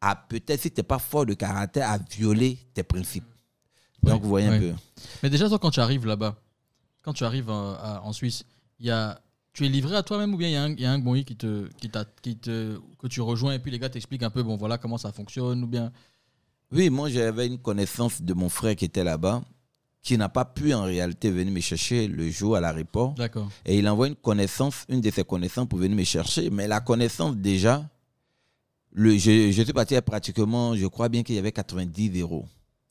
à 0.02 0.18
peut-être, 0.18 0.60
si 0.62 0.70
tu 0.70 0.82
n'es 0.82 0.84
pas 0.84 1.00
fort 1.00 1.26
de 1.26 1.34
caractère, 1.34 1.90
à 1.90 1.98
violer 1.98 2.58
tes 2.74 2.84
principes. 2.84 3.24
Donc, 4.04 4.22
vous 4.22 4.28
voyez 4.28 4.48
un 4.48 4.60
peu. 4.60 4.74
Mais 5.24 5.30
déjà, 5.30 5.48
toi, 5.48 5.60
quand 5.60 5.72
tu 5.72 5.80
arrives 5.80 6.06
là-bas, 6.06 6.36
quand 7.04 7.14
tu 7.14 7.24
arrives 7.24 7.50
en, 7.50 7.72
à- 7.76 8.02
en 8.04 8.12
Suisse, 8.12 8.44
il 8.82 8.88
y 8.88 8.92
a, 8.92 9.22
tu 9.54 9.66
es 9.66 9.70
livré 9.70 9.96
à 9.96 10.04
toi-même 10.04 10.34
ou 10.34 10.38
bien 10.38 10.50
il 10.50 10.54
y 10.54 10.58
a 10.58 10.64
un, 10.64 10.72
il 10.72 10.82
y 10.82 10.86
a 10.86 10.92
un 10.92 11.00
Gbondi 11.00 11.24
qui 11.24 11.38
te, 11.38 11.70
qui 11.80 11.90
t'a- 11.90 12.04
qui 12.22 12.36
te, 12.36 12.78
que 13.00 13.08
tu 13.08 13.22
rejoins 13.22 13.54
et 13.54 13.60
puis 13.60 13.72
les 13.72 13.80
gars 13.80 13.90
t'expliquent 13.90 14.24
un 14.24 14.30
peu, 14.30 14.44
bon 14.44 14.58
voilà 14.58 14.78
comment 14.78 14.98
ça 14.98 15.14
fonctionne 15.14 15.64
ou 15.64 15.68
bien. 15.68 15.94
Oui, 16.74 16.90
moi 16.90 17.10
j'avais 17.10 17.48
une 17.48 17.60
connaissance 17.60 18.22
de 18.22 18.34
mon 18.34 18.50
frère 18.50 18.76
qui 18.76 18.84
était 18.84 19.06
là-bas, 19.06 19.42
qui 20.08 20.18
n'a 20.18 20.30
pas 20.30 20.46
pu 20.46 20.74
en 20.74 20.84
réalité 20.84 21.30
venir 21.30 21.52
me 21.54 21.60
chercher 21.60 22.08
le 22.08 22.30
jour 22.30 22.56
à 22.56 22.62
l'aéroport. 22.62 23.14
D'accord. 23.16 23.50
Et 23.66 23.78
il 23.78 23.90
envoie 23.90 24.08
une 24.08 24.16
connaissance, 24.16 24.86
une 24.88 25.02
de 25.02 25.12
ses 25.12 25.26
connaissances 25.26 25.68
pour 25.68 25.80
venir 25.80 25.98
me 25.98 26.04
chercher. 26.06 26.50
Mais 26.50 26.66
la 26.66 26.80
connaissance 26.80 27.36
déjà, 27.36 27.86
le, 28.94 29.18
je, 29.18 29.52
je 29.52 29.62
suis 29.64 29.74
parti 29.74 29.98
à 29.98 30.02
pratiquement, 30.02 30.74
je 30.78 30.86
crois 30.88 31.10
bien 31.10 31.24
qu'il 31.24 31.36
y 31.36 31.40
avait 31.40 31.52
90 31.52 32.22
euros. 32.22 32.46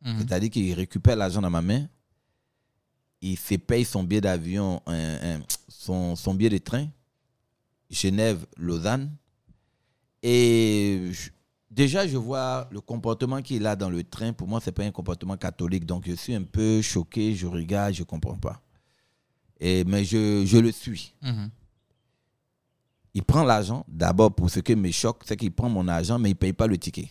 Mhm. 0.04 0.18
C'est-à-dire 0.18 0.50
qu'il 0.50 0.74
récupère 0.74 1.16
l'argent 1.16 1.40
dans 1.40 1.48
ma 1.48 1.62
main, 1.62 1.86
il 3.22 3.38
se 3.38 3.54
paye 3.54 3.86
son 3.86 4.02
billet 4.04 4.20
d'avion, 4.20 4.82
un- 4.86 5.40
son, 5.68 6.16
son 6.16 6.34
billet 6.34 6.50
de 6.50 6.58
train, 6.58 6.86
Genève-Lausanne. 7.88 9.10
Et 10.22 11.08
je- 11.12 11.30
déjà, 11.70 12.06
je 12.06 12.16
vois 12.16 12.68
le 12.70 12.80
comportement 12.80 13.42
qu'il 13.42 13.66
a 13.66 13.76
dans 13.76 13.90
le 13.90 14.02
train. 14.04 14.32
Pour 14.32 14.48
moi, 14.48 14.60
ce 14.60 14.66
n'est 14.66 14.72
pas 14.72 14.84
un 14.84 14.90
comportement 14.90 15.36
catholique. 15.36 15.84
Donc, 15.86 16.04
je 16.06 16.14
suis 16.14 16.34
un 16.34 16.42
peu 16.44 16.82
choqué, 16.82 17.34
je 17.34 17.46
regarde, 17.46 17.94
je 17.94 18.00
ne 18.02 18.04
comprends 18.06 18.36
pas. 18.36 18.60
Et, 19.60 19.84
mais 19.84 20.04
je, 20.04 20.44
je 20.46 20.58
le 20.58 20.70
suis. 20.72 21.14
Mhm. 21.22 21.50
Il 23.14 23.22
prend 23.22 23.44
l'argent. 23.44 23.84
D'abord, 23.88 24.34
pour 24.34 24.50
ce 24.50 24.60
qui 24.60 24.76
me 24.76 24.90
choque, 24.90 25.22
c'est 25.24 25.36
qu'il 25.36 25.50
prend 25.52 25.70
mon 25.70 25.88
argent, 25.88 26.18
mais 26.18 26.28
il 26.30 26.34
ne 26.34 26.38
paye 26.38 26.52
pas 26.52 26.66
le 26.66 26.76
ticket. 26.76 27.08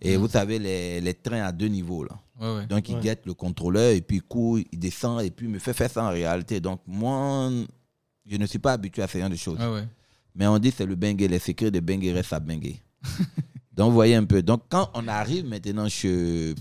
Et 0.00 0.16
Mhm. 0.16 0.22
vous 0.22 0.28
savez, 0.28 0.58
les, 0.58 1.00
les 1.02 1.14
trains 1.14 1.42
à 1.42 1.52
deux 1.52 1.66
niveaux. 1.68 2.04
Là. 2.04 2.18
Ouais, 2.40 2.56
ouais. 2.56 2.66
Donc, 2.66 2.88
il 2.88 2.94
Ouais. 2.96 3.00
guette 3.02 3.26
le 3.26 3.34
contrôleur, 3.34 3.92
et 3.92 4.00
puis 4.00 4.16
il 4.16 4.22
court, 4.22 4.58
il 4.58 4.78
descend, 4.78 5.20
et 5.22 5.30
puis 5.30 5.44
il 5.46 5.52
me 5.52 5.58
fait 5.58 5.74
faire 5.74 5.90
ça 5.90 6.04
en 6.04 6.08
réalité. 6.10 6.58
Donc, 6.60 6.80
moi, 6.86 7.50
je 8.24 8.36
ne 8.38 8.46
suis 8.46 8.58
pas 8.58 8.72
habitué 8.72 9.02
à 9.02 9.08
ce 9.08 9.18
genre 9.18 9.28
de 9.28 9.36
choses. 9.36 9.58
Ouais, 9.58 9.68
ouais. 9.70 9.88
Mais 10.34 10.46
on 10.46 10.58
dit 10.58 10.70
c'est 10.74 10.86
le 10.86 10.94
bengue, 10.94 11.20
les 11.20 11.38
secrets 11.38 11.70
de 11.70 11.80
bengue 11.80 12.04
restent 12.14 12.32
à 12.32 12.40
bengue. 12.40 12.76
Donc, 13.76 13.92
voyez 13.92 14.14
un 14.14 14.24
peu. 14.24 14.42
Donc, 14.42 14.62
quand 14.68 14.90
on 14.94 15.06
arrive 15.08 15.46
maintenant 15.46 15.88
chez 15.88 16.54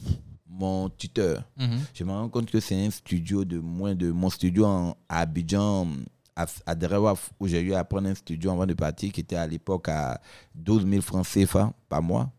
mon 0.47 0.89
tuteur, 0.89 1.43
Mhm. 1.57 1.79
je 1.93 2.03
me 2.03 2.11
rends 2.11 2.29
compte 2.29 2.49
que 2.51 2.59
c'est 2.59 2.85
un 2.85 2.89
studio 2.91 3.43
de 3.45 3.59
moins 3.59 3.95
de 3.95 4.11
mon 4.11 4.29
studio 4.29 4.65
en, 4.65 4.95
à 5.07 5.19
Abidjan, 5.21 5.87
à, 6.35 6.45
à 6.65 6.75
Derewaf, 6.75 7.31
où 7.39 7.47
j'ai 7.47 7.61
eu 7.61 7.73
à 7.73 7.83
prendre 7.83 8.07
un 8.09 8.15
studio 8.15 8.51
avant 8.51 8.65
de 8.65 8.73
partir, 8.73 9.11
qui 9.11 9.21
était 9.21 9.35
à 9.35 9.45
l'époque 9.47 9.89
à 9.89 10.21
12 10.55 10.85
000 10.87 11.01
francs 11.01 11.25
CFA 11.27 11.73
par 11.89 12.01
mois. 12.01 12.31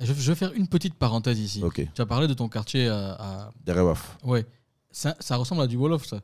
Je, 0.00 0.12
je 0.12 0.32
vais 0.32 0.36
faire 0.36 0.52
une 0.54 0.66
petite 0.66 0.94
parenthèse 0.94 1.38
ici. 1.38 1.62
Ok. 1.62 1.86
Tu 1.94 2.00
as 2.02 2.06
parlé 2.06 2.26
de 2.26 2.34
ton 2.34 2.48
quartier 2.48 2.88
à. 2.88 3.12
à- 3.12 3.50
Derewaf. 3.64 4.16
Ouais. 4.24 4.46
Ça, 4.90 5.14
ça 5.20 5.36
ressemble 5.36 5.62
à 5.62 5.66
du 5.66 5.76
Wolof. 5.76 6.06
Ça, 6.06 6.20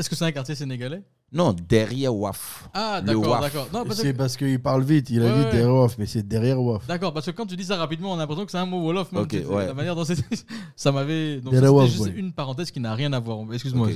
Est-ce 0.00 0.08
que 0.10 0.16
c'est 0.16 0.24
un 0.24 0.32
quartier 0.32 0.54
sénégalais? 0.54 1.02
Non, 1.32 1.52
derrière 1.68 2.12
WAF. 2.14 2.68
Ah, 2.74 3.00
d'accord, 3.00 3.40
WAF. 3.40 3.40
d'accord. 3.54 3.92
C'est 3.94 4.12
que, 4.12 4.18
parce 4.18 4.36
qu'il 4.36 4.60
parle 4.60 4.82
vite. 4.82 5.10
Il 5.10 5.22
a 5.22 5.26
Ouais, 5.26 5.30
dit 5.32 5.44
ouais. 5.44 5.50
derrière 5.52 5.74
Waf, 5.74 5.96
mais 5.98 6.06
c'est 6.06 6.26
derrière 6.26 6.60
Waf. 6.60 6.86
d'accord, 6.88 7.12
parce 7.14 7.26
que 7.26 7.30
quand 7.30 7.46
tu 7.46 7.56
dis 7.56 7.64
ça 7.64 7.76
rapidement, 7.76 8.10
on 8.10 8.14
a 8.14 8.18
l'impression 8.18 8.44
que 8.44 8.50
c'est 8.50 8.58
un 8.58 8.66
mot 8.66 8.80
Wolof. 8.82 9.12
même. 9.12 9.26
Ouais. 9.48 9.66
La 9.66 9.74
manière 9.74 9.94
dont 9.94 10.04
c'est. 10.04 10.16
ça 10.76 10.90
m'avait. 10.90 11.40
Donc, 11.40 11.52
Derrière 11.52 11.68
c'était 11.70 11.78
Waf, 11.80 11.88
juste 11.90 12.00
ouais. 12.02 12.12
une 12.16 12.32
parenthèse 12.32 12.70
qui 12.72 12.80
n'a 12.80 12.94
rien 12.94 13.12
à 13.12 13.20
voir. 13.20 13.38
Excuse-moi. 13.52 13.90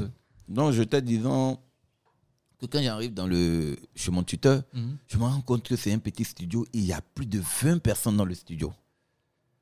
Non, 0.48 0.70
je 0.70 0.84
te 0.84 0.96
disant 0.96 1.60
que 2.60 2.66
quand 2.66 2.80
j'arrive 2.80 3.12
dans 3.12 3.26
le, 3.26 3.76
chez 3.96 4.12
mon 4.12 4.22
tuteur, 4.22 4.62
Mhm. 4.72 4.96
je 5.08 5.18
me 5.18 5.24
rends 5.24 5.40
compte 5.40 5.66
que 5.66 5.74
c'est 5.74 5.92
un 5.92 5.98
petit 5.98 6.22
studio 6.24 6.64
et 6.72 6.78
il 6.78 6.84
y 6.84 6.92
a 6.92 7.00
plus 7.14 7.26
de 7.26 7.40
20 7.62 7.78
personnes 7.82 8.16
dans 8.16 8.24
le 8.24 8.34
studio. 8.34 8.72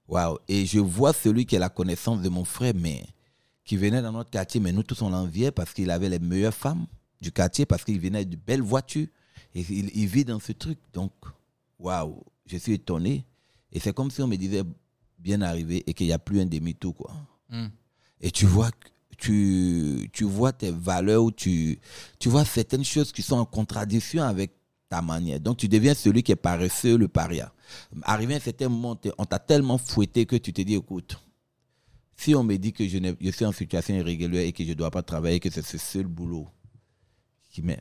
Waouh. 0.09 0.37
Et 0.49 0.67
je 0.67 0.79
vois 0.79 1.13
celui 1.15 1.47
qui 1.47 1.57
a 1.57 1.59
la 1.59 1.71
connaissance 1.71 2.21
de 2.21 2.29
mon 2.29 2.45
frère, 2.45 2.75
mais 2.77 3.03
qui 3.65 3.79
venait 3.79 4.03
dans 4.03 4.13
notre 4.13 4.29
quartier, 4.29 4.61
mais 4.61 4.73
nous 4.73 4.83
tous 4.83 5.01
on 5.01 5.09
l'enviait 5.09 5.53
parce 5.53 5.73
qu'il 5.73 5.91
avait 5.91 6.11
les 6.11 6.19
meilleures 6.19 6.53
femmes 6.53 6.85
du 7.23 7.33
quartier, 7.33 7.65
parce 7.65 7.85
qu'il 7.85 7.99
venait 7.99 8.25
de 8.25 8.37
belles 8.37 8.61
voitures. 8.61 9.07
Et 9.55 9.61
il, 9.61 9.91
il 9.95 10.07
vit 10.07 10.25
dans 10.25 10.41
ce 10.41 10.53
truc. 10.53 10.79
Donc, 10.93 11.13
waouh, 11.79 12.23
je 12.47 12.57
suis 12.59 12.75
étonné. 12.75 13.25
Et 13.73 13.81
c'est 13.81 13.95
comme 13.95 14.11
si 14.11 14.21
on 14.21 14.27
me 14.27 14.37
disait 14.37 14.63
bien 15.19 15.41
arrivé 15.41 15.83
et 15.87 15.95
qu'il 15.95 16.07
n'y 16.07 16.13
a 16.13 16.19
plus 16.19 16.41
un 16.41 16.47
demi-tour, 16.47 16.95
quoi. 16.95 17.15
Mm. 17.49 17.69
Et 18.21 18.31
tu 18.31 18.45
vois, 18.47 18.71
tu, 19.17 20.11
tu 20.13 20.25
vois 20.25 20.53
tes 20.53 20.71
valeurs, 20.71 21.25
ou 21.25 21.31
tu, 21.31 21.79
tu 22.19 22.29
vois 22.29 22.45
certaines 22.45 22.85
choses 22.85 23.13
qui 23.13 23.23
sont 23.23 23.37
en 23.37 23.45
contradiction 23.45 24.23
avec 24.23 24.53
ta 24.89 25.01
manière. 25.01 25.41
Donc 25.41 25.57
tu 25.57 25.69
deviens 25.69 25.95
celui 25.95 26.23
qui 26.23 26.33
est 26.33 26.37
paresseux, 26.37 26.99
le 26.99 27.09
paria. 27.09 27.53
Arrivé 28.03 28.35
à 28.35 28.37
un 28.39 28.41
certain 28.41 28.69
moment, 28.69 29.01
on 29.17 29.25
t'a 29.25 29.39
tellement 29.39 29.79
fouetté 29.79 30.27
que 30.27 30.37
tu 30.37 30.53
te 30.53 30.61
dis, 30.61 30.75
écoute, 30.75 31.19
si 32.17 32.35
on 32.35 32.45
me 32.45 32.57
dit 32.57 32.73
que 32.73 32.87
je, 32.87 32.99
je 33.21 33.31
suis 33.31 33.45
en 33.45 33.53
situation 33.53 33.95
irrégulière 33.95 34.43
et 34.43 34.53
que 34.53 34.63
je 34.65 34.71
ne 34.71 34.75
dois 34.75 34.91
pas 34.91 35.03
travailler, 35.03 35.41
que 35.41 35.51
c'est 35.51 35.65
ce 35.65 35.79
seul 35.79 36.07
boulot 36.07 36.49
qui. 37.53 37.63
Mm. 37.63 37.75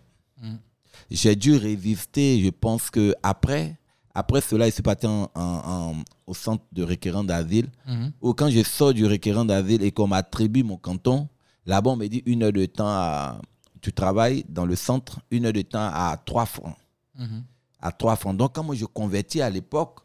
J'ai 1.09 1.35
dû 1.35 1.55
résister. 1.55 2.41
Je 2.43 2.49
pense 2.49 2.89
que 2.89 3.15
après, 3.23 3.77
après 4.13 4.41
cela, 4.41 4.67
je 4.67 4.73
suis 4.73 4.83
parti 4.83 5.07
en- 5.07 5.29
en- 5.33 5.39
en- 5.65 5.95
au 6.27 6.33
centre 6.33 6.63
de 6.71 6.83
requérant 6.83 7.23
d'asile. 7.23 7.69
Mhm. 7.87 8.11
Ou 8.21 8.33
quand 8.33 8.49
je 8.49 8.61
sors 8.63 8.93
du 8.93 9.05
requérant 9.05 9.45
d'asile 9.45 9.83
et 9.83 9.91
qu'on 9.91 10.07
m'attribue 10.07 10.63
mon 10.63 10.77
canton, 10.77 11.27
là-bas, 11.65 11.91
on 11.91 11.95
me 11.95 12.07
dit 12.07 12.21
une 12.25 12.43
heure 12.43 12.53
de 12.53 12.65
temps 12.65 12.87
à. 12.87 13.41
Tu 13.81 13.91
travailles 13.91 14.43
dans 14.47 14.65
le 14.65 14.75
centre, 14.75 15.21
une 15.31 15.45
heure 15.45 15.53
de 15.53 15.61
temps 15.63 15.79
à 15.91 16.15
3 16.25 16.45
francs. 16.45 16.75
Mhm. 17.17 17.43
À 17.79 17.91
3 17.91 18.15
francs. 18.15 18.37
Donc, 18.37 18.53
quand 18.53 18.63
moi 18.63 18.75
je 18.75 18.85
convertis 18.85 19.41
à 19.41 19.49
l'époque, 19.49 19.99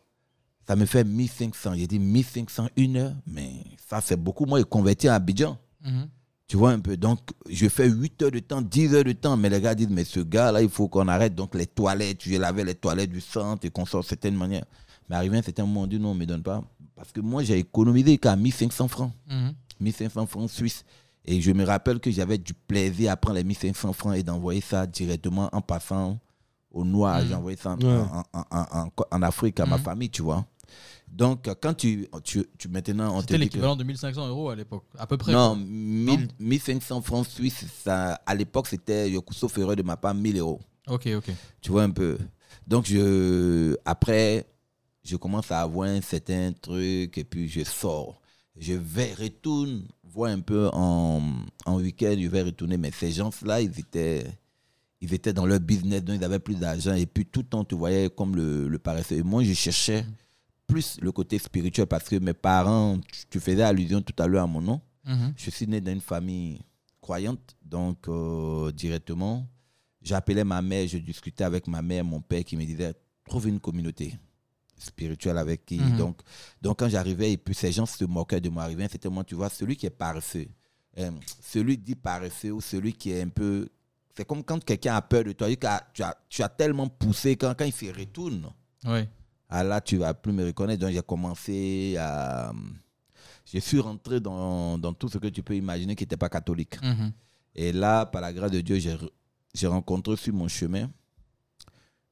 ça 0.67 0.77
me 0.77 0.87
fait 0.87 1.05
1500. 1.05 1.75
J'ai 1.75 1.87
dit 1.87 1.99
1500, 1.99 2.69
une 2.77 2.97
heure, 2.97 3.15
mais 3.27 3.53
ça, 3.89 4.01
c'est 4.01 4.17
beaucoup. 4.17 4.47
Moi, 4.47 4.61
je 4.61 4.65
convertis 4.65 5.09
à 5.09 5.15
Abidjan. 5.17 5.59
Mhm. 5.85 6.09
Tu 6.49 6.57
vois 6.57 6.71
un 6.71 6.79
peu. 6.79 6.97
Donc, 6.97 7.19
je 7.49 7.69
fais 7.69 7.89
8 7.89 8.23
heures 8.23 8.31
de 8.31 8.39
temps, 8.39 8.63
10 8.63 8.95
heures 8.95 9.05
de 9.05 9.13
temps. 9.13 9.37
Mais 9.37 9.49
les 9.51 9.61
gars 9.61 9.75
disent, 9.75 9.89
mais 9.91 10.05
ce 10.05 10.21
gars-là, 10.21 10.63
il 10.63 10.69
faut 10.69 10.89
qu'on 10.89 11.09
arrête. 11.09 11.35
Donc, 11.35 11.55
les 11.55 11.67
toilettes, 11.67 12.23
je 12.23 12.37
lavais 12.37 12.65
les 12.65 12.75
toilettes 12.77 13.11
du 13.11 13.21
centre 13.21 13.67
et 13.67 13.71
qu'on 13.71 13.85
sort 13.85 14.03
de 14.03 14.07
certaine 14.07 14.37
manière. 14.37 14.65
Mais 15.09 15.17
arrivé 15.17 15.37
à 15.37 15.41
un 15.41 15.43
certain 15.43 15.65
moment, 15.67 15.83
on 15.83 15.87
dit, 15.87 15.99
non, 15.99 16.11
on 16.11 16.15
ne 16.15 16.21
me 16.21 16.27
donne 16.27 16.43
pas. 16.43 16.63
Parce 16.95 17.11
que 17.13 17.21
moi, 17.21 17.43
j'ai 17.43 17.59
économisé 17.59 18.17
qu'à 18.19 18.37
1500 18.37 18.89
francs. 18.89 19.13
Mhm. 19.29 19.55
1500 19.81 20.27
francs 20.27 20.51
suisses. 20.51 20.85
Et 21.25 21.41
je 21.41 21.51
me 21.51 21.65
rappelle 21.65 21.99
que 21.99 22.11
j'avais 22.13 22.39
du 22.39 22.55
plaisir 22.55 23.11
à 23.11 23.17
prendre 23.17 23.37
les 23.37 23.45
1500 23.45 23.93
francs 23.93 24.15
et 24.17 24.23
d'envoyer 24.23 24.61
ça 24.61 24.87
directement 24.87 25.49
en 25.53 25.61
passant 25.61 26.19
au 26.71 26.85
noir. 26.85 27.21
J'ai 27.27 27.35
envoyé 27.35 27.57
ça 27.57 27.73
en, 27.73 27.79
Ouais. 27.81 27.87
en- 27.89 28.23
en- 28.33 28.45
en- 28.53 28.67
en- 28.87 28.91
en 29.11 29.23
Afrique 29.23 29.59
à 29.59 29.67
ma 29.67 29.77
Mhm. 29.79 29.83
famille, 29.83 30.11
tu 30.11 30.23
vois. 30.23 30.47
Donc, 31.09 31.49
quand 31.63 31.73
tu, 31.75 32.09
tu, 32.25 32.45
tu 32.59 32.69
maintenant, 32.69 33.17
on 33.17 33.21
C'était 33.21 33.35
dit 33.35 33.39
que- 33.41 33.45
l'équivalent 33.45 33.77
de 33.77 33.85
1500 33.85 34.29
euros 34.29 34.51
à 34.51 34.57
l'époque, 34.57 34.85
à 34.99 35.07
peu 35.07 35.17
près. 35.17 35.33
non, 35.33 35.55
quoi. 35.55 35.65
1000 35.67 36.29
1500 36.39 37.01
francs 37.01 37.27
suisses, 37.27 37.65
ça, 37.85 38.15
à 38.27 38.35
l'époque, 38.35 38.67
c'était, 38.67 39.13
sauf 39.31 39.57
erreur 39.59 39.77
de 39.77 39.83
ma 39.83 39.97
part, 39.97 40.15
1000 40.15 40.37
euros. 40.39 40.61
Ok, 40.89 41.09
ok. 41.17 41.31
Tu 41.61 41.71
vois 41.71 41.85
un 41.85 41.91
peu. 41.91 42.19
Donc, 42.67 42.87
je, 42.87 43.77
après, 43.85 44.45
je 45.05 45.17
commence 45.17 45.51
à 45.53 45.61
avoir 45.63 45.89
un 45.89 46.01
certain 46.01 46.53
truc 46.53 47.17
et 47.17 47.25
puis 47.25 47.49
je 47.49 47.65
sors. 47.65 48.21
Je 48.59 48.75
vais, 48.75 49.15
retourne, 49.15 49.87
voir 50.05 50.31
un 50.33 50.41
peu 50.41 50.69
en, 50.73 51.23
en 51.65 51.77
week-end, 51.77 52.17
je 52.19 52.29
vais 52.29 52.43
retourner. 52.43 52.77
Mais 52.77 52.91
ces 52.91 53.13
gens-là, 53.13 53.61
ils 53.61 53.79
étaient, 53.79 54.27
ils 55.01 55.13
étaient 55.15 55.33
dans 55.33 55.47
leur 55.47 55.61
business, 55.61 56.03
donc 56.03 56.17
ils 56.19 56.25
avaient 56.25 56.39
plus 56.39 56.57
d'argent. 56.57 56.95
Et 56.95 57.07
puis, 57.07 57.25
tout 57.27 57.41
le 57.41 57.47
temps, 57.47 57.65
tu 57.65 57.75
voyais 57.75 58.11
comme 58.11 58.35
le, 58.37 58.69
le 58.69 58.79
paresseux. 58.79 59.17
Et 59.17 59.23
moi, 59.23 59.45
je 59.45 59.53
cherchais 59.53 60.05
plus 60.67 60.99
le 61.01 61.13
côté 61.13 61.39
spirituel 61.39 61.87
parce 61.87 62.09
que 62.09 62.17
mes 62.17 62.33
parents, 62.35 62.99
tu- 62.99 63.27
tu 63.31 63.41
faisais 63.41 63.63
allusion 63.63 64.01
tout 64.03 64.21
à 64.23 64.27
l'heure 64.27 64.45
à 64.45 64.47
mon 64.47 64.61
nom. 64.61 64.81
Mhm. 65.05 65.35
Je 65.37 65.51
suis 65.51 65.67
né 65.67 65.81
dans 65.81 65.93
une 65.93 66.01
famille 66.01 66.61
croyante, 67.01 67.55
donc 67.63 68.09
euh, 68.09 68.73
directement, 68.73 69.47
j'appelais 70.03 70.43
ma 70.45 70.61
mère, 70.63 70.89
je 70.89 70.99
discutais 70.99 71.45
avec 71.45 71.69
ma 71.69 71.83
mère, 71.83 72.05
mon 72.05 72.21
père 72.21 72.43
qui 72.45 72.57
me 72.57 72.65
disait 72.65 72.95
trouve 73.29 73.47
une 73.49 73.61
communauté 73.61 74.15
spirituelle 74.79 75.39
avec 75.39 75.65
qui. 75.65 75.79
Mhm. 75.79 75.97
Donc, 75.97 76.21
donc 76.61 76.79
quand 76.79 76.89
j'arrivais 76.89 77.33
et 77.33 77.37
puis 77.37 77.55
ces 77.55 77.73
gens 77.73 77.87
se 77.87 78.05
moquaient 78.05 78.41
de 78.41 78.49
moi, 78.49 78.69
c'était 78.91 79.09
moi, 79.09 79.25
tu 79.25 79.35
vois, 79.35 79.49
celui 79.49 79.77
qui 79.77 79.87
est 79.87 79.91
paresseux, 79.91 80.49
euh, 80.99 81.11
celui 81.41 81.79
dit 81.79 81.95
paresseux 81.95 82.53
ou 82.53 82.61
celui 82.61 82.93
qui 82.93 83.11
est 83.11 83.23
un 83.23 83.29
peu. 83.29 83.69
C'est 84.17 84.27
comme 84.27 84.43
quand 84.43 84.63
quelqu'un 84.65 84.97
a 84.97 85.03
peur 85.03 85.25
de 85.25 85.33
toi, 85.33 85.55
tu 85.55 85.67
as, 85.67 85.87
tu 85.93 86.03
as, 86.03 86.17
tu 86.29 86.43
as 86.43 86.49
tellement 86.49 86.89
poussé, 86.89 87.37
quand, 87.37 87.55
quand 87.57 87.65
il 87.67 87.73
se 87.73 87.87
retourne, 87.87 88.51
Ouais. 88.85 89.09
Ah 89.49 89.63
là, 89.65 89.81
tu 89.81 89.97
vas 89.97 90.13
plus 90.15 90.33
me 90.33 90.45
reconnaître. 90.47 90.81
Donc, 90.81 90.93
j'ai 90.93 91.03
commencé 91.03 91.97
à. 91.99 92.53
Je 93.53 93.59
suis 93.61 93.79
rentré 93.79 94.19
dans, 94.21 94.77
dans 94.77 94.93
tout 94.93 95.09
ce 95.09 95.19
que 95.19 95.29
tu 95.29 95.43
peux 95.43 95.55
imaginer 95.55 95.95
qui 95.95 96.03
n'était 96.03 96.17
pas 96.17 96.29
catholique. 96.29 96.83
Mhm. 96.83 97.13
Et 97.55 97.73
là, 97.73 98.05
par 98.05 98.21
la 98.23 98.33
grâce 98.33 98.51
de 98.51 98.61
Dieu, 98.61 98.79
j'ai 98.79 98.95
re- 98.95 99.11
j'ai 99.55 99.67
rencontré 99.69 100.17
sur 100.17 100.35
mon 100.35 100.49
chemin 100.49 100.91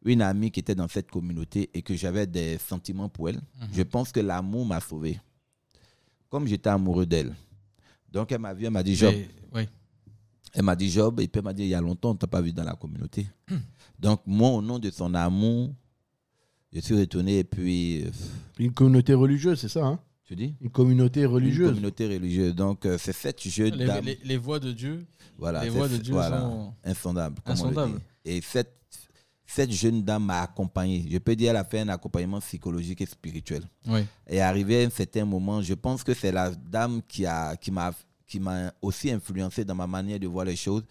une 0.04 0.22
amie 0.22 0.50
qui 0.50 0.60
était 0.60 0.74
dans 0.74 0.86
cette 0.88 1.10
communauté 1.10 1.70
et 1.74 1.82
que 1.82 1.94
j'avais 1.96 2.26
des 2.26 2.58
sentiments 2.58 3.08
pour 3.08 3.30
elle. 3.30 3.40
Je 3.72 3.82
pense 3.82 4.12
que 4.12 4.20
l'amour 4.20 4.64
m'a 4.66 4.78
sauvé. 4.80 5.18
Comme 6.28 6.46
j'étais 6.46 6.68
amoureux 6.70 7.06
d'elle. 7.06 7.34
Donc, 8.12 8.30
elle 8.30 8.38
m'a 8.40 8.52
vu, 8.54 8.64
elle 8.66 8.70
m'a 8.70 8.82
dit, 8.82 8.94
Job, 8.94 9.14
ouais. 9.52 9.68
elle 10.52 10.62
m'a 10.62 10.76
dit 10.76 10.90
Job, 10.90 11.20
et 11.20 11.26
puis 11.26 11.38
elle 11.38 11.44
m'a 11.44 11.52
dit, 11.52 11.62
il 11.62 11.68
y 11.68 11.74
a 11.74 11.80
longtemps, 11.80 12.10
on 12.10 12.14
ne 12.14 12.18
t'a 12.18 12.26
pas 12.26 12.40
vu 12.40 12.52
dans 12.52 12.64
la 12.64 12.74
communauté. 12.74 13.26
Donc, 13.98 14.20
moi, 14.26 14.50
au 14.50 14.62
nom 14.62 14.78
de 14.78 14.90
son 14.90 15.12
amour, 15.14 15.72
je 16.74 16.80
suis 16.80 16.98
retourné 16.98 17.38
et 17.38 17.44
puis, 17.44 18.02
euh, 18.04 18.10
Une 18.58 18.72
communauté 18.72 19.14
religieuse, 19.14 19.60
c'est 19.60 19.68
ça, 19.68 19.84
hein? 19.86 19.98
tu 20.24 20.34
dis? 20.36 20.54
Une 20.60 20.70
communauté 20.70 21.20
Une 21.20 21.26
religieuse. 21.28 21.68
communauté 21.70 22.06
religieuse. 22.06 22.54
Donc, 22.54 22.84
euh, 22.86 22.96
c'est 22.98 23.12
cette 23.12 23.46
jeune 23.48 23.74
Les, 23.76 23.86
dame. 23.86 24.04
les- 24.04 24.18
les 24.24 24.36
voix 24.36 24.58
de 24.58 24.72
Dieu. 24.72 25.04
voilà, 25.38 25.62
les 25.64 25.70
voix 25.70 25.88
de 25.88 25.96
Dieu 25.98 26.12
voilà, 26.14 26.40
sont- 26.40 26.72
insondables. 26.84 27.36
comme 27.44 27.54
on 27.60 27.64
le 27.64 27.70
dit. 27.70 27.78
Insondables. 27.78 28.00
Et 28.24 28.40
cette, 28.40 28.72
cette 29.46 29.70
jeune 29.70 30.02
dame 30.02 30.24
m'a 30.24 30.40
accompagné. 30.42 31.06
Je 31.10 31.18
peux 31.18 31.36
dire, 31.36 31.50
elle 31.50 31.56
a 31.58 31.64
fait 31.64 31.80
un 31.80 31.88
accompagnement 31.90 32.40
psychologique 32.40 33.00
et 33.02 33.06
spirituel. 33.06 33.62
Ouais. 33.86 34.06
Et 34.26 34.40
arrivé 34.40 34.82
à 34.82 34.86
un 34.86 34.90
certain 34.90 35.24
moment, 35.26 35.60
je 35.62 35.74
pense 35.74 36.02
que 36.02 36.14
c'est 36.14 36.32
la 36.32 36.50
dame 36.50 37.00
qui 37.06 37.26
a 37.26 37.54
qui 37.56 37.70
m'a 37.70 37.92
qui 38.26 38.40
m'a 38.40 38.72
aussi 38.80 39.10
influencé 39.10 39.64
dans 39.64 39.74
ma 39.74 39.86
manière 39.86 40.18
de 40.18 40.26
voir 40.26 40.46
les 40.46 40.56
choses, 40.56 40.82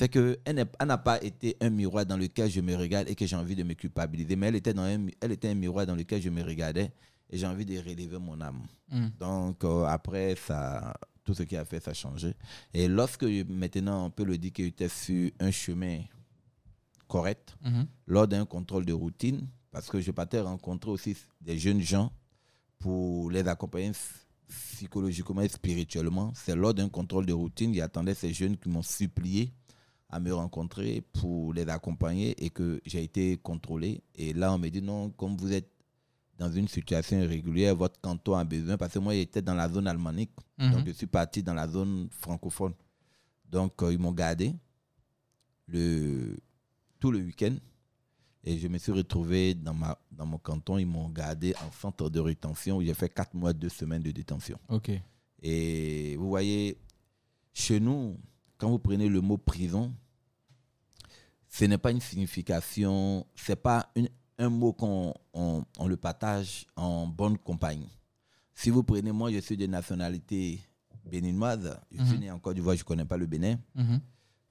c'est 0.00 0.08
que 0.08 0.38
elle 0.46 0.56
n'est- 0.56 0.72
elle 0.80 0.88
n'a 0.88 0.96
pas 0.98 1.22
été 1.22 1.56
un 1.60 1.68
miroir 1.70 2.06
dans 2.06 2.16
lequel 2.16 2.50
je 2.50 2.60
me 2.62 2.74
regarde 2.74 3.08
et 3.10 3.14
que 3.14 3.26
j'ai 3.26 3.36
envie 3.36 3.54
de 3.54 3.62
me 3.62 3.74
culpabiliser, 3.74 4.34
mais 4.34 4.46
elle 4.48 4.56
était 4.56 4.72
dans 4.72 4.82
un, 4.82 5.06
elle 5.20 5.32
était 5.32 5.48
un 5.50 5.54
miroir 5.54 5.84
dans 5.86 5.94
lequel 5.94 6.22
je 6.22 6.30
me 6.30 6.42
regardais 6.42 6.90
et 7.28 7.36
j'ai 7.36 7.46
envie 7.46 7.66
de 7.66 7.76
relever 7.78 8.18
mon 8.18 8.40
âme. 8.40 8.62
Mm. 8.90 9.08
Donc 9.18 9.62
euh, 9.64 9.84
après 9.84 10.34
ça 10.36 10.94
tout 11.22 11.34
ce 11.34 11.42
qui 11.42 11.54
a 11.56 11.64
fait 11.66 11.80
ça 11.84 11.90
a 11.90 11.94
changé 11.94 12.34
et 12.72 12.88
lorsque 12.88 13.24
maintenant 13.24 14.06
on 14.06 14.10
peut 14.10 14.24
le 14.24 14.38
dire 14.38 14.52
que 14.54 14.62
j'étais 14.64 14.88
sur 14.88 15.30
un 15.38 15.50
chemin 15.50 16.00
correct 17.06 17.56
Mhm. 17.62 17.86
lors 18.06 18.26
d'un 18.28 18.46
contrôle 18.46 18.86
de 18.86 18.92
routine, 18.94 19.48
parce 19.70 19.88
que 19.90 20.00
je 20.00 20.10
partais 20.12 20.40
rencontrer 20.40 20.90
aussi 20.90 21.14
des 21.40 21.58
jeunes 21.58 21.80
gens 21.82 22.10
pour 22.78 23.30
les 23.30 23.46
accompagner 23.46 23.92
psychologiquement 24.48 25.42
et 25.42 25.48
spirituellement. 25.48 26.32
C'est 26.34 26.56
lors 26.56 26.72
d'un 26.74 26.88
contrôle 26.88 27.26
de 27.26 27.32
routine, 27.32 27.74
j'attendais 27.74 28.14
ces 28.14 28.32
jeunes 28.32 28.56
qui 28.56 28.68
m'ont 28.68 28.82
supplié 28.82 29.52
à 30.10 30.20
me 30.20 30.32
rencontrer 30.34 31.02
pour 31.12 31.52
les 31.54 31.68
accompagner 31.68 32.34
et 32.44 32.50
que 32.50 32.80
j'ai 32.84 33.02
été 33.04 33.36
contrôlé. 33.38 34.02
Et 34.14 34.32
là, 34.32 34.52
on 34.52 34.58
me 34.58 34.68
dit 34.68 34.82
non, 34.82 35.10
comme 35.10 35.36
vous 35.36 35.52
êtes 35.52 35.70
dans 36.38 36.50
une 36.50 36.68
situation 36.68 37.18
irrégulière, 37.20 37.76
votre 37.76 38.00
canton 38.00 38.34
a 38.34 38.44
besoin, 38.44 38.76
parce 38.76 38.94
que 38.94 38.98
moi, 38.98 39.12
j'étais 39.14 39.42
dans 39.42 39.54
la 39.54 39.68
zone 39.68 39.86
almanique, 39.86 40.30
Mhm. 40.58 40.72
donc 40.72 40.86
je 40.86 40.92
suis 40.92 41.06
parti 41.06 41.42
dans 41.42 41.54
la 41.54 41.68
zone 41.68 42.08
francophone. 42.10 42.72
Donc, 43.48 43.82
euh, 43.82 43.92
ils 43.92 43.98
m'ont 43.98 44.12
gardé 44.12 44.54
le, 45.66 46.36
tout 46.98 47.10
le 47.10 47.18
week-end. 47.20 47.56
Et 48.42 48.56
je 48.58 48.68
me 48.68 48.78
suis 48.78 48.92
retrouvé 48.92 49.54
dans, 49.54 49.74
ma, 49.74 49.98
dans 50.10 50.24
mon 50.24 50.38
canton. 50.38 50.78
Ils 50.78 50.86
m'ont 50.86 51.10
gardé 51.10 51.54
en 51.56 51.70
centre 51.72 52.08
de 52.08 52.20
rétention 52.20 52.78
où 52.78 52.82
j'ai 52.82 52.94
fait 52.94 53.08
4 53.10 53.34
mois, 53.34 53.52
2 53.52 53.68
semaines 53.68 54.02
de 54.02 54.10
détention. 54.12 54.58
Ok. 54.70 54.90
Et 55.42 56.16
vous 56.16 56.28
voyez, 56.28 56.78
chez 57.52 57.80
nous, 57.80 58.16
quand 58.60 58.68
vous 58.70 58.78
prenez 58.78 59.08
le 59.08 59.20
mot 59.20 59.38
prison, 59.38 59.92
ce 61.48 61.64
n'est 61.64 61.78
pas 61.78 61.90
une 61.90 62.00
signification, 62.00 63.26
ce 63.34 63.52
n'est 63.52 63.56
pas 63.56 63.90
une- 63.96 64.08
un 64.38 64.48
mot 64.48 64.72
qu'on 64.72 65.14
on, 65.34 65.64
on 65.78 65.86
le 65.88 65.96
partage 65.96 66.66
en 66.76 67.06
bonne 67.06 67.36
compagnie. 67.38 67.90
Si 68.54 68.70
vous 68.70 68.82
prenez, 68.82 69.12
moi, 69.12 69.30
je 69.32 69.38
suis 69.38 69.56
de 69.56 69.66
nationalité 69.66 70.60
béninoise, 71.10 71.78
je 71.90 72.04
suis 72.04 72.14
Mhm. 72.14 72.20
né 72.20 72.30
en 72.30 72.38
Côte 72.38 72.54
d'Ivoire, 72.56 72.76
je 72.76 72.82
ne 72.82 72.84
connais 72.84 73.04
pas 73.04 73.16
le 73.16 73.26
Bénin. 73.26 73.58
Mhm. 73.74 74.00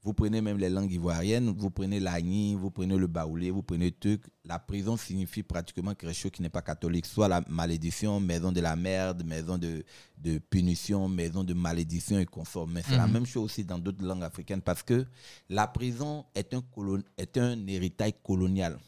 Vous 0.02 0.14
prenez 0.14 0.40
même 0.42 0.58
les 0.58 0.70
langues 0.70 0.92
ivoiriennes, 0.94 1.50
vous 1.58 1.70
prenez 1.70 2.00
l'agni, 2.00 2.56
vous 2.56 2.72
prenez 2.72 2.96
le 2.96 3.08
baoulé, 3.08 3.52
vous 3.52 3.62
prenez 3.64 3.88
le 3.88 3.92
truc. 4.00 4.24
La 4.46 4.58
prison 4.58 4.96
signifie 4.96 5.44
pratiquement 5.44 5.94
quelque 5.94 6.14
chose 6.16 6.32
qui 6.32 6.42
n'est 6.42 6.48
pas 6.50 6.62
catholique. 6.62 7.06
Soit 7.06 7.28
la 7.28 7.44
malédiction, 7.50 8.18
maison 8.22 8.54
de 8.54 8.62
la 8.62 8.78
merde, 8.78 9.26
maison 9.26 9.58
de, 9.58 9.84
de 10.18 10.38
punition, 10.38 11.10
maison 11.10 11.44
de 11.44 11.54
malédiction 11.54 12.18
et 12.18 12.26
consort. 12.26 12.66
Mais 12.66 12.82
c'est 12.82 12.96
la 12.96 13.08
Mhm. 13.08 13.14
même 13.14 13.26
chose 13.26 13.44
aussi 13.44 13.66
dans 13.66 13.78
d'autres 13.78 14.04
langues 14.06 14.24
africaines 14.24 14.62
parce 14.62 14.84
que 14.84 15.06
la 15.50 15.68
prison 15.68 16.26
est 16.34 16.54
un, 16.54 16.62
colon- 16.74 17.04
est 17.18 17.38
un 17.38 17.68
héritage 17.68 18.14
colonial 18.24 18.80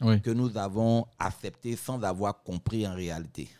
Oui. 0.00 0.22
que 0.22 0.30
nous 0.30 0.56
avons 0.56 1.04
accepté 1.18 1.76
sans 1.76 2.02
avoir 2.02 2.42
compris 2.42 2.86
en 2.86 2.94
réalité. 2.94 3.50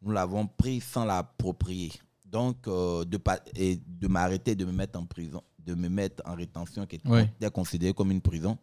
Nous 0.00 0.10
l'avons 0.10 0.46
pris 0.46 0.80
sans 0.80 1.04
l'approprier. 1.04 1.92
Donc, 2.24 2.66
euh, 2.66 3.04
de, 3.04 3.20
et 3.54 3.76
de 3.86 4.08
m'arrêter, 4.08 4.54
de 4.54 4.64
me 4.64 4.72
mettre 4.72 4.98
en 4.98 5.04
prison, 5.06 5.42
de 5.66 5.74
me 5.74 5.88
mettre 5.88 6.22
en 6.24 6.34
rétention 6.34 6.86
qui 6.86 6.96
était 6.96 7.50
considérée 7.50 7.92
comme 7.92 8.10
une 8.12 8.20
prison. 8.20 8.56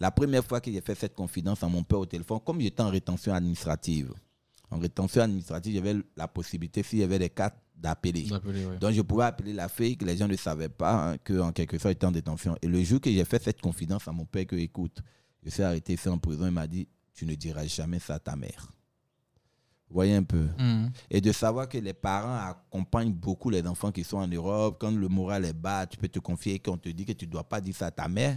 La 0.00 0.10
première 0.10 0.44
fois 0.44 0.60
que 0.60 0.72
j'ai 0.72 0.80
fait 0.80 0.94
cette 0.94 1.14
confidence 1.14 1.62
à 1.62 1.68
mon 1.68 1.82
père 1.82 1.98
au 1.98 2.06
téléphone, 2.06 2.40
comme 2.44 2.60
j'étais 2.60 2.82
en 2.82 2.90
rétention 2.90 3.34
administrative, 3.34 4.12
en 4.70 4.78
rétention 4.78 5.22
administrative, 5.22 5.74
j'avais 5.74 5.96
la 6.16 6.26
possibilité, 6.26 6.82
s'il 6.82 7.00
y 7.00 7.02
avait 7.02 7.18
des 7.18 7.30
cas, 7.30 7.52
d'appeler. 7.76 8.26
Ouais. 8.30 8.78
Donc, 8.80 8.92
je 8.92 9.02
pouvais 9.02 9.24
appeler 9.24 9.52
la 9.52 9.68
fille 9.68 9.98
que 9.98 10.04
les 10.06 10.16
gens 10.16 10.26
ne 10.26 10.36
savaient 10.36 10.70
pas, 10.70 11.12
hein, 11.12 11.16
qu'en 11.18 11.52
quelque 11.52 11.76
sorte, 11.78 11.92
était 11.92 12.06
en 12.06 12.10
détention. 12.10 12.56
Et 12.62 12.66
le 12.66 12.82
jour 12.82 13.00
que 13.00 13.12
j'ai 13.12 13.24
fait 13.26 13.42
cette 13.42 13.60
confidence 13.60 14.08
à 14.08 14.12
mon 14.12 14.24
père, 14.24 14.46
que 14.46 14.56
écoute, 14.56 15.02
je 15.42 15.50
suis 15.50 15.62
arrêté 15.62 15.92
ici 15.92 16.08
en 16.08 16.18
prison, 16.18 16.46
il 16.46 16.52
m'a 16.52 16.66
dit, 16.66 16.88
tu 17.12 17.26
ne 17.26 17.34
diras 17.34 17.66
jamais 17.66 17.98
ça 17.98 18.14
à 18.14 18.18
ta 18.18 18.34
mère. 18.34 18.72
Vous 19.88 19.94
voyez 19.94 20.14
un 20.14 20.22
peu. 20.24 20.48
Mhm. 20.58 20.90
Et 21.10 21.20
de 21.20 21.30
savoir 21.32 21.68
que 21.68 21.78
les 21.78 21.92
parents 21.92 22.36
accompagnent 22.50 23.12
beaucoup 23.12 23.50
les 23.50 23.64
enfants 23.66 23.92
qui 23.92 24.02
sont 24.02 24.16
en 24.18 24.26
Europe. 24.26 24.78
Quand 24.80 24.90
le 24.90 25.08
moral 25.08 25.44
est 25.44 25.52
bas, 25.52 25.86
tu 25.86 25.96
peux 25.96 26.08
te 26.08 26.18
confier 26.18 26.58
qu'on 26.58 26.76
te 26.76 26.88
dit 26.88 27.04
que 27.04 27.12
tu 27.12 27.26
ne 27.26 27.30
dois 27.30 27.44
pas 27.44 27.60
dire 27.60 27.74
ça 27.76 27.86
à 27.86 27.90
ta 27.92 28.08
mère. 28.08 28.36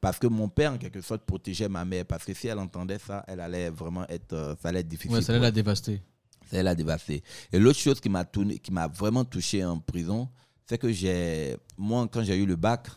Parce 0.00 0.18
que 0.18 0.26
mon 0.26 0.48
père, 0.48 0.72
en 0.72 0.78
quelque 0.78 1.00
sorte, 1.00 1.22
protégeait 1.24 1.68
ma 1.68 1.84
mère. 1.84 2.04
Parce 2.04 2.24
que 2.24 2.34
si 2.34 2.48
elle 2.48 2.58
entendait 2.58 2.98
ça, 2.98 3.24
elle 3.28 3.38
allait 3.40 3.70
vraiment 3.70 4.06
être, 4.08 4.32
euh, 4.32 4.54
ça 4.60 4.70
allait 4.70 4.80
être 4.80 4.88
difficile. 4.88 5.14
Ouais, 5.14 5.22
ça 5.22 5.32
allait 5.32 5.42
la 5.42 5.52
dévaster. 5.52 6.02
Ça 6.50 6.60
l'a 6.62 6.74
dévasté. 6.74 7.22
Et 7.52 7.58
l'autre 7.60 7.78
chose 7.78 8.00
qui 8.00 8.08
m'a 8.08 8.24
tourné- 8.24 8.58
qui 8.58 8.72
m'a 8.72 8.88
vraiment 8.88 9.24
touché 9.24 9.64
en 9.64 9.78
prison, 9.78 10.28
c'est 10.66 10.78
que 10.78 10.90
j'ai, 10.90 11.56
moi, 11.76 12.08
quand 12.10 12.24
j'ai 12.24 12.36
eu 12.36 12.46
le 12.46 12.56
bac, 12.56 12.88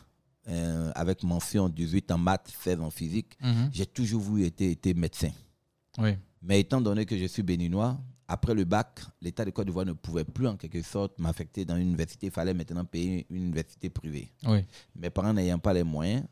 euh, 0.48 0.90
avec 0.96 1.22
mention 1.22 1.68
18 1.68 2.10
en 2.10 2.18
maths, 2.18 2.52
16 2.60 2.80
en 2.80 2.90
physique, 2.90 3.36
Mhm. 3.40 3.70
j'ai 3.72 3.86
toujours 3.86 4.20
voulu 4.20 4.46
être, 4.46 4.60
être 4.62 4.96
médecin. 4.96 5.30
Oui. 5.98 6.16
Mais 6.42 6.60
étant 6.60 6.80
donné 6.80 7.06
que 7.06 7.16
je 7.16 7.24
suis 7.26 7.42
béninois, 7.42 7.98
après 8.28 8.54
le 8.54 8.64
bac, 8.64 9.00
l'État 9.20 9.44
de 9.44 9.50
Côte 9.50 9.66
d'Ivoire 9.66 9.84
ne 9.86 9.92
pouvait 9.92 10.24
plus 10.24 10.46
en 10.46 10.56
quelque 10.56 10.82
sorte 10.82 11.18
m'affecter 11.18 11.64
dans 11.64 11.76
une 11.76 11.82
université. 11.88 12.26
Il 12.28 12.32
fallait 12.32 12.54
maintenant 12.54 12.84
payer 12.84 13.26
une 13.30 13.36
université 13.36 13.90
privée. 13.90 14.32
Oui. 14.46 14.64
Mes 14.96 15.10
parents 15.10 15.32
n'ayant 15.32 15.58
pas 15.58 15.72
les 15.72 15.82
moyens, 15.82 16.24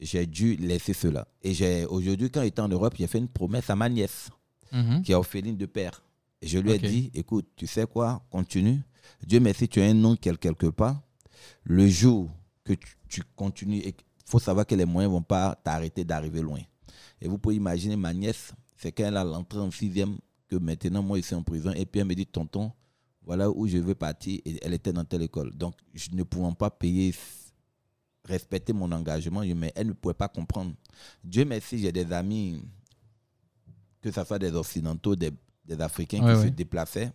j'ai 0.00 0.26
dû 0.26 0.56
laisser 0.56 0.92
cela. 0.92 1.26
Et 1.42 1.52
j'ai 1.54 1.84
aujourd'hui, 1.86 2.30
quand 2.30 2.42
j'étais 2.42 2.60
en 2.62 2.68
Europe, 2.68 2.94
j'ai 2.96 3.06
fait 3.06 3.18
une 3.18 3.28
promesse 3.28 3.68
à 3.70 3.76
ma 3.76 3.88
nièce 3.88 4.30
Mhm. 4.72 5.02
qui 5.02 5.12
est 5.12 5.14
orpheline 5.14 5.56
de 5.56 5.66
père. 5.66 6.02
Et 6.40 6.46
je 6.46 6.58
lui 6.58 6.70
ai 6.72 6.78
dit, 6.78 7.10
écoute, 7.14 7.46
tu 7.56 7.66
sais 7.66 7.86
quoi, 7.86 8.22
continue. 8.30 8.80
Dieu 9.26 9.40
merci, 9.40 9.66
tu 9.68 9.80
as 9.80 9.86
un 9.86 10.04
oncle 10.04 10.20
quel- 10.20 10.38
quelque 10.38 10.66
part. 10.68 11.00
Le 11.64 11.88
jour 11.88 12.30
que 12.64 12.74
tu, 12.74 12.96
tu 13.08 13.22
continues, 13.34 13.82
il 13.84 13.94
faut 14.26 14.38
savoir 14.38 14.66
que 14.66 14.74
les 14.74 14.84
moyens 14.84 15.10
ne 15.12 15.16
vont 15.16 15.22
pas 15.22 15.54
t'arrêter 15.64 16.04
d'arriver 16.04 16.42
loin. 16.42 16.60
Et 17.20 17.26
vous 17.28 17.38
pouvez 17.38 17.56
imaginer 17.56 17.96
ma 17.96 18.12
nièce, 18.14 18.52
c'est 18.78 18.92
quand 18.92 19.04
elle 19.04 19.16
a 19.16 19.24
l'entrée 19.24 19.58
en 19.58 19.70
sixième 19.70 20.16
que 20.48 20.56
maintenant, 20.56 21.02
moi, 21.02 21.18
je 21.18 21.22
suis 21.24 21.34
en 21.34 21.42
prison. 21.42 21.72
Et 21.72 21.84
puis 21.84 22.00
elle 22.00 22.06
me 22.06 22.14
dit, 22.14 22.26
tonton, 22.26 22.72
voilà 23.22 23.50
où 23.50 23.66
je 23.66 23.76
veux 23.78 23.94
partir. 23.94 24.40
Et 24.46 24.58
elle 24.64 24.72
était 24.72 24.92
dans 24.92 25.04
telle 25.04 25.22
école. 25.22 25.54
Donc, 25.54 25.74
je 25.92 26.08
ne 26.12 26.22
pouvais 26.22 26.54
pas 26.54 26.70
payer, 26.70 27.14
respecter 28.24 28.72
mon 28.72 28.90
engagement, 28.92 29.42
mais 29.56 29.72
elle 29.74 29.88
ne 29.88 29.92
pouvait 29.92 30.14
pas 30.14 30.28
comprendre. 30.28 30.72
Dieu 31.22 31.44
merci, 31.44 31.78
j'ai 31.78 31.92
des 31.92 32.10
amis, 32.12 32.62
que 34.00 34.10
ce 34.10 34.24
soit 34.24 34.38
des 34.38 34.54
Occidentaux, 34.54 35.14
des, 35.16 35.32
des 35.64 35.80
Africains 35.80 36.22
Ouais, 36.24 36.32
qui 36.34 36.38
ouais. 36.40 36.44
se 36.46 36.50
déplaçaient 36.52 37.12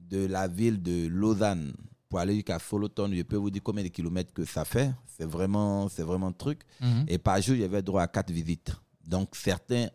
de 0.00 0.26
la 0.26 0.48
ville 0.48 0.82
de 0.82 1.06
Lausanne 1.06 1.72
pour 2.08 2.18
aller 2.18 2.34
jusqu'à 2.34 2.58
Solothurn. 2.58 3.14
Je 3.14 3.22
peux 3.22 3.36
vous 3.36 3.50
dire 3.50 3.62
combien 3.62 3.84
de 3.84 3.88
kilomètres 3.88 4.32
que 4.32 4.44
ça 4.44 4.64
fait. 4.64 4.90
C'est 5.06 5.24
vraiment, 5.24 5.88
c'est 5.88 6.02
vraiment 6.02 6.28
un 6.28 6.32
truc. 6.32 6.62
Mhm. 6.80 7.04
Et 7.08 7.18
par 7.18 7.40
jour, 7.40 7.54
j'avais 7.56 7.82
droit 7.82 8.02
à 8.02 8.08
quatre 8.08 8.30
visites. 8.32 8.72
Donc, 9.06 9.36
certains, 9.36 9.88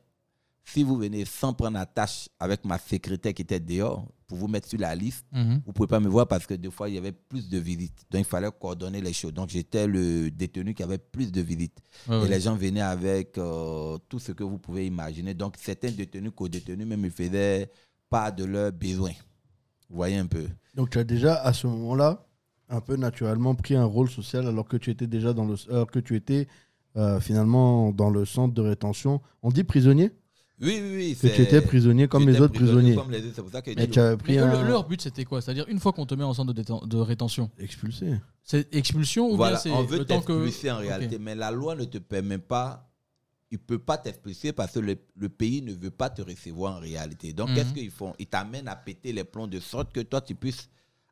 si 0.73 0.83
vous 0.83 0.97
venez 0.97 1.23
sans 1.25 1.53
prendre 1.53 1.77
la 1.77 1.85
tâche 1.85 2.27
avec 2.39 2.65
ma 2.65 2.77
secrétaire 2.77 3.33
qui 3.33 3.41
était 3.43 3.59
dehors 3.59 4.05
pour 4.27 4.37
vous 4.37 4.47
mettre 4.49 4.67
sur 4.67 4.79
la 4.79 4.93
liste, 4.95 5.25
Mhm. 5.31 5.61
vous 5.65 5.71
pouvez 5.73 5.87
pas 5.87 5.99
me 6.01 6.09
voir 6.09 6.27
parce 6.27 6.45
que 6.45 6.53
des 6.53 6.69
fois, 6.69 6.89
il 6.89 6.95
y 6.95 6.97
avait 6.97 7.13
plus 7.13 7.47
de 7.49 7.57
visites. 7.57 8.03
Donc, 8.11 8.19
il 8.21 8.25
fallait 8.25 8.49
coordonner 8.59 8.99
les 9.01 9.13
choses. 9.13 9.33
Donc, 9.33 9.49
j'étais 9.49 9.87
le 9.87 10.29
détenu 10.29 10.73
qui 10.73 10.83
avait 10.83 10.97
plus 10.97 11.31
de 11.31 11.39
visites. 11.41 11.79
Et 12.09 12.27
les 12.27 12.41
gens 12.41 12.55
venaient 12.55 12.81
avec 12.81 13.37
euh, 13.37 13.97
tout 14.09 14.19
ce 14.19 14.33
que 14.33 14.43
vous 14.43 14.57
pouvez 14.57 14.85
imaginer. 14.85 15.33
Donc, 15.33 15.55
certains 15.57 15.91
détenus, 15.91 16.31
co-détenus, 16.35 16.85
même, 16.85 17.05
ils 17.05 17.11
faisaient 17.11 17.71
pas 18.09 18.29
de 18.31 18.43
leurs 18.43 18.73
besoins. 18.73 19.13
Vous 19.89 19.95
voyez 19.95 20.17
un 20.17 20.27
peu? 20.27 20.47
Donc 20.75 20.89
tu 20.89 20.99
as 20.99 21.03
déjà 21.05 21.35
à 21.35 21.53
ce 21.53 21.65
moment-là 21.67 22.25
un 22.69 22.81
peu 22.81 22.97
naturellement 22.97 23.55
pris 23.55 23.75
un 23.75 23.85
rôle 23.85 24.09
social 24.09 24.45
alors 24.45 24.67
que 24.67 24.75
tu 24.77 24.91
étais 24.91 25.07
déjà 25.07 25.33
dans 25.33 25.45
le 25.45 25.55
alors 25.69 25.89
que 25.89 25.99
tu 25.99 26.15
étais 26.17 26.47
euh, 26.97 27.19
finalement 27.21 27.91
dans 27.93 28.09
le 28.09 28.25
centre 28.25 28.53
de 28.53 28.61
rétention. 28.61 29.21
On 29.41 29.49
dit 29.49 29.63
prisonnier? 29.63 30.11
Oui, 30.59 30.79
oui, 30.81 30.95
oui. 30.95 31.17
Que 31.21 31.35
tu 31.35 31.41
étais 31.43 31.61
prisonnier 31.61 32.07
comme 32.07 32.27
les 32.27 32.41
autres 32.41 32.53
prisonniers. 32.53 32.95
comme 32.95 33.11
les 33.11 33.19
autres. 33.19 33.33
C'est 33.35 33.41
pour 33.43 33.51
ça 33.51 33.61
tu 33.61 33.71
pris 34.17 34.33
Mais 34.33 34.37
un 34.39 34.63
le- 34.63 34.67
leur 34.67 34.87
but, 34.87 34.99
c'était 35.01 35.23
quoi? 35.23 35.39
C'est-à-dire, 35.41 35.65
une 35.67 35.79
fois 35.79 35.93
qu'on 35.93 36.05
te 36.07 36.15
met 36.15 36.23
en 36.23 36.33
centre 36.33 36.51
de, 36.53 36.61
déten- 36.63 36.87
de 36.87 36.97
rétention, 36.97 37.51
expulsé. 37.59 38.13
c'est 38.43 38.73
expulsion 38.73 39.29
ou 39.31 39.35
Voilà, 39.35 39.53
bien 39.53 39.59
c'est 39.61 39.71
on 39.71 39.83
veut 39.83 39.99
le 39.99 40.05
temps 40.05 40.21
que. 40.21 40.33
t'expulser 40.33 40.71
en 40.71 40.77
réalité, 40.77 41.19
mais 41.19 41.35
la 41.35 41.51
loi 41.51 41.75
ne 41.75 41.85
te 41.85 41.99
permet 41.99 42.39
pas, 42.39 42.89
il 43.51 43.55
ne 43.59 43.63
peut 43.63 43.77
pas 43.79 43.97
t'expulser 43.99 44.51
parce 44.51 44.71
que 44.73 44.79
le, 44.79 44.97
le 45.15 45.29
pays 45.29 45.61
ne 45.61 45.73
veut 45.73 45.91
pas 45.91 46.09
te 46.09 46.21
recevoir 46.23 46.77
en 46.77 46.79
réalité. 46.79 47.33
Donc, 47.33 47.49
Mhm. 47.49 47.55
qu'est-ce 47.55 47.73
qu'ils 47.73 47.91
font? 47.91 48.13
Ils 48.17 48.25
t'amènent 48.27 48.67
à 48.67 48.75
péter 48.75 49.13
les 49.13 49.23
plombs 49.23 49.47
de 49.47 49.59
sorte 49.59 49.93
que 49.93 49.99
toi, 50.01 50.21
tu 50.21 50.33
puisses 50.33 50.69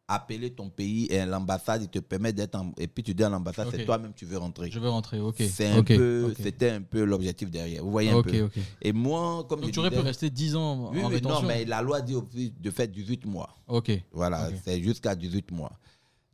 appeler 0.08 0.52
ton 0.52 0.70
pays 0.70 1.08
et 1.12 1.26
l'ambassade, 1.26 1.82
il 1.82 1.88
te 1.90 2.00
permet 2.00 2.32
d'être 2.32 2.56
en- 2.56 2.72
Et 2.78 2.88
puis 2.88 3.02
tu 3.04 3.14
dis 3.16 3.24
à 3.24 3.30
l'ambassade, 3.30 3.68
c'est 3.72 3.86
toi-même 3.86 4.14
tu 4.16 4.26
veux 4.26 4.38
rentrer. 4.38 4.70
Je 4.70 4.80
veux 4.80 4.90
rentrer, 4.90 5.20
ok. 5.20 5.38
C'est 5.50 5.68
un 5.68 5.80
Ok, 5.80 5.88
peu- 5.88 6.28
ok. 6.32 6.38
C'était 6.42 6.70
un 6.70 6.82
peu 6.82 7.04
l'objectif 7.04 7.50
derrière. 7.50 7.84
Vous 7.84 7.92
voyez 7.92 8.12
un 8.12 8.22
peu. 8.22 8.50
Et 8.82 8.94
moi, 8.94 9.44
comme 9.50 9.62
Donc 9.62 9.72
tu 9.72 9.80
aurais 9.80 9.90
pu 9.90 9.98
rester 10.00 10.30
10 10.30 10.56
ans 10.56 10.92
Oui, 10.92 11.02
en 11.04 11.08
oui, 11.08 11.16
rétention. 11.16 11.42
non, 11.42 11.48
mais 11.48 11.66
la 11.66 11.82
loi 11.82 12.02
dit 12.02 12.16
de 12.60 12.72
faire 12.72 12.88
18 12.88 13.26
mois. 13.26 13.58
Ok. 13.68 13.92
Voilà, 14.12 14.50
c'est 14.64 14.82
jusqu'à 14.82 15.16
18 15.16 15.52
mois. 15.52 15.72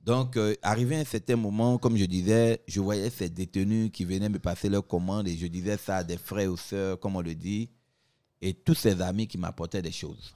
Donc, 0.03 0.35
euh, 0.35 0.55
arrivé 0.63 0.95
à 0.97 0.99
un 0.99 1.05
certain 1.05 1.35
moment, 1.35 1.77
comme 1.77 1.95
je 1.95 2.05
disais, 2.05 2.61
je 2.67 2.81
voyais 2.81 3.09
ces 3.11 3.29
détenus 3.29 3.91
qui 3.93 4.03
venaient 4.03 4.29
me 4.29 4.39
passer 4.39 4.67
leurs 4.67 4.85
commandes 4.85 5.27
et 5.27 5.37
je 5.37 5.45
disais 5.45 5.77
ça 5.77 5.97
à 5.97 6.03
des 6.03 6.17
frères 6.17 6.51
ou 6.51 6.57
sœurs, 6.57 6.99
comme 6.99 7.15
on 7.15 7.21
le 7.21 7.35
dit, 7.35 7.69
et 8.41 8.53
tous 8.55 8.73
ces 8.73 8.99
amis 8.99 9.27
qui 9.27 9.37
m'apportaient 9.37 9.83
des 9.83 9.91
choses. 9.91 10.33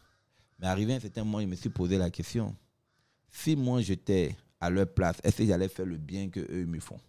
Mais 0.59 0.67
arrivé 0.67 0.93
à 0.93 0.97
un 0.97 0.99
certain 0.99 1.23
moment, 1.23 1.41
je 1.41 1.47
me 1.47 1.55
suis 1.55 1.69
posé 1.69 1.97
la 1.97 2.11
question 2.11 2.55
si 3.35 3.55
moi 3.55 3.81
j'étais 3.81 4.35
à 4.59 4.69
leur 4.69 4.87
place, 4.87 5.17
est-ce 5.23 5.37
que 5.37 5.45
j'allais 5.45 5.67
faire 5.67 5.85
le 5.85 5.97
bien 5.97 6.29
que 6.29 6.39
eux 6.39 6.65
me 6.65 6.79
font? 6.79 6.99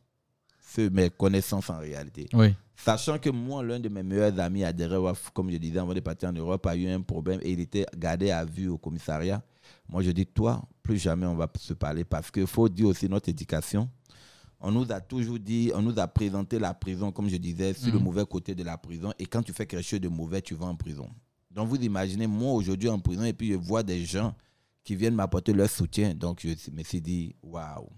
C'est 0.60 0.90
mes 0.90 1.08
connaissances 1.10 1.70
en 1.70 1.78
réalité. 1.78 2.26
Oui. 2.32 2.54
Sachant 2.74 3.18
que 3.18 3.30
moi, 3.30 3.62
l'un 3.62 3.80
de 3.80 3.88
mes 3.88 4.02
meilleurs 4.02 4.38
amis 4.40 4.64
à 4.64 4.72
Derewaf, 4.72 5.30
comme 5.30 5.50
je 5.50 5.56
disais 5.56 5.78
avant 5.78 5.94
de 5.94 6.00
partir 6.00 6.28
en 6.28 6.32
Europe, 6.32 6.66
a 6.66 6.76
eu 6.76 6.88
un 6.88 7.00
problème 7.00 7.40
et 7.42 7.52
il 7.52 7.60
était 7.60 7.86
gardé 7.96 8.30
à 8.30 8.44
vue 8.44 8.68
au 8.68 8.76
commissariat. 8.76 9.42
Moi, 9.88 10.02
je 10.02 10.10
dis, 10.10 10.26
toi, 10.26 10.62
plus 10.82 10.98
jamais 10.98 11.24
on 11.26 11.36
va 11.36 11.50
se 11.58 11.72
parler 11.72 12.04
parce 12.04 12.30
qu'il 12.30 12.46
faut 12.46 12.68
dire 12.68 12.86
aussi 12.88 13.08
notre 13.08 13.28
éducation. 13.30 13.88
On 14.60 14.72
nous 14.72 14.90
a 14.90 15.00
toujours 15.00 15.38
dit, 15.38 15.70
on 15.74 15.80
nous 15.82 15.98
a 15.98 16.06
présenté 16.08 16.58
la 16.58 16.74
prison, 16.74 17.12
comme 17.12 17.28
je 17.30 17.36
disais, 17.36 17.72
sur 17.72 17.92
le 17.92 17.98
Mhm. 17.98 18.04
mauvais 18.04 18.26
côté 18.26 18.54
de 18.54 18.64
la 18.64 18.76
prison. 18.76 19.12
Et 19.18 19.24
quand 19.26 19.42
tu 19.42 19.52
fais 19.52 19.66
quelque 19.66 19.84
chose 19.84 20.00
de 20.00 20.08
mauvais, 20.08 20.42
tu 20.42 20.54
vas 20.54 20.66
en 20.66 20.74
prison. 20.76 21.08
Donc, 21.50 21.68
vous 21.68 21.76
imaginez, 21.76 22.26
moi, 22.26 22.52
aujourd'hui 22.52 22.88
en 22.88 22.98
prison, 22.98 23.24
et 23.24 23.32
puis 23.32 23.52
je 23.52 23.56
vois 23.56 23.82
des 23.82 24.04
gens 24.04 24.34
qui 24.86 24.94
viennent 24.94 25.16
m'apporter 25.16 25.52
leur 25.52 25.68
soutien. 25.68 26.14
Donc, 26.14 26.40
je 26.46 26.70
me 26.70 26.82
suis 26.84 27.00
dit, 27.00 27.34
waouh. 27.42 27.88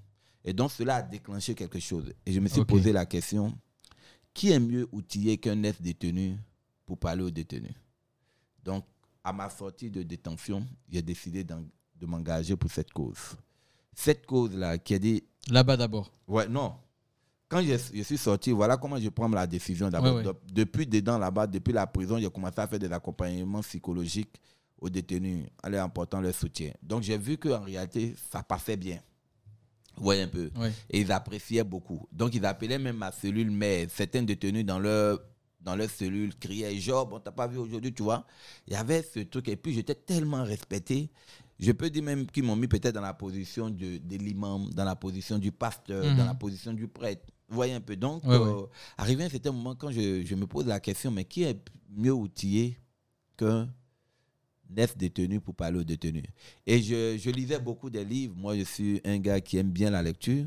Et 0.43 0.55
donc, 0.55 0.73
cela 0.73 0.97
a 0.97 1.03
déclenché 1.03 1.55
quelque 1.55 1.79
chose. 1.79 2.15
Et 2.25 2.33
je 2.33 2.41
me 2.41 2.49
suis 2.49 2.65
posé 2.65 2.93
la 2.93 3.05
question, 3.05 3.53
qui 4.33 4.51
est 4.53 4.59
mieux 4.59 4.89
outillé 4.91 5.37
qu'un 5.37 5.63
ex-détenu 5.65 6.39
pour 6.87 6.97
parler 6.97 7.23
aux 7.25 7.31
détenus 7.31 7.75
Donc, 8.65 8.87
à 9.23 9.35
ma 9.35 9.51
sortie 9.51 9.91
de 9.91 10.03
détention, 10.03 10.67
j'ai 10.89 11.03
décidé 11.03 11.45
de 11.45 12.07
m'engager 12.07 12.57
pour 12.57 12.71
cette 12.71 12.91
cause. 12.91 13.37
Cette 13.95 14.25
cause-là, 14.25 14.79
qui 14.79 14.95
a 14.95 14.99
dit, 14.99 15.23
Là-bas 15.51 15.77
d'abord. 15.77 16.11
ouais, 16.27 16.49
non. 16.49 16.75
Quand 17.51 17.61
je, 17.63 17.77
je 17.93 18.03
suis 18.03 18.17
sorti, 18.19 18.51
voilà 18.51 18.79
comment 18.79 18.99
je 18.99 19.11
prends 19.11 19.29
la 19.29 19.47
décision 19.47 19.91
d'abord. 19.91 20.13
Ouais, 20.13 20.19
ouais. 20.19 20.25
Donc, 20.25 20.37
Depuis 20.51 20.87
dedans 20.87 21.19
là-bas, 21.19 21.47
depuis 21.47 21.73
la 21.75 21.87
prison, 21.87 22.19
j'ai 22.19 22.31
commencé 22.31 22.59
à 22.61 22.67
faire 22.67 22.79
des 22.79 22.91
accompagnements 22.91 23.61
psychologiques 23.61 24.41
aux 24.81 24.89
détenus 24.91 25.47
en 25.65 25.69
leur 25.69 25.85
apportant 25.85 26.21
leur 26.21 26.35
soutien. 26.35 26.73
Donc, 26.83 27.03
j'ai 27.03 27.19
vu 27.19 27.37
qu'en 27.39 27.61
réalité, 27.61 28.15
ça 28.31 28.43
passait 28.43 28.77
bien. 28.77 29.01
Vous 29.97 30.05
voyez 30.05 30.23
un 30.23 30.29
peu 30.29 30.51
et 30.91 31.01
ils 31.01 31.11
appréciaient 31.11 31.65
beaucoup. 31.65 32.07
Donc, 32.13 32.35
ils 32.35 32.45
appelaient 32.47 32.79
même 32.79 32.97
ma 32.99 33.11
cellule 33.11 33.51
mère. 33.51 33.89
Certains 33.91 34.23
détenus 34.23 34.65
dans 34.65 34.79
leur, 34.79 35.19
dans 35.61 35.75
leur 35.75 35.91
cellule 35.91 36.37
criaient 36.37 36.77
Job, 36.79 37.09
on 37.13 37.19
t'a 37.19 37.33
pas 37.33 37.49
vu 37.49 37.59
aujourd'hui, 37.59 37.93
tu 37.93 38.05
vois. 38.05 38.25
Il 38.69 38.75
y 38.75 38.77
avait 38.77 39.03
ce 39.03 39.21
truc. 39.21 39.49
Et 39.49 39.57
puis, 39.57 39.75
j'étais 39.75 39.97
tellement 39.97 40.45
respecté. 40.45 41.11
Je 41.59 41.73
peux 41.73 41.91
dire 41.91 42.05
même 42.05 42.27
qu'ils 42.27 42.45
m'ont 42.45 42.55
mis 42.55 42.69
peut-être 42.69 42.95
dans 42.95 43.01
la 43.01 43.15
position 43.15 43.69
de, 43.71 43.99
de 43.99 44.17
l'imam, 44.17 44.71
dans 44.73 44.85
la 44.85 44.95
position 44.95 45.39
du 45.39 45.51
pasteur, 45.51 46.05
Mhm. 46.05 46.17
dans 46.17 46.25
la 46.27 46.35
position 46.35 46.73
du 46.73 46.87
prêtre. 46.87 47.27
Vous 47.49 47.57
voyez 47.57 47.73
un 47.75 47.81
peu. 47.81 47.97
Donc, 47.97 48.23
Ouais, 48.25 48.37
euh, 48.37 48.67
arrivé 48.97 49.25
à 49.25 49.27
un 49.27 49.31
certain 49.31 49.51
moment, 49.51 49.75
quand 49.75 49.91
je, 49.91 50.23
je 50.25 50.35
me 50.37 50.47
pose 50.47 50.67
la 50.67 50.79
question, 50.79 51.11
mais 51.11 51.25
qui 51.25 51.43
est 51.43 51.59
mieux 51.91 52.13
outillé 52.13 52.79
qu'un 53.37 53.69
neuf 54.71 54.97
détenus 54.97 55.41
pour 55.41 55.55
parler 55.55 55.79
aux 55.79 55.85
détenus. 55.85 56.25
Et 56.67 56.83
je, 56.83 57.17
je 57.19 57.31
lisais 57.31 57.59
beaucoup 57.59 57.91
des 57.91 58.05
livres. 58.05 58.35
Moi, 58.37 58.57
je 58.57 58.65
suis 58.65 59.01
un 59.05 59.19
gars 59.19 59.41
qui 59.41 59.57
aime 59.57 59.71
bien 59.71 59.91
la 59.91 60.03
lecture. 60.03 60.47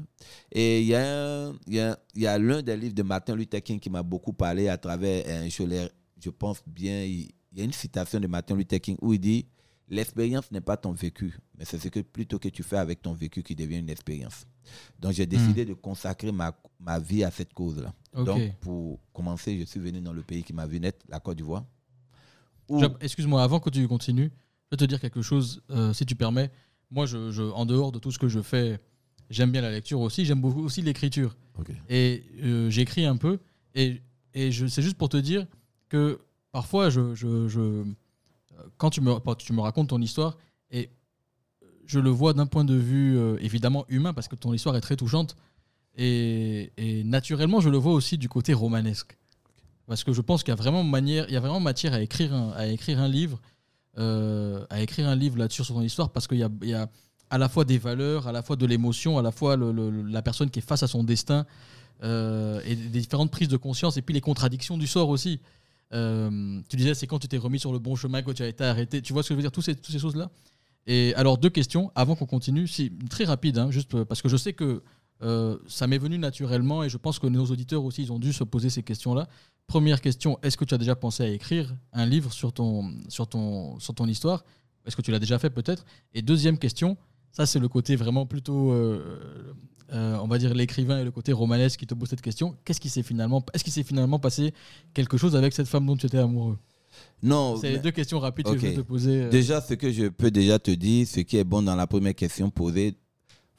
Et 0.52 0.82
il 0.82 0.88
y 0.88 0.96
a, 0.96 1.52
y 1.68 1.80
a, 1.80 1.98
y 2.16 2.26
a 2.26 2.38
l'un 2.38 2.62
des 2.62 2.78
livres 2.78 2.96
de 2.96 3.04
Martin 3.04 3.36
Luther 3.36 3.62
King 3.62 3.80
qui 3.80 3.90
m'a 3.90 4.04
beaucoup 4.04 4.34
parlé 4.34 4.68
à 4.68 4.78
travers, 4.78 5.26
un 5.28 5.50
je, 5.50 5.88
je 6.20 6.30
pense 6.30 6.62
bien, 6.66 7.04
il, 7.04 7.32
y 7.54 7.62
a 7.62 7.64
une 7.64 7.74
citation 7.74 8.20
de 8.20 8.28
Martin 8.28 8.56
Luther 8.56 8.80
King 8.80 8.98
où 9.02 9.14
il 9.14 9.20
dit 9.20 9.46
l'expérience 9.90 10.50
n'est 10.52 10.62
pas 10.62 10.78
ton 10.78 10.94
vécu, 10.94 11.38
mais 11.58 11.66
c'est 11.66 11.78
ce 11.78 11.90
que 11.90 12.00
plutôt 12.00 12.40
que 12.40 12.48
tu 12.48 12.64
fais 12.64 12.78
avec 12.78 13.02
ton 13.02 13.14
vécu 13.14 13.44
qui 13.44 13.56
devient 13.56 13.80
une 13.80 13.90
expérience. 13.90 14.46
Donc 15.00 15.12
j'ai 15.12 15.26
décidé 15.26 15.66
de 15.66 15.74
consacrer 15.74 16.32
ma, 16.32 16.56
ma 16.80 16.98
vie 17.00 17.24
à 17.26 17.32
cette 17.32 17.54
cause-là. 17.54 17.94
Donc 18.14 18.56
pour 18.62 19.00
commencer, 19.12 19.58
je 19.60 19.66
suis 19.66 19.80
venu 19.82 20.00
dans 20.00 20.14
le 20.14 20.22
pays 20.22 20.44
qui 20.44 20.54
m'a 20.54 20.66
vu 20.66 20.80
naître, 20.80 21.06
la 21.10 21.20
Côte 21.20 21.38
d'Ivoire. 21.38 21.66
Excuse-moi, 23.02 23.42
avant 23.44 23.60
que 23.60 23.70
tu 23.70 23.88
continues, 23.88 24.32
je 24.66 24.68
vais 24.72 24.78
te 24.78 24.86
dire 24.86 25.00
quelque 25.00 25.22
chose, 25.22 25.62
euh, 25.70 25.94
si 25.94 26.06
tu 26.06 26.16
permets. 26.16 26.50
Moi, 26.90 27.06
je, 27.06 27.32
je- 27.32 27.44
en 27.44 27.66
dehors 27.66 27.92
de 27.92 28.00
tout 28.00 28.12
ce 28.12 28.20
que 28.20 28.28
je 28.28 28.42
fais, 28.42 28.80
j'aime 29.30 29.52
bien 29.52 29.62
la 29.62 29.72
lecture 29.72 30.00
aussi, 30.02 30.26
j'aime 30.26 30.42
beaucoup 30.42 30.64
aussi 30.64 30.82
l'écriture. 30.82 31.36
Et 31.90 32.24
euh, 32.44 32.70
j'écris 32.70 33.06
un 33.06 33.18
peu. 33.18 33.40
Et, 33.76 34.02
et 34.34 34.52
je- 34.52 34.68
c'est 34.68 34.82
juste 34.82 34.98
pour 34.98 35.10
te 35.10 35.18
dire 35.18 35.46
que 35.90 36.20
parfois, 36.52 36.90
je, 36.90 37.14
je- 37.16 37.48
je- 37.48 37.60
euh, 37.60 37.84
quand 38.78 38.90
tu 38.90 39.02
me, 39.02 39.14
tu 39.36 39.54
me 39.54 39.62
racontes 39.62 39.90
ton 39.90 40.02
histoire, 40.02 40.38
et 40.70 40.90
je 41.86 42.00
le 42.00 42.10
vois 42.10 42.34
d'un 42.34 42.46
point 42.46 42.64
de 42.66 42.76
vue 42.76 43.18
euh, 43.18 43.38
évidemment 43.42 43.86
humain, 43.90 44.14
parce 44.14 44.28
que 44.28 44.36
ton 44.36 44.54
histoire 44.54 44.76
est 44.78 44.82
très 44.82 44.96
touchante. 44.96 45.36
Et, 45.98 46.72
et 46.78 47.04
naturellement, 47.04 47.60
je 47.60 47.70
le 47.70 47.78
vois 47.78 47.94
aussi 47.94 48.18
du 48.18 48.30
côté 48.30 48.54
romanesque. 48.54 49.18
Parce 49.92 50.06
que 50.06 50.14
je 50.14 50.22
pense 50.22 50.42
qu'il 50.42 50.54
y 50.54 50.54
a 50.54 50.56
vraiment 50.56 50.86
manière, 50.86 51.26
il 51.28 51.34
y 51.34 51.36
a 51.36 51.42
vraiment 51.42 51.60
matière 51.60 51.92
à 51.94 52.00
écrire 52.00 52.34
un, 52.34 52.52
à 52.52 52.66
écrire 52.66 53.02
un 53.02 53.10
livre, 53.10 53.42
euh, 53.98 54.66
à 54.70 54.80
écrire 54.80 55.06
un 55.10 55.18
livre 55.18 55.38
là-dessus 55.38 55.66
sur 55.66 55.76
ton 55.76 55.82
histoire, 55.82 56.12
parce 56.12 56.30
qu'il 56.30 56.38
y 56.38 56.44
a, 56.44 56.50
il 56.62 56.70
y 56.70 56.74
a 56.74 56.88
à 57.30 57.38
la 57.38 57.50
fois 57.50 57.66
des 57.66 57.78
valeurs, 57.78 58.26
à 58.26 58.32
la 58.32 58.42
fois 58.42 58.56
de 58.56 58.66
l'émotion, 58.66 59.18
à 59.18 59.22
la 59.22 59.32
fois 59.32 59.58
la 59.58 60.22
personne 60.22 60.50
qui 60.50 60.60
est 60.60 60.62
face 60.62 60.82
à 60.82 60.88
son 60.88 61.04
destin, 61.04 61.46
euh, 62.04 62.62
et 62.66 62.76
des 62.78 63.02
différentes 63.02 63.32
prises 63.32 63.50
de 63.50 63.58
conscience, 63.58 63.98
et 63.98 64.02
puis 64.02 64.14
les 64.14 64.22
contradictions 64.22 64.78
du 64.78 64.88
sort 64.88 65.10
aussi. 65.10 65.42
Euh, 65.94 66.62
tu 66.70 66.78
disais, 66.78 66.94
c'est 66.94 67.06
quand 67.06 67.20
tu 67.20 67.28
t'es 67.28 67.38
remis 67.38 67.60
sur 67.60 67.74
le 67.74 67.80
bon 67.80 67.98
chemin 67.98 68.22
que 68.22 68.32
tu 68.32 68.44
as 68.44 68.48
été 68.48 68.64
arrêté. 68.64 69.02
Tu 69.02 69.12
vois 69.12 69.24
ce 69.24 69.28
que 69.28 69.34
je 69.34 69.40
veux 69.40 69.44
dire, 69.44 69.52
toutes 69.52 69.66
ces, 69.66 70.00
choses-là? 70.00 70.32
Et 70.88 71.14
alors, 71.18 71.38
deux 71.38 71.50
questions 71.50 71.92
avant 71.96 72.16
qu'on 72.16 72.26
continue, 72.28 72.66
très 73.10 73.26
rapide, 73.26 73.58
hein, 73.58 73.72
juste 73.72 74.06
parce 74.06 74.22
que 74.22 74.30
je 74.30 74.38
sais 74.38 74.54
que 74.54 74.84
euh, 75.24 75.58
ça 75.68 75.88
m'est 75.88 75.98
venu 75.98 76.18
naturellement 76.18 76.84
et 76.84 76.90
je 76.90 76.98
pense 76.98 77.20
que 77.20 77.28
nos 77.28 77.46
auditeurs 77.46 77.84
aussi, 77.84 78.04
ils 78.04 78.12
ont 78.12 78.20
dû 78.20 78.34
se 78.34 78.44
poser 78.44 78.70
ces 78.70 78.84
questions-là. 78.84 79.28
Première 79.68 80.02
question, 80.02 80.40
est-ce 80.42 80.58
que 80.58 80.66
tu 80.66 80.74
as 80.74 80.78
déjà 80.78 80.96
pensé 80.96 81.24
à 81.24 81.28
écrire 81.28 81.76
un 81.94 82.06
livre 82.06 82.34
sur 82.34 82.52
ton, 82.52 82.92
sur 83.08 83.28
ton, 83.28 83.80
sur 83.80 83.94
ton 83.94 84.08
histoire? 84.08 84.44
Est-ce 84.86 84.96
que 84.96 85.02
tu 85.02 85.12
l'as 85.12 85.20
déjà 85.20 85.38
fait 85.38 85.50
peut-être? 85.50 85.86
Et 86.14 86.22
deuxième 86.22 86.58
question, 86.58 86.98
ça 87.32 87.46
c'est 87.46 87.60
le 87.60 87.68
côté 87.68 87.96
vraiment 87.96 88.26
plutôt, 88.26 88.72
euh, 88.72 89.54
euh, 89.94 90.18
on 90.22 90.28
va 90.28 90.40
dire 90.40 90.54
l'écrivain 90.54 91.00
et 91.00 91.04
le 91.04 91.12
côté 91.12 91.34
romanesque 91.34 91.80
qui 91.80 91.88
te 91.88 91.94
pose 91.94 92.10
cette 92.10 92.22
question. 92.22 92.58
Qu'est-ce 92.66 92.82
qui 92.82 92.90
s'est 92.90 93.04
finalement, 93.04 93.46
est-ce 93.54 93.64
qu'il 93.64 93.74
s'est 93.74 93.84
finalement 93.84 94.18
passé 94.20 94.54
quelque 94.94 95.18
chose 95.18 95.36
avec 95.36 95.54
cette 95.54 95.68
femme 95.68 95.86
dont 95.86 95.96
tu 95.96 96.08
étais 96.08 96.18
amoureux? 96.18 96.58
Non, 97.24 97.58
C'est 97.58 97.72
les 97.72 97.80
deux 97.80 97.92
questions 97.92 98.20
rapides 98.20 98.46
que 98.46 98.58
je 98.58 98.68
vais 98.68 98.74
te 98.74 98.82
poser. 98.82 99.30
Déjà, 99.30 99.62
ce 99.62 99.76
que 99.76 99.92
je 99.92 100.08
peux 100.08 100.32
déjà 100.32 100.60
te 100.60 100.72
dire, 100.72 101.08
ce 101.08 101.22
qui 101.22 101.38
est 101.38 101.44
bon 101.44 101.62
dans 101.62 101.76
la 101.76 101.88
première 101.88 102.16
question 102.16 102.50
posée, 102.50 102.98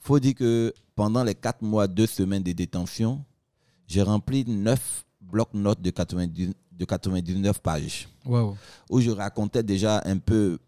faut 0.03 0.18
dire 0.18 0.34
que 0.34 0.74
pendant 0.94 1.24
les 1.24 1.34
4 1.34 1.62
mois, 1.62 1.86
2 1.88 2.07
semaines 2.07 2.42
de 2.42 2.53
détention, 2.53 3.24
j'ai 3.86 4.03
rempli 4.03 4.44
9 4.46 5.05
blocs-notes 5.20 5.80
de, 5.80 5.90
90 5.90 6.53
de 6.72 6.84
99 6.84 7.61
pages, 7.61 8.09
Waouh. 8.26 8.57
où 8.90 9.00
je 9.00 9.11
racontais 9.11 9.62
déjà 9.62 10.03
un 10.05 10.18
peu 10.18 10.59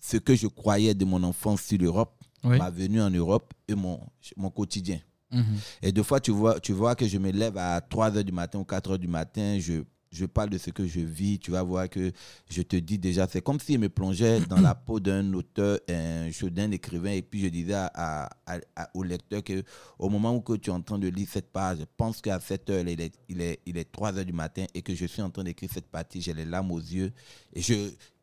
ce 0.00 0.16
que 0.16 0.34
je 0.34 0.46
croyais 0.48 0.94
de 0.94 1.04
mon 1.04 1.22
enfance 1.22 1.62
sur 1.62 1.78
l'Europe, 1.78 2.12
Oui. 2.42 2.58
ma 2.58 2.70
venue 2.70 3.00
en 3.00 3.10
Europe 3.10 3.52
et 3.68 3.74
mon, 3.74 4.00
mon 4.36 4.50
quotidien. 4.50 4.98
Mhm. 5.30 5.44
Et 5.82 5.92
deux 5.92 6.02
fois, 6.02 6.18
tu 6.20 6.32
vois, 6.32 6.58
tu 6.58 6.72
vois 6.72 6.94
que 6.96 7.06
je 7.06 7.18
me 7.18 7.30
lève 7.30 7.56
à 7.56 7.80
3 7.80 8.10
h 8.10 8.22
du 8.24 8.32
matin 8.32 8.58
ou 8.58 8.64
4 8.64 8.94
h 8.94 8.98
du 8.98 9.06
matin, 9.08 9.58
je, 9.60 9.84
je 10.12 10.26
parle 10.26 10.50
de 10.50 10.58
ce 10.58 10.70
que 10.70 10.86
je 10.86 11.00
vis, 11.00 11.38
tu 11.38 11.50
vas 11.52 11.62
voir 11.62 11.88
que 11.88 12.12
je 12.48 12.62
te 12.62 12.76
dis 12.76 12.98
déjà, 12.98 13.28
c'est 13.28 13.42
comme 13.42 13.60
si 13.60 13.74
je 13.74 13.78
me 13.78 13.88
plongeais 13.88 14.40
dans 14.40 14.60
la 14.60 14.74
peau 14.74 14.98
d'un 15.00 15.32
auteur, 15.34 15.78
d'un 15.88 16.70
écrivain, 16.72 17.12
et 17.12 17.22
puis 17.22 17.40
je 17.40 17.46
disais 17.48 17.74
à, 17.74 18.28
à- 18.46 18.58
à- 18.76 18.90
au 18.94 19.02
lecteur 19.02 19.42
que 19.44 19.62
au 19.98 20.08
moment 20.08 20.34
où 20.34 20.40
que 20.40 20.54
tu 20.54 20.70
es 20.70 20.72
en 20.72 20.82
train 20.82 20.98
de 20.98 21.08
lire 21.08 21.28
cette 21.30 21.52
page, 21.52 21.78
pense 21.96 22.20
qu'à 22.20 22.40
7 22.40 22.70
heures, 22.70 22.88
il 22.88 23.00
est, 23.00 23.14
il, 23.28 23.40
est, 23.40 23.60
il 23.66 23.78
est 23.78 23.90
3 23.90 24.12
h 24.12 24.24
du 24.24 24.32
matin 24.32 24.64
et 24.74 24.82
que 24.82 24.94
je 24.94 25.06
suis 25.06 25.22
en 25.22 25.30
train 25.30 25.44
d'écrire 25.44 25.70
cette 25.72 25.86
partie, 25.88 26.20
j'ai 26.20 26.34
les 26.34 26.44
larmes 26.44 26.72
aux 26.72 26.78
yeux, 26.80 27.12
et 27.52 27.62
je... 27.62 27.74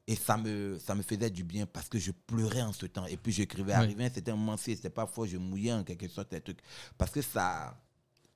Et 0.09 0.15
ça 0.15 0.37
me, 0.37 0.79
ça 0.79 0.95
me 0.95 1.01
faisait 1.01 1.29
du 1.29 1.43
bien 1.43 1.65
parce 1.65 1.89
que 1.89 1.99
je 1.99 2.11
pleurais 2.27 2.61
en 2.61 2.71
ce 2.71 2.85
temps. 2.85 3.05
Et 3.07 3.17
puis 3.17 3.33
j'écrivais. 3.33 3.73
Ouais. 3.73 3.77
Arrivé, 3.77 4.09
c'était 4.13 4.31
un 4.31 4.37
moment, 4.37 4.55
c'était 4.55 4.89
pas 4.89 5.05
fort, 5.05 5.25
je 5.25 5.35
mouillais 5.35 5.73
en 5.73 5.83
quelque 5.83 6.07
sorte 6.07 6.31
les 6.31 6.39
trucs. 6.39 6.59
Parce 6.97 7.11
que 7.11 7.21
ça, 7.21 7.77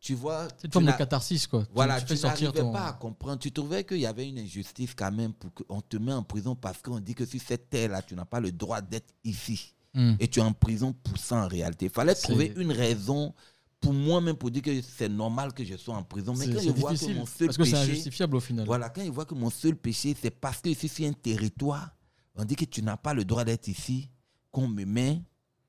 tu 0.02 0.16
vois. 0.16 0.47
C'est 0.58 0.66
une 0.66 0.70
tu 0.72 0.74
forme 0.74 0.86
de 0.86 0.89
n'as- 0.91 0.97
catharsis, 0.97 1.47
quoi. 1.47 1.64
Tu- 1.64 1.72
Voilà, 1.74 2.02
tu, 2.02 2.08
tu, 2.08 2.18
sortir 2.18 2.47
n'arrivais 2.49 2.64
ton. 2.64 2.74
pas 2.74 2.88
à 2.88 2.93
comprendre. 2.93 3.39
Tu 3.39 3.52
trouvais 3.52 3.84
qu'il 3.86 3.99
y 3.99 4.06
avait 4.08 4.28
une 4.28 4.39
injustice 4.39 4.93
quand 4.95 5.12
même 5.12 5.32
pour 5.34 5.54
qu'on 5.54 5.80
te 5.80 5.95
met 5.97 6.12
en 6.12 6.24
prison 6.24 6.56
parce 6.56 6.82
qu'on 6.82 6.99
dit 6.99 7.14
que 7.16 7.26
sur 7.26 7.39
cette 7.39 7.70
terre-là, 7.70 8.02
tu 8.02 8.16
n'as 8.16 8.26
pas 8.26 8.39
le 8.39 8.52
droit 8.52 8.82
d'être 8.82 9.14
ici. 9.24 9.74
Hmm. 9.93 10.16
Et 10.20 10.28
tu 10.28 10.39
es 10.39 10.43
en 10.43 10.54
prison 10.54 10.91
pour 10.93 11.18
ça 11.18 11.43
en 11.43 11.47
réalité. 11.47 11.86
Il 11.86 11.91
fallait 11.91 12.16
trouver 12.16 12.52
une 12.58 12.72
raison 12.72 13.34
pour 13.80 13.93
moi-même 13.93 14.36
pour 14.36 14.49
dire 14.52 14.62
que 14.62 14.82
c'est 14.82 15.10
normal 15.10 15.54
que 15.54 15.64
je 15.64 15.76
sois 15.76 15.95
en 15.95 16.04
prison. 16.04 16.34
Mais 16.38 16.45
quand 16.52 16.62
je 16.62 16.70
vois 16.70 16.93
que 16.95 17.14
mon 17.14 17.26
seul 17.26 17.47
parce 17.47 17.58
que 17.58 17.64
c'est 17.66 17.72
péché, 17.72 17.91
injustifiable 17.91 18.36
au 18.38 18.39
final. 18.39 18.66
voilà, 18.66 18.89
quand 18.89 19.02
ils 19.02 19.12
voient 19.12 19.26
que 19.26 19.34
mon 19.36 19.49
seul 19.49 19.76
péché, 19.76 20.16
c'est 20.20 20.30
parce 20.32 20.62
que 20.62 20.70
ici, 20.70 20.88
c'est 20.88 21.08
un 21.08 21.14
territoire, 21.14 21.89
on 22.36 22.45
dit 22.45 22.56
que 22.56 22.66
tu 22.66 22.82
n'as 22.82 22.97
pas 22.97 23.14
le 23.14 23.26
droit 23.26 23.43
d'être 23.43 23.68
ici, 23.68 24.10
qu'on 24.52 24.68
me 24.68 24.86
met. 24.86 25.22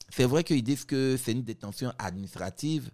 C'est 0.09 0.25
vrai 0.25 0.45
qu'ils 0.45 0.63
disent 0.63 0.85
que 0.85 1.17
c'est 1.23 1.33
une 1.33 1.43
détention 1.43 1.91
administrative, 1.99 2.91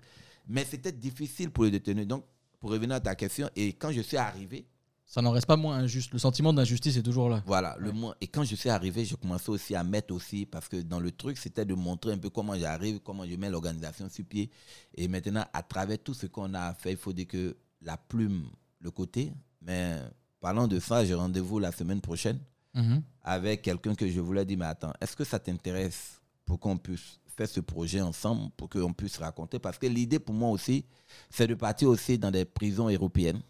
mais 0.49 0.65
c'était 0.65 0.93
difficile 0.93 1.51
pour 1.51 1.65
les 1.65 1.71
détenus. 1.71 2.07
Donc, 2.07 2.25
pour 2.59 2.71
revenir 2.71 2.97
à 2.97 3.01
ta 3.01 3.15
question, 3.15 3.49
et 3.55 3.73
quand 3.75 3.93
je 3.93 4.01
suis 4.01 4.17
arrivé, 4.17 4.67
Ça 5.11 5.23
n'en 5.23 5.31
reste 5.31 5.47
pas 5.47 5.57
moins 5.57 5.77
injuste. 5.79 6.13
Le 6.13 6.19
sentiment 6.19 6.53
d'injustice 6.53 6.97
est 6.99 7.03
toujours 7.03 7.31
là. 7.31 7.43
voilà, 7.47 7.77
le 7.79 7.93
moins. 7.93 8.15
Et 8.21 8.27
quand 8.27 8.45
je 8.45 8.55
suis 8.57 8.69
arrivé, 8.69 9.07
je 9.07 9.17
commençais 9.17 9.49
aussi 9.51 9.75
à 9.75 9.83
mettre 9.83 10.13
aussi, 10.13 10.45
parce 10.45 10.69
que 10.69 10.77
dans 10.83 11.01
le 11.01 11.11
truc, 11.13 11.39
c'était 11.39 11.65
de 11.65 11.73
montrer 11.75 12.13
un 12.13 12.19
peu 12.19 12.29
comment 12.29 12.55
j'arrive, 12.59 13.01
comment 13.01 13.25
je 13.27 13.35
mets 13.37 13.49
l'organisation 13.49 14.09
sur 14.11 14.25
pied. 14.27 14.51
Et 14.95 15.09
maintenant, 15.09 15.47
à 15.55 15.63
travers 15.63 15.99
tout 15.99 16.13
ce 16.13 16.27
qu'on 16.27 16.53
a 16.53 16.75
fait, 16.75 16.91
il 16.93 16.99
faut 16.99 17.15
dire 17.15 17.27
que 17.27 17.57
la 17.81 17.97
plume, 17.97 18.51
le 18.81 18.91
côté. 18.91 19.33
Mais 19.63 19.99
parlant 20.41 20.69
de 20.69 20.79
ça, 20.79 21.03
j'ai 21.07 21.15
rendez-vous 21.15 21.59
la 21.59 21.73
semaine 21.73 22.01
prochaine 22.03 22.39
Mhm. 22.75 23.03
avec 23.23 23.63
quelqu'un 23.63 23.95
que 23.95 24.07
je 24.07 24.21
voulais 24.21 24.45
dire, 24.45 24.59
mais 24.59 24.67
attends, 24.67 24.93
est-ce 25.01 25.17
que 25.17 25.25
ça 25.25 25.39
t'intéresse 25.39 26.21
pour 26.45 26.61
qu'on 26.61 26.77
puisse 26.77 27.19
faire 27.39 27.49
ce 27.49 27.61
projet 27.61 28.01
ensemble, 28.01 28.51
pour 28.57 28.69
qu'on 28.69 28.93
puisse 28.93 29.17
raconter 29.19 29.59
Parce 29.61 29.79
que 29.79 29.87
l'idée 29.87 30.19
pour 30.19 30.35
moi 30.35 30.51
aussi, 30.51 30.85
c'est 31.31 31.47
de 31.47 31.55
partir 31.55 31.89
aussi 31.89 32.19
dans 32.19 32.31
des 32.33 32.45
prisons 32.45 32.89
européennes 32.89 33.41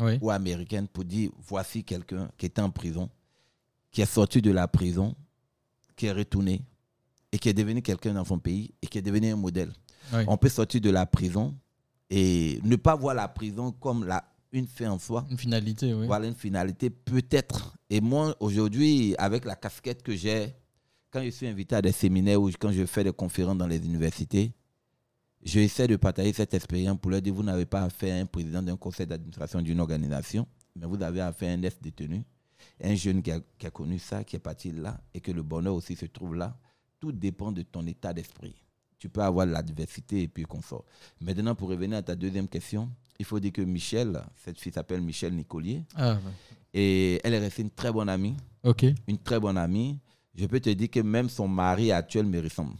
Oui. 0.00 0.18
ou 0.22 0.30
américaine 0.30 0.88
pour 0.88 1.04
dire 1.04 1.30
voici 1.46 1.84
quelqu'un 1.84 2.30
qui 2.38 2.46
était 2.46 2.62
en 2.62 2.70
prison, 2.70 3.08
qui 3.92 4.00
est 4.00 4.06
sorti 4.06 4.40
de 4.40 4.50
la 4.50 4.66
prison, 4.66 5.14
qui 5.94 6.06
est 6.06 6.12
retourné 6.12 6.62
et 7.30 7.38
qui 7.38 7.48
est 7.50 7.54
devenu 7.54 7.82
quelqu'un 7.82 8.14
dans 8.14 8.24
son 8.24 8.38
pays 8.38 8.72
et 8.82 8.86
qui 8.86 8.98
est 8.98 9.02
devenu 9.02 9.30
un 9.32 9.36
modèle. 9.36 9.72
Oui. 10.12 10.22
On 10.26 10.36
peut 10.38 10.48
sortir 10.48 10.80
de 10.80 10.90
la 10.90 11.04
prison 11.06 11.54
et 12.10 12.60
ne 12.64 12.76
pas 12.76 12.94
voir 12.96 13.14
la 13.14 13.28
prison 13.28 13.72
comme 13.72 14.04
la, 14.04 14.24
une 14.52 14.66
fin 14.66 14.90
en 14.90 14.98
soi. 14.98 15.26
Une 15.30 15.38
finalité, 15.38 15.92
oui. 15.92 16.06
Voilà 16.06 16.26
une 16.28 16.34
finalité 16.34 16.88
peut-être. 16.90 17.76
Et 17.90 18.00
moi, 18.00 18.34
aujourd'hui, 18.40 19.14
avec 19.18 19.44
la 19.44 19.54
casquette 19.54 20.02
que 20.02 20.14
j'ai, 20.16 20.54
quand 21.14 21.22
je 21.22 21.30
suis 21.30 21.46
invité 21.46 21.76
à 21.76 21.80
des 21.82 21.92
séminaires 21.92 22.42
ou 22.42 22.50
quand 22.58 22.72
je 22.72 22.84
fais 22.86 23.04
des 23.04 23.12
conférences 23.12 23.56
dans 23.56 23.68
les 23.68 23.76
universités, 23.78 24.52
j'essaie 25.44 25.86
de 25.86 25.94
partager 25.94 26.32
cette 26.32 26.52
expérience 26.54 26.98
pour 27.00 27.12
leur 27.12 27.22
dire, 27.22 27.32
vous 27.32 27.44
n'avez 27.44 27.66
pas 27.66 27.82
affaire 27.84 28.16
à 28.16 28.18
un 28.18 28.26
président 28.26 28.60
d'un 28.60 28.76
conseil 28.76 29.06
d'administration 29.06 29.62
d'une 29.62 29.78
organisation, 29.78 30.44
mais 30.74 30.86
vous 30.86 31.00
avez 31.00 31.20
affaire 31.20 31.50
à 31.50 31.52
un 31.54 31.62
ex-détenu, 31.62 32.24
un 32.82 32.94
jeune 32.96 33.22
qui 33.22 33.30
a, 33.30 33.38
qui 33.56 33.64
a 33.66 33.70
connu 33.70 34.00
ça, 34.00 34.24
qui 34.24 34.34
est 34.34 34.40
parti 34.40 34.72
là, 34.72 35.00
et 35.14 35.20
que 35.20 35.30
le 35.30 35.44
bonheur 35.44 35.74
aussi 35.76 35.94
se 35.94 36.06
trouve 36.06 36.34
là. 36.34 36.58
Tout 36.98 37.12
dépend 37.12 37.52
de 37.52 37.62
ton 37.62 37.86
état 37.86 38.12
d'esprit. 38.12 38.56
Tu 38.98 39.08
peux 39.08 39.20
avoir 39.22 39.46
la 39.46 39.62
diversité 39.62 40.22
et 40.22 40.28
puis 40.28 40.42
confort. 40.44 40.84
Maintenant, 41.20 41.54
pour 41.54 41.68
revenir 41.68 41.98
à 41.98 42.02
ta 42.02 42.16
deuxième 42.16 42.48
question, 42.48 42.90
il 43.20 43.24
faut 43.24 43.38
dire 43.38 43.52
que 43.52 43.62
Michel, 43.62 44.20
cette 44.44 44.58
fille 44.58 44.72
s'appelle 44.72 45.00
Michel 45.02 45.32
Nicolier, 45.36 45.84
Ah, 45.94 46.14
ouais. 46.14 46.20
et 46.72 47.20
elle 47.22 47.34
est 47.34 47.38
restée 47.38 47.62
une 47.62 47.70
très 47.70 47.92
bonne 47.92 48.08
amie. 48.08 48.34
Ok. 48.64 48.84
Une 49.06 49.18
très 49.18 49.38
bonne 49.38 49.58
amie. 49.58 50.00
Je 50.36 50.46
peux 50.46 50.60
te 50.60 50.70
dire 50.70 50.90
que 50.90 51.00
même 51.00 51.28
son 51.28 51.46
mari 51.48 51.92
actuel 51.92 52.26
me 52.26 52.40
ressemble. 52.40 52.74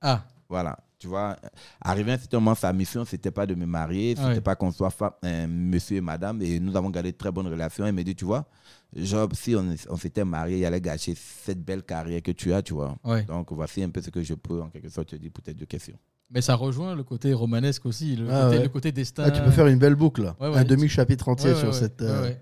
Ah, 0.00 0.24
Voilà. 0.48 0.78
Tu 0.98 1.08
vois, 1.08 1.36
arrivé 1.82 2.12
à 2.12 2.14
un 2.14 2.18
certain 2.18 2.38
moment, 2.38 2.54
sa 2.54 2.72
mission, 2.72 3.04
c'était 3.04 3.30
pas 3.30 3.44
de 3.46 3.54
me 3.54 3.66
marier, 3.66 4.14
c'était 4.16 4.28
Ouais. 4.28 4.40
pas 4.40 4.56
qu'on 4.56 4.72
soit 4.72 4.90
euh, 5.26 5.46
monsieur 5.46 5.98
et 5.98 6.00
madame. 6.00 6.40
Et 6.40 6.58
nous 6.58 6.74
avons 6.74 6.88
gardé 6.88 7.12
de 7.12 7.16
très 7.18 7.30
bonnes 7.30 7.48
relations. 7.48 7.84
Elle 7.84 7.92
me 7.94 8.02
dit, 8.02 8.14
tu 8.16 8.24
vois, 8.24 8.46
Job, 8.94 9.34
si 9.34 9.54
on, 9.54 9.74
on 9.90 9.96
s'était 9.98 10.24
marié, 10.24 10.56
il 10.60 10.64
allait 10.64 10.80
gâcher 10.80 11.14
cette 11.14 11.62
belle 11.62 11.82
carrière 11.82 12.22
que 12.22 12.30
tu 12.32 12.50
as, 12.54 12.62
tu 12.62 12.72
vois. 12.72 12.96
ouais. 13.04 13.24
Donc, 13.24 13.52
voici 13.52 13.82
un 13.82 13.90
peu 13.90 14.00
ce 14.00 14.08
que 14.08 14.22
je 14.22 14.32
peux, 14.32 14.62
en 14.62 14.68
quelque 14.70 14.88
sorte, 14.88 15.08
te 15.10 15.16
dire 15.16 15.30
pour 15.30 15.44
tes 15.44 15.52
deux 15.52 15.66
questions. 15.66 15.98
Mais 16.30 16.40
ça 16.40 16.54
rejoint 16.54 16.94
le 16.94 17.04
côté 17.04 17.34
romanesque 17.34 17.84
aussi, 17.84 18.16
le, 18.16 18.28
Ah, 18.30 18.44
côté, 18.46 18.56
ouais. 18.56 18.62
le 18.62 18.68
côté 18.70 18.90
destin. 18.92 19.24
Ah, 19.26 19.30
tu 19.30 19.42
peux 19.42 19.50
faire 19.50 19.66
une 19.66 19.78
belle 19.78 19.96
boucle, 19.96 20.22
là. 20.22 20.34
Ouais, 20.40 20.48
ouais. 20.48 20.56
un 20.56 20.64
demi-chapitre 20.64 21.28
entier 21.28 21.50
Ouais, 21.50 21.54
ouais, 21.56 21.60
sur 21.60 21.68
ouais. 21.68 21.74
cette, 21.78 22.00
euh. 22.00 22.32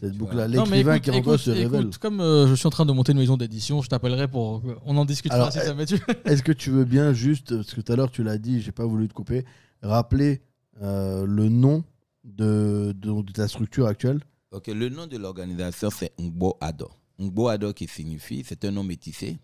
Cette 0.00 0.16
boucle-là. 0.16 0.48
L'écrivain 0.48 0.94
écoute, 0.94 1.04
qui 1.04 1.10
en 1.10 1.22
toi 1.22 1.34
écoute, 1.34 1.44
se 1.44 1.50
révèle. 1.50 1.80
écoute, 1.82 1.98
comme 1.98 2.20
euh, 2.20 2.46
je 2.48 2.54
suis 2.54 2.66
en 2.66 2.70
train 2.70 2.86
de 2.86 2.92
monter 2.92 3.12
une 3.12 3.18
maison 3.18 3.36
d'édition, 3.36 3.82
je 3.82 3.88
t'appellerai 3.88 4.28
pour. 4.28 4.62
On 4.84 4.96
en 4.96 5.04
discutera 5.04 5.36
Alors, 5.38 5.52
si 5.52 5.58
euh, 5.58 5.64
ça 5.66 5.74
met 5.74 5.86
tu- 5.86 6.00
Est-ce 6.24 6.42
que 6.42 6.52
tu 6.52 6.70
veux 6.70 6.84
bien 6.84 7.12
juste, 7.12 7.54
parce 7.54 7.72
que 7.74 7.80
tout 7.80 7.92
à 7.92 7.96
l'heure 7.96 8.10
tu 8.10 8.22
l'as 8.22 8.38
dit, 8.38 8.60
j'ai 8.60 8.72
pas 8.72 8.84
voulu 8.86 9.08
te 9.08 9.14
couper, 9.14 9.44
rappeler 9.82 10.42
euh, 10.82 11.24
le 11.26 11.48
nom 11.48 11.84
de, 12.24 12.92
de, 12.96 13.22
de 13.22 13.32
ta 13.32 13.48
structure 13.48 13.86
actuelle? 13.86 14.20
Ok, 14.50 14.68
le 14.68 14.88
nom 14.88 15.06
de 15.06 15.16
l'organisation, 15.16 15.90
c'est 15.90 16.12
Ngbo 16.20 16.56
Ado. 16.60 16.88
Ngbo 17.20 17.48
Ado 17.48 17.72
qui 17.72 17.86
signifie, 17.88 18.44
c'est 18.46 18.64
un 18.64 18.70
nom 18.70 18.84
métissé. 18.84 19.38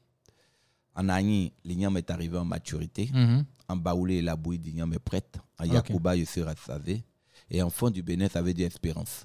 En 0.95 1.09
Agni, 1.09 1.53
l'igname 1.65 1.97
est 1.97 2.11
arrivé 2.11 2.37
en 2.39 2.45
maturité. 2.45 3.09
Mhm. 3.13 3.45
En 3.69 3.77
Baoulé, 3.77 4.21
la 4.23 4.35
bouillie 4.37 4.59
d'igname 4.59 4.93
est 4.93 4.99
prête. 4.99 5.39
En 5.59 5.65
Yakuba, 5.65 6.17
je 6.17 6.25
suis 6.25 6.43
rassasié. 6.43 7.05
Et 7.49 7.63
en 7.63 7.71
fond 7.71 7.91
du 7.91 8.03
Bénin, 8.03 8.29
ça 8.29 8.43
veut 8.43 8.53
dire 8.53 8.67
espérance. 8.67 9.25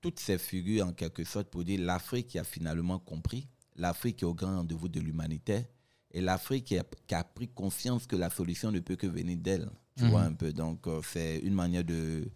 Toutes 0.00 0.18
ces 0.20 0.38
figures, 0.38 0.86
en 0.86 0.92
quelque 0.92 1.24
sorte, 1.24 1.48
pour 1.50 1.64
dire 1.64 1.80
l'Afrique 1.80 2.28
qui 2.28 2.38
a 2.38 2.44
finalement 2.44 2.98
compris, 2.98 3.46
l'Afrique 3.76 4.16
qui 4.16 4.24
est 4.24 4.28
au 4.28 4.34
grand 4.34 4.56
rendez-vous 4.56 4.88
de 4.88 5.00
l'humanité, 5.00 5.66
et 6.12 6.20
l'Afrique 6.20 6.64
qui, 6.64 6.78
a- 6.78 6.84
qui 7.06 7.14
a 7.14 7.22
pris 7.22 7.48
conscience 7.48 8.06
que 8.06 8.16
la 8.16 8.30
solution 8.30 8.72
ne 8.72 8.80
peut 8.80 8.96
que 8.96 9.06
venir 9.06 9.36
d'elle. 9.36 9.70
Tu 9.96 10.04
vois 10.10 10.22
un 10.22 10.32
peu. 10.32 10.52
Donc, 10.52 10.86
euh, 10.86 11.00
c'est 11.04 11.38
une 11.40 11.52
manière 11.54 11.84
de, 11.84 12.28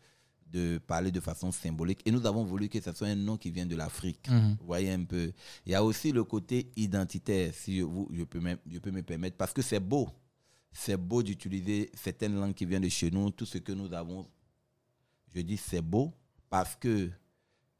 de 0.52 0.78
parler 0.78 1.10
de 1.10 1.18
façon 1.20 1.50
symbolique. 1.50 2.00
Et 2.04 2.10
nous 2.10 2.26
avons 2.26 2.44
voulu 2.44 2.68
que 2.68 2.80
ce 2.80 2.92
soit 2.92 3.08
un 3.08 3.14
nom 3.16 3.36
qui 3.38 3.50
vient 3.50 3.64
de 3.66 3.74
l'Afrique. 3.74 4.28
Vous 4.60 4.66
voyez 4.66 4.92
un 4.92 5.02
peu. 5.04 5.32
Il 5.64 5.72
y 5.72 5.74
a 5.74 5.82
aussi 5.82 6.12
le 6.12 6.22
côté 6.24 6.70
identitaire, 6.76 7.52
si 7.54 7.78
je, 7.78 7.82
vous, 7.84 8.08
je, 8.12 8.22
peux, 8.24 8.40
je 8.70 8.78
peux 8.78 8.90
me 8.90 9.02
permettre, 9.02 9.36
parce 9.36 9.52
que 9.54 9.62
c'est 9.62 9.80
beau. 9.80 10.08
C'est 10.72 10.96
beau 10.96 11.22
d'utiliser 11.22 11.90
certaines 11.94 12.34
langues 12.38 12.54
qui 12.54 12.66
viennent 12.66 12.82
de 12.82 12.88
chez 12.88 13.10
nous, 13.10 13.30
tout 13.30 13.46
ce 13.46 13.58
que 13.58 13.72
nous 13.72 13.92
avons. 13.92 14.28
Je 15.34 15.40
dis 15.40 15.56
c'est 15.56 15.80
beau 15.82 16.12
parce 16.50 16.76
que 16.76 17.10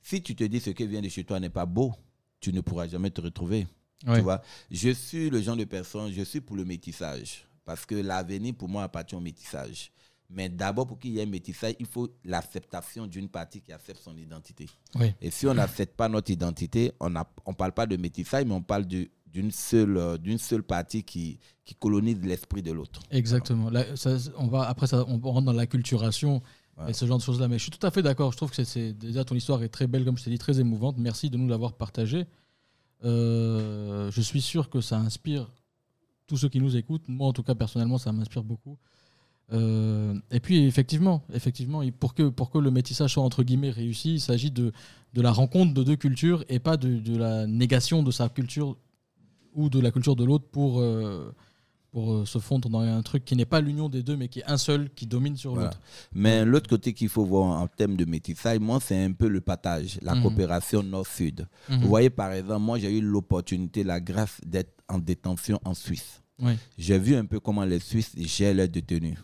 si 0.05 0.23
tu 0.23 0.37
te 0.37 0.45
dis 0.45 0.61
ce 0.61 0.71
qui 0.71 0.87
vient 0.87 1.01
de 1.03 1.09
chez 1.09 1.25
toi 1.25 1.41
n'est 1.41 1.51
pas 1.51 1.67
beau, 1.67 1.93
tu 2.39 2.53
ne 2.53 2.61
pourras 2.61 2.87
jamais 2.87 3.11
te 3.11 3.21
retrouver. 3.21 3.67
Tu 4.05 4.21
vois, 4.21 4.43
je 4.71 4.91
suis 4.91 5.31
le 5.31 5.41
genre 5.41 5.57
de 5.57 5.65
personne, 5.65 6.13
je 6.13 6.23
suis 6.23 6.41
pour 6.43 6.57
le 6.57 6.65
métissage. 6.65 7.47
Parce 7.65 7.87
que 7.87 7.95
l'avenir, 7.95 8.55
pour 8.55 8.69
moi, 8.69 8.83
appartient 8.83 9.15
au 9.15 9.21
métissage. 9.21 9.91
Mais 10.29 10.51
d'abord, 10.51 10.87
pour 10.87 10.99
qu'il 10.99 11.13
y 11.13 11.19
ait 11.21 11.23
un 11.23 11.27
métissage, 11.27 11.75
il 11.79 11.87
faut 11.87 12.11
l'acceptation 12.25 13.07
d'une 13.07 13.29
partie 13.31 13.63
qui 13.63 13.73
accepte 13.73 14.01
son 14.03 14.15
identité. 14.19 14.67
Oui. 14.97 15.13
Et 15.23 15.31
si 15.31 15.47
on 15.47 15.55
n'accepte 15.55 15.97
pas 15.97 16.09
notre 16.09 16.31
identité, 16.31 16.93
on 17.01 17.09
ne 17.09 17.21
on 17.47 17.55
parle 17.55 17.73
pas 17.73 17.87
de 17.87 17.97
métissage, 17.97 18.45
mais 18.45 18.53
on 18.55 18.63
parle 18.63 18.87
de- 18.87 19.09
d'une 19.27 19.51
seule, 19.51 19.97
euh, 19.97 20.17
d'une 20.19 20.39
seule 20.39 20.63
partie 20.63 21.03
qui, 21.03 21.39
qui 21.65 21.75
colonise 21.75 22.21
l'esprit 22.23 22.63
de 22.63 22.73
l'autre. 22.73 23.01
Exactement. 23.11 23.71
Là, 23.71 23.97
ça, 23.97 24.17
on 24.37 24.49
va, 24.49 24.69
après, 24.69 24.87
ça, 24.87 25.05
on 25.09 25.19
rentre 25.19 25.47
dans 25.47 25.53
l'acculturation 25.53 26.43
Et 26.89 26.93
ce 26.93 27.07
genre 27.07 27.19
de 27.19 27.23
choses-là. 27.23 27.49
Mais 27.49 27.59
je 27.59 27.63
suis 27.65 27.71
tout 27.71 27.87
à 27.87 27.91
fait 27.91 28.03
d'accord. 28.03 28.33
Je 28.33 28.37
trouve 28.37 28.51
que 28.51 28.65
c'est- 28.65 28.93
déjà 28.93 29.25
ton 29.25 29.35
histoire 29.35 29.63
est 29.63 29.69
très 29.69 29.87
belle, 29.87 30.05
comme 30.05 30.19
je 30.19 30.25
t'ai 30.25 30.31
dit, 30.31 30.39
très 30.39 30.59
émouvante. 30.61 30.97
Merci 30.99 31.31
de 31.31 31.37
nous 31.37 31.49
l'avoir 31.49 31.75
partagée. 31.75 32.27
Euh, 33.05 34.11
je 34.11 34.21
suis 34.21 34.41
sûr 34.41 34.71
que 34.71 34.81
ça 34.81 34.99
inspire 34.99 35.51
tous 36.27 36.37
ceux 36.37 36.49
qui 36.49 36.61
nous 36.61 36.77
écoutent. 36.77 37.07
Moi, 37.09 37.29
en 37.29 37.33
tout 37.33 37.43
cas, 37.43 37.55
personnellement, 37.55 37.99
ça 37.99 38.13
m'inspire 38.13 38.43
beaucoup. 38.45 38.79
Euh, 39.53 40.19
et 40.31 40.41
puis, 40.41 40.65
effectivement, 40.65 41.23
effectivement, 41.33 41.83
pour 42.01 42.15
que, 42.15 42.29
pour 42.29 42.51
que 42.51 42.59
le 42.59 42.71
métissage 42.71 43.13
soit 43.13 43.23
entre 43.23 43.43
guillemets 43.43 43.71
réussi, 43.71 44.15
il 44.15 44.21
s'agit 44.21 44.51
de, 44.51 44.73
de 45.13 45.21
la 45.23 45.33
rencontre 45.33 45.75
de 45.75 45.83
deux 45.83 45.97
cultures 45.97 46.45
et 46.49 46.59
pas 46.59 46.77
de, 46.79 46.99
de 46.99 47.17
la 47.17 47.47
négation 47.47 48.03
de 48.03 48.11
sa 48.11 48.29
culture 48.31 48.77
ou 49.55 49.69
de 49.69 49.81
la 49.81 49.91
culture 49.91 50.17
de 50.17 50.25
l'autre 50.25 50.47
pour, 50.51 50.81
euh, 50.81 51.31
pour 51.95 52.13
euh, 52.13 52.27
se 52.27 52.41
fondre 52.41 52.69
dans 52.69 52.81
un 52.81 53.01
truc 53.03 53.25
qui 53.25 53.37
n'est 53.37 53.45
pas 53.47 53.61
l'union 53.61 53.89
des 53.89 54.03
deux, 54.03 54.17
mais 54.17 54.27
qui 54.27 54.41
est 54.41 54.45
un 54.51 54.57
seul 54.59 54.91
qui 54.97 55.07
domine 55.07 55.37
sur 55.37 55.53
Voilà. 55.55 55.69
l'autre. 55.69 55.81
Mais 56.13 56.45
l'autre 56.45 56.69
côté 56.69 56.93
qu'il 56.93 57.09
faut 57.09 57.25
voir 57.25 57.61
en 57.63 57.69
termes 57.69 57.95
de 57.97 58.05
métissage, 58.05 58.59
moi, 58.59 58.81
c'est 58.83 59.01
un 59.01 59.13
peu 59.13 59.29
le 59.29 59.41
partage, 59.41 60.01
la 60.03 60.17
Mhm. 60.17 60.23
coopération 60.23 60.83
nord-sud. 60.83 61.47
Mhm. 61.71 61.81
Vous 61.83 61.89
voyez, 61.89 62.11
par 62.11 62.33
exemple, 62.33 62.63
moi, 62.65 62.81
j'ai 62.81 62.99
eu 62.99 63.01
l'opportunité, 63.01 63.85
la 63.85 64.01
grâce 64.01 64.41
d'être 64.45 64.73
en 64.89 64.99
détention 64.99 65.61
en 65.65 65.73
Suisse. 65.73 66.21
Oui. 66.43 66.55
J'ai 66.77 66.99
vu 66.99 67.15
un 67.15 67.27
peu 67.27 67.39
comment 67.39 67.65
les 67.65 67.79
Suisses 67.79 68.11
gèrent 68.17 68.55
leurs 68.57 68.69
détenus. 68.69 69.17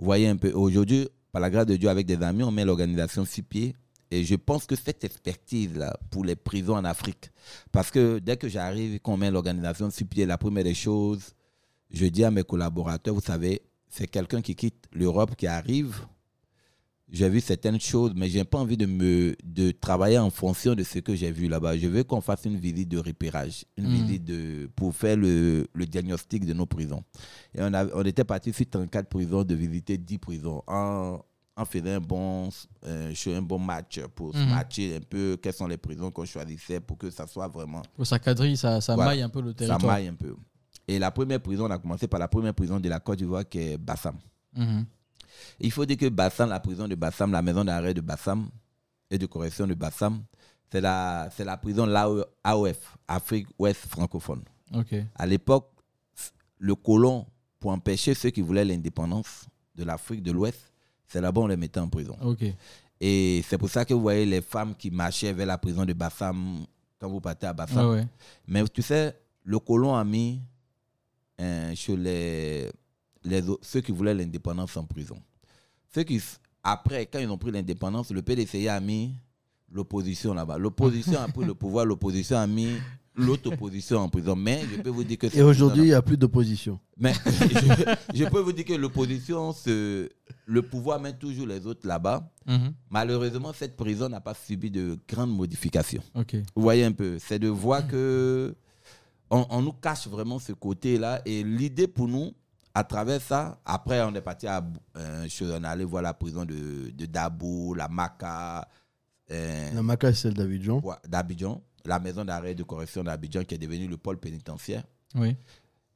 Vous 0.00 0.04
voyez 0.04 0.26
un 0.26 0.36
peu, 0.36 0.50
aujourd'hui, 0.50 1.06
par 1.30 1.40
la 1.40 1.50
grâce 1.50 1.66
de 1.66 1.76
Dieu, 1.76 1.88
avec 1.88 2.04
des 2.04 2.20
amis, 2.20 2.42
on 2.42 2.50
met 2.50 2.64
l'organisation 2.64 3.24
six 3.24 3.42
pieds. 3.42 3.76
Et 4.10 4.24
je 4.24 4.34
pense 4.34 4.66
que 4.66 4.74
cette 4.74 5.04
expertise-là 5.04 5.96
pour 6.10 6.24
les 6.24 6.34
prisons 6.34 6.74
en 6.76 6.84
Afrique, 6.84 7.30
parce 7.70 7.90
que 7.92 8.18
dès 8.18 8.36
que 8.38 8.48
j'arrive 8.48 8.98
qu'on 9.00 9.16
met 9.18 9.30
l'organisation 9.30 9.88
six 9.90 10.04
pieds, 10.04 10.26
la 10.26 10.38
première 10.38 10.64
des 10.64 10.74
choses, 10.74 11.34
je 11.90 12.06
dis 12.06 12.24
à 12.24 12.30
mes 12.30 12.42
collaborateurs, 12.44 13.14
vous 13.14 13.20
savez, 13.20 13.62
c'est 13.88 14.06
quelqu'un 14.06 14.42
qui 14.42 14.54
quitte 14.54 14.84
l'Europe, 14.92 15.34
qui 15.36 15.46
arrive. 15.46 15.94
J'ai 17.10 17.26
vu 17.30 17.40
certaines 17.40 17.80
choses, 17.80 18.12
mais 18.14 18.28
j'ai 18.28 18.44
pas 18.44 18.58
envie 18.58 18.76
de 18.76 18.84
me 18.84 19.34
de 19.42 19.70
travailler 19.70 20.18
en 20.18 20.28
fonction 20.28 20.74
de 20.74 20.82
ce 20.82 20.98
que 20.98 21.14
j'ai 21.14 21.32
vu 21.32 21.48
là-bas. 21.48 21.78
Je 21.78 21.86
veux 21.86 22.04
qu'on 22.04 22.20
fasse 22.20 22.44
une 22.44 22.58
visite 22.58 22.90
de 22.90 22.98
repérage, 22.98 23.64
une 23.78 23.86
Mhm. 23.86 23.92
visite 23.94 24.24
de 24.26 24.70
pour 24.76 24.94
faire 24.94 25.16
le, 25.16 25.66
le 25.72 25.86
diagnostic 25.86 26.44
de 26.44 26.52
nos 26.52 26.66
prisons. 26.66 27.02
Et 27.54 27.60
on, 27.62 27.72
a- 27.72 27.86
on 27.94 28.02
était 28.04 28.24
parti 28.24 28.52
sur 28.52 28.68
34 28.68 29.08
prisons 29.08 29.42
de 29.42 29.54
visiter 29.54 29.96
10 29.96 30.18
prisons 30.18 30.62
en, 30.66 31.18
en 31.56 31.64
faisant 31.64 31.86
un 31.92 32.00
bon, 32.00 32.50
euh, 32.84 33.14
un 33.28 33.42
bon 33.42 33.58
match 33.58 34.00
pour 34.14 34.34
se 34.34 34.38
Mhm. 34.40 34.50
matcher 34.50 34.96
un 34.96 35.00
peu 35.00 35.38
quelles 35.42 35.54
sont 35.54 35.66
les 35.66 35.78
prisons 35.78 36.10
qu'on 36.10 36.26
choisissait 36.26 36.80
pour 36.80 36.98
que 36.98 37.08
ça 37.08 37.26
soit 37.26 37.48
vraiment 37.48 37.80
Ça 38.02 38.18
quadrille, 38.18 38.58
ça, 38.58 38.82
ça 38.82 38.94
Voilà. 38.94 39.12
maille 39.12 39.22
un 39.22 39.30
peu 39.30 39.40
le 39.40 39.52
ça 39.52 39.54
territoire. 39.64 39.94
maille 39.94 40.08
un 40.08 40.14
peu. 40.14 40.36
Et 40.88 40.98
la 40.98 41.10
première 41.10 41.40
prison, 41.40 41.66
on 41.66 41.70
a 41.70 41.78
commencé 41.78 42.08
par 42.08 42.18
la 42.18 42.28
première 42.28 42.54
prison 42.54 42.80
de 42.80 42.88
la 42.88 42.98
Côte 42.98 43.18
d'Ivoire 43.18 43.46
qui 43.46 43.58
est 43.58 43.78
Bassam. 43.78 44.16
Mhm. 44.56 44.86
Il 45.60 45.70
faut 45.70 45.84
dire 45.84 45.98
que 45.98 46.08
Bassam, 46.08 46.48
la 46.48 46.58
prison 46.60 46.88
de 46.88 46.94
Bassam, 46.94 47.30
la 47.30 47.42
maison 47.42 47.62
d'arrêt 47.64 47.92
de 47.94 48.00
Bassam 48.00 48.48
et 49.10 49.18
de 49.18 49.26
correction 49.26 49.66
de 49.66 49.74
Bassam, 49.74 50.22
c'est 50.72 50.80
la, 50.80 51.28
c'est 51.36 51.44
la 51.44 51.56
prison 51.58 51.86
l'AOF, 51.86 52.96
Afrique 53.06 53.46
Ouest 53.58 53.86
francophone. 53.86 54.42
À 55.14 55.26
l'époque, 55.26 55.70
le 56.58 56.74
colon, 56.74 57.26
pour 57.60 57.70
empêcher 57.70 58.14
ceux 58.14 58.30
qui 58.30 58.40
voulaient 58.40 58.64
l'indépendance 58.64 59.46
de 59.74 59.84
l'Afrique 59.84 60.22
de 60.22 60.32
l'Ouest, 60.32 60.72
c'est 61.06 61.20
là-bas 61.20 61.42
on 61.42 61.46
les 61.46 61.56
mettait 61.56 61.80
en 61.80 61.88
prison. 61.88 62.16
Et 63.00 63.44
c'est 63.46 63.58
pour 63.58 63.68
ça 63.68 63.84
que 63.84 63.94
vous 63.94 64.00
voyez 64.00 64.26
les 64.26 64.40
femmes 64.40 64.74
qui 64.74 64.90
marchaient 64.90 65.32
vers 65.32 65.46
la 65.46 65.58
prison 65.58 65.84
de 65.84 65.92
Bassam 65.92 66.64
quand 66.98 67.08
vous 67.08 67.20
partez 67.20 67.46
à 67.46 67.52
Bassam. 67.52 67.90
Ouais. 67.90 68.06
Mais 68.46 68.64
tu 68.68 68.82
sais, 68.82 69.16
le 69.44 69.58
colon 69.58 69.94
a 69.94 70.04
mis 70.04 70.42
euh, 71.40 71.74
sur 71.74 71.96
les, 71.96 72.68
ceux 73.62 73.80
qui 73.80 73.92
voulaient 73.92 74.14
l'indépendance 74.14 74.76
en 74.76 74.84
prison. 74.84 75.16
Ceux 75.94 76.02
qui, 76.02 76.20
après, 76.62 77.06
quand 77.06 77.18
ils 77.18 77.28
ont 77.30 77.38
pris 77.38 77.50
l'indépendance, 77.50 78.10
le 78.10 78.22
PDCI 78.22 78.68
a 78.68 78.80
mis 78.80 79.14
l'opposition 79.72 80.34
là-bas. 80.34 80.58
L'opposition 80.58 81.20
a 81.20 81.28
pris 81.28 81.44
le 81.44 81.54
pouvoir, 81.54 81.84
l'opposition 81.86 82.36
a 82.38 82.46
mis 82.46 82.68
l'autre 83.14 83.52
opposition 83.52 83.98
en 83.98 84.08
prison. 84.08 84.36
Mais 84.36 84.62
je 84.74 84.80
peux 84.80 84.90
vous 84.90 85.04
dire 85.04 85.18
que... 85.18 85.26
Et 85.36 85.42
aujourd'hui, 85.42 85.82
il 85.82 85.86
n'y 85.88 85.92
a 85.92 86.02
plus 86.02 86.16
d'opposition. 86.16 86.78
Mais 86.96 87.12
je, 87.26 87.94
je 88.14 88.24
peux 88.26 88.40
vous 88.40 88.52
dire 88.52 88.64
que 88.64 88.74
l'opposition, 88.74 89.52
se- 89.52 90.08
le 90.46 90.62
pouvoir 90.62 91.00
met 91.00 91.12
toujours 91.16 91.46
les 91.46 91.66
autres 91.66 91.86
là-bas. 91.86 92.30
Mhm. 92.46 92.72
Malheureusement, 92.90 93.52
cette 93.52 93.76
prison 93.76 94.08
n'a 94.08 94.20
pas 94.20 94.34
subi 94.34 94.70
de 94.70 94.98
grandes 95.08 95.34
modifications. 95.36 96.02
Vous 96.54 96.62
voyez 96.62 96.84
un 96.84 96.92
peu, 96.92 97.18
c'est 97.18 97.38
de 97.38 97.48
voir 97.48 97.86
que 97.86 98.54
on, 99.30 99.46
on 99.50 99.62
nous 99.62 99.72
cache 99.72 100.06
vraiment 100.08 100.38
ce 100.38 100.52
côté-là. 100.52 101.22
Et 101.24 101.42
l'idée 101.42 101.86
pour 101.88 102.08
nous, 102.08 102.32
à 102.74 102.84
travers 102.84 103.20
ça, 103.20 103.60
après 103.64 104.02
on 104.02 104.14
est 104.14 104.20
parti 104.20 104.46
à 104.46 104.64
euh, 104.96 105.26
on 105.42 105.64
est 105.64 105.66
allé 105.66 105.84
voir 105.84 106.02
la 106.02 106.14
prison 106.14 106.44
de, 106.44 106.90
de 106.90 107.06
Dabou, 107.06 107.74
la 107.74 107.88
Maca, 107.88 108.68
euh, 109.30 109.72
La 109.72 109.82
Maca, 109.82 110.12
c'est 110.12 110.22
celle 110.22 110.34
d'Abidjan. 110.34 110.80
ouais, 110.82 110.94
d'Abidjan, 111.06 111.62
la 111.84 111.98
maison 111.98 112.24
d'arrêt 112.24 112.54
de 112.54 112.62
correction 112.62 113.02
d'Abidjan 113.04 113.44
qui 113.44 113.54
est 113.54 113.58
devenue 113.58 113.88
le 113.88 113.96
pôle 113.96 114.18
pénitentiaire. 114.18 114.84
Oui. 115.14 115.36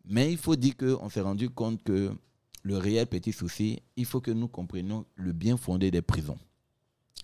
Mais 0.04 0.32
il 0.32 0.38
faut 0.38 0.56
dire 0.56 0.76
qu'on 0.76 1.08
s'est 1.08 1.20
rendu 1.20 1.48
compte 1.50 1.82
que 1.82 2.12
le 2.64 2.76
réel 2.76 3.06
petit 3.06 3.32
souci, 3.32 3.82
il 3.96 4.04
faut 4.04 4.20
que 4.20 4.30
nous 4.30 4.48
comprenions 4.48 5.04
le 5.14 5.32
bien 5.32 5.56
fondé 5.56 5.90
des 5.90 6.02
prisons. 6.02 6.38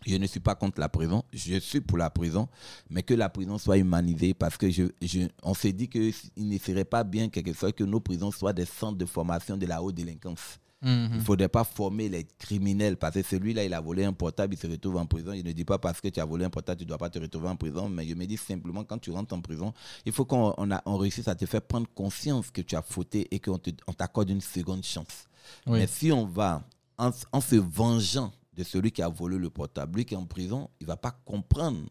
Je 0.07 0.17
ne 0.17 0.27
suis 0.27 0.41
pas 0.41 0.55
contre 0.55 0.81
la 0.81 0.89
prison, 0.89 1.23
je 1.33 1.59
suis 1.59 1.81
pour 1.81 1.99
la 1.99 2.09
prison, 2.11 2.49
mais 2.89 3.03
que 3.03 3.15
la 3.15 3.29
prison 3.29 3.59
soit 3.59 3.79
humanisée 3.79 4.33
parce 4.33 4.57
que 4.57 4.71
je, 4.71 4.85
je- 5.03 5.29
on 5.43 5.55
s'est 5.55 5.73
dit 5.73 5.89
qu'il 5.89 6.13
ne 6.37 6.59
serait 6.59 6.85
pas 6.85 7.05
bien 7.05 7.29
que 7.29 7.85
nos 7.85 8.01
prisons 8.01 8.31
soient 8.31 8.53
des 8.53 8.65
centres 8.65 8.97
de 8.99 9.05
formation 9.07 9.57
de 9.57 9.67
la 9.67 9.83
haute 9.83 9.95
délinquance. 9.97 10.59
Il 10.81 10.89
Mhm. 10.89 11.17
ne 11.17 11.21
faudrait 11.21 11.49
pas 11.49 11.65
former 11.65 12.09
les 12.09 12.25
criminels 12.39 12.97
parce 12.97 13.15
que 13.15 13.23
celui-là, 13.23 13.65
il 13.65 13.75
a 13.75 13.81
volé 13.81 14.05
un 14.05 14.13
portable, 14.13 14.55
il 14.55 14.57
se 14.57 14.69
retrouve 14.69 14.97
en 14.97 15.07
prison. 15.07 15.33
Je 15.35 15.43
ne 15.43 15.51
dis 15.51 15.65
pas 15.65 15.77
parce 15.79 16.01
que 16.01 16.07
tu 16.07 16.21
as 16.21 16.25
volé 16.25 16.45
un 16.45 16.51
portable, 16.51 16.79
tu 16.79 16.85
ne 16.85 16.89
dois 16.89 16.99
pas 16.99 17.11
te 17.11 17.19
retrouver 17.19 17.49
en 17.49 17.57
prison, 17.57 17.89
mais 17.89 18.07
je 18.07 18.15
me 18.15 18.25
dis 18.27 18.37
simplement 18.37 18.85
quand 18.85 18.99
tu 18.99 19.11
rentres 19.11 19.35
en 19.35 19.41
prison, 19.41 19.75
il 20.07 20.13
faut 20.13 20.25
qu'on 20.25 20.55
on 20.57 20.71
a- 20.71 20.81
on 20.87 20.97
réussisse 20.97 21.27
à 21.27 21.35
te 21.35 21.45
faire 21.47 21.63
prendre 21.63 21.89
conscience 21.97 22.53
que 22.53 22.61
tu 22.61 22.77
as 22.77 22.83
fauté 22.83 23.27
et 23.33 23.41
qu'on 23.41 23.59
t'accorde 23.59 24.31
une 24.31 24.41
seconde 24.41 24.85
chance. 24.85 25.27
Oui. 25.67 25.81
Mais 25.81 25.89
si 25.89 26.13
on 26.13 26.25
va 26.27 26.63
en, 26.97 27.11
en 27.33 27.41
se 27.41 27.57
vengeant 27.57 28.31
de 28.59 28.65
celui 28.65 28.91
qui 28.91 29.03
a 29.03 29.09
volé 29.09 29.39
le 29.39 29.51
portable, 29.51 29.99
lui 29.99 30.05
qui 30.05 30.15
est 30.15 30.17
en 30.17 30.27
prison, 30.27 30.69
il 30.81 30.85
ne 30.85 30.89
va 30.89 30.97
pas 30.97 31.13
comprendre. 31.13 31.89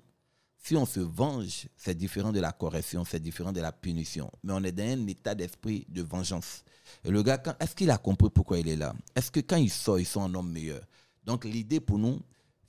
Si 0.57 0.75
on 0.75 0.85
se 0.85 0.99
venge, 0.99 1.69
c'est 1.77 1.95
différent 1.95 2.33
de 2.33 2.41
la 2.41 2.51
correction, 2.51 3.05
c'est 3.05 3.21
différent 3.21 3.53
de 3.53 3.61
la 3.61 3.71
punition. 3.71 4.29
Mais 4.43 4.51
on 4.51 4.61
est 4.65 4.73
dans 4.73 4.83
un 4.83 5.07
état 5.07 5.33
d'esprit 5.33 5.85
de 5.87 6.01
vengeance. 6.01 6.65
Et 7.05 7.09
le 7.09 7.23
gars, 7.23 7.41
est-ce 7.61 7.73
qu'il 7.73 7.89
a 7.89 7.97
compris 7.97 8.29
pourquoi 8.29 8.59
il 8.59 8.67
est 8.67 8.75
là? 8.75 8.93
Est-ce 9.15 9.31
que 9.31 9.39
quand 9.39 9.55
il 9.55 9.69
sort, 9.69 9.97
il 9.97 10.05
sort 10.05 10.23
un 10.23 10.35
homme 10.35 10.51
meilleur? 10.51 10.81
Donc 11.23 11.45
l'idée 11.45 11.79
pour 11.79 11.97
nous, 11.97 12.19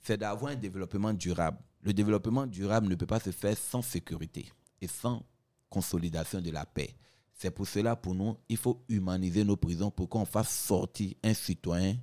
c'est 0.01 0.17
d'avoir 0.17 0.53
un 0.53 0.55
développement 0.55 1.11
durable. 1.11 1.57
Le 1.81 1.93
développement 1.93 2.47
durable 2.47 2.87
ne 2.87 2.95
peut 2.95 3.05
pas 3.05 3.19
se 3.19 3.31
faire 3.31 3.57
sans 3.57 3.81
sécurité 3.81 4.49
et 4.79 4.87
sans 4.87 5.21
consolidation 5.69 6.39
de 6.39 6.51
la 6.51 6.65
paix. 6.65 6.95
C'est 7.33 7.51
pour 7.51 7.67
cela, 7.67 7.97
pour 7.97 8.15
nous, 8.15 8.37
il 8.47 8.55
faut 8.55 8.81
humaniser 8.87 9.43
nos 9.43 9.57
prisons 9.57 9.91
pour 9.91 10.07
qu'on 10.07 10.25
fasse 10.25 10.49
sortir 10.49 11.15
un 11.21 11.33
citoyen, 11.33 11.97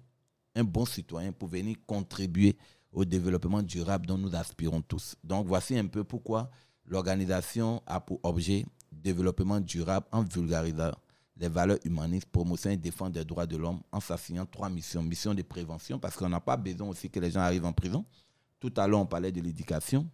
un 0.57 0.65
bon 0.65 0.85
citoyen, 0.85 1.31
pour 1.33 1.49
venir 1.49 1.77
contribuer 1.87 2.57
au 2.93 3.05
développement 3.05 3.62
durable 3.62 4.07
dont 4.07 4.19
nous 4.19 4.35
aspirons 4.35 4.81
tous. 4.81 5.15
Donc 5.23 5.47
voici 5.47 5.78
un 5.78 5.87
peu 5.87 6.03
pourquoi 6.03 6.51
l'organisation 6.87 7.83
a 7.87 8.01
pour 8.01 8.19
objet 8.23 8.65
développement 8.91 9.61
durable 9.61 10.07
en 10.12 10.23
vulgarisant 10.23 10.93
les 11.39 11.49
valeurs 11.49 11.78
humanistes, 11.85 12.27
promotion 12.33 12.70
et 12.70 12.77
défense 12.78 13.12
des 13.12 13.24
droits 13.24 13.47
de 13.47 13.57
l'homme 13.59 13.81
en 13.93 14.01
s'assignant 14.01 14.47
trois 14.47 14.70
missions. 14.70 15.03
Mission 15.03 15.35
de 15.35 15.43
prévention, 15.43 15.99
parce 15.99 16.16
qu'on 16.16 16.31
n'a 16.31 16.41
pas 16.41 16.57
besoin 16.57 16.89
aussi 16.89 17.11
que 17.11 17.20
les 17.20 17.31
gens 17.31 17.41
arrivent 17.41 17.66
en 17.66 17.74
prison. 17.74 18.07
Tout 18.59 18.73
à 18.78 18.87
l'heure, 18.89 19.01
on 19.01 19.07
parlait 19.07 19.31
de 19.33 19.43
l'éducation. 19.43 20.09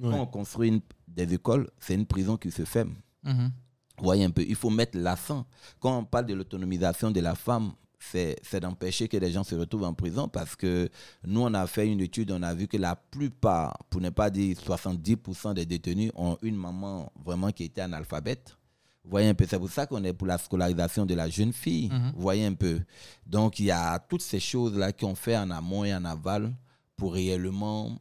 Quand 0.00 0.20
on 0.20 0.26
construit 0.26 0.68
une- 0.68 0.80
des 1.06 1.34
écoles, 1.34 1.70
c'est 1.78 1.94
une 1.94 2.06
prison 2.06 2.36
qui 2.38 2.50
se 2.50 2.64
ferme. 2.64 2.94
Mhm. 3.22 3.50
Vous 3.98 4.04
voyez 4.04 4.24
un 4.24 4.30
peu, 4.30 4.42
il 4.46 4.54
faut 4.54 4.70
mettre 4.70 4.96
l'accent. 4.98 5.46
Quand 5.80 5.98
on 5.98 6.04
parle 6.04 6.26
de 6.26 6.34
l'autonomisation 6.34 7.10
de 7.10 7.20
la 7.20 7.34
femme, 7.34 7.72
c'est 7.98 8.60
d'empêcher 8.60 9.08
que 9.08 9.16
les 9.16 9.32
gens 9.32 9.44
se 9.44 9.54
retrouvent 9.54 9.84
en 9.84 9.94
prison 9.94 10.28
parce 10.28 10.54
que 10.56 10.88
nous, 11.26 11.40
on 11.40 11.54
a 11.54 11.66
fait 11.66 11.88
une 11.88 12.00
étude, 12.00 12.30
on 12.30 12.42
a 12.42 12.54
vu 12.54 12.68
que 12.68 12.76
la 12.76 12.96
plupart, 12.96 13.78
pour 13.90 14.00
ne 14.00 14.10
pas 14.10 14.30
dire 14.30 14.56
70% 14.56 15.54
des 15.54 15.66
détenus, 15.66 16.12
ont 16.14 16.38
une 16.42 16.56
maman 16.56 17.12
vraiment 17.24 17.50
qui 17.50 17.64
était 17.64 17.80
analphabète. 17.80 18.56
Voyez 19.04 19.28
un 19.28 19.34
peu, 19.34 19.46
c'est 19.48 19.58
pour 19.58 19.70
ça 19.70 19.86
qu'on 19.86 20.02
est 20.02 20.12
pour 20.12 20.26
la 20.26 20.36
scolarisation 20.36 21.06
de 21.06 21.14
la 21.14 21.28
jeune 21.28 21.52
fille. 21.52 21.90
Vous 22.14 22.22
voyez 22.22 22.44
un 22.44 22.54
peu. 22.54 22.80
Donc, 23.24 23.60
il 23.60 23.66
y 23.66 23.70
a 23.70 23.98
toutes 24.00 24.22
ces 24.22 24.40
choses-là 24.40 24.92
qu'on 24.92 25.14
fait 25.14 25.36
en 25.36 25.50
amont 25.50 25.84
et 25.84 25.94
en 25.94 26.04
aval 26.04 26.52
pour 26.96 27.14
réellement 27.14 27.96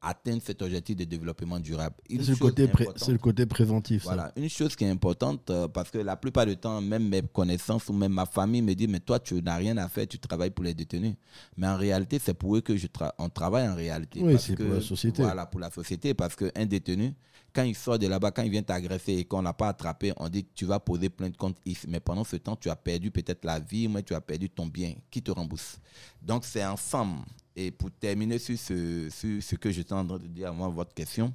atteindre 0.00 0.40
cet 0.44 0.62
objectif 0.62 0.96
de 0.96 1.04
développement 1.04 1.58
durable. 1.58 1.96
C'est 2.08 2.16
le, 2.28 2.36
côté 2.36 2.68
pré- 2.68 2.84
importante- 2.84 3.04
c'est 3.04 3.12
le 3.12 3.18
côté 3.18 3.46
préventif. 3.46 4.04
ça. 4.04 4.14
voilà, 4.14 4.32
une 4.36 4.48
chose 4.48 4.76
qui 4.76 4.84
est 4.84 4.90
importante, 4.90 5.50
euh, 5.50 5.68
parce 5.68 5.90
que 5.90 5.98
la 5.98 6.16
plupart 6.16 6.46
du 6.46 6.56
temps, 6.56 6.80
même 6.80 7.08
mes 7.08 7.22
connaissances 7.22 7.88
ou 7.88 7.92
même 7.92 8.12
ma 8.12 8.26
famille 8.26 8.62
me 8.62 8.74
dit, 8.74 8.86
mais 8.86 9.00
toi, 9.00 9.18
tu 9.18 9.42
n'as 9.42 9.56
rien 9.56 9.76
à 9.78 9.88
faire, 9.88 10.06
tu 10.06 10.18
travailles 10.18 10.50
pour 10.50 10.64
les 10.64 10.74
détenus. 10.74 11.14
Mais 11.56 11.66
en 11.66 11.76
réalité, 11.76 12.18
c'est 12.18 12.34
pour 12.34 12.56
eux 12.56 12.60
que 12.60 12.76
je 12.76 12.86
tra- 12.86 13.12
on 13.18 13.28
travaille 13.28 13.68
en 13.68 13.74
réalité. 13.74 14.20
Oui, 14.22 14.36
c'est 14.38 14.54
pour 14.56 14.66
la 14.74 14.80
société. 14.80 15.22
Voilà, 15.22 15.46
pour 15.46 15.60
la 15.60 15.70
société, 15.70 16.14
parce 16.14 16.36
qu'un 16.36 16.66
détenu, 16.66 17.12
quand 17.54 17.62
il 17.64 17.74
sort 17.74 17.98
de 17.98 18.06
là-bas, 18.06 18.30
quand 18.30 18.42
il 18.42 18.50
vient 18.50 18.62
t'agresser 18.62 19.14
et 19.14 19.24
qu'on 19.24 19.42
l'a 19.42 19.54
pas 19.54 19.68
attrapé, 19.68 20.12
on 20.18 20.28
dit 20.28 20.44
que 20.44 20.50
tu 20.54 20.64
vas 20.66 20.78
poser 20.78 21.08
plainte 21.08 21.36
contre 21.36 21.58
X. 21.64 21.86
Mais 21.88 21.98
pendant 21.98 22.22
ce 22.22 22.36
temps, 22.36 22.54
tu 22.54 22.68
as 22.70 22.76
perdu 22.76 23.10
peut-être 23.10 23.44
la 23.44 23.58
vie, 23.58 23.88
mais 23.88 24.02
tu 24.02 24.14
as 24.14 24.20
perdu 24.20 24.48
ton 24.50 24.66
bien. 24.66 24.94
Qui 25.10 25.22
te 25.22 25.30
rembourse 25.30 25.78
Donc, 26.22 26.44
c'est 26.44 26.64
ensemble. 26.64 27.22
Et 27.60 27.72
pour 27.72 27.90
terminer 27.90 28.38
sur 28.38 28.56
ce, 28.56 29.08
sur 29.10 29.42
ce 29.42 29.56
que 29.56 29.72
j'étais 29.72 29.92
en 29.92 30.06
train 30.06 30.18
de 30.18 30.28
dire 30.28 30.46
avant 30.46 30.70
votre 30.70 30.94
question, 30.94 31.34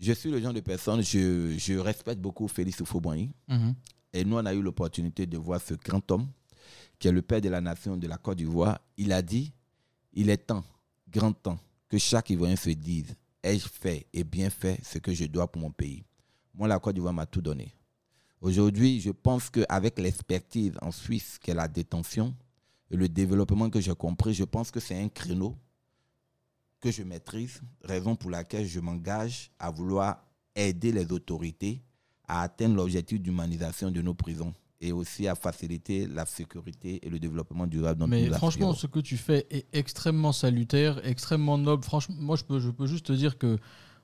je 0.00 0.12
suis 0.12 0.28
le 0.28 0.40
genre 0.40 0.52
de 0.52 0.58
personne, 0.58 1.00
je, 1.00 1.54
je 1.56 1.74
respecte 1.74 2.20
beaucoup 2.20 2.48
Félix 2.48 2.80
Houphouët-Boigny. 2.80 3.30
Mhm. 3.46 3.74
Et 4.14 4.24
nous, 4.24 4.36
on 4.36 4.44
a 4.44 4.52
eu 4.52 4.60
l'opportunité 4.60 5.26
de 5.26 5.38
voir 5.38 5.60
ce 5.60 5.74
grand 5.74 6.10
homme, 6.10 6.26
qui 6.98 7.06
est 7.06 7.12
le 7.12 7.22
père 7.22 7.40
de 7.40 7.48
la 7.48 7.60
nation 7.60 7.96
de 7.96 8.08
la 8.08 8.16
Côte 8.16 8.38
d'Ivoire. 8.38 8.80
Il 8.96 9.12
a 9.12 9.22
dit, 9.22 9.52
il 10.12 10.28
est 10.28 10.38
temps, 10.38 10.64
grand 11.08 11.32
temps, 11.32 11.60
que 11.88 11.98
chaque 11.98 12.30
Ivoirien 12.30 12.56
se 12.56 12.70
dise, 12.70 13.14
ai-je 13.40 13.68
fait 13.68 14.08
et 14.12 14.24
bien 14.24 14.50
fait 14.50 14.80
ce 14.82 14.98
que 14.98 15.14
je 15.14 15.26
dois 15.26 15.46
pour 15.46 15.62
mon 15.62 15.70
pays? 15.70 16.02
Moi, 16.52 16.66
la 16.66 16.80
Côte 16.80 16.96
d'Ivoire 16.96 17.14
m'a 17.14 17.26
tout 17.26 17.40
donné. 17.42 17.72
Aujourd'hui, 18.40 19.00
je 19.00 19.12
pense 19.12 19.50
qu'avec 19.50 20.00
l'expertise 20.00 20.72
en 20.82 20.90
Suisse, 20.90 21.38
qui 21.40 21.52
est 21.52 21.54
la 21.54 21.68
détention, 21.68 22.34
le 22.90 23.08
développement 23.08 23.70
que 23.70 23.80
j'ai 23.80 23.94
compris, 23.94 24.34
je 24.34 24.44
pense 24.44 24.70
que 24.70 24.80
c'est 24.80 25.00
un 25.00 25.08
créneau 25.08 25.56
que 26.80 26.90
je 26.90 27.02
maîtrise, 27.02 27.62
raison 27.82 28.14
pour 28.14 28.30
laquelle 28.30 28.66
je 28.66 28.78
m'engage 28.80 29.50
à 29.58 29.70
vouloir 29.70 30.22
aider 30.54 30.92
les 30.92 31.10
autorités 31.12 31.82
à 32.28 32.42
atteindre 32.42 32.76
l'objectif 32.76 33.20
d'humanisation 33.20 33.90
de 33.90 34.00
nos 34.00 34.14
prisons 34.14 34.52
et 34.80 34.92
aussi 34.92 35.26
à 35.28 35.34
faciliter 35.34 36.06
la 36.06 36.26
sécurité 36.26 37.00
et 37.06 37.08
le 37.08 37.18
développement 37.18 37.66
durable 37.66 38.00
dont 38.00 38.06
Mais 38.06 38.28
franchement, 38.30 38.74
ce 38.74 38.86
que 38.86 39.00
tu 39.00 39.16
fais 39.16 39.46
est 39.50 39.66
extrêmement 39.72 40.32
salutaire, 40.32 41.00
extrêmement 41.06 41.56
noble. 41.56 41.84
Franchement, 41.84 42.16
moi, 42.18 42.36
je 42.36 42.44
peux, 42.44 42.60
je 42.60 42.70
peux 42.70 42.86
juste 42.86 43.06
te 43.06 43.12
dire 43.12 43.38
que 43.38 43.58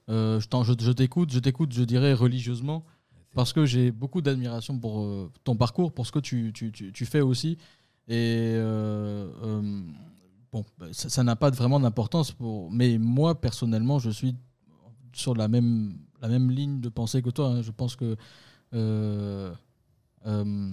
euh, 0.08 0.40
je 0.40 0.92
t'écoute, 0.92 1.32
je 1.32 1.38
t'écoute, 1.38 1.72
je 1.72 1.82
dirais 1.82 2.14
religieusement, 2.14 2.84
parce 3.34 3.52
que 3.52 3.66
j'ai 3.66 3.90
beaucoup 3.90 4.22
d'admiration 4.22 4.78
pour 4.78 5.02
euh, 5.02 5.30
ton 5.44 5.54
parcours, 5.54 5.92
pour 5.92 6.06
ce 6.06 6.12
que 6.12 6.18
tu, 6.18 6.52
tu, 6.54 6.72
tu, 6.72 6.92
tu 6.92 7.06
fais 7.06 7.20
aussi. 7.20 7.58
Et 8.12 8.54
euh, 8.56 9.30
euh, 9.44 9.82
bon, 10.52 10.64
bah, 10.78 10.86
ça 10.92 11.22
n'a 11.22 11.36
pas 11.36 11.50
vraiment 11.50 11.78
d'importance 11.78 12.32
pour. 12.32 12.70
Mais 12.70 12.98
moi, 12.98 13.40
personnellement, 13.40 13.98
je 14.00 14.10
suis 14.10 14.34
sur 15.12 15.34
la 15.36 15.46
même, 15.46 15.96
la 16.20 16.28
même 16.28 16.50
ligne 16.50 16.80
de 16.80 16.88
pensée 16.88 17.22
que 17.22 17.30
toi. 17.30 17.48
hein. 17.50 17.62
Je 17.62 17.70
pense 17.70 17.94
que. 17.96 18.16
euh, 18.74 19.54
euh, 20.26 20.72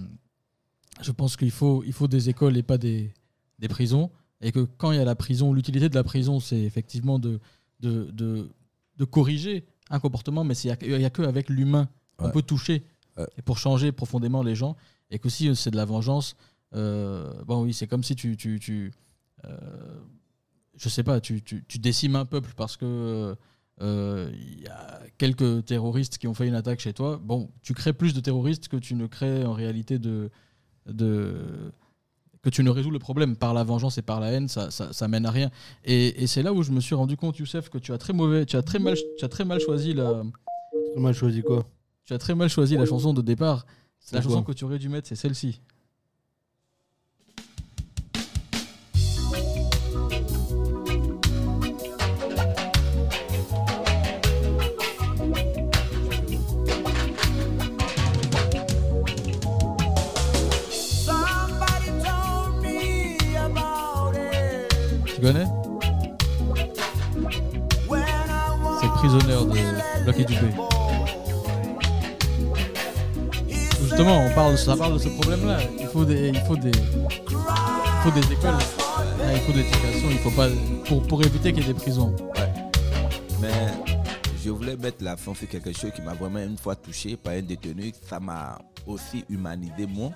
je 1.00 1.12
pense 1.12 1.36
qu'il 1.36 1.52
faut, 1.52 1.84
il 1.86 1.92
faut 1.92 2.08
des 2.08 2.28
écoles 2.28 2.56
et 2.56 2.62
pas 2.64 2.76
des, 2.76 3.14
des 3.60 3.68
prisons. 3.68 4.10
Et 4.40 4.50
que 4.50 4.60
quand 4.60 4.90
il 4.90 4.96
y 4.98 5.00
a 5.00 5.04
la 5.04 5.14
prison, 5.14 5.52
l'utilité 5.52 5.88
de 5.88 5.94
la 5.94 6.02
prison, 6.04 6.40
c'est 6.40 6.60
effectivement 6.60 7.20
de, 7.20 7.38
de, 7.80 8.10
de, 8.10 8.50
de 8.96 9.04
corriger 9.04 9.64
un 9.90 10.00
comportement, 10.00 10.42
mais 10.42 10.54
il 10.58 10.66
n'y 10.98 11.04
a, 11.04 11.10
que 11.10 11.22
avec 11.22 11.48
l'humain 11.50 11.88
qu'on 12.16 12.26
Ouais. 12.26 12.32
peut 12.32 12.42
toucher 12.42 12.82
Ouais. 13.16 13.26
et 13.36 13.42
pour 13.42 13.58
changer 13.58 13.92
profondément 13.92 14.42
les 14.42 14.56
gens. 14.56 14.76
Et 15.10 15.18
que 15.20 15.28
si 15.28 15.54
c'est 15.54 15.70
de 15.70 15.76
la 15.76 15.84
vengeance, 15.84 16.36
bon 16.72 17.62
oui, 17.62 17.72
c'est 17.72 17.86
comme 17.86 18.02
si 18.02 18.14
tu, 18.16 18.36
tu, 18.36 18.58
tu 18.60 18.92
euh, 19.44 20.00
je 20.76 20.88
sais 20.88 21.02
pas, 21.02 21.20
tu, 21.20 21.42
tu, 21.42 21.64
tu 21.66 21.78
décimes 21.78 22.16
un 22.16 22.24
peuple 22.24 22.52
parce 22.56 22.76
que 22.76 23.36
euh, 23.80 24.30
il 24.34 24.62
y 24.62 24.66
a 24.66 25.00
quelques 25.18 25.64
terroristes 25.64 26.18
qui 26.18 26.26
ont 26.26 26.34
fait 26.34 26.46
une 26.48 26.54
attaque 26.54 26.80
chez 26.80 26.92
toi. 26.92 27.20
Bon, 27.22 27.50
tu 27.62 27.74
crées 27.74 27.92
plus 27.92 28.14
de 28.14 28.20
terroristes 28.20 28.68
que 28.68 28.76
tu 28.76 28.94
ne 28.94 29.06
crées 29.06 29.44
en 29.44 29.52
réalité 29.52 29.98
de, 29.98 30.30
de 30.86 31.72
que 32.42 32.50
tu 32.50 32.62
ne 32.62 32.70
résous 32.70 32.90
le 32.90 32.98
problème 32.98 33.36
par 33.36 33.52
la 33.54 33.64
vengeance 33.64 33.98
et 33.98 34.02
par 34.02 34.20
la 34.20 34.30
haine, 34.32 34.48
ça, 34.48 34.70
ça, 34.70 34.92
ça 34.92 35.08
mène 35.08 35.26
à 35.26 35.30
rien. 35.30 35.50
Et, 35.84 36.22
et 36.22 36.26
c'est 36.26 36.42
là 36.42 36.52
où 36.52 36.62
je 36.62 36.70
me 36.70 36.80
suis 36.80 36.94
rendu 36.94 37.16
compte, 37.16 37.38
Youssef, 37.38 37.68
que 37.68 37.78
tu 37.78 37.92
as 37.92 37.98
très 37.98 38.12
mauvais, 38.12 38.46
tu 38.46 38.56
as 38.56 38.62
très 38.62 38.78
mal, 38.78 38.96
tu 39.18 39.24
as 39.24 39.28
très 39.28 39.44
mal 39.44 39.60
choisi 39.60 39.92
la, 39.92 40.22
Très 40.92 41.00
mal 41.00 41.14
choisi 41.14 41.42
quoi? 41.42 41.66
tu 42.04 42.14
as 42.14 42.18
très 42.18 42.34
mal 42.34 42.48
choisi 42.48 42.76
la 42.76 42.86
chanson 42.86 43.12
de 43.12 43.22
départ. 43.22 43.66
La 44.12 44.22
chanson 44.22 44.42
que 44.42 44.52
tu 44.52 44.64
aurais 44.64 44.78
dû 44.78 44.88
mettre, 44.88 45.08
c'est 45.08 45.16
celle-ci. 45.16 45.60
Dubé. 70.24 70.48
Justement, 73.82 74.24
on 74.26 74.34
parle, 74.34 74.58
ça 74.58 74.76
parle 74.76 74.94
de 74.94 74.98
ce 74.98 75.08
problème-là. 75.08 75.58
Il 75.80 75.86
faut 75.86 76.04
des, 76.04 76.28
il 76.28 76.40
faut 76.40 76.56
des, 76.56 76.70
il 76.70 78.02
faut 78.02 78.10
des 78.10 78.32
écoles, 78.32 78.54
il 79.32 79.40
faut 79.40 79.52
de 79.52 79.58
l'éducation, 79.58 80.08
il 80.10 80.18
faut 80.18 80.30
pas 80.30 80.48
pour, 80.86 81.02
pour 81.06 81.22
éviter 81.24 81.52
qu'il 81.52 81.62
y 81.66 81.70
ait 81.70 81.72
des 81.72 81.78
prisons. 81.78 82.14
Mais 83.40 83.52
je 84.44 84.50
voulais 84.50 84.76
mettre 84.76 85.02
l'accent 85.02 85.34
sur 85.34 85.48
quelque 85.48 85.72
chose 85.72 85.90
qui 85.94 86.02
m'a 86.02 86.14
vraiment 86.14 86.40
une 86.40 86.58
fois 86.58 86.76
touché 86.76 87.16
par 87.16 87.32
un 87.34 87.42
détenu. 87.42 87.92
Ça 88.08 88.20
m'a 88.20 88.58
aussi 88.86 89.24
humanisé 89.28 89.86
moi. 89.86 90.10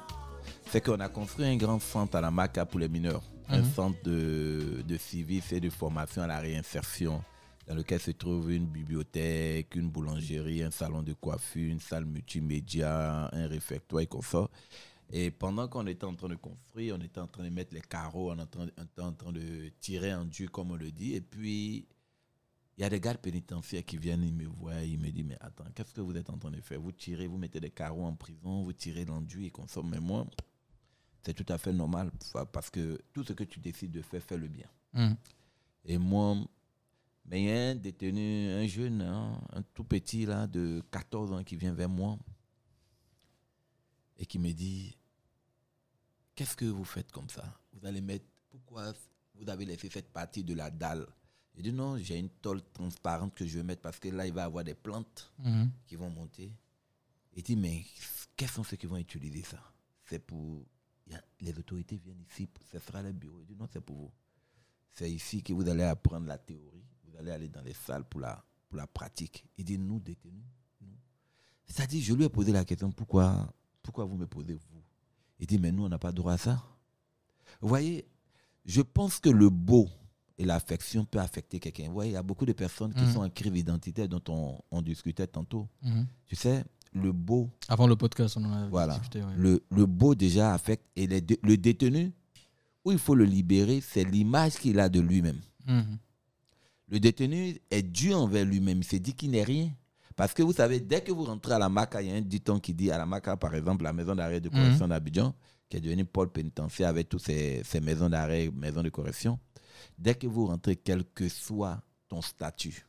C'est 0.70 0.81
qu'on 0.85 1.01
a 1.01 1.09
construit 1.09 1.47
un 1.47 1.57
grand 1.57 1.81
centre 1.81 2.16
à 2.16 2.20
la 2.20 2.31
Maca 2.31 2.65
pour 2.66 2.81
les 2.81 2.89
mineurs. 2.89 3.23
Un 3.49 3.59
Mhm. 3.59 3.73
centre 3.74 3.99
de, 4.05 4.83
de 4.87 4.97
service 4.97 5.53
et 5.53 5.61
de 5.61 5.69
formation 5.70 6.23
à 6.23 6.27
la 6.27 6.39
réinsertion 6.39 7.20
dans 7.66 7.74
lequel 7.74 8.01
se 8.01 8.10
trouve 8.10 8.52
une 8.52 8.66
bibliothèque, 8.66 9.76
une 9.76 9.90
boulangerie, 9.90 10.62
un 10.62 10.70
salon 10.70 11.02
de 11.02 11.12
coiffure, 11.12 11.70
une 11.70 11.80
salle 11.80 12.05
multimédia, 12.05 13.30
un 13.32 13.47
réfectoire 13.47 14.02
et 14.02 14.06
consort. 14.06 14.51
Et 15.10 15.30
pendant 15.30 15.68
qu'on 15.68 15.86
était 15.86 16.05
en 16.05 16.14
train 16.14 16.28
de 16.28 16.36
construire, 16.36 16.97
on 16.98 17.02
était 17.02 17.20
en 17.20 17.26
train 17.26 17.44
de 17.44 17.51
mettre 17.51 17.74
les 17.74 17.82
carreaux, 17.82 18.32
on 18.32 18.43
était 18.43 19.02
en 19.02 19.12
train, 19.12 19.32
de 19.32 19.70
tirer 19.78 20.14
en 20.14 20.24
Dieu, 20.24 20.48
comme 20.48 20.70
on 20.70 20.76
le 20.76 20.90
dit. 20.90 21.14
Et 21.14 21.20
puis, 21.20 21.86
il 22.78 22.80
y 22.80 22.84
a 22.84 22.89
des 22.89 22.98
gardes 22.98 23.18
pénitentiaires 23.18 23.84
qui 23.84 23.98
viennent, 23.98 24.24
ils 24.24 24.32
me 24.32 24.47
voient, 24.47 24.82
ils 24.82 24.98
me 24.98 25.10
disent, 25.10 25.26
mais 25.26 25.36
attends, 25.40 25.66
qu'est-ce 25.74 25.93
que 25.93 26.01
vous 26.01 26.16
êtes 26.16 26.30
en 26.30 26.39
train 26.39 26.51
de 26.51 26.60
faire? 26.62 26.80
Vous 26.80 26.93
tirez, 26.93 27.26
vous 27.26 27.36
mettez 27.36 27.60
des 27.60 27.70
carreaux 27.70 28.05
en 28.05 28.14
prison, 28.14 28.64
vous 28.64 28.72
tirez 28.72 29.05
l'enduit 29.05 29.47
et 29.47 29.51
consomme. 29.51 29.90
Mais 29.90 30.01
moi, 30.01 30.26
c'est 31.22 31.34
tout 31.34 31.52
à 31.52 31.59
fait 31.59 31.74
normal 31.74 32.10
parce 32.51 32.70
que 32.70 32.98
tout 33.12 33.22
ce 33.22 33.34
que 33.34 33.44
tu 33.44 33.60
décides 33.60 33.93
de 33.93 34.01
faire, 34.01 34.22
fais 34.22 34.39
le 34.39 34.48
bien. 34.48 34.66
Mhm. 34.94 35.16
Et 35.84 35.98
moi, 35.98 36.39
mais 37.24 37.43
il 37.43 37.47
y 37.49 37.51
a 37.53 37.70
un 37.70 37.74
détenu, 37.74 38.51
un 38.51 38.66
jeune, 38.66 39.01
hein, 39.03 39.40
un 39.53 39.62
tout 39.62 39.85
petit 39.85 40.27
là, 40.27 40.47
de 40.47 40.82
14 40.90 41.32
ans 41.32 41.44
qui 41.44 41.57
vient 41.57 41.73
vers 41.73 41.89
moi 41.89 42.19
et 44.19 44.27
qui 44.27 44.39
me 44.39 44.53
dit 44.53 44.97
Qu'est-ce 46.35 46.57
que 46.57 46.65
vous 46.65 46.85
faites 46.85 47.12
comme 47.12 47.28
ça? 47.28 47.44
Vous 47.73 47.86
allez 47.86 48.01
mettre. 48.01 48.24
Pourquoi 48.51 48.93
vous 49.35 49.49
avez 49.49 49.65
laissé 49.65 49.89
cette 49.90 50.11
partie 50.12 50.43
de 50.44 50.55
la 50.55 50.70
dalle? 50.70 51.07
Je 51.57 51.62
dis 51.62 51.73
Non, 51.73 51.97
j'ai 51.99 52.19
une 52.19 52.31
tôle 52.31 52.62
transparente 52.73 53.35
que 53.35 53.47
je 53.47 53.59
vais 53.59 53.65
mettre 53.65 53.82
parce 53.82 53.99
que 53.99 54.09
là, 54.09 54.27
il 54.27 54.32
va 54.32 54.43
y 54.43 54.44
avoir 54.44 54.65
des 54.65 54.74
plantes 54.74 55.31
Mhm. 55.39 55.70
qui 55.86 55.97
vont 55.97 56.11
monter. 56.11 56.53
Il 57.35 57.43
dit 57.43 57.57
Mais 57.57 57.85
quels 58.36 58.49
sont 58.51 58.65
ceux 58.65 58.77
qui 58.77 58.86
vont 58.86 58.97
utiliser 58.97 59.43
ça? 59.43 59.62
C'est 60.05 60.19
pour. 60.19 60.65
les 61.40 61.59
autorités 61.59 61.97
viennent 61.97 62.23
ici, 62.31 62.49
ce 62.70 62.78
sera 62.78 63.03
le 63.03 63.12
bureau. 63.12 63.39
Il 63.40 63.47
dit 63.47 63.57
Non, 63.57 63.69
c'est 63.73 63.81
pour 63.81 63.97
vous. 63.97 64.12
C'est 64.93 65.11
ici 65.11 65.43
que 65.43 65.53
vous 65.53 65.69
allez 65.69 65.82
apprendre 65.85 66.27
la 66.27 66.39
théorie. 66.39 66.85
Vous 67.12 67.18
allez 67.18 67.30
aller 67.30 67.48
dans 67.48 67.62
les 67.62 67.74
salles 67.74 68.05
pour 68.05 68.20
la, 68.20 68.43
pour 68.68 68.78
la 68.78 68.86
pratique. 68.86 69.44
Il 69.59 69.64
dit, 69.64 69.78
nous, 69.78 70.01
détenus, 70.01 70.43
nous. 70.80 70.89
C'est-à-dire, 71.66 72.02
je 72.02 72.14
lui 72.14 72.24
ai 72.24 72.28
posé 72.28 72.52
la 72.52 72.64
question, 72.64 72.90
pourquoi, 72.90 73.52
pourquoi 73.82 74.05
vous 74.05 74.16
me 74.16 74.26
posez 74.26 74.55
vous? 74.55 74.82
Il 75.39 75.47
dit, 75.47 75.59
mais 75.59 75.72
nous, 75.72 75.84
on 75.84 75.89
n'a 75.89 75.98
pas 75.98 76.12
droit 76.12 76.32
à 76.34 76.39
ça. 76.39 76.62
Vous 77.60 77.68
voyez, 77.68 78.06
je 78.64 78.80
pense 78.82 79.18
que 79.18 79.28
le 79.28 79.51
beau 79.51 79.89
et 80.39 80.44
l'affection 80.44 81.05
peut 81.05 81.18
affecter 81.18 81.59
quelqu'un. 81.60 81.86
Vous 81.89 81.93
voyez, 81.94 82.10
il 82.12 82.14
y 82.14 82.16
a 82.16 82.22
beaucoup 82.22 82.47
de 82.47 82.52
personnes 82.52 82.94
qui 82.94 83.02
Mhm. 83.02 83.12
sont 83.12 83.20
en 83.22 83.30
crise 83.30 83.55
identitaire 83.56 84.09
dont 84.09 84.22
on, 84.28 84.59
on 84.70 84.82
discutait 84.82 85.26
tantôt. 85.26 85.68
Mhm. 85.82 86.06
Tu 86.26 86.36
sais, 86.36 86.64
le 86.93 87.12
beau, 87.12 87.51
Avant 87.68 87.86
le 87.86 87.97
podcast, 87.97 88.36
on 88.36 88.44
en 88.44 88.52
a 88.52 88.68
Voilà. 88.68 88.94
discuté. 88.98 89.22
ouais. 89.22 89.34
le, 89.36 89.62
le 89.70 89.86
beau 89.86 90.14
déjà 90.14 90.55
affecte. 90.55 90.84
Et 90.97 91.06
les 91.06 91.20
le 91.43 91.56
détenu, 91.56 92.12
où 92.84 92.93
il 92.93 92.98
faut 92.98 93.14
le 93.14 93.24
libérer, 93.24 93.80
c'est 93.80 94.05
l'image 94.05 94.55
qu'il 94.56 94.78
a 94.80 94.89
de 94.89 95.01
lui-même. 95.01 95.40
Mhm. 95.66 95.98
Le 96.89 97.01
détenu 97.01 97.59
est 97.71 97.83
dû 97.83 98.13
envers 98.13 98.45
lui-même. 98.45 98.79
Il 98.79 98.85
s'est 98.85 98.99
dit 98.99 99.15
qu'il 99.15 99.31
n'est 99.31 99.45
rien. 99.45 99.71
Parce 100.17 100.35
que 100.35 100.43
vous 100.43 100.53
savez, 100.53 100.81
dès 100.81 101.01
que 101.01 101.11
vous 101.11 101.25
rentrez 101.25 101.55
à 101.55 101.59
la 101.59 101.69
MACA, 101.69 102.03
il 102.03 102.09
y 102.09 102.13
a 102.13 102.17
un 102.17 102.21
dicton 102.21 102.61
qui 102.61 102.75
dit 102.75 102.91
à 102.91 102.99
la 102.99 103.07
MACA, 103.07 103.37
par 103.37 103.55
exemple, 103.55 103.85
la 103.85 103.93
maison 103.93 104.15
d'arrêt 104.15 104.41
de 104.41 104.49
correction 104.51 104.87
d'Abidjan, 104.87 105.35
qui 105.69 105.79
est 105.79 105.81
devenue 105.81 106.05
pôle 106.05 106.31
pénitentiaire 106.31 106.89
avec 106.89 107.09
toutes 107.09 107.25
ces, 107.25 107.63
ces 107.65 107.81
maisons 107.81 108.11
d'arrêt, 108.11 108.51
maisons 108.55 108.83
de 108.83 108.91
correction. 108.91 109.39
Dès 109.99 110.15
que 110.15 110.27
vous 110.27 110.47
rentrez, 110.47 110.77
quel 110.77 111.05
que 111.05 111.29
soit 111.29 111.81
ton 112.09 112.21
statut, 112.21 112.85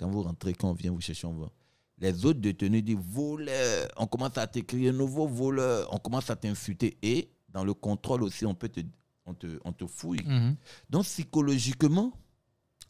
quand 0.00 0.08
vous 0.08 0.22
rentrez, 0.22 0.54
quand 0.54 0.70
on 0.70 0.72
vient 0.72 0.92
vous 0.92 1.00
chercher, 1.02 1.26
on 1.26 1.34
va. 1.34 1.50
Les 1.98 2.24
autres 2.24 2.40
détenus 2.40 2.82
disent 2.82 2.96
voleur. 2.96 3.88
On 3.98 4.06
commence 4.06 4.38
à 4.38 4.46
t'écrire 4.46 4.94
nouveau 4.94 5.26
voleur. 5.26 5.86
On 5.92 5.98
commence 5.98 6.30
à 6.30 6.36
t'insulter. 6.36 6.96
Et 7.02 7.28
dans 7.50 7.64
le 7.64 7.74
contrôle 7.74 8.22
aussi, 8.22 8.46
on 8.46 8.54
peut 8.54 8.70
te, 8.70 8.80
on 9.26 9.34
te, 9.34 9.58
on 9.64 9.72
te 9.72 9.86
fouille. 9.86 10.24
Mhm. 10.24 10.56
Donc, 10.88 11.04
psychologiquement, 11.04 12.12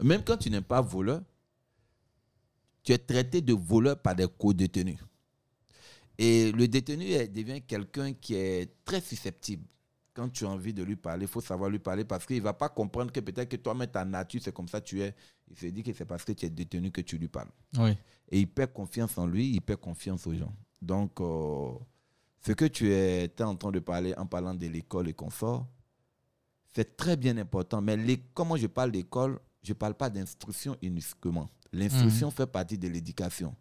même 0.02 0.22
quand 0.24 0.36
tu 0.36 0.50
n'es 0.50 0.60
pas 0.60 0.80
voleur, 0.80 1.22
tu 2.82 2.92
es 2.92 2.98
traité 2.98 3.40
de 3.40 3.52
voleur 3.52 4.00
par 4.00 4.14
des 4.14 4.26
co-détenus. 4.26 4.98
Et 6.18 6.52
le 6.52 6.68
détenu 6.68 7.06
devient 7.28 7.62
quelqu'un 7.62 8.12
qui 8.12 8.34
est 8.34 8.70
très 8.84 9.00
susceptible. 9.00 9.64
Quand 10.12 10.28
tu 10.28 10.44
as 10.44 10.50
envie 10.50 10.74
de 10.74 10.82
lui 10.82 10.96
parler, 10.96 11.24
il 11.24 11.28
faut 11.28 11.40
savoir 11.40 11.70
lui 11.70 11.78
parler 11.78 12.04
parce 12.04 12.26
qu'il 12.26 12.36
ne 12.36 12.42
va 12.42 12.52
pas 12.52 12.68
comprendre 12.68 13.12
que 13.12 13.20
peut-être 13.20 13.48
que 13.48 13.56
toi-même, 13.56 13.88
ta 13.88 14.04
nature, 14.04 14.40
c'est 14.42 14.52
comme 14.52 14.68
ça 14.68 14.80
que 14.80 14.86
tu 14.86 15.00
es. 15.00 15.14
Il 15.50 15.56
se 15.56 15.66
dit 15.66 15.82
que 15.82 15.92
c'est 15.92 16.04
parce 16.04 16.24
que 16.24 16.32
tu 16.32 16.46
es 16.46 16.50
détenu 16.50 16.90
que 16.90 17.00
tu 17.00 17.16
lui 17.16 17.28
parles. 17.28 17.50
Oui. 17.78 17.96
Et 18.30 18.40
il 18.40 18.46
perd 18.46 18.72
confiance 18.72 19.16
en 19.18 19.26
lui, 19.26 19.50
il 19.50 19.60
perd 19.60 19.80
confiance 19.80 20.26
aux 20.26 20.34
gens. 20.34 20.54
Donc, 20.82 21.20
euh, 21.20 21.72
ce 22.44 22.52
que 22.52 22.66
tu 22.66 22.92
étais 22.92 23.44
en 23.44 23.56
train 23.56 23.70
de 23.70 23.78
parler 23.80 24.14
en 24.16 24.26
parlant 24.26 24.54
de 24.54 24.66
l'école 24.66 25.08
et 25.08 25.14
confort, 25.14 25.66
c'est 26.72 26.96
très 26.96 27.16
bien 27.16 27.36
important. 27.38 27.80
Mais 27.80 27.96
les, 27.96 28.18
comment 28.34 28.56
je 28.56 28.66
parle 28.66 28.92
d'école, 28.92 29.38
je 29.62 29.70
ne 29.72 29.74
parle 29.74 29.94
pas 29.94 30.10
d'instruction 30.10 30.76
uniquement. 30.82 31.48
L'instruction 31.72 32.30
fait 32.30 32.46
partie 32.46 32.78
de 32.78 32.88
l'éducation. 32.88 33.54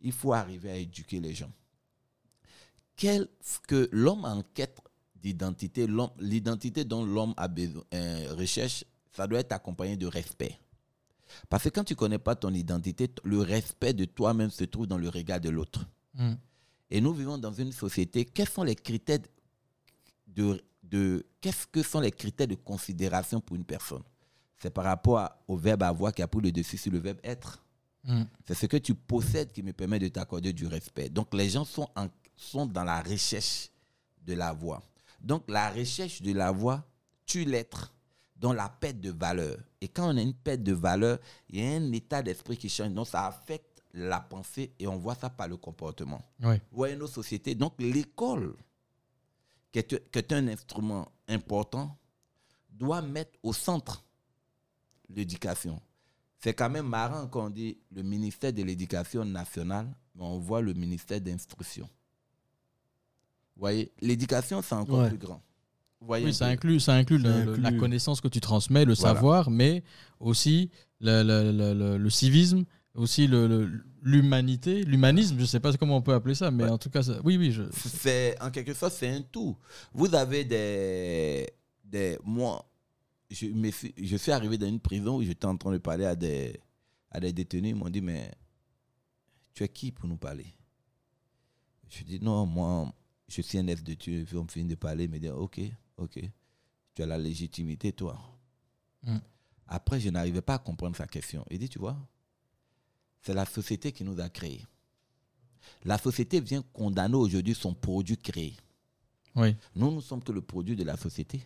Il 0.00 0.12
faut 0.12 0.32
arriver 0.32 0.70
à 0.70 0.76
éduquer 0.76 1.20
les 1.20 1.34
gens. 1.34 1.50
Qu'est-ce 2.96 3.58
que 3.66 3.88
l'homme 3.92 4.24
en 4.24 4.42
quête 4.54 4.80
d'identité, 5.14 5.86
l'identité 6.18 6.84
dont 6.84 7.04
l'homme 7.04 7.34
a 7.36 7.48
besoin, 7.48 7.82
euh, 7.94 8.34
recherche, 8.38 8.84
ça 9.12 9.26
doit 9.26 9.40
être 9.40 9.52
accompagné 9.52 9.96
de 9.96 10.06
respect. 10.06 10.58
Parce 11.48 11.64
que 11.64 11.68
quand 11.70 11.84
tu 11.84 11.94
ne 11.94 11.98
connais 11.98 12.18
pas 12.18 12.36
ton 12.36 12.52
identité, 12.54 13.10
le 13.24 13.40
respect 13.40 13.92
de 13.92 14.04
toi-même 14.04 14.50
se 14.50 14.64
trouve 14.64 14.86
dans 14.86 14.98
le 14.98 15.08
regard 15.08 15.40
de 15.40 15.50
l'autre. 15.50 15.86
Mhm. 16.14 16.38
Et 16.90 17.00
nous 17.00 17.12
vivons 17.12 17.38
dans 17.38 17.52
une 17.52 17.72
société, 17.72 18.24
quels 18.24 18.48
sont 18.48 18.62
les 18.62 18.76
critères 18.76 19.18
de, 20.28 20.60
de 20.90 21.24
qu'est-ce 21.40 21.66
que 21.66 21.82
sont 21.82 22.00
les 22.00 22.10
critères 22.12 22.46
de 22.48 22.54
considération 22.54 23.40
pour 23.40 23.56
une 23.56 23.64
personne 23.64 24.02
C'est 24.58 24.70
par 24.70 24.84
rapport 24.84 25.18
à- 25.18 25.38
au 25.48 25.56
verbe 25.56 25.82
avoir 25.82 26.12
qui 26.12 26.22
a 26.22 26.28
pris 26.28 26.40
le 26.40 26.52
dessus 26.52 26.76
sur 26.78 26.92
le 26.92 26.98
verbe 26.98 27.18
être. 27.24 27.62
Mhm. 28.04 28.26
C'est 28.46 28.54
ce 28.54 28.66
que 28.66 28.76
tu 28.76 28.94
possèdes 28.94 29.52
qui 29.52 29.62
me 29.62 29.72
permet 29.72 29.98
de 29.98 30.08
t'accorder 30.08 30.52
du 30.52 30.66
respect. 30.66 31.08
Donc 31.08 31.34
les 31.34 31.48
gens 31.50 31.64
sont, 31.64 31.88
en- 31.96 32.08
sont 32.36 32.66
dans 32.66 32.84
la 32.84 33.00
recherche 33.02 33.70
de 34.24 34.34
la 34.34 34.52
voix. 34.52 34.82
Donc 35.20 35.42
la 35.48 35.70
recherche 35.70 36.22
de 36.22 36.32
la 36.32 36.50
voix 36.52 36.84
tue 37.26 37.44
l'être 37.44 37.92
dans 38.36 38.52
la 38.52 38.68
perte 38.68 39.00
de 39.00 39.10
valeur. 39.10 39.56
Et 39.80 39.88
quand 39.88 40.12
on 40.12 40.16
a 40.16 40.20
une 40.22 40.34
perte 40.34 40.62
de 40.62 40.72
valeur, 40.72 41.18
il 41.48 41.58
y 41.60 41.66
a 41.66 41.76
un 41.76 41.92
état 41.92 42.22
d'esprit 42.22 42.56
qui 42.56 42.68
change. 42.68 42.90
Donc 42.92 43.08
ça 43.08 43.26
affecte 43.26 43.82
la 43.92 44.20
pensée 44.20 44.72
et 44.78 44.86
on 44.86 44.96
voit 44.98 45.14
ça 45.14 45.30
par 45.30 45.48
le 45.48 45.56
comportement. 45.56 46.22
Oui. 46.42 46.56
Vous 46.70 46.76
voyez 46.76 46.96
nos 46.96 47.06
sociétés. 47.06 47.54
Donc 47.54 47.72
l'école, 47.78 48.54
qui 49.82 49.94
est, 49.94 50.10
qui 50.10 50.18
est 50.18 50.32
un 50.32 50.48
instrument 50.48 51.10
important, 51.28 51.96
doit 52.70 53.02
mettre 53.02 53.32
au 53.42 53.52
centre 53.52 54.02
l'éducation. 55.08 55.80
C'est 56.38 56.54
quand 56.54 56.70
même 56.70 56.86
marrant 56.88 57.26
quand 57.28 57.46
on 57.46 57.50
dit 57.50 57.78
le 57.92 58.02
ministère 58.02 58.52
de 58.52 58.62
l'Éducation 58.62 59.24
nationale, 59.24 59.88
mais 60.14 60.22
on 60.24 60.38
voit 60.38 60.60
le 60.62 60.72
ministère 60.74 61.20
d'instruction. 61.20 61.88
Vous 63.56 63.60
voyez, 63.60 63.90
l'éducation, 64.00 64.60
c'est 64.62 64.74
encore 64.74 65.00
Ouais. 65.00 65.08
plus 65.08 65.18
grand. 65.18 65.42
Vous 66.00 66.06
voyez 66.06 66.26
Oui, 66.26 66.34
ça 66.34 66.46
inclut, 66.46 66.78
ça 66.78 66.94
inclut, 66.94 67.20
Ça 67.22 67.28
le- 67.44 67.44
le- 67.52 67.56
la 67.56 67.72
connaissance 67.72 68.20
que 68.20 68.28
tu 68.28 68.40
transmets, 68.40 68.84
le 68.84 68.92
Voilà. 68.94 69.14
savoir, 69.14 69.50
mais 69.50 69.82
aussi 70.20 70.70
le, 71.00 71.22
le- 71.22 71.52
le- 71.52 71.72
le- 71.74 71.96
le 71.98 72.10
civisme, 72.10 72.64
aussi 72.96 73.28
l'humanité, 74.02 74.82
l'humanisme, 74.84 75.36
je 75.36 75.42
ne 75.42 75.46
sais 75.46 75.60
pas 75.60 75.72
comment 75.76 75.96
on 75.96 76.02
peut 76.02 76.14
appeler 76.14 76.34
ça, 76.34 76.50
mais 76.50 76.64
Ouais. 76.64 76.70
en 76.70 76.78
tout 76.78 76.90
cas, 76.90 77.02
ça- 77.02 77.20
oui, 77.24 77.36
oui. 77.36 77.50
Je, 77.52 77.62
c'est 77.72 78.40
en 78.40 78.50
quelque 78.50 78.74
sorte 78.74 78.94
c'est 78.94 79.08
un 79.08 79.22
tout. 79.22 79.56
Vous 79.92 80.14
avez 80.14 80.44
des 80.44 81.48
des 81.84 82.18
moi 82.24 82.64
je 83.30 83.46
me 83.46 83.70
suis, 83.70 83.92
je 84.00 84.16
suis 84.16 84.30
arrivé 84.32 84.56
dans 84.56 84.68
une 84.68 84.78
prison 84.80 85.16
où 85.16 85.22
j'étais 85.22 85.46
en 85.46 85.56
train 85.56 85.72
de 85.72 85.78
parler 85.78 86.04
à 86.04 86.14
des 86.14 86.60
à 87.10 87.20
des 87.20 87.32
détenus, 87.32 87.70
ils 87.70 87.74
m'ont 87.76 87.88
dit 87.88 88.00
mais 88.00 88.30
tu 89.54 89.62
es 89.64 89.68
qui 89.68 89.90
pour 89.92 90.06
nous 90.08 90.16
parler? 90.18 90.46
Je 91.88 92.04
dis 92.04 92.20
non, 92.20 92.46
moi 92.46 92.92
je 93.28 93.42
suis 93.42 93.58
un 93.58 93.64
de 93.64 93.74
Dieu, 93.74 94.24
puis 94.26 94.36
on 94.36 94.44
me 94.44 94.48
finit 94.48 94.68
de 94.68 94.74
parler, 94.76 95.04
ils 95.04 95.10
me 95.10 95.18
disent 95.18 95.30
OK, 95.30 95.60
OK. 95.96 96.20
Tu 96.94 97.02
as 97.02 97.06
la 97.06 97.18
légitimité 97.18 97.92
toi. 97.92 98.18
Mm. 99.02 99.18
Après, 99.68 99.98
je 100.00 100.08
n'arrivais 100.10 100.40
pas 100.42 100.54
à 100.54 100.58
comprendre 100.58 100.96
sa 100.96 101.06
question. 101.06 101.44
Il 101.50 101.58
dit 101.58 101.68
tu 101.68 101.78
vois, 101.78 101.96
c'est 103.26 103.34
la 103.34 103.44
société 103.44 103.90
qui 103.90 104.04
nous 104.04 104.20
a 104.20 104.28
créés. 104.28 104.64
La 105.84 105.98
société 105.98 106.40
vient 106.40 106.62
condamner 106.72 107.16
aujourd'hui 107.16 107.54
son 107.56 107.74
produit 107.74 108.16
créé. 108.16 108.56
oui. 109.34 109.56
Nous, 109.74 109.90
nous 109.90 110.00
sommes 110.00 110.22
que 110.22 110.30
le 110.30 110.40
produit 110.40 110.76
de 110.76 110.84
la 110.84 110.96
société. 110.96 111.42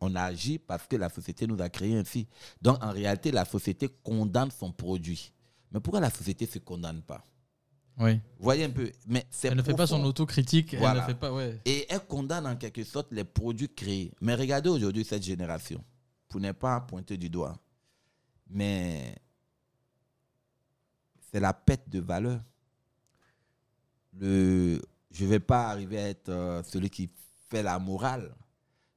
On 0.00 0.16
agit 0.16 0.58
parce 0.58 0.88
que 0.88 0.96
la 0.96 1.08
société 1.08 1.46
nous 1.46 1.60
a 1.62 1.68
créé 1.68 1.96
ainsi. 1.96 2.26
Donc, 2.60 2.82
en 2.82 2.90
réalité, 2.90 3.30
la 3.30 3.44
société 3.44 3.88
condamne 4.02 4.50
son 4.50 4.72
produit. 4.72 5.32
Mais 5.70 5.78
pourquoi 5.78 6.00
la 6.00 6.10
société 6.10 6.46
ne 6.46 6.50
se 6.50 6.58
condamne 6.58 7.00
pas? 7.00 7.24
Oui. 7.96 8.18
Voyez 8.40 8.64
un 8.64 8.70
peu 8.70 8.90
Mais 9.06 9.24
Elle 9.44 9.54
ne 9.54 9.62
fait 9.62 9.72
pas 9.72 9.86
son 9.86 10.02
autocritique, 10.02 10.74
elle 10.74 10.96
ne 10.96 11.02
fait 11.02 11.14
pas, 11.14 11.32
ouais. 11.32 11.60
Et 11.64 11.86
elle 11.88 12.04
condamne 12.06 12.44
en 12.44 12.56
quelque 12.56 12.82
sorte 12.82 13.12
les 13.12 13.22
produits 13.22 13.72
créés. 13.72 14.10
Mais 14.20 14.34
regardez 14.34 14.68
aujourd'hui 14.68 15.04
cette 15.04 15.22
génération, 15.22 15.82
pour 16.28 16.40
ne 16.40 16.50
pas 16.50 16.80
pointer 16.80 17.16
du 17.16 17.30
doigt. 17.30 17.56
Mais 18.50 19.14
c'est 21.34 21.40
la 21.40 21.52
perte 21.52 21.88
de 21.88 21.98
valeur. 21.98 22.40
Le, 24.12 24.80
je 25.10 25.24
ne 25.24 25.30
vais 25.30 25.40
pas 25.40 25.68
arriver 25.68 25.98
à 25.98 26.08
être 26.08 26.28
euh, 26.28 26.62
celui 26.62 26.88
qui 26.88 27.10
fait 27.50 27.64
la 27.64 27.76
morale. 27.80 28.32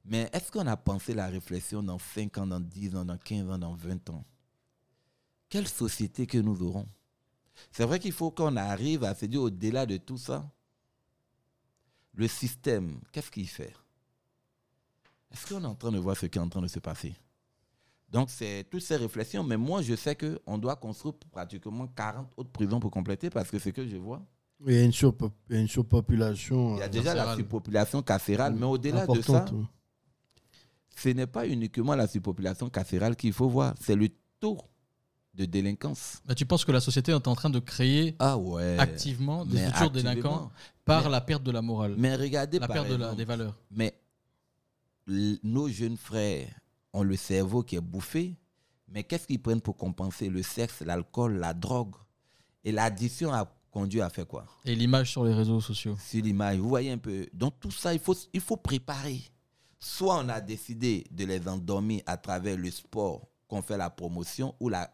Mais 0.05 0.29
est-ce 0.31 0.51
qu'on 0.51 0.67
a 0.67 0.77
pensé 0.77 1.15
la 1.15 1.29
réflexion 1.29 1.81
dans 1.81 1.97
5 1.97 2.37
ans, 2.37 2.45
dans 2.45 2.59
10 2.59 2.95
ans, 2.95 3.05
dans 3.05 3.17
15 3.17 3.49
ans, 3.49 3.57
dans 3.57 3.73
20 3.73 4.11
ans? 4.11 4.23
Quelle 5.49 5.67
société 5.67 6.27
que 6.27 6.37
nous 6.37 6.61
aurons? 6.61 6.87
C'est 7.71 7.85
vrai 7.85 7.97
qu'il 7.97 8.11
faut 8.11 8.29
qu'on 8.29 8.55
arrive 8.55 9.03
à 9.03 9.15
se 9.15 9.25
dire 9.25 9.41
au-delà 9.41 9.87
de 9.87 9.97
tout 9.97 10.19
ça, 10.19 10.47
le 12.13 12.27
système, 12.27 12.99
qu'est-ce 13.11 13.31
qu'il 13.31 13.49
fait? 13.49 13.73
Est-ce 15.31 15.47
qu'on 15.47 15.63
est 15.63 15.65
en 15.65 15.73
train 15.73 15.91
de 15.91 15.97
voir 15.97 16.15
ce 16.15 16.27
qui 16.27 16.37
est 16.37 16.41
en 16.41 16.49
train 16.49 16.61
de 16.61 16.67
se 16.67 16.77
passer? 16.77 17.15
Donc, 18.09 18.29
c'est 18.29 18.65
toutes 18.69 18.81
ces 18.81 18.95
réflexions. 18.95 19.43
Mais 19.43 19.57
moi, 19.57 19.81
je 19.81 19.95
sais 19.95 20.15
qu'on 20.15 20.57
doit 20.57 20.75
construire 20.77 21.15
pratiquement 21.31 21.87
40 21.87 22.31
autres 22.37 22.49
prisons 22.51 22.79
pour 22.79 22.89
compléter 22.91 23.29
parce 23.29 23.49
que 23.49 23.59
ce 23.59 23.69
que 23.69 23.85
je 23.87 23.97
vois, 23.97 24.21
Il 24.65 24.73
y 24.73 24.77
a 24.79 24.83
une, 24.83 24.91
surpo- 24.91 25.31
il 25.49 25.55
y 25.55 25.59
a 25.59 25.61
une 25.61 25.67
surpopulation. 25.67 26.75
il 26.77 26.79
y 26.79 26.81
a 26.81 26.85
euh, 26.85 26.89
déjà 26.89 27.13
la 27.13 27.35
surpopulation 27.35 28.01
carcérale. 28.01 28.55
Mais 28.55 28.65
au-delà 28.65 29.05
de 29.05 29.21
ça, 29.21 29.45
ce 30.95 31.09
n'est 31.09 31.27
pas 31.27 31.45
uniquement 31.47 31.95
la 31.95 32.07
surpopulation 32.07 32.69
carcérale 32.69 33.15
qu'il 33.15 33.33
faut 33.33 33.49
voir, 33.49 33.75
c'est 33.79 33.95
le 33.95 34.09
taux 34.39 34.57
de 35.35 35.45
délinquance. 35.45 36.19
Bah, 36.25 36.33
tu 36.33 36.45
penses 36.47 36.65
que 36.65 36.71
la 36.71 36.79
société 36.79 37.11
est 37.11 37.27
en 37.27 37.35
train 37.35 37.51
de 37.51 37.59
créer 37.59 38.15
Ah 38.17 38.37
ouais. 38.37 38.77
activement 38.79 39.45
des 39.45 39.55
Mais 39.57 39.67
futurs 39.67 39.91
délinquants 39.91 40.49
par 40.85 41.03
Mais- 41.03 41.09
la 41.11 41.21
perte 41.21 41.43
de 41.43 41.51
la 41.51 41.61
morale, 41.61 41.93
Mais 41.97 42.15
regardez 42.15 42.57
la 42.57 42.67
par 42.67 42.75
perte 42.77 42.87
de 42.89 42.95
la- 42.95 42.99
exemple, 43.07 43.17
des 43.17 43.25
valeurs. 43.25 43.55
Mais 43.69 43.93
nos 45.43 45.67
jeunes 45.69 45.97
frères 45.97 46.49
ont 46.93 47.03
le 47.03 47.15
cerveau 47.15 47.63
qui 47.63 47.75
est 47.75 47.81
bouffé, 47.81 48.35
mais 48.89 49.03
qu'est-ce 49.03 49.27
qu'ils 49.27 49.41
prennent 49.41 49.61
pour 49.61 49.75
compenser 49.75 50.29
Le 50.29 50.41
sexe, 50.43 50.81
l'alcool, 50.81 51.37
la 51.37 51.53
drogue? 51.53 51.95
Et 52.63 52.71
l'addiction 52.71 53.31
a 53.33 53.45
conduit 53.71 54.01
à 54.01 54.09
faire 54.09 54.27
quoi? 54.27 54.45
Et 54.65 54.75
l'image 54.75 55.11
sur 55.11 55.23
les 55.25 55.33
réseaux 55.33 55.61
sociaux. 55.61 55.97
Sur 56.03 56.23
l'image, 56.23 56.57
vous 56.57 56.69
voyez 56.69 56.91
un 56.91 56.97
peu. 56.97 57.27
Donc 57.33 57.59
tout 57.59 57.71
ça, 57.71 57.93
il 57.93 57.99
faut, 57.99 58.15
il 58.33 58.41
faut 58.41 58.57
préparer. 58.57 59.21
Soit 59.79 60.17
on 60.23 60.29
a 60.29 60.41
décidé 60.41 61.05
de 61.11 61.25
les 61.25 61.47
endormir 61.47 62.01
à 62.05 62.17
travers 62.17 62.57
le 62.57 62.71
sport 62.71 63.27
qu'on 63.47 63.61
fait 63.61 63.77
la 63.77 63.89
promotion 63.89 64.55
ou 64.59 64.69
la, 64.69 64.89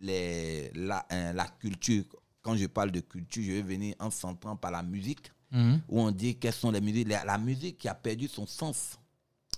les, 0.00 0.70
la, 0.74 1.06
hein, 1.10 1.32
la 1.34 1.46
culture. 1.46 2.04
Quand 2.40 2.56
je 2.56 2.66
parle 2.66 2.90
de 2.90 3.00
culture, 3.00 3.42
je 3.44 3.52
vais 3.52 3.62
venir 3.62 3.94
en 3.98 4.10
centrant 4.10 4.56
par 4.56 4.70
la 4.70 4.82
musique. 4.82 5.30
Mhm. 5.50 5.80
où 5.88 6.00
on 6.02 6.10
dit 6.10 6.36
quelles 6.36 6.52
sont 6.52 6.70
les 6.70 6.80
musiques. 6.80 7.08
La, 7.08 7.24
la 7.24 7.38
musique 7.38 7.78
qui 7.78 7.88
a 7.88 7.94
perdu 7.94 8.28
son 8.28 8.46
sens 8.46 8.98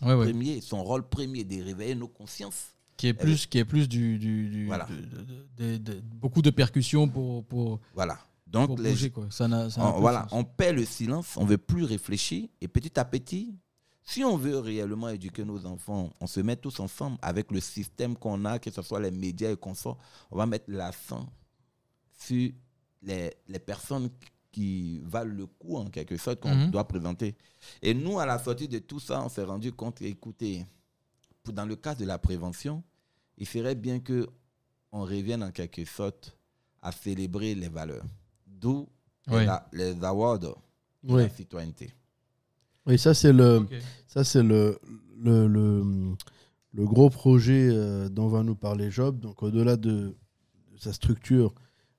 Ouais, 0.02 0.14
ouais. 0.14 0.26
premier, 0.30 0.60
son 0.60 0.82
rôle 0.84 1.08
premier 1.08 1.44
de 1.44 1.62
réveiller 1.62 1.94
nos 1.94 2.08
consciences. 2.08 2.68
Qui 2.96 3.06
est 3.08 3.14
plus, 3.14 3.46
qui 3.46 3.58
est 3.58 3.64
plus 3.64 3.88
du, 3.88 4.18
du, 4.18 4.48
du- 4.50 4.66
Voilà. 4.66 4.86
de- 4.86 5.64
de- 5.66 5.76
de- 5.78 5.92
de- 5.94 6.00
beaucoup 6.00 6.42
de 6.42 6.50
percussions 6.50 7.08
pour, 7.08 7.44
pour, 7.44 7.80
Voilà. 7.94 8.18
Donc, 8.46 8.66
pour 8.66 8.78
les- 8.78 8.90
bouger 8.90 9.10
quoi. 9.10 9.26
Ça 9.30 9.46
on, 9.78 10.00
voilà, 10.00 10.26
on 10.32 10.44
perd 10.44 10.76
le 10.76 10.84
silence, 10.84 11.36
on 11.36 11.44
veut 11.44 11.56
plus 11.58 11.84
réfléchir. 11.84 12.48
Et 12.60 12.68
petit 12.68 12.98
à 12.98 13.04
petit, 13.04 13.54
si 14.02 14.24
on 14.24 14.36
veut 14.36 14.58
réellement 14.58 15.08
éduquer 15.08 15.44
nos 15.44 15.64
enfants, 15.66 16.12
on 16.20 16.26
se 16.26 16.40
met 16.40 16.56
tous 16.56 16.78
ensemble 16.80 17.16
avec 17.22 17.50
le 17.52 17.60
système 17.60 18.16
qu'on 18.16 18.44
a, 18.44 18.58
que 18.58 18.70
ce 18.70 18.82
soit 18.82 19.00
les 19.00 19.10
médias 19.12 19.50
et 19.52 19.56
consorts, 19.56 19.98
on 20.30 20.36
va 20.36 20.46
mettre 20.46 20.64
l'accent 20.68 21.26
sur 22.18 22.50
les, 23.02 23.32
les 23.48 23.58
personnes 23.60 24.10
qui 24.52 25.00
valent 25.04 25.32
le 25.34 25.46
coup, 25.46 25.76
en 25.76 25.86
quelque 25.90 26.16
sorte, 26.16 26.40
qu'on 26.40 26.54
Mhm. 26.54 26.70
doit 26.70 26.86
présenter. 26.88 27.36
Et 27.82 27.94
nous, 27.94 28.18
à 28.18 28.26
la 28.26 28.38
sortie 28.38 28.68
de 28.68 28.78
tout 28.80 28.98
ça, 29.00 29.22
on 29.24 29.28
s'est 29.28 29.44
rendu 29.44 29.72
compte, 29.72 30.02
écoutez, 30.02 30.66
pour- 31.42 31.54
dans 31.54 31.66
le 31.66 31.76
cas 31.76 31.94
de 31.94 32.04
la 32.04 32.18
prévention, 32.18 32.82
il 33.38 33.46
ferait 33.46 33.74
bien 33.74 34.00
que 34.00 34.28
on 34.92 35.02
revienne 35.02 35.42
en 35.44 35.52
quelque 35.52 35.84
sorte 35.84 36.36
à 36.82 36.90
célébrer 36.90 37.54
les 37.54 37.68
valeurs. 37.68 38.04
D'où 38.46 38.88
Oui. 39.28 39.44
les, 39.72 40.02
awards 40.04 40.38
de 40.40 40.48
Oui. 41.04 41.22
la 41.22 41.28
citoyenneté. 41.28 41.92
Oui, 42.86 42.98
ça 42.98 43.14
c'est 43.14 43.32
le, 43.32 43.66
ça 44.08 44.24
c'est 44.24 44.42
le, 44.42 44.80
le, 45.16 45.46
le, 45.46 45.84
le 46.72 46.84
gros 46.86 47.08
projet 47.10 47.68
euh, 47.70 48.08
dont 48.08 48.26
va 48.28 48.42
nous 48.42 48.56
parler 48.56 48.90
Job. 48.90 49.20
Donc 49.20 49.42
au-delà 49.44 49.76
de, 49.76 50.16
de 50.72 50.76
sa 50.78 50.92
structure 50.92 51.54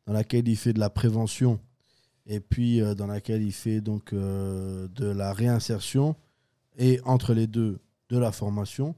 dans 0.06 0.14
laquelle 0.14 0.48
il 0.50 0.58
fait 0.58 0.74
de 0.74 0.80
la 0.80 0.90
prévention 0.90 1.60
et 2.32 2.40
puis 2.40 2.82
euh, 2.82 2.96
dans 2.96 3.08
laquelle 3.08 3.44
il 3.44 3.52
fait 3.52 3.82
donc 3.82 4.14
euh, 4.14 4.88
de 4.96 5.06
la 5.06 5.34
réinsertion 5.34 6.16
et 6.78 7.02
entre 7.04 7.34
les 7.34 7.46
deux 7.46 7.80
de 8.10 8.18
la 8.18 8.32
formation. 8.32 8.96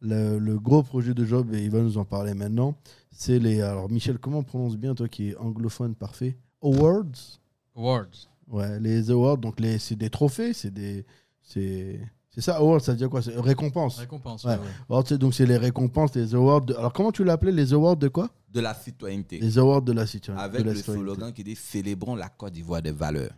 Le, 0.00 0.38
le 0.40 0.58
gros 0.58 0.82
projet 0.82 1.14
de 1.14 1.24
Job, 1.24 1.54
et 1.54 1.62
il 1.62 1.70
va 1.70 1.80
nous 1.80 1.96
en 1.96 2.04
parler 2.04 2.34
maintenant, 2.34 2.74
c'est 3.12 3.38
les... 3.38 3.62
Alors 3.62 3.88
Michel, 3.88 4.18
comment 4.18 4.38
on 4.38 4.42
prononce 4.42 4.76
bien, 4.76 4.96
toi 4.96 5.06
qui 5.06 5.28
es 5.28 5.36
anglophone 5.36 5.94
parfait? 5.94 6.36
Awards? 6.60 7.38
Awards. 7.76 8.28
Ouais, 8.48 8.80
les 8.80 9.12
awards, 9.12 9.38
donc 9.38 9.60
les, 9.60 9.78
c'est 9.78 9.94
des 9.94 10.10
trophées, 10.10 10.52
c'est 10.52 10.72
des, 10.72 11.06
c'est, 11.40 12.00
c'est 12.34 12.40
ça. 12.40 12.56
Awards, 12.56 12.80
ça 12.80 12.92
veut 12.92 12.98
dire 12.98 13.08
quoi? 13.10 13.22
C'est 13.22 13.36
récompense. 13.38 13.98
Récompense. 13.98 14.44
Ouais. 14.44 14.52
ouais, 14.52 14.58
ouais. 14.58 14.66
Alors, 14.90 15.04
tu 15.04 15.08
sais, 15.10 15.18
donc 15.18 15.34
c'est 15.34 15.46
les 15.46 15.56
récompenses, 15.56 16.14
les 16.14 16.34
awards. 16.34 16.62
de- 16.62 16.74
Alors 16.74 16.92
comment 16.92 17.12
tu 17.12 17.24
l'appelais 17.24 17.52
les 17.52 17.72
awards 17.72 17.96
de 17.96 18.08
quoi? 18.08 18.30
De 18.50 18.60
la 18.60 18.74
citoyenneté. 18.74 19.38
Les 19.38 19.58
awards 19.58 19.82
de 19.82 19.92
la 19.92 20.06
citoyenneté. 20.06 20.44
Avec 20.44 20.64
la 20.66 20.72
le 20.72 20.78
citoyenneté. 20.78 21.10
slogan 21.14 21.32
qui 21.32 21.44
dit 21.44 21.56
Célébrons 21.56 22.14
la 22.16 22.28
Côte 22.28 22.52
d'Ivoire 22.52 22.82
des 22.82 22.92
valeurs. 22.92 23.30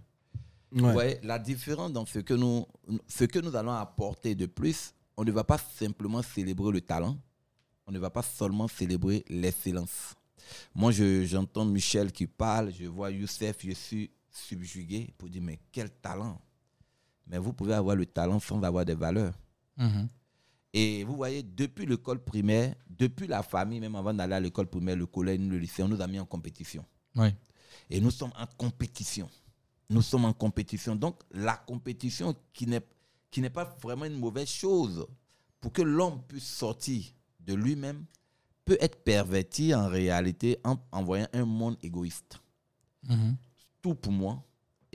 Ouais. 0.73 0.81
Vous 0.83 0.93
voyez, 0.93 1.19
la 1.23 1.39
différence 1.39 1.93
dans 1.93 2.05
ce 2.05 2.19
que, 2.19 2.35
nous, 2.35 2.67
ce 3.07 3.25
que 3.25 3.39
nous 3.39 3.55
allons 3.55 3.71
apporter 3.73 4.35
de 4.35 4.47
plus, 4.47 4.93
on 5.17 5.23
ne 5.25 5.31
va 5.31 5.45
pas 5.45 5.59
simplement 5.59 6.21
célébrer 6.23 6.73
le 6.73 6.81
talent, 6.81 7.17
on 7.87 7.93
ne 7.93 7.99
va 8.01 8.11
pas 8.11 8.23
seulement 8.23 8.67
célébrer 8.67 9.25
l'excellence. 9.29 10.15
Moi, 10.75 10.91
je- 10.91 11.25
j'entends 11.25 11.65
Michel 11.65 12.11
qui 12.11 12.27
parle, 12.27 12.73
je 12.77 12.87
vois 12.87 13.11
Youssef, 13.13 13.57
je 13.65 13.71
suis 13.73 14.11
subjugué 14.31 15.15
pour 15.17 15.29
dire, 15.29 15.43
mais 15.43 15.61
quel 15.71 15.91
talent 15.91 16.41
Mais 17.27 17.39
vous 17.39 17.53
pouvez 17.53 17.75
avoir 17.75 17.97
le 17.97 18.07
talent 18.07 18.41
sans 18.41 18.63
avoir 18.63 18.85
des 18.85 18.95
valeurs. 18.95 19.35
Mhm. 19.77 20.09
Et 20.73 21.05
vous 21.05 21.15
voyez, 21.15 21.43
depuis 21.43 21.87
l'école 21.87 22.19
primaire, 22.23 22.75
depuis 22.89 23.27
la 23.27 23.43
famille, 23.43 23.81
même 23.81 23.95
avant 23.95 24.13
d'aller 24.13 24.35
à 24.35 24.41
l'école 24.41 24.67
primaire, 24.67 24.97
le 24.97 25.07
collège, 25.07 25.39
le 25.39 25.57
lycée, 25.59 25.83
on 25.83 25.89
nous 25.89 26.01
a 26.01 26.07
mis 26.07 26.19
en 26.19 26.27
compétition. 26.27 26.85
Ouais. 27.15 27.35
Et 27.91 28.01
nous 28.01 28.11
sommes 28.11 28.33
en 28.37 28.47
compétition. 28.59 29.31
Nous 29.89 30.03
sommes 30.03 30.25
en 30.25 30.33
compétition. 30.33 30.97
Donc, 30.97 31.21
la 31.31 31.57
compétition 31.57 32.35
qui 32.53 32.67
n'est, 32.67 32.85
qui 33.31 33.41
n'est 33.41 33.51
pas 33.51 33.65
vraiment 33.83 34.05
une 34.05 34.19
mauvaise 34.19 34.49
chose 34.49 35.07
pour 35.61 35.73
que 35.73 35.83
l'homme 35.83 36.21
puisse 36.27 36.47
sortir 36.49 37.05
de 37.41 37.55
lui-même 37.55 38.05
peut 38.65 38.79
être 38.81 39.05
perverti 39.05 39.75
en 39.75 39.89
réalité 39.89 40.59
en 40.65 40.77
envoyant 40.91 41.29
un 41.33 41.45
monde 41.45 41.77
égoïste. 41.83 42.41
Mhm. 43.09 43.37
Tout 43.83 43.95
pour 43.95 44.13
moi. 44.13 44.43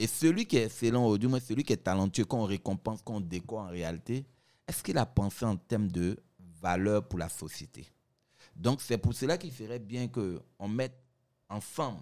Et 0.00 0.06
celui 0.06 0.46
qui 0.46 0.56
est 0.56 0.64
excellent, 0.64 1.06
ou 1.10 1.18
du 1.18 1.28
moins 1.28 1.40
celui 1.40 1.62
qui 1.62 1.74
est 1.74 1.84
talentueux, 1.84 2.24
qu'on 2.24 2.44
récompense, 2.44 3.02
qu'on 3.02 3.20
décore 3.20 3.60
en 3.60 3.68
réalité, 3.68 4.24
est-ce 4.66 4.82
qu'il 4.82 4.96
a 4.96 5.04
pensé 5.04 5.44
en 5.44 5.56
termes 5.56 5.88
de 5.88 6.16
valeur 6.62 7.06
pour 7.06 7.18
la 7.18 7.28
société? 7.28 7.86
Donc, 8.56 8.80
c'est 8.80 8.96
pour 8.96 9.12
cela 9.12 9.36
qu'il 9.36 9.52
ferait 9.52 9.78
bien 9.78 10.08
qu'on 10.08 10.68
mette 10.68 10.98
ensemble 11.50 12.00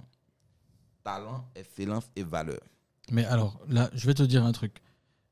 talent, 1.03 1.45
excellence 1.57 2.05
et 2.15 2.23
valeur. 2.23 2.61
Mais 3.11 3.25
alors, 3.25 3.59
là, 3.66 3.91
je 3.93 4.07
vais 4.07 4.15
te 4.15 4.23
dire 4.23 4.45
un 4.45 4.53
truc. 4.53 4.81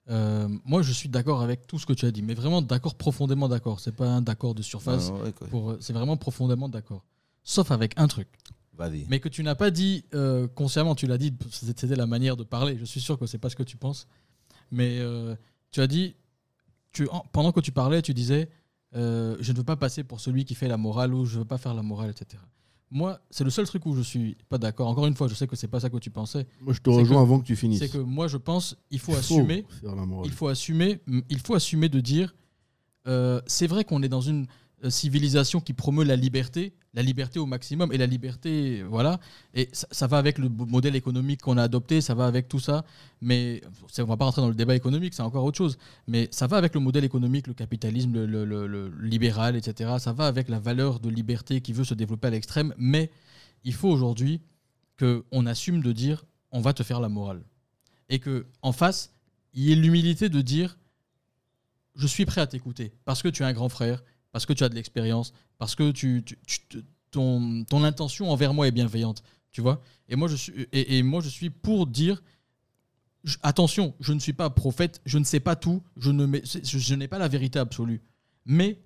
Euh, 0.08 0.48
moi, 0.64 0.82
je 0.82 0.90
suis 0.90 1.08
d'accord 1.08 1.42
avec 1.42 1.68
tout 1.68 1.78
ce 1.78 1.86
que 1.86 1.92
tu 1.92 2.04
as 2.04 2.10
dit, 2.10 2.22
mais 2.22 2.34
vraiment 2.34 2.62
d'accord, 2.62 2.96
profondément 2.96 3.48
d'accord. 3.48 3.78
C'est 3.78 3.94
pas 3.94 4.08
un 4.08 4.22
d'accord 4.22 4.56
de 4.56 4.62
surface. 4.62 5.10
Ouais. 5.10 5.32
Pour, 5.50 5.76
c'est 5.78 5.92
vraiment 5.92 6.16
profondément 6.16 6.68
d'accord. 6.68 7.04
Sauf 7.44 7.70
avec 7.70 7.92
un 7.96 8.08
truc. 8.08 8.28
Vas-y. 8.76 9.06
Mais 9.08 9.20
que 9.20 9.28
tu 9.28 9.42
n'as 9.42 9.54
pas 9.54 9.70
dit 9.70 10.04
euh, 10.14 10.46
consciemment, 10.48 10.94
tu 10.94 11.06
l'as 11.06 11.18
dit, 11.18 11.32
c'était 11.50 11.96
la 11.96 12.06
manière 12.06 12.36
de 12.36 12.44
parler. 12.44 12.76
Je 12.78 12.84
suis 12.84 13.00
sûr 13.00 13.18
que 13.18 13.26
c'est 13.26 13.38
pas 13.38 13.48
ce 13.50 13.56
que 13.56 13.62
tu 13.62 13.76
penses. 13.76 14.06
Mais 14.70 14.98
euh, 14.98 15.34
tu 15.70 15.80
as 15.80 15.86
dit, 15.86 16.14
tu, 16.92 17.08
en- 17.08 17.24
pendant 17.32 17.52
que 17.52 17.60
tu 17.60 17.72
parlais, 17.72 18.02
tu 18.02 18.12
disais 18.14 18.48
euh, 18.94 19.36
Je 19.40 19.52
ne 19.52 19.56
veux 19.58 19.64
pas 19.64 19.76
passer 19.76 20.04
pour 20.04 20.20
celui 20.20 20.44
qui 20.44 20.54
fait 20.54 20.68
la 20.68 20.76
morale 20.76 21.14
ou 21.14 21.24
je 21.24 21.38
veux 21.38 21.44
pas 21.44 21.58
faire 21.58 21.74
la 21.74 21.82
morale, 21.82 22.10
etc. 22.10 22.42
Moi, 22.90 23.18
c'est 23.30 23.42
le 23.44 23.50
seul 23.50 23.66
truc 23.66 23.84
où 23.86 23.94
je 23.96 24.00
suis 24.02 24.36
pas 24.48 24.58
d'accord. 24.58 24.86
Encore 24.88 25.06
une 25.06 25.16
fois, 25.16 25.26
je 25.26 25.34
sais 25.34 25.46
que 25.48 25.56
c'est 25.56 25.66
pas 25.68 25.80
ça 25.80 25.90
que 25.90 25.96
tu 25.98 26.10
pensais. 26.10 26.46
Moi, 26.60 26.72
je 26.72 26.80
te 26.80 26.88
rejoins 26.88 27.16
que- 27.18 27.22
avant 27.22 27.40
que 27.40 27.46
tu 27.46 27.56
finisses. 27.56 27.80
C'est 27.80 27.88
que 27.88 27.98
moi, 27.98 28.28
je 28.28 28.36
pense 28.36 28.76
il 28.90 29.00
faut 29.00 29.12
Faut 29.12 29.18
assumer 29.18 29.64
faire 29.80 29.96
la 29.96 30.06
morale. 30.06 30.26
il 30.26 30.32
faut 30.32 30.46
assumer, 30.48 31.00
il 31.28 31.40
faut 31.40 31.54
assumer 31.56 31.88
de 31.88 31.98
dire, 32.00 32.34
euh, 33.08 33.40
c'est 33.46 33.66
vrai 33.66 33.84
qu'on 33.84 34.02
est 34.02 34.08
dans 34.08 34.20
une 34.20 34.46
civilisation 34.88 35.60
qui 35.60 35.72
promeut 35.72 36.04
la 36.04 36.16
liberté, 36.16 36.74
la 36.94 37.02
liberté 37.02 37.38
au 37.38 37.46
maximum 37.46 37.92
et 37.92 37.98
la 37.98 38.06
liberté, 38.06 38.82
voilà. 38.82 39.20
Et 39.54 39.68
ça, 39.72 40.06
va 40.06 40.18
avec 40.18 40.38
le 40.38 40.48
modèle 40.48 40.96
économique 40.96 41.42
qu'on 41.42 41.56
a 41.56 41.62
adopté, 41.62 42.00
ça 42.00 42.14
va 42.14 42.26
avec 42.26 42.48
tout 42.48 42.60
ça. 42.60 42.84
Mais 43.20 43.62
on 43.98 44.04
va 44.04 44.16
pas 44.16 44.26
rentrer 44.26 44.42
dans 44.42 44.48
le 44.48 44.54
débat 44.54 44.74
économique, 44.74 45.14
c'est 45.14 45.22
encore 45.22 45.44
autre 45.44 45.58
chose. 45.58 45.78
Mais 46.06 46.28
ça 46.30 46.46
va 46.46 46.56
avec 46.56 46.74
le 46.74 46.80
modèle 46.80 47.04
économique, 47.04 47.46
le 47.46 47.54
capitalisme, 47.54 48.12
le 48.24 48.92
libéral, 49.00 49.56
etc. 49.56 49.94
Ça 49.98 50.12
va 50.12 50.26
avec 50.26 50.48
la 50.48 50.58
valeur 50.58 51.00
de 51.00 51.08
liberté 51.08 51.60
qui 51.60 51.72
veut 51.72 51.84
se 51.84 51.94
développer 51.94 52.28
à 52.28 52.30
l'extrême. 52.30 52.74
Mais 52.76 53.10
il 53.64 53.74
faut 53.74 53.88
aujourd'hui 53.88 54.40
qu'on 54.98 55.46
assume 55.46 55.82
de 55.82 55.92
dire, 55.92 56.24
on 56.52 56.60
va 56.60 56.72
te 56.72 56.82
faire 56.82 57.00
la 57.00 57.08
morale 57.08 57.42
et 58.08 58.18
que 58.18 58.46
en 58.62 58.72
face, 58.72 59.12
il 59.54 59.64
y 59.64 59.72
ait 59.72 59.76
l'humilité 59.76 60.28
de 60.28 60.40
dire 60.40 60.78
je 61.94 62.06
suis 62.06 62.26
prêt 62.26 62.40
à 62.40 62.46
t'écouter 62.46 62.92
parce 63.04 63.22
que 63.22 63.28
tu 63.28 63.42
es 63.42 63.46
un 63.46 63.52
grand 63.52 63.68
frère, 63.68 64.02
parce 64.36 64.44
que 64.44 64.52
tu 64.52 64.64
as 64.64 64.68
de 64.68 64.74
l'expérience, 64.74 65.32
parce 65.56 65.74
que 65.74 65.92
tu, 65.92 66.22
tu- 66.22 66.36
ton, 67.10 67.64
ton 67.64 67.82
intention 67.84 68.30
envers 68.30 68.52
moi 68.52 68.68
est 68.68 68.70
bienveillante, 68.70 69.22
tu 69.50 69.62
vois. 69.62 69.80
Et 70.10 70.14
moi 70.16 70.28
je 70.28 70.36
suis 70.36 70.52
et, 70.72 70.98
et 70.98 71.02
moi 71.02 71.22
je 71.22 71.30
suis 71.30 71.48
pour 71.48 71.86
dire 71.86 72.22
je- 73.24 73.38
attention, 73.42 73.94
je 73.98 74.12
ne 74.12 74.18
suis 74.18 74.34
pas 74.34 74.50
prophète, 74.50 75.00
je 75.06 75.16
ne 75.16 75.24
sais 75.24 75.40
pas 75.40 75.56
tout, 75.56 75.82
je 75.96 76.10
ne 76.10 76.26
je, 76.44 76.58
je 76.78 76.94
n'ai 76.94 77.08
pas 77.08 77.16
la 77.18 77.28
vérité 77.28 77.58
absolue, 77.58 78.02
mais 78.44 78.78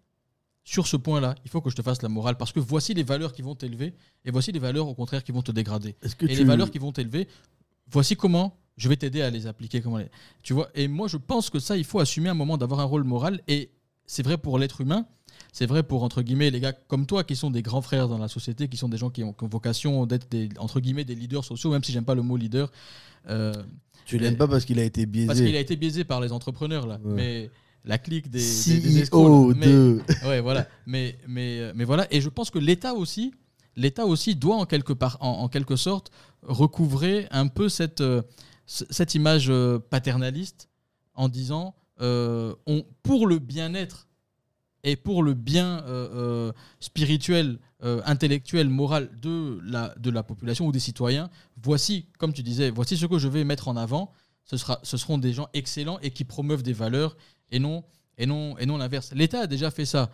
sur 0.62 0.86
ce 0.86 0.96
point-là, 0.96 1.34
il 1.44 1.50
faut 1.50 1.60
que 1.60 1.68
je 1.70 1.74
te 1.74 1.82
fasse 1.82 2.00
la 2.02 2.08
morale 2.08 2.36
parce 2.36 2.52
que 2.52 2.60
voici 2.60 2.94
les 2.94 3.02
valeurs 3.02 3.32
qui 3.32 3.42
vont 3.42 3.56
t'élever 3.56 3.92
et 4.24 4.30
voici 4.30 4.52
les 4.52 4.60
valeurs 4.60 4.86
au 4.86 4.94
contraire 4.94 5.24
qui 5.24 5.32
vont 5.32 5.42
te 5.42 5.50
dégrader 5.50 5.96
Est-ce 6.00 6.14
que 6.14 6.26
et 6.26 6.28
tu... 6.28 6.36
les 6.36 6.44
valeurs 6.44 6.70
qui 6.70 6.78
vont 6.78 6.92
t'élever, 6.92 7.26
voici 7.90 8.14
comment 8.14 8.56
je 8.76 8.88
vais 8.88 8.96
t'aider 8.96 9.20
à 9.22 9.30
les 9.30 9.48
appliquer. 9.48 9.80
Comment 9.80 9.98
les- 9.98 10.10
Tu 10.44 10.52
vois 10.52 10.70
Et 10.76 10.86
moi, 10.86 11.08
je 11.08 11.16
pense 11.16 11.50
que 11.50 11.58
ça, 11.58 11.76
il 11.76 11.82
faut 11.84 11.98
assumer 11.98 12.28
un 12.28 12.34
moment 12.34 12.56
d'avoir 12.56 12.78
un 12.78 12.84
rôle 12.84 13.02
moral. 13.04 13.42
Et 13.48 13.72
c'est 14.06 14.22
vrai 14.22 14.38
pour 14.38 14.58
l'être 14.58 14.80
humain. 14.80 15.06
C'est 15.52 15.66
vrai 15.66 15.82
pour, 15.82 16.02
entre 16.04 16.22
guillemets, 16.22 16.50
les 16.50 16.60
gars 16.60 16.72
comme 16.72 17.06
toi 17.06 17.24
qui 17.24 17.34
sont 17.36 17.50
des 17.50 17.62
grands 17.62 17.82
frères 17.82 18.08
dans 18.08 18.18
la 18.18 18.28
société, 18.28 18.68
qui 18.68 18.76
sont 18.76 18.88
des 18.88 18.96
gens 18.98 19.10
qui 19.10 19.24
ont, 19.24 19.32
qui 19.32 19.44
ont 19.44 19.48
vocation 19.48 20.06
d'être, 20.06 20.30
des, 20.30 20.48
entre 20.58 20.80
guillemets, 20.80 21.04
des 21.04 21.14
leaders 21.14 21.44
sociaux, 21.44 21.70
même 21.70 21.82
si 21.84 21.92
j'aime 21.92 22.04
pas 22.04 22.14
le 22.14 22.22
mot 22.22 22.36
leader. 22.36 22.70
euh, 23.28 23.52
Tu 24.06 24.18
l'aimes 24.18 24.36
pas 24.36 24.46
parce 24.48 24.64
qu'il 24.64 24.78
a 24.78 24.84
été 24.84 25.06
biaisé. 25.06 25.26
parce 25.26 25.40
qu'il 25.40 25.56
a 25.56 25.60
été 25.60 25.76
biaisé 25.76 26.04
par 26.04 26.20
les 26.20 26.32
entrepreneurs, 26.32 26.86
là. 26.86 26.98
Ouais. 27.04 27.14
Mais 27.14 27.50
la 27.84 27.98
clique 27.98 28.30
des, 28.30 28.38
des, 28.40 28.80
des 28.80 28.88
CEO 28.90 29.02
escrocs, 29.02 29.50
là. 29.50 29.56
Mais- 29.58 29.66
de... 29.66 30.02
ouais, 30.28 30.40
voilà. 30.40 30.68
Mais, 30.86 31.18
mais, 31.26 31.72
mais 31.74 31.84
voilà. 31.84 32.06
Et 32.14 32.20
je 32.20 32.28
pense 32.28 32.50
que 32.50 32.58
l'État 32.58 32.94
aussi, 32.94 33.32
l'État 33.76 34.06
aussi 34.06 34.36
doit 34.36 34.56
en 34.56 34.66
quelque, 34.66 34.92
part, 34.92 35.16
en, 35.20 35.30
en 35.30 35.48
quelque 35.48 35.76
sorte 35.76 36.10
recouvrer 36.42 37.26
un 37.30 37.48
peu 37.48 37.68
cette, 37.68 38.00
euh, 38.02 38.22
cette 38.66 39.14
image 39.14 39.46
euh, 39.50 39.78
paternaliste 39.78 40.68
en 41.14 41.28
disant 41.28 41.74
euh, 42.00 42.54
on, 42.66 42.84
pour 43.02 43.26
le 43.26 43.38
bien-être 43.38 44.06
et 44.82 44.96
pour 44.96 45.22
le 45.22 45.34
bien 45.34 45.84
euh, 45.84 46.08
euh, 46.14 46.52
spirituel, 46.80 47.58
euh, 47.82 48.00
intellectuel, 48.04 48.68
moral 48.68 49.10
de 49.20 49.60
la, 49.64 49.94
de 49.98 50.10
la 50.10 50.22
population 50.22 50.66
ou 50.66 50.72
des 50.72 50.80
citoyens, 50.80 51.30
voici, 51.62 52.06
comme 52.18 52.32
tu 52.32 52.42
disais, 52.42 52.70
voici 52.70 52.96
ce 52.96 53.06
que 53.06 53.18
je 53.18 53.28
vais 53.28 53.44
mettre 53.44 53.68
en 53.68 53.76
avant. 53.76 54.12
Ce, 54.44 54.56
sera, 54.56 54.80
ce 54.82 54.96
seront 54.96 55.18
des 55.18 55.32
gens 55.32 55.48
excellents 55.52 55.98
et 56.00 56.10
qui 56.10 56.24
promeuvent 56.24 56.62
des 56.62 56.72
valeurs 56.72 57.16
et 57.50 57.58
non, 57.58 57.84
et 58.18 58.26
non, 58.26 58.56
et 58.58 58.66
non 58.66 58.78
l'inverse. 58.78 59.12
L'État 59.14 59.40
a 59.40 59.46
déjà 59.46 59.70
fait 59.70 59.84
ça 59.84 60.10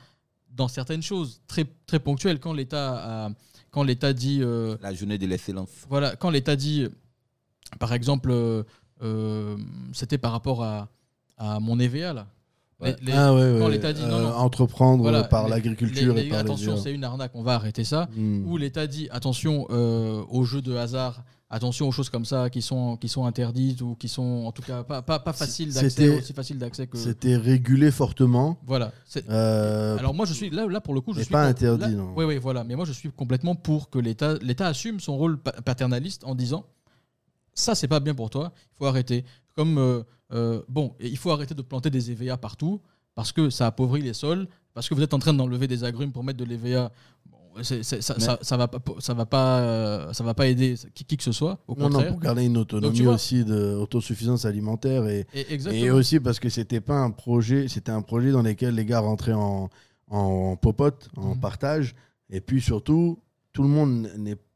dans 0.51 0.69
certaines 0.69 1.03
choses 1.03 1.41
très, 1.47 1.65
très 1.87 2.01
ponctuelles. 2.01 2.41
Quand 2.41 2.53
l'État 2.53 3.31
quand 3.71 3.83
l'État 3.83 4.13
dit 4.13 4.41
La 4.81 4.95
journée 4.95 5.19
de 5.19 5.27
l'excellence. 5.27 5.71
voilà, 5.89 6.17
quand 6.17 6.31
l'État 6.31 6.57
dit, 6.57 6.87
par 7.79 7.93
exemple, 7.95 8.65
c'était 9.93 10.19
par 10.19 10.33
rapport 10.33 10.63
à, 10.63 10.89
à 11.39 11.61
mon 11.61 11.79
EVA 11.79 12.13
là. 12.13 12.27
Les- 12.83 12.95
les- 13.01 13.13
Ah 13.13 13.33
ouais, 13.35 13.41
ouais, 13.53 13.59
quand 13.59 13.65
ouais. 13.67 13.71
l'État 13.73 13.93
dit 13.95 14.03
non, 14.03 14.19
Euh, 14.19 14.23
non. 14.25 14.35
entreprendre 14.35 15.03
Voilà, 15.03 15.25
par 15.25 15.49
l'agriculture 15.49 16.13
les- 16.15 16.21
et 16.21 16.25
les- 16.25 16.31
par 16.31 16.41
attention, 16.41 16.75
les 16.75 16.81
c'est 16.81 16.93
une 16.93 17.05
arnaque, 17.05 17.31
on 17.35 17.43
va 17.43 17.55
arrêter 17.55 17.85
ça. 17.85 18.07
Hmm. 18.15 18.45
Ou 18.47 18.59
l'État 18.59 18.87
dit 18.87 19.09
attention 19.11 19.67
euh, 19.71 20.23
aux 20.29 20.45
jeux 20.45 20.61
de 20.61 20.75
hasard, 20.75 21.25
attention 21.49 21.89
aux 21.89 21.93
choses 21.93 22.11
comme 22.11 22.27
ça 22.27 22.51
qui 22.51 22.61
sont, 22.61 22.99
qui 22.99 23.09
sont 23.09 23.25
interdites 23.25 23.81
ou 23.81 23.95
qui 23.95 24.09
sont 24.09 24.45
en 24.47 24.53
tout 24.53 24.61
cas 24.61 24.83
pas, 24.83 25.01
pas, 25.01 25.19
pas 25.19 25.33
faciles 25.33 25.73
d'accès, 25.73 25.89
C'était- 25.89 26.19
aussi 26.19 26.33
faciles 26.35 26.59
d'accès 26.59 26.87
que. 26.87 26.99
C'était 26.99 27.37
régulé 27.37 27.91
fortement. 27.91 28.59
Voilà. 28.67 28.93
Euh, 29.31 29.97
Alors 29.97 30.13
moi 30.13 30.27
je 30.27 30.35
suis 30.35 30.51
là, 30.51 30.67
là 30.67 30.83
pour 30.83 30.93
le 30.93 31.01
coup 31.01 31.15
je 31.15 31.21
suis 31.23 31.31
pas 31.33 31.43
pour- 31.45 31.49
interdit, 31.49 31.81
là- 31.83 31.89
non. 31.91 32.13
Oui 32.15 32.27
oui 32.27 32.37
voilà, 32.37 32.63
mais 32.63 32.75
moi 32.77 32.85
je 32.85 32.93
suis 32.93 33.11
complètement 33.11 33.55
pour 33.55 33.89
que 33.89 33.99
l'État 33.99 34.35
l'État 34.43 34.67
assume 34.67 35.01
son 35.01 35.17
rôle 35.17 35.39
pa- 35.39 35.53
paternaliste 35.53 36.25
en 36.25 36.35
disant 36.35 36.67
ça 37.55 37.75
c'est 37.75 37.89
pas 37.89 38.01
bien 38.01 38.15
pour 38.15 38.29
toi, 38.29 38.53
il 38.55 38.77
faut 38.77 38.85
arrêter. 38.87 39.25
Comme 39.57 40.05
euh, 40.33 40.63
bon, 40.69 40.95
et 41.01 41.09
il 41.09 41.17
faut 41.17 41.31
arrêter 41.31 41.55
de 41.55 41.63
planter 41.63 41.91
des 41.91 42.11
EVA 42.11 42.37
partout 42.37 42.81
parce 43.15 43.33
que 43.33 43.49
ça 43.51 43.67
appauvrit 43.69 44.03
les 44.03 44.13
sols, 44.13 44.47
parce 44.75 44.89
que 44.89 44.95
vous 44.95 45.03
êtes 45.03 45.15
en 45.15 45.19
train 45.19 45.33
d'enlever 45.33 45.67
des 45.69 45.85
agrumes 45.85 46.13
pour 46.13 46.23
mettre 46.25 46.39
de 46.39 46.45
l'EVA. 46.45 46.93
Bon, 47.31 47.39
c'est- 47.63 47.83
c'est- 47.83 48.03
ça, 48.03 48.19
ça, 48.21 48.39
ça 48.43 48.57
va 48.59 48.69
pas, 48.69 48.79
ça 48.99 49.15
va 49.15 49.25
pas, 49.25 49.61
euh, 49.61 50.13
ça 50.13 50.23
va 50.23 50.35
pas 50.35 50.47
aider 50.49 50.75
qui, 50.95 51.05
qui 51.05 51.17
que 51.17 51.23
ce 51.23 51.33
soit. 51.33 51.59
Au 51.67 51.75
non, 51.75 51.85
non, 51.85 51.91
contraire. 51.91 52.11
pour 52.13 52.21
garder 52.21 52.45
une 52.45 52.59
autonomie 52.59 53.07
aussi 53.07 53.43
d'autosuffisance 53.45 54.45
alimentaire 54.45 55.07
et, 55.07 55.27
Et, 55.73 55.91
aussi 55.91 56.21
parce 56.21 56.39
que 56.41 56.49
c'était 56.51 56.81
pas 56.81 56.99
un 56.99 57.11
projet, 57.11 57.69
c'était 57.69 57.93
un 57.93 58.03
projet 58.03 58.33
dans 58.33 58.43
lequel 58.43 58.75
les 58.75 58.85
gars 58.85 59.01
rentraient 59.01 59.33
en, 59.33 59.71
en 60.09 60.57
popote, 60.57 61.09
en 61.17 61.35
Mhm. 61.35 61.41
partage. 61.41 61.95
Et 62.31 62.41
puis 62.41 62.61
surtout, 62.61 63.19
tout 63.53 63.63
le 63.63 63.69
monde 63.69 64.11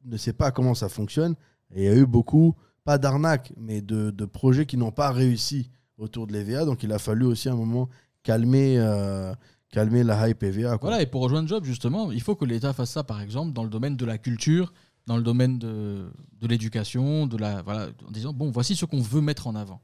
ne 0.05 0.17
sait 0.17 0.33
pas 0.35 0.51
comment 0.51 0.75
ça 0.75 0.89
fonctionne. 0.89 1.35
Et 1.75 1.85
il 1.85 1.87
y 1.87 1.89
a 1.89 1.97
eu 1.97 2.07
beaucoup, 2.07 2.55
pas 2.91 2.99
d'arnaques, 2.99 3.53
mais 3.57 3.81
de, 3.83 4.25
projets 4.25 4.67
qui 4.67 4.77
n'ont 4.77 4.91
pas 4.91 5.13
réussi 5.13 5.71
autour 5.97 6.27
de 6.27 6.33
l'EVA. 6.33 6.65
Donc 6.65 6.83
il 6.83 6.93
a 6.93 6.99
fallu 6.99 7.25
aussi 7.25 7.49
à 7.49 7.53
un 7.53 7.55
moment 7.55 7.89
calmer, 8.25 8.79
euh, 8.79 9.33
calmer 9.71 10.03
la 10.03 10.29
hype 10.29 10.43
EVA. 10.43 10.77
Voilà, 10.81 11.01
et 11.01 11.07
pour 11.07 11.23
rejoindre 11.23 11.49
Job, 11.49 11.63
justement, 11.63 12.11
il 12.11 12.21
faut 12.21 12.35
que 12.35 12.45
l'État 12.45 12.73
fasse 12.73 12.91
ça, 12.91 13.05
par 13.05 13.21
exemple, 13.21 13.53
dans 13.53 13.63
le 13.63 13.71
domaine 13.71 13.95
de 13.95 14.05
la 14.05 14.19
culture, 14.19 14.73
dans 15.07 15.17
le 15.17 15.23
domaine 15.23 15.57
de, 15.61 16.11
de 16.41 16.49
l'éducation, 16.49 17.29
de 17.29 17.37
la, 17.37 17.63
voilà, 17.63 17.91
en 18.09 18.11
disant, 18.11 18.33
bon, 18.33 18.51
voici 18.51 18.75
ce 18.75 18.87
qu'on 18.87 19.01
veut 19.01 19.21
mettre 19.21 19.47
en 19.47 19.55
avant. 19.55 19.81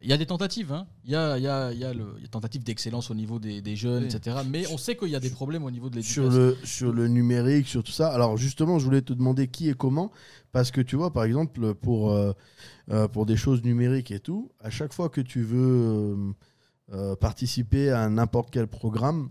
Il 0.00 0.08
y 0.08 0.12
a 0.12 0.16
des 0.16 0.26
tentatives, 0.26 0.72
hein. 0.72 0.86
il, 1.04 1.10
y 1.10 1.16
a, 1.16 1.36
il, 1.38 1.42
y 1.42 1.48
a, 1.48 1.72
il 1.72 1.78
y 1.80 1.84
a 1.84 1.92
le, 1.92 2.04
a 2.24 2.28
tentatives 2.28 2.62
d'excellence 2.62 3.10
au 3.10 3.14
niveau 3.14 3.40
des, 3.40 3.60
des 3.60 3.74
jeunes, 3.74 4.04
Oui. 4.04 4.14
etc. 4.14 4.36
Mais 4.48 4.64
on 4.72 4.78
sait 4.78 4.96
qu'il 4.96 5.08
y 5.08 5.16
a 5.16 5.20
des 5.20 5.30
problèmes 5.30 5.64
au 5.64 5.70
niveau 5.72 5.90
de 5.90 5.96
l'éducation. 5.96 6.30
sur 6.30 6.38
le, 6.38 6.56
sur 6.62 6.92
le 6.92 7.08
numérique, 7.08 7.66
sur 7.66 7.82
tout 7.82 7.90
ça. 7.90 8.08
Alors 8.08 8.36
justement, 8.36 8.78
je 8.78 8.84
voulais 8.84 9.02
te 9.02 9.12
demander 9.12 9.48
qui 9.48 9.68
et 9.68 9.74
comment, 9.74 10.12
parce 10.52 10.70
que 10.70 10.80
tu 10.80 10.94
vois, 10.94 11.12
par 11.12 11.24
exemple, 11.24 11.74
pour, 11.74 12.12
euh, 12.12 12.32
euh, 12.92 13.08
pour 13.08 13.26
des 13.26 13.36
choses 13.36 13.64
numériques 13.64 14.12
et 14.12 14.20
tout, 14.20 14.52
à 14.60 14.70
chaque 14.70 14.92
fois 14.92 15.08
que 15.08 15.20
tu 15.20 15.42
veux 15.42 16.34
euh, 16.92 17.16
participer 17.16 17.90
à 17.90 18.08
n'importe 18.08 18.50
quel 18.52 18.68
programme, 18.68 19.30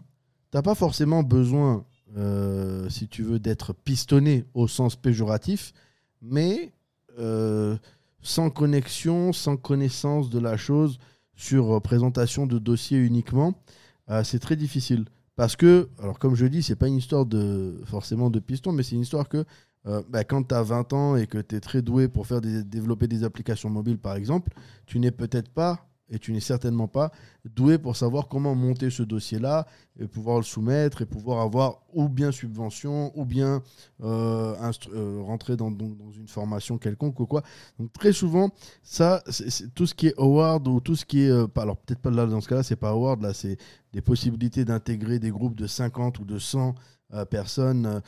t'as 0.52 0.62
pas 0.62 0.76
forcément 0.76 1.24
besoin, 1.24 1.86
euh, 2.18 2.90
si 2.90 3.08
tu 3.08 3.24
veux, 3.24 3.40
d'être 3.40 3.72
pistonné 3.74 4.44
au 4.54 4.68
sens 4.68 4.98
péjoratif, 4.98 5.74
mais 6.22 6.74
sans 8.22 8.50
connexion, 8.50 9.34
sans 9.34 9.58
connaissance 9.58 10.30
de 10.30 10.40
la 10.40 10.58
chose, 10.58 11.00
sur 11.36 11.78
euh, 11.78 11.80
présentation 11.80 12.48
de 12.48 12.60
dossiers 12.60 12.98
uniquement, 12.98 13.54
euh, 14.10 14.24
c'est 14.24 14.40
très 14.40 14.56
difficile. 14.56 15.06
Parce 15.36 15.56
que, 15.56 15.90
alors 16.00 16.18
comme 16.18 16.36
je 16.36 16.48
dis, 16.48 16.64
c'est 16.64 16.76
pas 16.76 16.88
une 16.88 16.98
histoire 16.98 17.26
de 17.26 17.80
forcément 17.86 18.30
de 18.30 18.40
piston, 18.40 18.72
mais 18.72 18.84
c'est 18.84 18.96
une 18.96 19.02
histoire 19.02 19.30
que 19.30 19.46
euh, 19.86 20.02
bah, 20.10 20.24
quand 20.24 20.44
tu 20.44 20.56
as 20.56 20.64
20 20.64 20.94
ans 20.94 21.16
et 21.16 21.28
que 21.28 21.38
tu 21.38 21.56
es 21.56 21.60
très 21.60 21.82
doué 21.82 22.08
pour 22.08 22.26
faire 22.26 22.42
développer 22.42 23.08
des 23.08 23.24
applications 23.24 23.70
mobiles, 23.70 24.00
par 24.00 24.16
exemple, 24.16 24.52
tu 24.88 25.00
n'es 25.00 25.12
peut-être 25.12 25.50
pas, 25.50 25.87
et 26.10 26.20
tu 26.20 26.32
n'es 26.32 26.40
certainement 26.40 26.88
pas, 26.88 27.12
doué 27.46 27.78
pour 27.78 27.96
savoir 27.96 28.28
comment 28.28 28.56
monter 28.56 28.90
ce 28.90 29.04
dossier-là, 29.04 29.68
et 30.00 30.08
pouvoir 30.08 30.38
le 30.38 30.44
soumettre, 30.44 31.02
et 31.02 31.06
pouvoir 31.06 31.42
avoir 31.42 31.82
ou 31.94 32.08
bien 32.08 32.32
subvention, 32.32 33.12
ou 33.16 33.26
bien 33.26 33.62
euh, 34.04 34.56
euh, 34.94 35.22
rentrer 35.22 35.58
dans, 35.58 35.70
une 35.70 36.28
formation 36.28 36.78
quelconque 36.78 37.20
ou 37.20 37.26
quoi. 37.26 37.44
Donc 37.80 37.92
très 37.94 38.14
souvent, 38.14 38.50
ça, 38.84 39.24
tout 39.76 39.86
ce 39.86 39.94
qui 39.94 40.08
est 40.08 40.20
award 40.20 40.68
ou 40.68 40.80
tout 40.80 40.96
ce 40.96 41.06
qui 41.06 41.24
est, 41.24 41.30
euh, 41.30 41.48
alors 41.56 41.78
peut-être 41.78 42.02
pas 42.02 42.12
là 42.12 42.26
dans 42.26 42.42
ce 42.42 42.48
cas-là, 42.48 42.64
c'est 42.64 42.76
pas 42.76 42.90
award, 42.90 43.22
là 43.22 43.34
c'est 43.34 43.58
des 43.94 44.02
possibilités 44.02 44.66
d'intégrer 44.66 45.20
des 45.20 45.32
groupes 45.32 45.56
de 45.56 45.68
50 45.68 46.20
ou 46.20 46.26
de 46.26 46.40
100 46.40 46.76
euh, 47.14 47.26
personnes, 47.26 48.02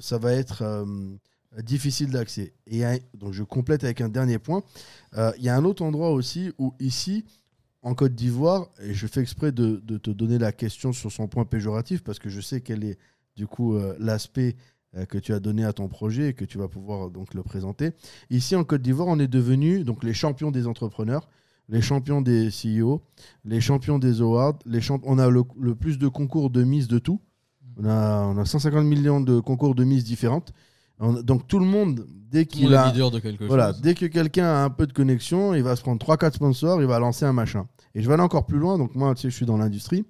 ça 0.00 0.18
va 0.18 0.32
être 0.32 0.84
difficile 1.62 2.10
d'accès. 2.10 2.52
Et 2.66 2.82
donc 3.14 3.32
je 3.32 3.42
complète 3.42 3.84
avec 3.84 4.00
un 4.00 4.08
dernier 4.08 4.38
point. 4.38 4.62
Euh, 5.16 5.32
Il 5.38 5.44
y 5.44 5.48
a 5.48 5.56
un 5.56 5.64
autre 5.64 5.82
endroit 5.82 6.10
aussi 6.10 6.52
où 6.58 6.74
ici, 6.78 7.24
en 7.82 7.94
Côte 7.94 8.14
d'Ivoire, 8.14 8.68
et 8.80 8.94
je 8.94 9.06
fais 9.06 9.20
exprès 9.20 9.52
de, 9.52 9.76
te 9.98 10.10
donner 10.10 10.38
la 10.38 10.52
question 10.52 10.92
sur 10.92 11.10
son 11.10 11.28
point 11.28 11.44
péjoratif 11.44 12.02
parce 12.02 12.18
que 12.18 12.28
je 12.28 12.40
sais 12.40 12.60
quel 12.60 12.84
est 12.84 12.98
du 13.36 13.46
coup 13.46 13.74
euh, 13.74 13.96
l'aspect 13.98 14.56
euh, 14.96 15.06
que 15.06 15.18
tu 15.18 15.32
as 15.32 15.38
donné 15.38 15.64
à 15.64 15.72
ton 15.72 15.86
projet 15.86 16.30
et 16.30 16.34
que 16.34 16.44
tu 16.44 16.58
vas 16.58 16.66
pouvoir 16.66 17.06
euh, 17.06 17.10
donc 17.10 17.32
le 17.34 17.44
présenter. 17.44 17.92
Ici 18.28 18.56
en 18.56 18.64
Côte 18.64 18.82
d'Ivoire, 18.82 19.06
on 19.06 19.20
est 19.20 19.28
devenu 19.28 19.84
donc 19.84 20.02
les 20.02 20.12
champions 20.14 20.50
des 20.50 20.66
entrepreneurs, 20.66 21.28
les 21.68 21.80
champions 21.80 22.20
des 22.20 22.48
CEO, 22.48 23.00
les 23.44 23.60
champions 23.60 24.00
des 24.00 24.20
awards, 24.20 24.58
les 24.66 24.80
on 24.90 25.18
a 25.18 25.30
le, 25.30 25.44
plus 25.76 25.96
de 25.96 26.08
concours 26.08 26.50
de 26.50 26.64
Miss 26.64 26.88
de 26.88 26.98
tout. 26.98 27.20
On 27.76 27.84
a, 27.84 28.24
on 28.24 28.36
a 28.36 28.44
150 28.44 28.84
millions 28.84 29.20
de 29.20 29.38
concours 29.38 29.76
de 29.76 29.84
Miss 29.84 30.02
différentes. 30.02 30.52
Donc 31.00 31.46
tout 31.46 31.58
le 31.58 31.64
monde, 31.64 32.06
dès 32.30 32.44
qu'il 32.44 32.74
a, 32.74 32.90
leader 32.90 33.10
de 33.10 33.18
quelque 33.20 33.44
voilà, 33.44 33.72
chose. 33.72 33.80
dès 33.80 33.94
que 33.94 34.04
quelqu'un 34.06 34.44
a 34.44 34.64
un 34.64 34.70
peu 34.70 34.86
de 34.86 34.92
connexion, 34.92 35.54
il 35.54 35.62
va 35.62 35.74
se 35.74 35.82
prendre 35.82 35.98
3-4 36.04 36.34
sponsors, 36.34 36.80
il 36.82 36.86
va 36.86 36.98
lancer 36.98 37.24
un 37.24 37.32
machin. 37.32 37.66
Et 37.94 38.02
je 38.02 38.06
vais 38.08 38.14
aller 38.14 38.22
encore 38.22 38.44
plus 38.46 38.58
loin. 38.58 38.76
Donc 38.76 38.94
moi, 38.94 39.14
tu 39.14 39.22
sais, 39.22 39.30
je 39.30 39.34
suis 39.36 39.46
dans 39.46 39.56
l'industrie. 39.56 40.04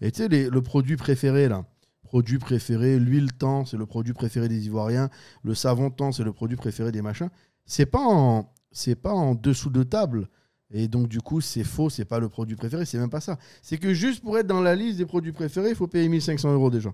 Et 0.00 0.12
tu 0.12 0.22
sais, 0.22 0.28
les- 0.28 0.48
le 0.48 0.62
produit 0.62 0.96
préféré 0.96 1.48
là, 1.48 1.64
produit 2.02 2.38
préféré, 2.38 2.98
l'huile 2.98 3.32
temps, 3.32 3.64
c'est 3.64 3.76
le 3.76 3.86
produit 3.86 4.12
préféré 4.12 4.48
des 4.48 4.66
Ivoiriens. 4.66 5.10
Le 5.42 5.54
savon 5.54 5.90
temps, 5.90 6.12
c'est 6.12 6.22
le 6.24 6.32
produit 6.32 6.56
préféré 6.56 6.92
des 6.92 7.02
machins. 7.02 7.28
C'est 7.64 7.86
pas 7.86 8.00
en, 8.06 8.52
c'est 8.70 8.94
pas 8.94 9.12
en 9.12 9.34
dessous 9.34 9.70
de 9.70 9.82
table. 9.82 10.28
Et 10.70 10.86
donc 10.86 11.08
du 11.08 11.20
coup, 11.20 11.40
c'est 11.40 11.64
faux, 11.64 11.90
c'est 11.90 12.04
pas 12.04 12.20
le 12.20 12.28
produit 12.28 12.56
préféré, 12.56 12.84
c'est 12.84 12.98
même 12.98 13.10
pas 13.10 13.20
ça. 13.20 13.38
C'est 13.62 13.78
que 13.78 13.92
juste 13.94 14.22
pour 14.22 14.38
être 14.38 14.46
dans 14.46 14.60
la 14.60 14.74
liste 14.76 14.98
des 14.98 15.06
produits 15.06 15.32
préférés, 15.32 15.70
il 15.70 15.74
faut 15.76 15.86
payer 15.88 16.08
1500 16.08 16.52
euros 16.52 16.70
déjà. 16.70 16.92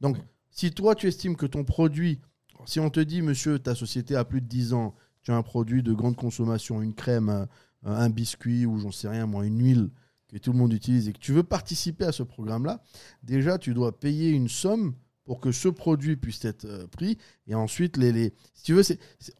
Donc, 0.00 0.16
si 0.50 0.70
toi 0.72 0.94
tu 0.94 1.06
estimes 1.08 1.36
que 1.36 1.46
ton 1.46 1.64
produit, 1.64 2.20
si 2.66 2.80
on 2.80 2.90
te 2.90 3.00
dit, 3.00 3.22
monsieur, 3.22 3.58
ta 3.58 3.74
société 3.74 4.16
a 4.16 4.24
plus 4.24 4.40
de 4.40 4.46
10 4.46 4.72
ans, 4.74 4.94
tu 5.22 5.30
as 5.30 5.36
un 5.36 5.42
produit 5.42 5.82
de 5.82 5.92
grande 5.92 6.16
consommation, 6.16 6.80
une 6.82 6.94
crème, 6.94 7.28
euh, 7.28 7.46
un 7.84 8.10
biscuit 8.10 8.66
ou 8.66 8.78
j'en 8.78 8.90
sais 8.92 9.08
rien, 9.08 9.26
moi, 9.26 9.44
une 9.46 9.60
huile 9.62 9.90
que 10.28 10.36
tout 10.38 10.52
le 10.52 10.58
monde 10.58 10.72
utilise 10.72 11.08
et 11.08 11.12
que 11.12 11.18
tu 11.18 11.32
veux 11.32 11.42
participer 11.42 12.04
à 12.04 12.12
ce 12.12 12.22
programme-là, 12.22 12.82
déjà 13.22 13.56
tu 13.58 13.72
dois 13.72 13.98
payer 13.98 14.30
une 14.30 14.48
somme 14.48 14.94
pour 15.24 15.40
que 15.40 15.52
ce 15.52 15.68
produit 15.68 16.16
puisse 16.16 16.44
être 16.44 16.64
euh, 16.64 16.86
pris. 16.86 17.18
Et 17.46 17.54
ensuite, 17.54 17.96
les, 17.96 18.12
les- 18.12 18.34
si 18.54 18.64
tu 18.64 18.72
veux, 18.74 18.82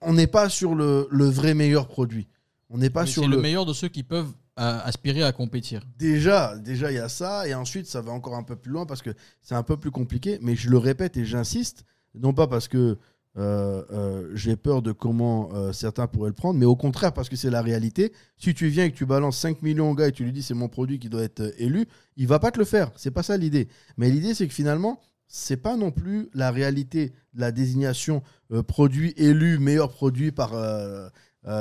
on 0.03 0.13
n'est 0.15 0.27
pas 0.27 0.49
sur 0.49 0.75
le, 0.75 1.09
le 1.11 1.25
vrai 1.27 1.55
meilleur 1.55 1.89
produit. 1.89 2.29
On 2.71 2.77
n'est 2.79 2.91
pas 2.91 3.05
Mais 3.05 3.11
sur 3.11 3.27
le 3.27 3.39
meilleur 3.41 3.65
de 3.67 3.73
ceux 3.73 3.89
qui 3.89 4.03
peuvent 4.03 4.33
euh, 4.61 4.81
aspirer 4.85 5.23
à 5.23 5.33
compétir. 5.33 5.83
Déjà, 5.99 6.59
déjà 6.59 6.91
il 6.91 6.97
y 6.97 6.99
a 6.99 7.09
ça, 7.09 7.49
et 7.49 7.55
ensuite 7.55 7.87
ça 7.87 8.01
va 8.03 8.13
encore 8.13 8.35
un 8.37 8.43
peu 8.43 8.57
plus 8.57 8.71
loin 8.73 8.85
parce 8.85 9.01
que 9.03 9.11
c'est 9.41 9.55
un 9.55 9.63
peu 9.63 9.77
plus 9.79 9.91
compliqué. 9.91 10.39
Mais 10.43 10.57
je 10.57 10.69
le 10.69 10.77
répète 10.77 11.17
et 11.17 11.25
j'insiste, 11.25 11.85
non 12.15 12.33
pas 12.33 12.47
parce 12.47 12.69
que 12.69 12.99
euh, 13.39 13.85
euh, 13.93 14.31
j'ai 14.35 14.57
peur 14.57 14.83
de 14.83 14.91
comment 14.91 15.51
euh, 15.55 15.73
certains 15.73 16.09
pourraient 16.09 16.31
le 16.31 16.35
prendre, 16.35 16.59
mais 16.59 16.67
au 16.67 16.75
contraire 16.75 17.13
parce 17.13 17.29
que 17.29 17.37
c'est 17.37 17.51
la 17.51 17.63
réalité. 17.63 18.13
Si 18.37 18.53
tu 18.53 18.67
viens 18.69 18.85
et 18.85 18.91
que 18.91 18.97
tu 18.97 19.07
balances 19.07 19.39
5 19.39 19.63
millions 19.63 19.91
au 19.91 19.95
gars 19.95 20.09
et 20.09 20.13
tu 20.13 20.25
lui 20.25 20.33
dis 20.33 20.43
c'est 20.43 20.55
mon 20.55 20.69
produit 20.69 20.99
qui 20.99 21.09
doit 21.09 21.23
être 21.23 21.55
élu, 21.59 21.87
il 22.17 22.27
va 22.27 22.41
pas 22.41 22.51
te 22.51 22.59
le 22.59 22.65
faire. 22.65 22.91
C'est 22.97 23.13
pas 23.13 23.23
ça 23.23 23.37
l'idée. 23.37 23.69
Mais 23.97 24.11
l'idée 24.11 24.35
c'est 24.35 24.49
que 24.49 24.55
finalement 24.55 25.01
c'est 25.29 25.59
pas 25.59 25.77
non 25.77 25.93
plus 25.93 26.31
la 26.35 26.51
réalité 26.51 27.13
de 27.35 27.41
la 27.41 27.53
désignation 27.53 28.23
produit 28.67 29.13
élu 29.17 29.59
meilleur 29.59 29.93
produit 29.93 30.33
par 30.33 30.55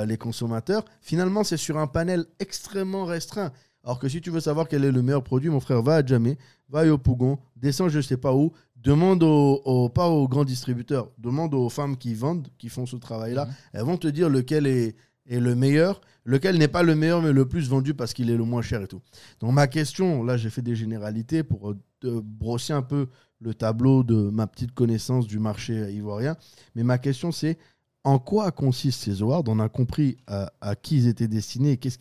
les 0.06 0.16
consommateurs. 0.16 0.84
Finalement 1.02 1.44
c'est 1.44 1.58
sur 1.58 1.76
un 1.76 1.86
panel 1.86 2.24
extrêmement 2.40 3.04
restreint. 3.04 3.52
Alors 3.84 3.98
que 3.98 4.08
si 4.08 4.20
tu 4.20 4.30
veux 4.30 4.40
savoir 4.40 4.68
quel 4.68 4.84
est 4.84 4.90
le 4.90 5.02
meilleur 5.02 5.22
produit, 5.22 5.48
mon 5.48 5.60
frère, 5.60 5.82
va 5.82 5.96
à 5.96 6.04
Jamais, 6.04 6.36
va 6.68 6.80
à 6.80 6.86
Yopougon, 6.86 7.38
descends 7.56 7.88
je 7.88 8.00
sais 8.00 8.16
pas 8.16 8.34
où, 8.34 8.52
demande 8.88 9.22
aux, 9.22 9.60
aux- 9.64 9.88
pas 9.90 10.08
aux 10.08 10.26
grands 10.28 10.44
distributeurs, 10.54 11.06
demande 11.18 11.52
aux 11.54 11.68
femmes 11.68 11.96
qui 11.96 12.14
vendent, 12.14 12.48
qui 12.58 12.68
font 12.68 12.86
ce 12.86 12.96
travail-là. 12.96 13.44
Mhm. 13.46 13.52
Elles 13.74 13.82
vont 13.90 13.96
te 13.98 14.08
dire 14.08 14.28
lequel 14.30 14.66
est, 14.66 14.96
est 15.26 15.40
le 15.40 15.54
meilleur, 15.54 16.00
lequel 16.24 16.56
n'est 16.58 16.68
pas 16.76 16.82
le 16.82 16.94
meilleur, 16.94 17.20
mais 17.22 17.32
le 17.32 17.46
plus 17.46 17.68
vendu 17.68 17.92
parce 17.94 18.12
qu'il 18.14 18.30
est 18.30 18.36
le 18.36 18.44
moins 18.44 18.62
cher 18.62 18.80
et 18.82 18.88
tout. 18.88 19.02
Donc 19.40 19.52
ma 19.52 19.66
question, 19.66 20.24
là 20.24 20.36
j'ai 20.36 20.50
fait 20.50 20.62
des 20.62 20.76
généralités 20.76 21.42
pour 21.42 21.70
euh, 21.70 21.76
te 22.00 22.20
brosser 22.20 22.72
un 22.72 22.82
peu 22.82 23.08
le 23.40 23.52
tableau 23.54 24.02
de 24.02 24.30
ma 24.30 24.46
petite 24.46 24.72
connaissance 24.72 25.26
du 25.26 25.38
marché 25.38 25.74
ivoirien. 25.92 26.36
Mais 26.74 26.82
ma 26.82 26.98
question 26.98 27.30
c'est, 27.30 27.58
en 28.08 28.18
quoi 28.18 28.50
consistent 28.52 29.02
ces 29.02 29.20
awards? 29.22 29.44
On 29.48 29.58
a 29.58 29.68
compris 29.68 30.16
à, 30.26 30.50
à 30.62 30.74
qui 30.76 30.96
ils 30.96 31.08
étaient 31.08 31.28
destinés, 31.28 31.76
qu'est-ce 31.76 31.98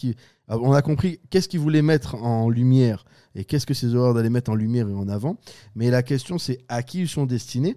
ah, 0.47 0.57
on 0.57 0.71
a 0.71 0.81
compris 0.81 1.19
qu'est-ce 1.29 1.49
qu'ils 1.49 1.59
voulaient 1.59 1.81
mettre 1.81 2.15
en 2.15 2.49
lumière 2.49 3.03
et 3.35 3.43
qu'est-ce 3.43 3.65
que 3.65 3.73
ces 3.73 3.93
awards 3.93 4.15
allaient 4.15 4.29
mettre 4.29 4.49
en 4.49 4.55
lumière 4.55 4.87
et 4.87 4.93
en 4.93 5.09
avant. 5.09 5.37
Mais 5.75 5.89
la 5.89 6.03
question, 6.03 6.37
c'est 6.37 6.59
à 6.69 6.81
qui 6.81 7.01
ils 7.01 7.09
sont 7.09 7.25
destinés. 7.25 7.75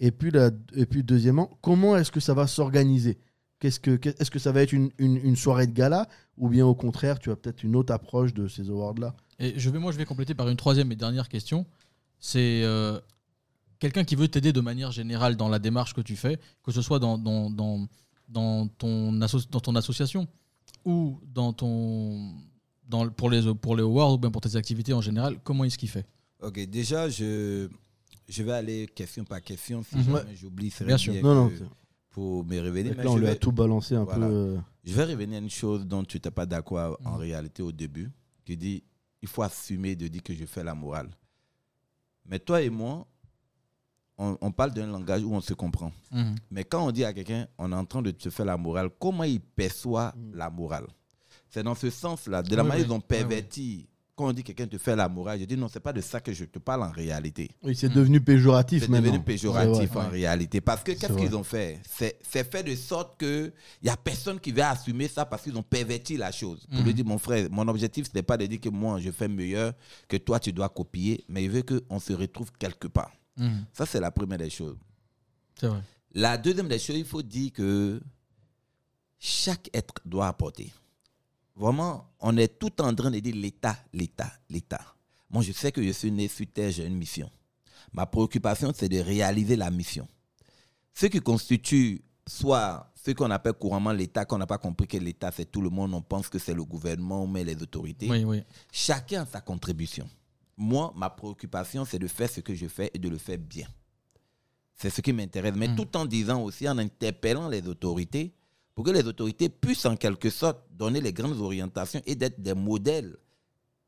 Et 0.00 0.10
puis, 0.10 0.32
deuxièmement, 1.04 1.56
comment 1.60 1.96
est-ce 1.96 2.10
que 2.10 2.20
ça 2.20 2.34
va 2.34 2.48
s'organiser? 2.48 3.18
Est-ce 3.60 3.80
que 4.30 4.38
ça 4.38 4.52
va 4.52 4.62
être 4.62 4.72
une 4.72 5.36
soirée 5.36 5.66
de 5.66 5.72
gala 5.72 6.08
ou 6.36 6.48
bien 6.48 6.66
au 6.66 6.74
contraire, 6.74 7.18
tu 7.18 7.30
as 7.30 7.36
peut-être 7.36 7.62
une 7.62 7.76
autre 7.76 7.92
approche 7.92 8.34
de 8.34 8.48
ces 8.48 8.70
awards-là? 8.70 9.14
Et 9.38 9.54
je 9.56 9.70
vais, 9.70 9.78
moi, 9.78 9.92
je 9.92 9.98
vais 9.98 10.04
compléter 10.04 10.34
par 10.34 10.48
une 10.48 10.56
troisième 10.56 10.90
et 10.90 10.96
dernière 10.96 11.28
question. 11.28 11.66
C'est 12.18 12.62
euh, 12.64 12.98
quelqu'un 13.78 14.04
qui 14.04 14.14
veut 14.16 14.28
t'aider 14.28 14.52
de 14.52 14.60
manière 14.60 14.90
générale 14.92 15.36
dans 15.36 15.48
la 15.48 15.58
démarche 15.58 15.94
que 15.94 16.00
tu 16.00 16.16
fais, 16.16 16.38
que 16.62 16.72
ce 16.72 16.82
soit 16.82 16.98
dans, 16.98 17.18
dans, 17.18 17.50
dans, 17.50 17.86
dans 18.28 18.66
ton, 18.68 19.20
asso- 19.20 19.48
dans 19.50 19.60
ton 19.60 19.74
association 19.76 20.26
ou 20.84 21.18
dans 21.26 21.52
ton, 21.52 22.32
dans, 22.88 23.08
pour, 23.10 23.30
les, 23.30 23.54
pour 23.54 23.76
les 23.76 23.82
awards 23.82 24.14
ou 24.14 24.18
bien 24.18 24.30
pour 24.30 24.40
tes 24.40 24.56
activités 24.56 24.92
en 24.92 25.00
général. 25.00 25.38
Comment 25.44 25.64
est-ce 25.64 25.78
qu'il 25.78 25.88
fait? 25.88 26.06
Ok, 26.40 26.58
déjà, 26.68 27.08
je, 27.08 27.68
je 28.28 28.42
vais 28.42 28.52
aller 28.52 28.86
question 28.86 29.24
par 29.24 29.42
question. 29.42 29.82
Si 29.82 29.96
Mhm. 29.96 30.04
jamais 30.04 30.36
j'oublie, 30.36 30.70
c'est 30.70 30.84
Bien 30.84 30.98
sûr. 30.98 31.14
Non, 31.22 31.34
non. 31.34 31.52
pour 32.10 32.44
me 32.44 32.60
revenir. 32.60 32.94
mais 32.96 33.04
Là, 33.04 33.10
on 33.10 33.16
lui 33.16 33.28
a 33.28 33.34
tout 33.36 33.52
balancé 33.52 33.94
un 33.94 34.04
Voilà. 34.04 34.26
peu. 34.26 34.32
euh, 34.32 34.58
Je 34.84 34.92
vais 34.94 35.04
revenir 35.04 35.36
à 35.38 35.40
une 35.40 35.50
chose 35.50 35.86
dont 35.86 36.02
tu 36.04 36.16
n'étais 36.16 36.30
pas 36.30 36.46
d'accord 36.46 36.98
en 37.04 37.12
Mhm. 37.12 37.18
réalité 37.18 37.62
au 37.62 37.72
début, 37.72 38.10
qui 38.44 38.56
dit 38.56 38.82
il 39.20 39.28
faut 39.28 39.42
assumer 39.42 39.96
de 39.96 40.06
dire 40.08 40.22
que 40.22 40.32
je 40.34 40.44
fais 40.46 40.62
la 40.64 40.74
morale. 40.74 41.10
Mais 42.24 42.38
toi 42.38 42.62
et 42.62 42.70
moi, 42.70 43.06
on, 44.18 44.36
on 44.40 44.50
parle 44.52 44.72
d'un 44.72 44.86
langage 44.86 45.22
où 45.22 45.32
on 45.32 45.40
se 45.40 45.54
comprend. 45.54 45.92
Mhm. 46.12 46.34
Mais 46.50 46.64
quand 46.64 46.86
on 46.86 46.90
dit 46.90 47.04
à 47.04 47.12
quelqu'un 47.12 47.46
on 47.58 47.70
est 47.72 47.74
en 47.74 47.84
train 47.84 48.02
de 48.02 48.10
te 48.10 48.28
faire 48.30 48.46
la 48.46 48.56
morale, 48.56 48.90
comment 48.98 49.24
il 49.24 49.40
perçoit 49.40 50.14
la 50.34 50.50
morale? 50.50 50.86
C'est 51.50 51.62
dans 51.62 51.74
ce 51.74 51.88
sens-là, 51.90 52.42
de 52.42 52.54
la 52.54 52.62
Oui, 52.62 52.68
manière 52.68 52.84
oui. 52.84 52.88
dont 52.88 52.96
on 52.96 52.98
Oui, 52.98 53.04
pervertit. 53.08 53.88
Quand 54.14 54.26
on 54.30 54.32
dit 54.32 54.42
quelqu'un 54.42 54.66
te 54.66 54.76
fait 54.78 54.96
la 54.96 55.08
morale, 55.08 55.38
je 55.38 55.44
dis 55.44 55.56
non, 55.56 55.68
c'est 55.68 55.78
pas 55.78 55.92
de 55.92 56.00
ça 56.00 56.20
que 56.20 56.32
je 56.32 56.44
te 56.44 56.58
parle 56.58 56.82
en 56.82 56.90
réalité. 56.90 57.48
Oui, 57.62 57.76
c'est 57.76 57.88
devenu 57.88 58.20
péjoratif 58.20 58.82
C'est 58.84 58.90
devenu 58.90 59.20
péjoratif 59.20 59.94
en 59.94 60.00
Ouais. 60.00 60.08
réalité. 60.08 60.60
Parce 60.60 60.82
que 60.82 60.90
qu'est-ce 60.90 61.12
qu'ils 61.16 61.36
ont 61.36 61.44
fait? 61.44 61.78
C'est 61.88 62.18
fait 62.50 62.64
de 62.64 62.74
sorte 62.74 63.16
qu'il 63.16 63.52
n'y 63.80 63.88
a 63.88 63.96
personne 63.96 64.40
qui 64.40 64.50
va 64.50 64.70
assumer 64.70 65.06
ça 65.06 65.24
parce 65.24 65.42
qu'ils 65.44 65.56
ont 65.56 65.62
perverti 65.62 66.16
la 66.16 66.32
chose. 66.32 66.66
Pour 66.68 66.80
Mhm. 66.80 66.84
lui 66.86 66.94
dire, 66.94 67.04
mon 67.06 67.18
frère, 67.18 67.46
mon 67.52 67.68
objectif, 67.68 68.06
ce 68.08 68.10
n'est 68.12 68.24
pas 68.24 68.36
de 68.36 68.46
dire 68.46 68.58
que 68.60 68.68
moi, 68.70 68.98
je 68.98 69.12
fais 69.12 69.28
mieux, 69.28 69.72
que 70.08 70.16
toi, 70.16 70.40
tu 70.40 70.52
dois 70.52 70.68
copier, 70.68 71.24
mais 71.28 71.44
il 71.44 71.50
veut 71.50 71.62
qu'on 71.62 72.00
se 72.00 72.12
retrouve 72.12 72.50
quelque 72.58 72.88
part. 72.88 73.12
Mhm. 73.38 73.64
Ça, 73.72 73.86
c'est 73.86 74.00
la 74.00 74.10
première 74.10 74.38
des 74.38 74.50
choses. 74.50 74.76
C'est 75.58 75.68
vrai. 75.68 75.82
La 76.14 76.36
deuxième 76.36 76.68
des 76.68 76.78
choses, 76.78 76.96
il 76.96 77.04
faut 77.04 77.22
dire 77.22 77.52
que 77.52 78.00
chaque 79.18 79.70
être 79.72 79.94
doit 80.04 80.28
apporter. 80.28 80.72
Vraiment, 81.56 82.08
on 82.20 82.36
est 82.36 82.58
tout 82.58 82.80
en 82.80 82.94
train 82.94 83.10
de 83.10 83.18
dire 83.18 83.34
l'État, 83.34 83.76
l'État, 83.92 84.32
l'État. 84.48 84.80
Moi, 85.30 85.42
je 85.42 85.52
sais 85.52 85.72
que 85.72 85.82
je 85.82 85.90
suis 85.90 86.10
né 86.10 86.28
sur 86.28 86.46
Terre, 86.52 86.70
j'ai 86.70 86.86
une 86.86 86.96
mission. 86.96 87.30
Ma 87.92 88.06
préoccupation, 88.06 88.72
c'est 88.74 88.88
de 88.88 88.98
réaliser 88.98 89.56
la 89.56 89.70
mission. 89.70 90.06
Ce 90.94 91.06
qui 91.06 91.20
constitue 91.20 92.02
soit 92.26 92.92
ce 92.94 93.10
qu'on 93.12 93.30
appelle 93.30 93.54
couramment 93.54 93.92
l'État, 93.92 94.24
qu'on 94.24 94.38
n'a 94.38 94.46
pas 94.46 94.58
compris 94.58 94.86
que 94.86 94.96
l'État, 94.98 95.30
c'est 95.34 95.50
tout 95.50 95.60
le 95.60 95.70
monde, 95.70 95.94
on 95.94 96.02
pense 96.02 96.28
que 96.28 96.38
c'est 96.38 96.54
le 96.54 96.64
gouvernement, 96.64 97.26
mais 97.26 97.44
les 97.44 97.60
autorités. 97.62 98.08
Oui, 98.08 98.24
oui. 98.24 98.42
Chacun 98.70 99.22
a 99.22 99.26
sa 99.26 99.40
contribution. 99.40 100.08
Moi, 100.60 100.92
ma 100.96 101.08
préoccupation, 101.08 101.84
c'est 101.84 101.98
de 102.00 102.08
faire 102.08 102.28
ce 102.28 102.40
que 102.40 102.52
je 102.54 102.66
fais 102.66 102.90
et 102.92 102.98
de 102.98 103.08
le 103.08 103.16
faire 103.16 103.38
bien. 103.38 103.66
C'est 104.74 104.90
ce 104.90 105.00
qui 105.00 105.12
m'intéresse. 105.12 105.54
Mais 105.56 105.68
Mm. 105.68 105.76
tout 105.76 105.96
en 105.96 106.04
disant 106.04 106.42
aussi, 106.42 106.68
en 106.68 106.76
interpellant 106.78 107.48
les 107.48 107.66
autorités, 107.66 108.34
pour 108.74 108.84
que 108.84 108.90
les 108.90 109.06
autorités 109.06 109.48
puissent 109.48 109.86
en 109.86 109.96
quelque 109.96 110.30
sorte 110.30 110.58
donner 110.70 111.00
les 111.00 111.12
grandes 111.12 111.40
orientations 111.40 112.02
et 112.06 112.14
d'être 112.14 112.40
des 112.40 112.54
modèles, 112.54 113.16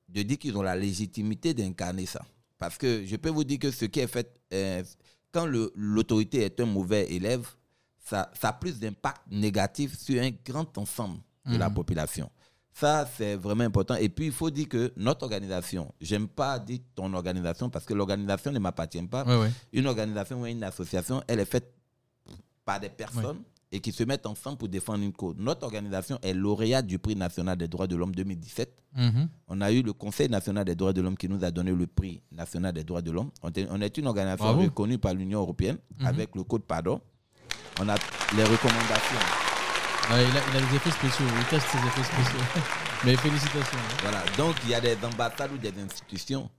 de 0.08 0.22
dire 0.22 0.38
qu'ils 0.38 0.56
ont 0.56 0.62
la 0.62 0.74
légitimité 0.76 1.54
d'incarner 1.54 2.06
ça. 2.06 2.24
Parce 2.58 2.76
que 2.78 3.04
je 3.04 3.16
peux 3.16 3.30
vous 3.30 3.44
dire 3.44 3.58
que 3.58 3.70
ce 3.70 3.84
qui 3.86 4.00
est 4.00 4.06
fait, 4.08 4.32
euh, 4.52 4.82
quand 5.32 5.46
l'autorité 5.74 6.42
est 6.42 6.60
un 6.60 6.66
mauvais 6.66 7.10
élève, 7.12 7.48
ça, 8.04 8.30
ça 8.40 8.48
a 8.48 8.52
plus 8.52 8.78
d'impact 8.80 9.22
négatif 9.30 9.96
sur 9.98 10.20
un 10.22 10.30
grand 10.44 10.76
ensemble 10.78 11.18
de 11.46 11.56
la 11.56 11.68
Mhm. 11.68 11.74
population. 11.74 12.30
Ça, 12.72 13.08
c'est 13.16 13.34
vraiment 13.36 13.64
important. 13.64 13.94
Et 13.96 14.08
puis, 14.08 14.26
il 14.26 14.32
faut 14.32 14.48
dire 14.50 14.68
que 14.68 14.92
notre 14.96 15.24
organisation, 15.24 15.92
j'aime 16.00 16.28
pas 16.28 16.58
dire 16.58 16.78
ton 16.94 17.12
organisation 17.14 17.68
parce 17.68 17.84
que 17.84 17.94
l'organisation 17.94 18.52
ne 18.52 18.58
m'appartient 18.58 19.02
pas. 19.02 19.24
Une 19.72 19.86
organisation 19.86 20.40
ou 20.40 20.46
une 20.46 20.62
association, 20.62 21.22
elle 21.26 21.40
est 21.40 21.44
faite 21.50 21.72
par 22.64 22.78
des 22.80 22.88
personnes 22.88 23.42
et 23.72 23.80
qui 23.80 23.92
se 23.92 24.02
mettent 24.04 24.26
ensemble 24.26 24.56
pour 24.58 24.68
défendre 24.68 25.02
une 25.04 25.12
cause. 25.12 25.34
Notre 25.38 25.64
organisation 25.64 26.18
est 26.22 26.32
lauréate 26.34 26.86
du 26.86 26.98
prix 26.98 27.14
national 27.16 27.56
des 27.56 27.68
droits 27.68 27.86
de 27.86 27.96
l'homme 27.96 28.14
2017. 28.14 28.72
Mhm. 28.96 29.28
On 29.48 29.60
a 29.60 29.70
eu 29.70 29.82
le 29.82 29.92
Conseil 29.92 30.28
national 30.28 30.64
des 30.64 30.74
droits 30.74 30.92
de 30.92 31.00
l'homme 31.00 31.16
qui 31.16 31.28
nous 31.28 31.44
a 31.44 31.50
donné 31.52 31.70
le 31.72 31.86
prix 31.86 32.22
national 32.32 32.72
des 32.72 32.82
droits 32.84 33.02
de 33.02 33.10
l'homme. 33.12 33.30
On 33.42 33.50
est- 33.80 33.98
une 33.98 34.06
organisation 34.06 34.44
Bravo. 34.46 34.62
reconnue 34.62 34.98
par 34.98 35.14
l'Union 35.14 35.40
européenne 35.40 35.78
Mhm. 35.98 36.06
avec 36.06 36.34
le 36.34 36.42
code 36.44 36.62
pardon. 36.62 37.00
On 37.80 37.88
a 37.88 37.94
les 38.36 38.44
recommandations. 38.44 39.49
Ouais, 40.10 40.24
il, 40.28 40.36
a, 40.36 40.40
il 40.50 40.56
a 40.56 40.68
des 40.68 40.76
effets 40.76 40.90
spéciaux. 40.90 41.26
Il 41.38 41.44
teste 41.46 41.66
ses 41.68 41.78
effets 41.78 42.02
spéciaux. 42.02 42.62
Mais 43.04 43.16
félicitations. 43.16 43.78
hein. 43.78 43.96
Voilà. 44.02 44.24
Donc, 44.36 44.56
il 44.64 44.70
y 44.70 44.74
a 44.74 44.80
des 44.80 44.96
ambassades 45.04 45.52
ou 45.52 45.58
des 45.58 45.72
institutions 45.80 46.50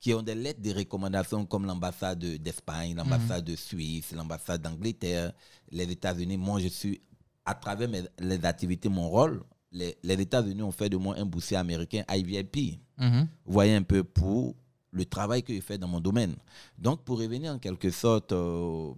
qui 0.00 0.12
ont 0.14 0.22
des 0.22 0.34
lettres 0.34 0.60
de 0.60 0.72
recommandation 0.72 1.44
comme 1.46 1.64
l'ambassade 1.66 2.18
de- 2.18 2.36
d'Espagne, 2.36 2.94
l'ambassade 2.94 3.44
de 3.44 3.56
Suisse, 3.56 4.12
l'ambassade 4.12 4.60
d'Angleterre, 4.62 5.32
les 5.70 5.90
États-Unis. 5.90 6.36
Moi, 6.36 6.60
je 6.60 6.68
suis, 6.68 7.00
à 7.44 7.54
travers 7.54 7.88
mes- 7.88 8.04
les 8.18 8.44
activités, 8.44 8.88
mon 8.90 9.08
rôle, 9.08 9.42
les, 9.72 9.96
les 10.02 10.14
États-Unis 10.20 10.62
ont 10.62 10.70
fait 10.72 10.88
de 10.88 10.96
moi 10.96 11.16
un 11.18 11.24
boursier 11.24 11.56
américain 11.56 12.04
IVIP. 12.10 12.78
Mhm. 12.98 13.28
Vous 13.46 13.52
voyez 13.52 13.74
un 13.74 13.82
peu 13.82 14.04
pour 14.04 14.54
le 14.92 15.04
travail 15.04 15.42
que 15.42 15.54
je 15.54 15.60
fais 15.60 15.78
dans 15.78 15.88
mon 15.88 16.00
domaine. 16.00 16.36
Donc, 16.78 17.04
pour 17.04 17.18
revenir 17.18 17.52
en 17.52 17.58
quelque 17.58 17.90
sorte 17.90 18.32
euh, 18.32 18.92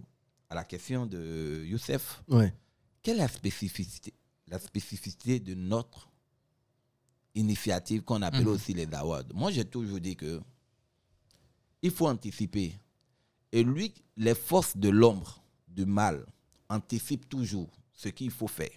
à 0.49 0.55
la 0.55 0.63
question 0.65 1.05
de 1.05 1.63
Youssef, 1.65 2.21
Ouais. 2.27 2.53
Quelle 3.03 3.15
est 3.17 3.19
la 3.21 3.27
spécificité, 3.27 4.13
la 4.47 4.59
spécificité 4.59 5.39
de 5.39 5.53
notre 5.55 6.09
initiative 7.35 8.03
qu'on 8.03 8.21
appelle 8.21 8.41
Mhm. 8.45 8.47
aussi 8.47 8.73
les 8.73 8.87
awards 8.93 9.23
Moi, 9.33 9.51
j'ai 9.51 9.65
toujours 9.65 9.99
dit 9.99 10.15
que 10.15 10.41
il 11.81 11.91
faut 11.91 12.07
anticiper. 12.07 12.73
Et 13.51 13.63
lui, 13.63 13.93
les 14.17 14.35
forces 14.35 14.77
de 14.77 14.89
l'ombre, 14.89 15.41
du 15.67 15.85
mal, 15.85 16.25
anticipent 16.69 17.27
toujours 17.27 17.69
ce 17.93 18.09
qu'il 18.09 18.31
faut 18.31 18.47
faire. 18.47 18.69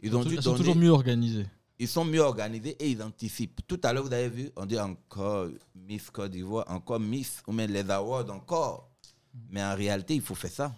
Ils 0.00 0.14
ont 0.16 0.24
dû 0.24 0.36
Elles 0.36 0.42
sont 0.42 0.56
toujours 0.56 0.76
mieux 0.76 0.90
organisées. 0.90 1.46
ils 1.78 1.88
sont 1.88 2.04
mieux 2.04 2.20
organisés 2.20 2.76
et 2.78 2.90
ils 2.90 3.02
anticipent. 3.02 3.60
Tout 3.66 3.80
à 3.82 3.92
l'heure, 3.92 4.04
vous 4.04 4.12
avez 4.12 4.28
vu, 4.28 4.50
on 4.56 4.66
dit 4.66 4.78
encore 4.78 5.48
Miss 5.74 6.10
Côte 6.10 6.30
d'Ivoire, 6.30 6.64
encore 6.70 7.00
Miss, 7.00 7.42
ou 7.46 7.52
même 7.52 7.70
les 7.72 7.88
awards 7.90 8.30
encore. 8.30 8.88
Mais 9.50 9.62
en 9.62 9.74
réalité, 9.74 10.14
il 10.14 10.20
faut 10.22 10.34
faire 10.34 10.50
ça. 10.50 10.74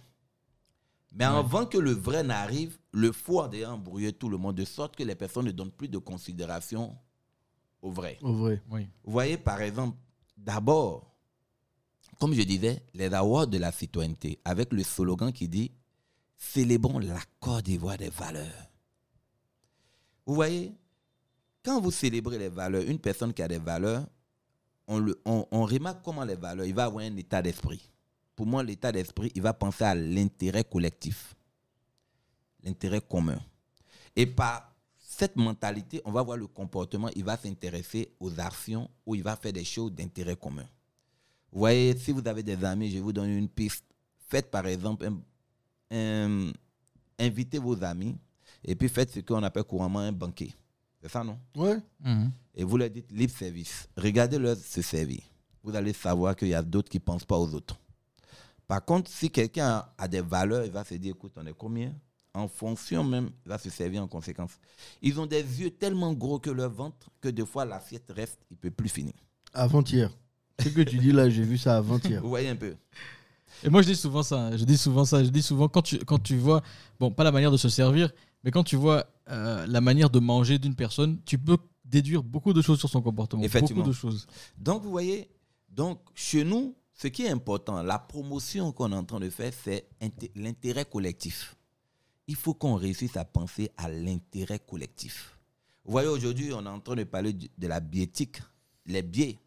Mais 1.14 1.24
avant 1.24 1.64
que 1.64 1.78
le 1.78 1.92
vrai 1.92 2.24
n'arrive, 2.24 2.76
le 2.92 3.12
faux 3.12 3.40
a 3.40 3.48
déjà 3.48 3.72
embrouillé 3.72 4.12
tout 4.12 4.28
le 4.28 4.36
monde, 4.36 4.56
de 4.56 4.64
sorte 4.64 4.96
que 4.96 5.04
les 5.04 5.14
personnes 5.14 5.46
ne 5.46 5.52
donnent 5.52 5.70
plus 5.70 5.88
de 5.88 5.98
considération 5.98 6.96
au 7.80 7.90
vrai. 7.92 8.18
Au 8.20 8.32
vrai. 8.32 8.60
Oui. 8.70 8.88
Vous 9.04 9.12
voyez, 9.12 9.36
par 9.36 9.60
exemple, 9.62 9.96
d'abord, 10.36 11.14
comme 12.18 12.34
je 12.34 12.42
disais, 12.42 12.82
les 12.94 13.12
awards 13.14 13.46
de 13.46 13.58
la 13.58 13.70
citoyenneté, 13.70 14.40
avec 14.44 14.72
le 14.72 14.82
slogan 14.82 15.32
qui 15.32 15.48
dit 15.48 15.70
Célébrons 16.36 16.98
la 16.98 17.20
Côte 17.38 17.64
d'Ivoire 17.64 17.96
des 17.96 18.10
valeurs. 18.10 18.70
Vous 20.26 20.34
voyez, 20.34 20.74
quand 21.64 21.80
vous 21.80 21.92
célébrez 21.92 22.38
les 22.38 22.48
valeurs, 22.48 22.82
une 22.82 22.98
personne 22.98 23.32
qui 23.32 23.42
a 23.42 23.48
des 23.48 23.58
valeurs, 23.58 24.04
on, 24.88 24.98
le, 24.98 25.20
on, 25.24 25.46
on 25.50 25.64
remarque 25.64 26.02
comment 26.04 26.24
les 26.24 26.34
valeurs, 26.34 26.66
il 26.66 26.74
va 26.74 26.84
avoir 26.84 27.04
un 27.04 27.16
état 27.16 27.40
d'esprit. 27.40 27.88
Pour 28.36 28.47
moi, 28.47 28.62
l'état 28.62 28.90
d'esprit, 28.93 29.31
il 29.35 29.43
va 29.43 29.52
penser 29.52 29.85
à 29.85 29.94
l'intérêt 29.94 30.65
collectif, 30.65 31.35
l'intérêt 32.62 33.01
commun. 33.01 33.39
Et 34.16 34.27
par 34.27 34.73
cette 34.98 35.36
mentalité, 35.36 36.01
on 36.05 36.12
va 36.12 36.23
voir 36.23 36.36
le 36.36 36.47
comportement, 36.47 37.09
il 37.15 37.24
va 37.24 37.36
s'intéresser 37.36 38.12
aux 38.19 38.39
actions 38.40 38.90
ou 39.06 39.15
il 39.15 39.23
va 39.23 39.36
faire 39.36 39.52
des 39.52 39.65
choses 39.65 39.93
d'intérêt 39.93 40.36
commun. 40.36 40.66
Vous 41.52 41.61
voyez, 41.61 41.97
si 41.97 42.11
vous 42.11 42.27
avez 42.27 42.43
des 42.43 42.62
amis, 42.65 42.90
je 42.90 42.98
vous 42.98 43.12
donne 43.12 43.31
une 43.31 43.48
piste. 43.48 43.85
Faites 44.28 44.51
par 44.51 44.66
exemple, 44.66 45.06
un- 45.06 45.20
un- 45.97 46.52
invitez 47.19 47.59
vos 47.59 47.81
amis 47.85 48.16
et 48.65 48.74
puis 48.74 48.89
faites 48.89 49.12
ce 49.12 49.20
qu'on 49.20 49.43
appelle 49.44 49.62
couramment 49.65 50.01
un 50.01 50.11
banquet. 50.12 50.51
C'est 51.01 51.09
ça, 51.11 51.23
non? 51.23 51.39
Ouais. 51.55 51.78
Mhm. 52.01 52.32
Et 52.56 52.65
vous 52.65 52.77
leur 52.77 52.90
dites 52.90 53.12
libre 53.12 53.32
service. 53.32 53.89
Regardez-leur 53.97 54.56
se 54.56 54.82
servir. 54.82 55.20
Vous 55.62 55.74
allez 55.77 55.93
savoir 55.93 56.35
qu'il 56.35 56.48
y 56.48 56.55
a 56.55 56.62
d'autres 56.62 56.89
qui 56.90 56.97
ne 56.98 57.02
pensent 57.02 57.24
pas 57.24 57.39
aux 57.39 57.55
autres. 57.55 57.78
Par 58.66 58.84
contre, 58.84 59.10
si 59.10 59.30
quelqu'un 59.30 59.84
a- 59.98 60.08
des 60.08 60.20
valeurs, 60.20 60.64
il 60.64 60.70
va 60.72 60.84
se 60.84 60.94
dire, 60.94 61.14
écoute, 61.14 61.32
on 61.36 61.46
est 61.46 61.52
combien? 61.56 61.92
En 62.32 62.48
fonction 62.48 63.04
même, 63.04 63.30
il 63.44 63.48
va 63.48 63.58
se 63.58 63.70
servir 63.70 64.02
en 64.02 64.08
conséquence. 64.08 64.58
Ils 65.02 65.20
ont 65.20 65.26
des 65.26 65.42
yeux 65.60 65.70
tellement 65.70 66.12
gros 66.14 66.38
que 66.40 66.50
leur 66.50 66.70
ventre, 66.70 67.08
que 67.20 67.28
des 67.28 67.46
fois 67.46 67.64
l'assiette 67.64 68.10
reste, 68.10 68.40
il 68.50 68.54
ne 68.54 68.58
peut 68.58 68.70
plus 68.70 68.88
finir. 68.88 69.12
Avant-hier. 69.52 70.10
Ce 70.60 70.68
que 70.68 70.82
tu 70.82 70.98
dis 70.98 71.12
là, 71.12 71.28
j'ai 71.30 71.42
vu 71.42 71.58
ça 71.58 71.76
avant-hier. 71.76 72.20
Vous 72.22 72.28
voyez 72.28 72.48
un 72.48 72.56
peu 72.56 72.74
Et 73.62 73.68
moi, 73.70 73.82
je 73.82 73.88
dis 73.88 73.96
souvent 73.96 74.22
ça. 74.24 74.46
hein. 74.48 74.56
Je 74.56 74.64
dis 74.64 74.76
souvent 74.76 75.04
ça. 75.04 75.22
Je 75.22 75.30
dis 75.30 75.42
souvent 75.42 75.68
quand 75.68 75.82
tu, 75.82 75.98
quand 75.98 76.18
tu 76.20 76.36
vois, 76.36 76.62
bon, 76.98 77.10
pas 77.12 77.22
la 77.24 77.30
manière 77.32 77.52
de 77.52 77.56
se 77.56 77.68
servir, 77.68 78.10
mais 78.42 78.50
quand 78.50 78.64
tu 78.64 78.74
vois 78.76 79.04
euh, 79.30 79.64
la 79.68 79.80
manière 79.80 80.10
de 80.10 80.18
manger 80.18 80.58
d'une 80.58 80.74
personne, 80.74 81.20
tu 81.24 81.38
peux 81.38 81.56
déduire 81.84 82.22
beaucoup 82.22 82.52
de 82.52 82.62
choses 82.62 82.78
sur 82.80 82.88
son 82.88 83.00
comportement. 83.00 83.42
Effectivement. 83.44 83.82
Beaucoup 83.82 83.90
de 83.90 83.94
choses. 83.96 84.26
Donc, 84.58 84.82
vous 84.82 84.90
voyez, 84.90 85.28
donc 85.68 86.00
chez 86.14 86.44
nous, 86.44 86.74
ce 86.96 87.08
qui 87.08 87.24
est 87.24 87.30
important, 87.30 87.82
la 87.82 87.98
promotion 87.98 88.72
qu'on 88.72 88.92
est 88.92 88.96
en 88.96 89.04
train 89.04 89.20
de 89.20 89.28
faire, 89.30 89.52
c'est 89.64 89.86
inté- 90.00 90.30
l'intérêt 90.36 90.84
collectif. 90.84 91.56
il 92.26 92.36
faut 92.36 92.54
qu'on 92.54 92.76
réussisse 92.76 93.16
à 93.18 93.24
penser 93.26 93.70
à 93.76 93.88
l'intérêt 93.90 94.58
collectif. 94.58 95.36
Vous 95.84 95.92
voyez, 95.92 96.08
aujourd'hui, 96.08 96.52
on 96.54 96.64
est 96.64 96.68
en 96.70 96.80
train 96.80 96.94
de 96.96 97.04
parler 97.04 97.34
de 97.34 97.66
la 97.66 97.80
biétique, 97.80 98.38
les 98.86 99.02
biais. 99.02 99.38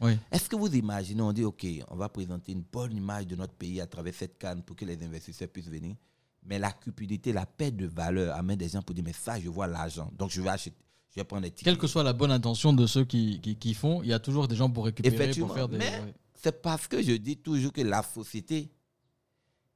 Oui. 0.00 0.18
Est-ce 0.32 0.48
que 0.48 0.56
vous 0.56 0.74
imaginez, 0.74 1.22
on 1.22 1.32
dit, 1.32 1.44
OK, 1.44 1.64
on 1.88 1.94
va 1.96 2.08
présenter 2.08 2.50
une 2.50 2.62
bonne 2.62 2.96
image 2.96 3.28
de 3.28 3.36
notre 3.36 3.52
pays 3.54 3.80
à 3.80 3.86
travers 3.86 4.12
cette 4.12 4.38
canne 4.38 4.62
pour 4.64 4.74
que 4.74 4.84
les 4.84 5.00
investisseurs 5.04 5.46
puissent 5.48 5.68
venir, 5.68 5.94
mais 6.42 6.58
la 6.58 6.72
cupidité, 6.72 7.32
la 7.32 7.46
perte 7.46 7.76
de 7.76 7.86
valeur 7.86 8.34
amène 8.34 8.58
des 8.58 8.70
gens 8.70 8.82
pour 8.82 8.92
dire, 8.94 9.04
mais 9.04 9.12
ça, 9.12 9.38
je 9.38 9.48
vois 9.48 9.68
l'argent, 9.68 10.10
donc 10.18 10.30
je 10.32 10.40
vais 10.42 10.48
acheter, 10.48 10.72
je 11.10 11.20
vais 11.20 11.24
prendre 11.24 11.42
des 11.42 11.50
tickets. 11.52 11.64
Quelle 11.72 11.78
que 11.78 11.86
soit 11.86 12.02
la 12.02 12.12
bonne 12.12 12.32
intention 12.32 12.72
de 12.72 12.88
ceux 12.88 13.04
qui, 13.04 13.40
qui, 13.40 13.54
qui 13.54 13.72
font, 13.72 14.02
il 14.02 14.08
y 14.08 14.12
a 14.12 14.18
toujours 14.18 14.48
des 14.48 14.56
gens 14.56 14.68
pour 14.68 14.86
récupérer, 14.86 15.30
pour 15.46 15.54
faire 15.54 15.68
des. 15.68 15.78
mais 15.78 16.00
ouais. 16.00 16.14
C'est 16.44 16.60
parce 16.62 16.86
que 16.86 17.00
je 17.02 17.12
dis 17.12 17.38
toujours 17.38 17.72
que 17.72 17.80
la 17.80 18.02
société 18.02 18.70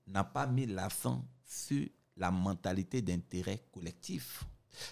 n'a 0.07 0.23
pas 0.23 0.47
mis 0.47 0.67
l'accent 0.67 1.25
sur 1.47 1.87
la 2.17 2.31
mentalité 2.31 3.01
d'intérêt 3.01 3.63
collectif. 3.73 4.45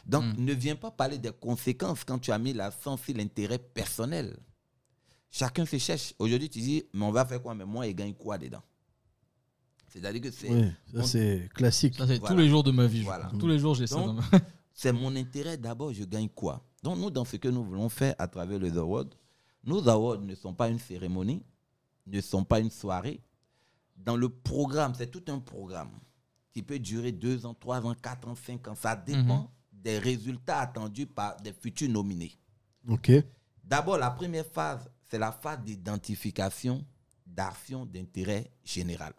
Donc, 0.07 0.25
Mm. 0.25 0.45
ne 0.45 0.53
viens 0.55 0.77
pas 0.77 0.91
parler 0.91 1.19
des 1.19 1.33
conséquences 1.33 2.03
quand 2.03 2.19
tu 2.19 2.33
as 2.33 2.39
mis 2.39 2.55
l'accent 2.55 2.97
sur 2.97 3.15
l'intérêt 3.15 3.59
personnel. 3.59 4.39
Chacun 5.31 5.67
se 5.67 5.77
cherche. 5.77 6.15
Aujourd'hui, 6.19 6.49
tu 6.49 6.61
dis, 6.61 6.83
mais 6.95 7.05
on 7.05 7.13
va 7.13 7.27
faire 7.27 7.43
quoi? 7.43 7.55
Mais 7.55 7.67
moi, 7.67 7.87
il 7.87 7.95
gagne 7.95 8.15
quoi 8.15 8.39
dedans? 8.39 8.63
C'est-à-dire 9.89 10.23
que 10.23 10.31
c'est 10.31 10.49
Oui, 10.51 10.71
ça 10.95 11.03
c'est 11.03 11.49
classique. 11.55 11.95
Ça, 11.95 12.07
c'est 12.07 12.19
Voilà. 12.19 12.35
tous 12.35 12.41
les 12.41 12.49
jours 12.49 12.63
de 12.63 12.71
ma 12.71 12.87
vie. 12.87 13.01
je 13.01 13.05
Voilà. 13.05 13.31
Tous 13.39 13.47
les 13.49 13.59
jours, 13.59 13.75
j'ai 13.75 13.87
ça. 13.87 13.99
Ma- 14.05 14.23
c'est 14.75 14.93
mon 14.93 15.15
intérêt 15.15 15.57
d'abord, 15.59 15.93
je 15.93 16.05
gagne 16.05 16.29
quoi? 16.31 16.65
Donc 16.83 16.99
nous, 16.99 17.11
dans 17.11 17.25
ce 17.27 17.37
que 17.37 17.49
nous 17.49 17.65
voulons 17.65 17.89
faire 17.91 18.15
à 18.19 18.27
travers 18.29 18.59
les 18.59 18.77
awards, 18.79 19.11
nos 19.65 19.87
awards 19.89 20.21
ne 20.21 20.35
sont 20.35 20.55
pas 20.55 20.69
une 20.71 20.79
cérémonie, 20.79 21.43
ne 22.07 22.21
sont 22.21 22.45
pas 22.45 22.61
une 22.61 22.71
soirée. 22.71 23.21
Dans 23.97 24.17
le 24.17 24.29
programme, 24.29 24.95
c'est 24.97 25.11
tout 25.11 25.25
un 25.29 25.39
programme 25.39 25.91
qui 26.53 26.63
peut 26.63 26.79
durer 26.79 27.13
deux 27.13 27.45
ans, 27.47 27.55
trois 27.55 27.85
ans, 27.85 27.95
quatre 27.95 28.29
ans, 28.29 28.35
cinq 28.35 28.69
ans. 28.69 28.75
Ça 28.75 28.97
dépend 28.97 29.51
des 29.73 29.99
résultats 29.99 30.61
attendus 30.61 31.07
par 31.07 31.41
des 31.41 31.53
futurs 31.53 31.89
nominés. 31.89 32.33
Ok. 32.89 33.11
D'abord, 33.65 33.99
la 33.99 34.11
première 34.11 34.47
phase, 34.47 34.89
c'est 35.05 35.19
la 35.19 35.33
phase 35.33 35.61
d'identification 35.61 36.85
d'action 37.27 37.85
d'intérêt 37.85 38.51
général. 38.65 39.13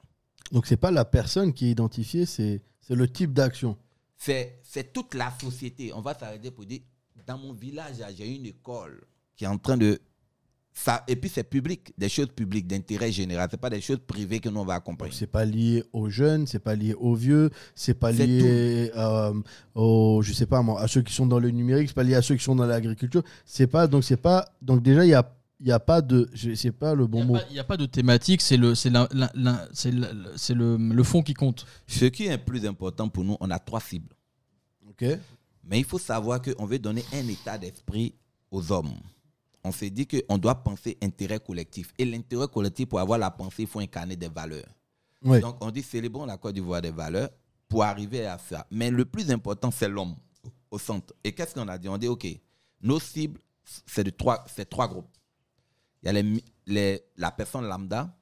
Donc 0.51 0.65
c'est 0.65 0.77
pas 0.77 0.91
la 0.91 1.05
personne 1.05 1.53
qui 1.53 1.67
est 1.67 1.71
identifiée, 1.71 2.25
c'est 2.25 2.61
le 2.89 3.07
type 3.07 3.33
d'action. 3.33 3.77
c'est 4.17 4.93
toute 4.93 5.13
la 5.13 5.31
société. 5.39 5.91
On 5.93 6.01
va 6.01 6.13
s'arrêter 6.13 6.51
pour 6.51 6.65
dire, 6.65 6.79
dans 7.25 7.37
mon 7.37 7.53
village, 7.53 7.97
j'ai 8.15 8.35
une 8.35 8.45
école 8.45 9.05
qui 9.35 9.43
est 9.43 9.47
en 9.47 9.57
train 9.57 9.77
de... 9.77 9.99
Ça, 10.79 11.03
et 11.07 11.15
puis 11.15 11.27
c'est 11.27 11.43
public, 11.43 11.91
des 11.97 12.07
choses 12.07 12.27
publiques 12.27 12.67
d'intérêt 12.67 13.11
général. 13.11 13.49
Ce 13.51 13.55
pas 13.55 13.71
des 13.71 13.81
choses 13.81 13.97
privées 14.05 14.39
que 14.39 14.47
nous 14.47 14.59
on 14.59 14.63
va 14.65 14.75
accompagner. 14.75 15.11
c'est 15.11 15.25
pas 15.25 15.43
lié 15.43 15.83
aux 15.91 16.07
jeunes, 16.07 16.45
c'est 16.45 16.59
pas 16.59 16.75
lié 16.75 16.93
aux 16.93 17.15
vieux, 17.15 17.49
c'est 17.73 17.95
pas 17.95 18.13
C'est 18.13 18.27
lié 18.27 18.91
euh, 18.95 19.33
aux 19.73 20.21
je 20.23 20.33
sais 20.33 20.45
pas 20.45 20.61
moi, 20.61 20.79
à 20.79 20.87
ceux 20.87 21.01
qui 21.01 21.11
sont 21.15 21.25
dans 21.25 21.39
le 21.39 21.49
numérique, 21.49 21.87
c'est 21.87 21.95
pas 21.95 22.03
lié 22.03 22.13
à 22.13 22.21
ceux 22.21 22.35
qui 22.35 22.43
sont 22.43 22.55
dans 22.55 22.67
l'agriculture. 22.67 23.23
C'est 23.43 23.65
pas 23.65 23.87
donc 23.87 24.03
c'est 24.03 24.17
pas 24.21 24.47
donc 24.61 24.83
déjà 24.83 25.03
il 25.03 25.09
y 25.09 25.15
a 25.15 25.33
il 25.59 25.65
y 25.67 25.71
a 25.71 25.79
pas 25.79 25.99
de 26.03 26.29
je 26.33 26.53
sais 26.53 26.71
pas 26.71 26.93
le 26.93 27.05
Il 27.05 27.07
bon 27.07 27.17
n'y 27.17 27.23
a, 27.23 27.25
mot. 27.25 27.33
pas- 27.33 27.45
il 27.49 27.55
y 27.55 27.59
a 27.59 27.63
pas 27.63 27.77
de 27.77 27.87
thématique, 27.87 28.41
c'est 28.41 28.57
le, 28.57 28.75
c'est 28.75 28.91
c'est 29.73 29.91
c'est 30.35 30.53
le, 30.53 30.77
le 30.77 31.03
fond 31.03 31.23
qui 31.23 31.33
compte. 31.33 31.65
Ce 31.87 32.05
qui 32.05 32.27
est 32.27 32.37
plus 32.37 32.63
important 32.67 33.09
pour 33.09 33.23
nous, 33.23 33.35
on 33.39 33.49
a 33.49 33.57
trois 33.57 33.79
cibles. 33.81 34.13
Ok. 34.87 35.03
Mais 35.63 35.79
il 35.79 35.85
faut 35.85 35.97
savoir 35.97 36.39
qu'on 36.39 36.65
veut 36.67 36.77
donner 36.77 37.03
un 37.13 37.27
état 37.27 37.57
d'esprit 37.57 38.13
aux 38.51 38.71
hommes. 38.71 38.93
On 39.67 39.71
s'est 39.71 39.89
dit 39.89 40.07
qu'on 40.07 40.37
doit 40.37 40.55
penser 40.55 40.97
intérêt 41.01 41.39
collectif. 41.39 41.93
Et 41.97 42.05
l'intérêt 42.05 42.47
collectif, 42.47 42.87
pour 42.87 42.99
avoir 42.99 43.19
la 43.19 43.29
pensée, 43.31 43.63
il 43.63 43.67
faut 43.67 43.79
incarner 43.79 44.15
des 44.15 44.29
valeurs. 44.29 44.67
Donc, 45.41 45.57
on 45.61 45.71
dit 45.71 45.83
célébrons 45.83 46.25
la 46.25 46.37
Côte 46.37 46.53
d'Ivoire 46.55 46.81
des 46.81 46.91
valeurs 46.91 47.29
pour 47.67 47.83
arriver 47.83 48.25
à 48.25 48.37
ça. 48.37 48.65
Mais 48.71 48.89
le 48.89 49.03
plus 49.05 49.29
important, 49.31 49.71
c'est 49.71 49.89
l'homme 49.89 50.15
au 50.71 50.77
centre. 50.79 51.13
Et 51.23 51.31
qu'est-ce 51.33 51.53
qu'on 51.53 51.67
a 51.67 51.77
dit? 51.77 51.89
On 51.89 51.97
dit, 51.97 52.07
OK, 52.07 52.25
nos 52.81 52.99
cibles, 52.99 53.41
c'est 53.85 54.03
de 54.03 54.09
trois, 54.11 54.45
c'est 54.55 54.69
trois 54.69 54.87
groupes. 54.87 55.09
Il 56.01 56.05
y 56.05 56.09
a 56.09 56.13
les, 56.13 56.43
les- 56.65 57.01
la 57.17 57.31
personne 57.31 57.65
lambda, 57.67 58.15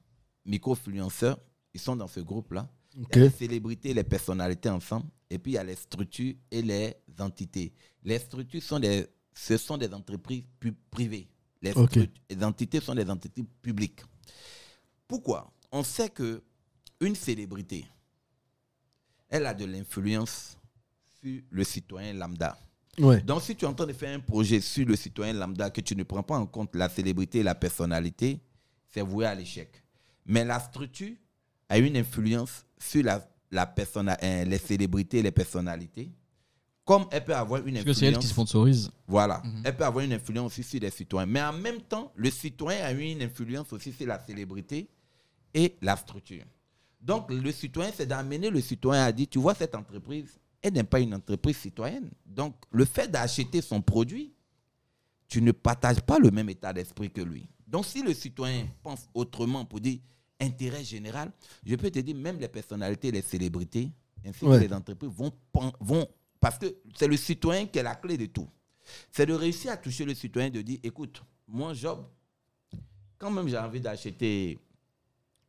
micro-influenceurs, 0.44 1.38
ils 1.74 1.80
sont 1.80 1.96
dans 1.96 2.08
ce 2.08 2.20
groupe-là. 2.20 2.68
Ok. 3.00 3.08
Il 3.14 3.18
y 3.18 3.20
a 3.20 3.24
les 3.26 3.30
célébrités 3.30 3.90
et 3.90 3.94
les 3.94 4.04
personnalités 4.04 4.70
ensemble. 4.70 5.06
Et 5.28 5.38
puis, 5.38 5.52
il 5.52 5.54
y 5.56 5.58
a 5.58 5.64
les 5.64 5.76
structures 5.76 6.34
et 6.50 6.62
les 6.62 6.94
entités. 7.20 7.72
Les 8.02 8.18
structures, 8.18 8.62
sont 8.62 8.78
des, 8.80 9.06
ce 9.34 9.56
sont 9.56 9.76
des 9.76 9.92
entreprises 9.92 10.44
privées. 10.90 11.28
Les, 11.62 11.74
entités 12.42 12.80
sont 12.80 12.94
des 12.94 13.08
entités 13.08 13.44
publiques. 13.62 14.02
Pourquoi? 15.08 15.50
On 15.72 15.82
sait 15.82 16.08
que 16.10 16.42
une 17.00 17.14
célébrité, 17.14 17.86
elle 19.28 19.46
a 19.46 19.54
de 19.54 19.64
l'influence 19.64 20.56
sur 21.20 21.40
le 21.50 21.64
citoyen 21.64 22.12
lambda. 22.14 22.58
Ouais. 22.98 23.20
Donc, 23.20 23.42
si 23.42 23.54
tu 23.54 23.64
es 23.64 23.68
en 23.68 23.74
train 23.74 23.86
de 23.86 23.92
faire 23.92 24.14
un 24.16 24.20
projet 24.20 24.60
sur 24.60 24.86
le 24.86 24.96
citoyen 24.96 25.34
lambda, 25.34 25.70
que 25.70 25.80
tu 25.80 25.94
ne 25.94 26.02
prends 26.02 26.22
pas 26.22 26.38
en 26.38 26.46
compte 26.46 26.74
la 26.74 26.88
célébrité 26.88 27.40
et 27.40 27.42
la 27.42 27.54
personnalité, 27.54 28.40
c'est 28.88 29.02
voué 29.02 29.26
à 29.26 29.34
l'échec. 29.34 29.82
Mais 30.24 30.44
la 30.44 30.58
structure 30.60 31.14
a 31.68 31.78
une 31.78 31.96
influence 31.96 32.64
sur 32.78 33.02
la, 33.04 33.26
euh, 33.52 34.44
les 34.44 34.58
célébrités 34.58 35.18
et 35.18 35.22
les 35.22 35.30
personnalités, 35.30 36.10
comme 36.86 37.04
elle 37.10 37.24
peut 37.24 37.34
avoir 37.34 37.66
une 37.66 37.74
Parce 37.74 37.84
que 37.84 37.90
influence. 37.90 37.98
c'est 37.98 38.06
elle 38.06 38.18
qui 38.18 38.26
sponsorise. 38.28 38.90
Voilà. 39.08 39.42
Mhm. 39.44 39.62
Elle 39.64 39.76
peut 39.76 39.84
avoir 39.84 40.04
une 40.04 40.12
influence 40.14 40.52
aussi 40.52 40.62
sur 40.62 40.80
les 40.80 40.90
citoyens. 40.90 41.26
Mais 41.26 41.42
en 41.42 41.52
même 41.52 41.82
temps, 41.82 42.12
le 42.14 42.30
citoyen 42.30 42.82
a 42.84 42.92
eu 42.92 43.00
une 43.02 43.22
influence 43.22 43.70
aussi 43.72 43.92
sur 43.92 44.06
la 44.06 44.18
célébrité 44.24 44.88
et 45.52 45.76
la 45.82 45.96
structure. 45.96 46.44
Donc, 47.00 47.30
le 47.30 47.50
citoyen, 47.52 47.90
c'est 47.94 48.06
d'amener 48.06 48.50
le 48.50 48.60
citoyen 48.60 49.04
à 49.04 49.12
dire, 49.12 49.26
tu 49.28 49.38
vois, 49.40 49.54
cette 49.54 49.74
entreprise, 49.74 50.38
elle 50.62 50.72
n'est 50.74 50.84
pas 50.84 51.00
une 51.00 51.12
entreprise 51.14 51.56
citoyenne. 51.56 52.08
Donc, 52.24 52.54
le 52.70 52.84
fait 52.84 53.08
d'acheter 53.10 53.60
son 53.60 53.82
produit, 53.82 54.32
tu 55.28 55.42
ne 55.42 55.50
partages 55.52 56.00
pas 56.00 56.18
le 56.20 56.30
même 56.30 56.48
état 56.50 56.72
d'esprit 56.72 57.10
que 57.10 57.20
lui. 57.20 57.48
Donc, 57.66 57.84
si 57.84 58.00
le 58.02 58.14
citoyen 58.14 58.66
pense 58.82 59.08
autrement 59.12 59.64
pour 59.64 59.80
dire 59.80 59.98
intérêt 60.40 60.84
général, 60.84 61.32
je 61.64 61.74
peux 61.74 61.90
te 61.90 61.98
dire, 61.98 62.14
même 62.14 62.38
les 62.38 62.48
personnalités, 62.48 63.10
les 63.10 63.22
célébrités, 63.22 63.90
ainsi 64.24 64.44
Ouais. 64.44 64.58
que 64.60 64.64
les 64.66 64.72
entreprises 64.72 65.10
vont 65.10 66.06
parce 66.46 66.58
que 66.58 66.76
c'est 66.94 67.08
le 67.08 67.16
citoyen 67.16 67.66
qui 67.66 67.80
est 67.80 67.82
la 67.82 67.96
clé 67.96 68.16
de 68.16 68.26
tout. 68.26 68.48
C'est 69.10 69.26
de 69.26 69.34
réussir 69.34 69.72
à 69.72 69.76
toucher 69.76 70.04
le 70.04 70.14
citoyen, 70.14 70.48
de 70.48 70.62
dire, 70.62 70.78
écoute, 70.84 71.20
moi, 71.48 71.74
Job, 71.74 72.06
quand 73.18 73.32
même 73.32 73.48
j'ai 73.48 73.58
envie 73.58 73.80
d'acheter 73.80 74.56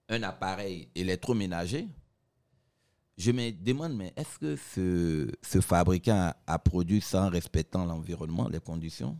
un 0.09 0.23
appareil 0.23 0.89
électroménager, 0.95 1.87
je 3.15 3.31
me 3.31 3.51
demande, 3.51 3.95
mais 3.95 4.11
est-ce 4.15 4.39
que 4.39 4.55
ce, 4.55 5.31
ce 5.43 5.61
fabricant 5.61 6.31
a, 6.47 6.53
a 6.53 6.57
produit 6.57 6.99
ça 6.99 7.25
en 7.25 7.29
respectant 7.29 7.85
l'environnement, 7.85 8.49
les 8.49 8.59
conditions? 8.59 9.19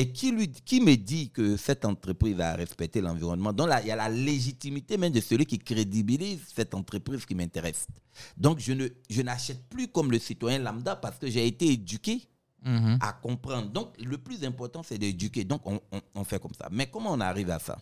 Et 0.00 0.12
qui, 0.12 0.30
lui, 0.30 0.48
qui 0.52 0.80
me 0.80 0.94
dit 0.94 1.30
que 1.30 1.56
cette 1.56 1.84
entreprise 1.84 2.38
a 2.40 2.54
respecté 2.54 3.00
l'environnement 3.00 3.52
Donc 3.52 3.68
là, 3.68 3.80
il 3.82 3.88
y 3.88 3.90
a 3.90 3.96
la 3.96 4.08
légitimité 4.08 4.96
même 4.96 5.12
de 5.12 5.20
celui 5.20 5.44
qui 5.44 5.58
crédibilise 5.58 6.38
cette 6.54 6.72
entreprise 6.72 7.26
qui 7.26 7.34
m'intéresse. 7.34 7.88
Donc 8.36 8.60
je 8.60 8.72
ne 8.74 8.86
je 9.10 9.22
n'achète 9.22 9.68
plus 9.68 9.88
comme 9.88 10.12
le 10.12 10.20
citoyen 10.20 10.60
lambda 10.60 10.94
parce 10.94 11.18
que 11.18 11.28
j'ai 11.28 11.44
été 11.46 11.66
éduqué 11.72 12.22
Mhm. 12.64 12.98
à 13.00 13.12
comprendre. 13.12 13.70
Donc, 13.70 13.94
le 14.00 14.18
plus 14.18 14.42
important, 14.44 14.82
c'est 14.82 14.98
d'éduquer. 14.98 15.44
Donc, 15.44 15.62
on, 15.64 15.80
on- 15.92 16.00
on 16.16 16.24
fait 16.24 16.40
comme 16.40 16.54
ça. 16.54 16.68
Mais 16.72 16.88
comment 16.90 17.12
on 17.12 17.20
arrive 17.20 17.50
à 17.50 17.60
ça? 17.60 17.78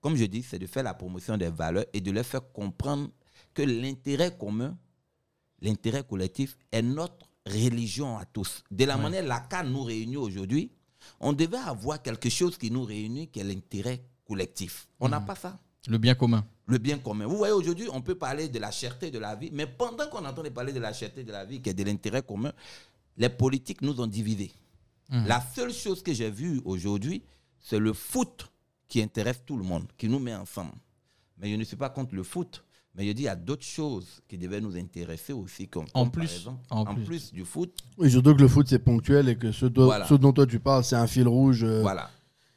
Comme 0.00 0.16
je 0.16 0.24
dis, 0.24 0.42
c'est 0.42 0.58
de 0.58 0.66
faire 0.66 0.82
la 0.82 0.92
promotion 0.94 1.36
des 1.36 1.48
valeurs 1.50 1.84
et 1.92 2.00
de 2.00 2.10
leur 2.10 2.26
faire 2.26 2.50
comprendre 2.52 3.10
que 3.54 3.62
l'intérêt 3.62 4.36
commun, 4.36 4.76
l'intérêt 5.62 6.02
collectif 6.02 6.56
est 6.72 6.82
notre 6.82 7.28
religion 7.46 8.18
à 8.18 8.24
tous. 8.24 8.64
De 8.72 8.84
la 8.84 8.96
manière 8.96 9.24
laquelle 9.24 9.68
nous 9.70 9.84
réunit 9.84 10.16
aujourd'hui, 10.16 10.72
on 11.20 11.32
devait 11.32 11.56
avoir 11.58 12.02
quelque 12.02 12.28
chose 12.28 12.56
qui 12.58 12.70
nous 12.70 12.84
réunit, 12.84 13.28
qui 13.28 13.40
est 13.40 13.44
l'intérêt 13.44 14.02
collectif. 14.26 14.88
On 15.00 15.08
n'a 15.08 15.20
pas 15.20 15.34
ça 15.34 15.58
Le 15.86 15.98
bien 15.98 16.14
commun. 16.14 16.44
le 16.66 16.78
bien 16.78 16.98
commun. 16.98 17.26
Vous 17.26 17.36
voyez, 17.38 17.52
aujourd'hui, 17.54 17.88
on 17.92 18.02
peut 18.02 18.14
parler 18.14 18.48
de 18.48 18.58
la 18.58 18.70
cherté 18.70 19.10
de 19.10 19.18
la 19.18 19.34
vie, 19.36 19.50
mais 19.52 19.66
pendant 19.66 20.06
qu'on 20.08 20.24
entend 20.24 20.42
parler 20.50 20.72
de 20.72 20.80
la 20.80 20.92
cherté 20.92 21.24
de 21.24 21.32
la 21.32 21.44
vie, 21.44 21.60
qui 21.62 21.70
est 21.70 21.74
de 21.74 21.82
l'intérêt 21.84 22.22
commun, 22.22 22.52
les 23.16 23.28
politiques 23.30 23.82
nous 23.82 24.00
ont 24.00 24.06
divisés. 24.06 24.52
La 25.10 25.40
seule 25.54 25.72
chose 25.72 26.02
que 26.02 26.12
j'ai 26.12 26.30
vue 26.30 26.60
aujourd'hui, 26.66 27.22
c'est 27.60 27.78
le 27.78 27.94
foot 27.94 28.50
qui 28.88 29.02
intéresse 29.02 29.40
tout 29.46 29.56
le 29.56 29.64
monde, 29.64 29.86
qui 29.96 30.08
nous 30.08 30.18
met 30.18 30.34
ensemble. 30.34 30.72
Mais 31.38 31.50
je 31.50 31.56
ne 31.56 31.64
suis 31.64 31.76
pas 31.76 31.88
contre 31.88 32.14
le 32.14 32.22
foot, 32.22 32.62
mais 32.94 33.06
je 33.06 33.12
dis 33.12 33.22
il 33.22 33.26
y 33.26 33.28
a 33.28 33.36
d'autres 33.36 33.64
choses 33.64 34.20
qui 34.28 34.38
devaient 34.38 34.60
nous 34.60 34.76
intéresser 34.76 35.32
aussi, 35.32 35.68
comme, 35.68 35.86
En 35.94 36.06
plus, 36.08 36.24
exemple, 36.34 36.62
en 36.70 36.80
en 36.80 36.94
plus. 36.94 37.04
plus 37.04 37.32
du 37.32 37.44
foot, 37.44 37.72
Oui, 37.96 38.10
surtout 38.10 38.34
que 38.34 38.40
le 38.42 38.48
foot 38.48 38.66
c'est 38.68 38.78
ponctuel 38.78 39.28
et 39.28 39.36
que 39.36 39.52
ce, 39.52 39.66
dont- 39.66 39.84
Voilà. 39.86 40.06
ce 40.06 40.14
dont 40.14 40.32
toi 40.32 40.46
tu 40.46 40.58
parles 40.60 40.84
c'est 40.84 40.96
un 40.96 41.06
fil 41.06 41.28
rouge. 41.28 41.62
euh, 41.64 41.80
voilà, 41.82 42.10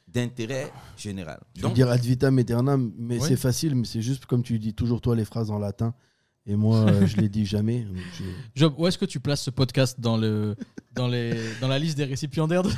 d'intérêt 0.08 0.72
général. 0.96 1.40
Je 1.56 1.66
veux 1.66 1.72
dire 1.72 1.88
ad 1.90 2.00
vitam 2.00 2.38
aeternam, 2.38 2.92
mais 2.98 3.18
Oui. 3.20 3.24
c'est 3.28 3.36
facile, 3.36 3.74
mais 3.74 3.84
c'est 3.86 4.02
juste 4.02 4.26
comme 4.26 4.42
tu 4.42 4.58
dis 4.58 4.74
toujours 4.74 5.00
toi 5.00 5.14
les 5.16 5.24
phrases 5.24 5.50
en 5.50 5.58
latin. 5.58 5.94
Et 6.44 6.56
moi, 6.56 6.78
euh, 6.80 7.06
je 7.06 7.16
les 7.18 7.28
dis 7.28 7.46
jamais. 7.46 7.80
donc 7.82 7.96
j'ai- 8.18 8.24
Job, 8.56 8.74
où 8.76 8.86
est-ce 8.88 8.98
que 8.98 9.04
tu 9.04 9.20
places 9.20 9.42
ce 9.42 9.50
podcast 9.50 10.00
dans, 10.00 10.16
le, 10.16 10.56
dans, 10.92 11.06
les, 11.06 11.34
dans 11.60 11.68
la 11.68 11.78
liste 11.78 11.96
des 11.96 12.04
récipiendaires 12.04 12.64
de... 12.64 12.70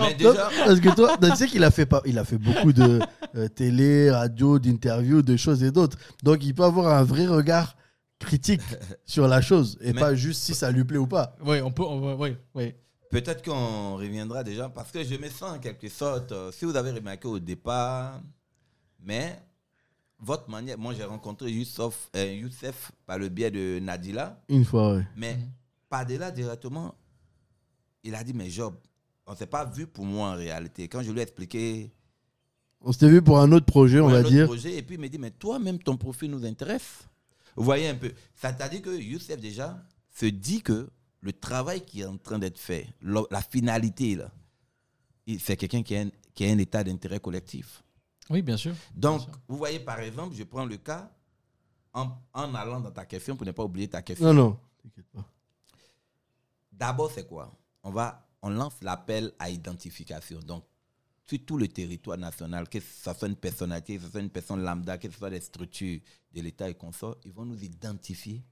mais 0.00 0.14
déjà, 0.14 0.50
Parce 0.66 0.80
que 0.80 0.92
toi, 0.96 1.16
tu 1.16 1.36
sais 1.36 1.46
qu'il 1.46 1.62
a 1.62 1.70
fait 1.70 1.86
pas, 1.86 2.02
il 2.04 2.18
a 2.18 2.24
fait 2.24 2.38
beaucoup 2.38 2.72
de 2.72 2.98
euh, 3.36 3.46
télé, 3.48 4.10
radio, 4.10 4.58
d'interviews, 4.58 5.22
de 5.22 5.36
choses 5.36 5.62
et 5.62 5.70
d'autres. 5.70 5.96
Donc 6.24 6.44
il 6.44 6.52
peut 6.52 6.64
avoir 6.64 6.92
un 6.98 7.04
vrai 7.04 7.28
regard 7.28 7.76
critique 8.18 8.60
sur 9.06 9.28
la 9.28 9.40
chose 9.40 9.78
et 9.82 9.92
Mais- 9.92 10.00
pas 10.00 10.14
juste 10.16 10.42
si 10.42 10.54
ça 10.54 10.72
lui 10.72 10.82
plaît 10.84 10.98
ou 10.98 11.06
pas. 11.06 11.36
Ouais, 11.44 11.62
on 11.62 11.70
peut. 11.70 11.84
on 11.84 12.16
ouais, 12.16 12.36
ouais. 12.56 12.76
Peut-être 13.12 13.44
qu'on 13.44 13.96
reviendra 13.96 14.42
déjà 14.44 14.68
parce 14.68 14.90
que 14.90 15.02
je 15.04 15.14
me 15.14 15.28
sens 15.28 15.56
en 15.56 15.58
quelque 15.60 15.88
sorte, 15.88 16.32
euh, 16.32 16.50
si 16.52 16.64
vous 16.64 16.74
avez 16.76 16.90
remarqué 16.90 17.28
au 17.28 17.38
départ, 17.38 18.20
mais 19.00 19.40
votre 20.22 20.48
manière, 20.50 20.78
moi 20.78 20.94
j'ai 20.94 21.04
rencontré 21.04 21.50
Youssef, 21.50 22.10
euh, 22.16 22.32
Youssef 22.34 22.92
par 23.06 23.18
le 23.18 23.28
biais 23.28 23.50
de 23.50 23.78
Nadila, 23.80 24.42
Une 24.48 24.64
fois, 24.64 24.94
ouais. 24.96 25.06
mais 25.16 25.38
par 25.88 26.06
delà 26.06 26.30
directement, 26.30 26.94
il 28.04 28.14
a 28.14 28.22
dit 28.24 28.34
mais 28.34 28.50
Job, 28.50 28.74
on 29.26 29.34
s'est 29.34 29.46
pas 29.46 29.64
vu 29.64 29.86
pour 29.86 30.04
moi 30.04 30.30
en 30.30 30.34
réalité. 30.36 30.88
Quand 30.88 31.02
je 31.02 31.10
lui 31.10 31.20
ai 31.20 31.22
expliqué 31.22 31.90
On 32.80 32.92
s'était 32.92 33.08
vu 33.10 33.22
pour 33.22 33.38
un 33.40 33.50
autre 33.52 33.66
projet, 33.66 34.00
on 34.00 34.04
pour 34.04 34.10
un 34.10 34.14
va 34.14 34.20
autre 34.20 34.30
dire. 34.30 34.46
projet, 34.46 34.76
et 34.76 34.82
puis 34.82 34.96
il 34.96 35.00
me 35.00 35.08
dit 35.08 35.18
mais 35.18 35.30
toi-même 35.30 35.78
ton 35.78 35.96
profil 35.96 36.30
nous 36.30 36.44
intéresse. 36.44 37.04
Vous 37.56 37.64
voyez 37.64 37.88
un 37.88 37.94
peu, 37.96 38.12
ça 38.34 38.52
t'a 38.52 38.68
dit 38.68 38.80
que 38.82 38.90
Youssef 38.90 39.40
déjà 39.40 39.82
se 40.14 40.26
dit 40.26 40.62
que 40.62 40.88
le 41.20 41.32
travail 41.32 41.84
qui 41.84 42.00
est 42.00 42.06
en 42.06 42.16
train 42.16 42.38
d'être 42.38 42.58
fait, 42.58 42.86
la 43.02 43.42
finalité 43.42 44.16
là, 44.16 44.30
c'est 45.38 45.56
quelqu'un 45.56 45.82
qui 45.82 45.94
a 45.96 46.00
un, 46.02 46.10
qui 46.34 46.44
a 46.46 46.50
un 46.50 46.58
état 46.58 46.82
d'intérêt 46.82 47.20
collectif. 47.20 47.82
Oui, 48.30 48.42
bien 48.42 48.56
sûr. 48.56 48.74
Donc, 48.94 49.18
Bien 49.18 49.26
sûr. 49.32 49.40
vous 49.48 49.56
voyez 49.58 49.80
par 49.80 49.98
exemple, 50.00 50.34
je 50.36 50.44
prends 50.44 50.64
le 50.64 50.76
cas 50.76 51.10
en, 51.92 52.16
en 52.32 52.54
allant 52.54 52.80
dans 52.80 52.92
ta 52.92 53.04
question 53.04 53.36
pour 53.36 53.44
ne 53.46 53.50
pas 53.52 53.64
oublier 53.64 53.88
ta 53.88 54.00
question. 54.02 54.26
Non, 54.32 54.34
non. 54.34 54.60
T'inquiète 54.82 55.06
pas. 55.12 55.24
D'abord, 56.72 57.10
c'est 57.10 57.26
quoi? 57.26 57.52
On, 57.82 57.90
va, 57.90 58.26
on 58.42 58.50
lance 58.50 58.74
l'appel 58.82 59.32
à 59.38 59.50
identification. 59.50 60.38
Donc, 60.40 60.64
sur 61.26 61.44
tout 61.44 61.58
le 61.58 61.68
territoire 61.68 62.18
national, 62.18 62.68
que 62.68 62.80
ce 62.80 63.12
soit 63.12 63.28
une 63.28 63.36
personnalité, 63.36 63.96
que 63.96 64.02
ce 64.04 64.10
soit 64.10 64.20
une 64.20 64.30
personne 64.30 64.62
lambda, 64.62 64.98
que 64.98 65.10
ce 65.10 65.16
soit 65.18 65.30
des 65.30 65.40
structures 65.40 66.00
de 66.32 66.40
l'État 66.40 66.68
et 66.68 66.74
consorts, 66.74 67.16
ils 67.24 67.32
vont 67.32 67.44
nous 67.44 67.62
identifier 67.62 68.42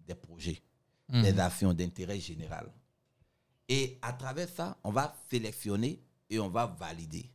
des 0.00 0.14
projets, 0.14 0.60
Mhm. 1.08 1.22
des 1.22 1.38
actions 1.38 1.72
d'intérêt 1.74 2.18
général. 2.20 2.72
Et 3.68 3.98
à 4.02 4.12
travers 4.12 4.48
ça, 4.48 4.76
on 4.84 4.90
va 4.90 5.14
sélectionner 5.30 6.02
et 6.28 6.38
on 6.38 6.48
va 6.48 6.66
valider. 6.66 7.30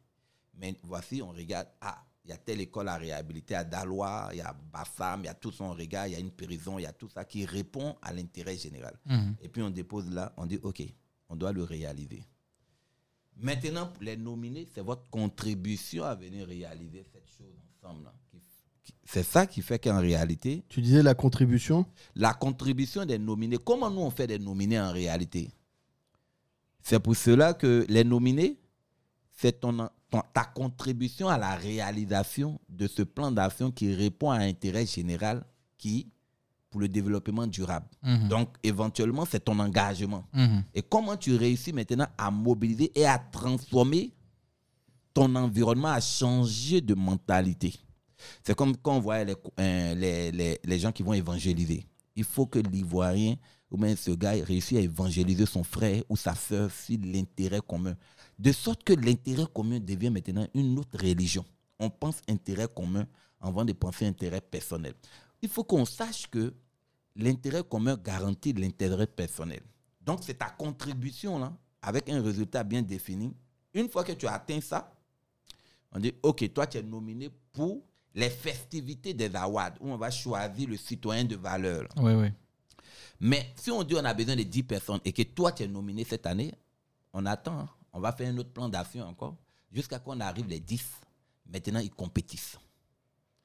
Mais 0.58 0.76
voici, 0.84 1.22
on 1.22 1.30
regarde, 1.30 1.68
ah, 1.82 2.04
il 2.26 2.32
y 2.32 2.34
a 2.34 2.38
telle 2.38 2.60
école 2.62 2.88
à 2.90 2.98
réhabiliter 2.98 3.56
à 3.56 3.64
Dalois, 3.64 4.30
il 4.34 4.38
y 4.38 4.42
a 4.42 4.54
Bassam, 4.74 5.22
il 5.22 5.26
y 5.26 5.30
a 5.30 5.34
tout 5.34 5.52
son 5.52 5.72
regard, 5.74 6.08
il 6.08 6.14
y 6.14 6.16
a 6.16 6.20
une 6.20 6.32
prison, 6.32 6.78
il 6.80 6.84
y 6.84 6.86
a 6.86 6.92
tout 6.94 7.08
ça 7.10 7.24
qui 7.24 7.46
répond 7.46 7.96
à 8.02 8.12
l'intérêt 8.12 8.58
général. 8.58 8.98
Mhm. 9.06 9.36
Et 9.42 9.48
puis 9.50 9.62
on 9.62 9.70
dépose 9.70 10.10
là, 10.10 10.34
on 10.38 10.46
dit, 10.46 10.60
OK, 10.64 10.82
on 11.30 11.36
doit 11.36 11.52
le 11.54 11.64
réaliser. 11.64 12.24
Maintenant, 13.40 13.88
pour 13.88 14.04
les 14.04 14.18
nominer, 14.18 14.68
c'est 14.74 14.82
votre 14.82 15.08
contribution 15.10 16.04
à 16.04 16.16
venir 16.16 16.48
réaliser 16.48 17.06
cette 17.14 17.30
chose 17.38 17.54
ensemble. 17.84 18.10
qui- 18.84 18.94
C'est 19.04 19.24
ça 19.24 19.46
qui 19.46 19.62
fait 19.62 19.80
qu'en 19.80 20.00
réalité, 20.00 20.64
Tu 20.70 20.82
disais 20.82 21.04
la 21.04 21.14
contribution? 21.14 21.86
la 22.16 22.34
contribution 22.34 23.06
des 23.06 23.20
nominés, 23.20 23.58
comment 23.58 23.90
nous 23.92 24.00
on 24.02 24.10
fait 24.10 24.28
des 24.28 24.40
nominés 24.40 24.80
en 24.80 24.92
réalité? 24.92 25.52
C'est 26.82 27.00
pour 27.00 27.16
cela 27.16 27.54
que 27.54 27.86
les 27.90 28.04
nominés, 28.06 28.58
c'est 29.34 29.60
ton- 29.60 29.90
ta 30.10 30.46
contribution 30.46 31.28
à 31.28 31.38
la 31.38 31.56
réalisation 31.56 32.60
de 32.70 32.88
ce 32.88 33.02
plan 33.02 33.32
d'action 33.32 33.72
qui 33.72 33.94
répond 33.94 34.32
à 34.32 34.40
l'intérêt 34.40 34.86
général 34.86 35.44
qui, 35.78 36.08
pour 36.70 36.80
le 36.82 36.88
développement 36.88 37.46
durable. 37.48 37.88
Mhm. 38.04 38.28
Donc, 38.30 38.50
éventuellement, 38.64 39.26
c'est 39.26 39.44
ton 39.44 39.60
engagement. 39.60 40.26
Mhm. 40.34 40.64
Et 40.74 40.82
comment 40.82 41.18
tu 41.18 41.36
réussis 41.36 41.74
maintenant 41.74 42.08
à 42.18 42.32
mobiliser 42.32 42.92
et 42.96 43.06
à 43.06 43.18
transformer 43.18 44.14
ton 45.14 45.34
environnement, 45.36 45.90
à 45.90 46.00
changer 46.00 46.80
de 46.82 46.94
mentalité? 46.94 47.74
C'est 48.44 48.56
comme 48.56 48.76
quand 48.78 48.98
on 48.98 49.00
voit 49.00 49.24
les, 49.24 49.36
euh, 49.60 49.94
les, 49.96 50.32
les, 50.32 50.60
les 50.64 50.80
gens 50.80 50.92
qui 50.92 51.04
vont 51.04 51.14
évangéliser. 51.14 51.86
Il 52.16 52.24
faut 52.24 52.48
que 52.48 52.60
l'Ivoirien 52.60 53.36
ou 53.70 53.78
même 53.78 53.96
ce 53.98 54.12
gars 54.12 54.32
réussisse 54.32 54.78
à 54.78 54.82
évangéliser 54.82 55.46
son 55.46 55.64
frère 55.64 56.04
ou 56.10 56.16
sa 56.16 56.36
soeur 56.36 56.72
sur 56.72 56.98
l'intérêt 57.04 57.62
commun. 57.66 57.96
De 58.40 58.52
sorte 58.52 58.84
que 58.84 58.94
l'intérêt 58.94 59.46
commun 59.54 59.80
devient 59.80 60.10
maintenant 60.10 60.48
une 60.54 60.78
autre 60.80 60.98
religion. 60.98 61.44
On 61.80 61.90
pense 61.90 62.22
intérêt 62.28 62.68
commun 62.74 63.06
avant 63.42 63.66
de 63.66 63.74
penser 63.74 64.06
intérêt 64.06 64.42
personnel. 64.42 64.94
Il 65.42 65.50
faut 65.50 65.64
qu'on 65.64 65.86
sache 65.86 66.28
que 66.28 66.54
l'intérêt 67.16 67.64
commun 67.64 67.98
garantit 67.98 68.54
l'intérêt 68.54 69.08
personnel. 69.08 69.62
Donc, 70.02 70.20
c'est 70.24 70.36
ta 70.36 70.50
contribution 70.50 71.38
là, 71.38 71.54
avec 71.82 72.10
un 72.10 72.22
résultat 72.22 72.64
bien 72.64 72.82
défini. 72.82 73.34
Une 73.74 73.90
fois 73.90 74.04
que 74.04 74.14
tu 74.14 74.26
as 74.28 74.34
atteint 74.34 74.62
ça, 74.62 74.94
on 75.92 76.00
dit, 76.00 76.14
OK, 76.24 76.52
toi, 76.54 76.68
tu 76.68 76.78
es 76.78 76.84
nominé 76.84 77.30
pour 77.52 77.84
les 78.16 78.30
festivités 78.30 79.14
des 79.14 79.34
awards, 79.36 79.74
où 79.80 79.90
on 79.92 79.98
va 79.98 80.10
choisir 80.10 80.70
le 80.70 80.78
citoyen 80.78 81.24
de 81.24 81.36
valeur. 81.36 81.84
là. 81.84 82.02
Ouais, 82.02 82.16
ouais. 82.16 82.34
Mais 83.20 83.48
si 83.56 83.72
on 83.72 83.84
dit 83.84 83.96
on 83.96 84.06
a 84.06 84.14
besoin 84.14 84.36
de 84.36 84.44
10 84.44 84.64
personnes 84.64 85.00
et 85.06 85.12
que 85.14 85.24
toi, 85.24 85.52
tu 85.52 85.64
es 85.64 85.68
nominé 85.68 86.04
cette 86.04 86.26
année, 86.26 86.54
on 87.14 87.26
attend. 87.26 87.60
hein. 87.60 87.70
On 87.94 88.00
va 88.00 88.12
faire 88.12 88.32
un 88.32 88.38
autre 88.38 88.50
plan 88.52 88.70
d'action 88.70 89.04
encore, 89.08 89.36
jusqu'à 89.72 89.98
qu'on 90.00 90.20
arrive 90.20 90.48
les 90.48 90.60
10. 90.60 90.84
Maintenant, 91.52 91.80
ils 91.80 91.90
compétissent. 91.90 92.58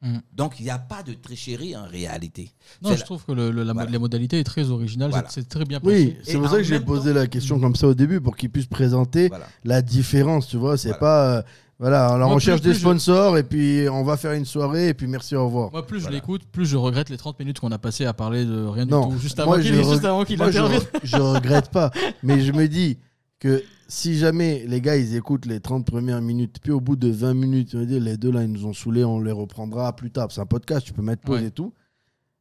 Mhm. 0.03 0.21
Donc, 0.33 0.59
il 0.59 0.65
n'y 0.65 0.71
a 0.71 0.79
pas 0.79 1.03
de 1.05 1.15
tricherie 1.15 1.77
en 1.77 1.87
réalité. 1.87 2.51
Non, 2.83 2.91
C'est 2.91 2.97
je 2.97 3.01
la- 3.01 3.07
trouve 3.07 3.25
que 3.25 3.33
le, 3.33 3.51
le- 3.53 3.63
la, 3.63 3.73
Voilà. 3.73 3.89
la 3.91 3.99
modalité 4.01 4.41
est 4.41 4.45
très 4.45 4.69
originale. 4.71 5.11
Voilà. 5.11 5.29
C'est 5.31 5.43
c'est 5.43 5.49
très 5.49 5.65
bien 5.65 5.81
Oui, 5.85 6.07
pensé. 6.07 6.19
c'est 6.25 6.33
Et 6.33 6.39
pour 6.39 6.49
ça 6.51 6.57
que 6.57 6.63
j'ai 6.65 6.81
posé 6.81 7.11
temps- 7.13 7.19
la 7.21 7.27
question 7.29 7.61
comme 7.61 7.77
ça 7.77 7.87
au 7.87 7.95
début 7.95 8.21
pour 8.21 8.37
qu'il 8.37 8.51
puisse 8.51 8.67
présenter 8.67 9.29
Voilà. 9.29 9.47
la 9.65 9.81
différence, 9.81 10.49
tu 10.49 10.57
vois. 10.57 10.77
C'est 10.77 10.89
Voilà. 10.89 10.99
pas. 10.99 11.37
euh, 11.39 11.43
voilà, 11.83 12.07
alors 12.07 12.29
Moi, 12.29 12.37
on 12.37 12.39
plus- 12.39 12.45
cherche 12.47 12.61
plus 12.63 12.69
des 12.69 12.75
je- 12.75 12.79
sponsors 12.81 13.37
et 13.37 13.43
puis 13.43 13.87
on 13.91 14.03
va 14.05 14.17
faire 14.17 14.33
une 14.33 14.45
soirée 14.47 14.89
et 14.89 14.95
puis 14.95 15.07
merci, 15.07 15.37
au 15.37 15.45
revoir. 15.47 15.71
Moi, 15.73 15.85
plus 15.87 15.99
je 15.99 16.03
Voilà. 16.05 16.15
l'écoute, 16.17 16.43
plus 16.51 16.65
je 16.65 16.77
regrette 16.77 17.11
les 17.11 17.17
30 17.19 17.39
minutes 17.41 17.59
qu'on 17.61 17.73
a 17.73 17.79
passé 17.79 18.05
à 18.07 18.13
parler 18.15 18.45
de 18.45 18.65
rien 18.65 18.87
Non, 18.87 19.09
du 19.09 19.15
tout. 19.17 19.21
Juste 19.21 19.39
avant 19.41 19.51
moi, 19.51 19.61
qu'il 19.61 19.69
je 19.69 19.75
juste 19.75 19.89
reg- 19.91 20.07
avant 20.07 20.25
qu'il 20.25 20.39
moi, 20.39 20.51
je, 20.51 20.59
intervienne. 20.59 20.81
re- 20.81 21.01
je 21.03 21.17
regrette 21.17 21.69
pas, 21.71 21.91
mais 22.23 22.41
je 22.41 22.53
me 22.53 22.69
dis 22.69 22.99
que 23.41 23.63
si 23.89 24.17
jamais 24.17 24.65
les 24.69 24.81
gars 24.81 24.97
ils 24.97 25.17
écoutent 25.17 25.45
les 25.45 25.61
30 25.61 25.85
premières 25.85 26.23
minutes, 26.23 26.57
puis 26.63 26.71
au 26.73 26.81
bout 26.81 26.97
de 26.97 27.09
20 27.11 27.35
minutes, 27.35 27.73
ils 27.73 27.81
vont 27.81 27.85
dire 27.85 28.01
les 28.01 28.17
deux 28.17 28.31
là 28.31 28.43
ils 28.45 28.51
nous 28.53 28.65
ont 28.65 28.73
saoulés, 28.73 29.05
on 29.05 29.21
les 29.21 29.33
reprendra 29.33 29.95
plus 29.97 30.11
tard. 30.11 30.29
C'est 30.31 30.41
un 30.41 30.47
podcast, 30.47 30.87
tu 30.87 30.93
peux 30.93 31.03
mettre 31.03 31.23
pause 31.23 31.41
Ouais. 31.41 31.49
et 31.49 31.51
tout. 31.51 31.73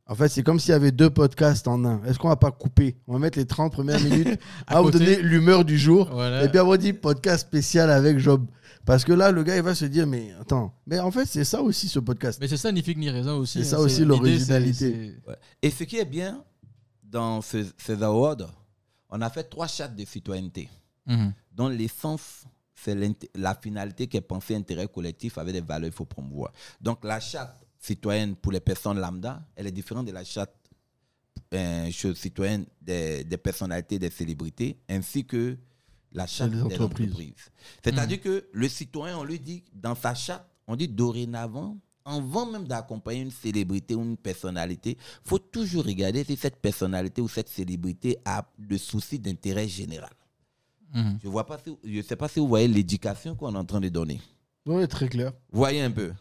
En 0.08 0.16
fait, 0.16 0.28
c'est 0.30 0.44
comme 0.44 0.60
s'il 0.60 0.72
y 0.72 0.74
avait 0.74 0.92
deux 0.92 1.10
podcasts 1.10 1.68
en 1.68 1.86
un. 1.86 2.04
Est-ce 2.04 2.20
qu'on 2.20 2.28
va 2.30 2.36
pas 2.36 2.52
couper? 2.52 2.98
On 3.08 3.14
va 3.14 3.20
mettre 3.20 3.38
les 3.38 3.46
30 3.46 3.72
premières 3.72 4.00
minutes 4.04 4.40
À 4.68 4.78
à 4.78 4.82
vous 4.82 4.92
donner 4.92 5.22
l'humeur 5.22 5.64
du 5.64 5.78
jour. 5.78 6.10
Voilà. 6.12 6.44
Et 6.44 6.50
puis 6.50 6.60
on 6.60 6.76
dit 6.76 6.92
podcast 6.94 7.48
spécial 7.48 7.90
avec 7.90 8.18
Job. 8.20 8.46
Parce 8.84 9.06
que 9.06 9.14
là, 9.14 9.32
le 9.32 9.44
gars, 9.44 9.56
il 9.56 9.62
va 9.62 9.76
se 9.76 9.86
dire, 9.86 10.08
mais 10.08 10.34
attends, 10.42 10.74
mais 10.88 11.00
en 11.00 11.12
fait, 11.12 11.26
c'est 11.28 11.44
ça 11.44 11.62
aussi 11.62 11.88
ce 11.88 12.00
podcast. 12.00 12.40
Mais 12.42 12.48
c'est 12.48 12.58
ça, 12.58 12.72
ni 12.72 12.82
figue 12.82 12.98
ni 12.98 13.10
raisin 13.12 13.36
aussi. 13.36 13.60
C'est 13.60 13.68
hein. 13.76 13.78
ça 13.78 13.80
aussi, 13.80 14.04
l'originalité. 14.04 15.14
Ouais. 15.28 15.36
Et 15.62 15.70
ce 15.70 15.84
qui 15.84 15.98
est 15.98 16.06
bien 16.06 16.44
dans 17.04 17.42
ce- 17.42 17.66
ces 17.78 18.02
awards, 18.02 18.38
on 19.10 19.22
a 19.22 19.30
fait 19.30 19.44
trois 19.44 19.68
chartes 19.68 19.96
de 19.96 20.04
citoyenneté, 20.04 20.68
Mhm. 21.06 21.32
dont 21.54 21.68
l'essence, 21.68 22.44
c'est 22.74 22.98
la 23.36 23.54
finalité 23.56 24.08
qui 24.08 24.18
est 24.18 24.22
pensée 24.22 24.56
intérêt 24.56 24.88
collectif 24.88 25.38
avec 25.38 25.54
des 25.54 25.62
valeurs 25.62 25.90
qu'il 25.90 25.96
faut 25.98 26.06
promouvoir. 26.06 26.52
Donc 26.82 27.04
la 27.04 27.20
charte 27.20 27.54
citoyenne 27.82 28.36
pour 28.36 28.52
les 28.54 28.60
personnes 28.62 29.00
lambda, 29.00 29.44
elle 29.56 29.68
est 29.68 29.72
différente 29.72 30.06
de 30.06 30.12
la 30.14 30.24
charte 30.24 30.52
euh, 31.54 31.92
chose 31.92 32.18
citoyenne 32.18 32.66
des, 32.82 33.24
des 33.26 33.38
personnalités, 33.38 34.00
des 34.00 34.10
célébrités, 34.10 34.78
ainsi 34.88 35.26
que 35.26 35.58
la 36.14 36.28
charte 36.28 36.52
des 36.52 36.62
entreprises. 36.62 37.10
entreprises. 37.10 37.52
C'est-à-dire 37.84 38.22
que 38.22 38.48
le 38.54 38.70
citoyen, 38.70 39.18
on 39.18 39.24
lui 39.24 39.40
dit, 39.40 39.64
dans 39.74 39.96
sa 39.96 40.14
charte, 40.14 40.46
on 40.68 40.76
dit 40.78 40.88
dorénavant, 40.88 41.78
avant 42.06 42.46
même 42.46 42.68
d'accompagner 42.68 43.22
une 43.22 43.32
célébrité 43.32 43.96
ou 43.96 44.02
une 44.02 44.18
personnalité, 44.18 44.92
il 45.26 45.28
faut 45.30 45.40
toujours 45.40 45.84
regarder 45.86 46.24
si 46.24 46.36
cette 46.38 46.58
personnalité 46.58 47.22
ou 47.22 47.28
cette 47.28 47.50
célébrité 47.50 48.18
a 48.26 48.46
le 48.58 48.78
souci 48.78 49.20
d'intérêt 49.20 49.68
général. 49.68 50.12
Mhm. 50.94 51.20
Je 51.24 51.28
vois 51.28 51.46
pas 51.46 51.58
si- 51.58 51.78
je 51.84 51.98
ne 51.98 52.02
sais 52.02 52.16
pas 52.16 52.28
si 52.28 52.40
vous 52.40 52.48
voyez 52.48 52.68
l'éducation 52.68 53.36
qu'on 53.36 53.54
est 53.54 53.58
en 53.58 53.66
train 53.66 53.80
de 53.82 53.90
donner. 53.90 54.20
Oui, 54.66 54.88
très 54.88 55.08
clair. 55.10 55.34
Voyez 55.52 55.82
un 55.82 55.92
peu. 55.92 56.12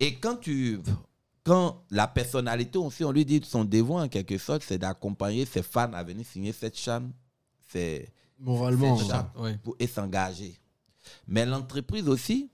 Et 0.00 0.14
quand 0.16 0.36
tu. 0.36 0.80
Quand 1.44 1.84
la 1.90 2.08
personnalité 2.08 2.76
aussi, 2.76 3.04
on 3.04 3.12
lui 3.12 3.24
dit 3.24 3.40
son 3.44 3.64
devoir 3.64 4.04
en 4.04 4.08
quelque 4.08 4.36
sorte, 4.36 4.62
c'est 4.66 4.78
d'accompagner 4.78 5.46
ses 5.46 5.62
fans 5.62 5.92
à 5.92 6.02
venir 6.02 6.26
signer 6.26 6.52
cette 6.52 6.76
chaîne. 6.76 7.12
C'est 7.68 8.12
Moralement. 8.40 8.98
Ouais. 9.36 9.56
pour 9.62 9.76
et 9.78 9.86
s'engager. 9.86 10.58
Mais 11.28 11.46
l'entreprise 11.46 12.08
aussi, 12.08 12.50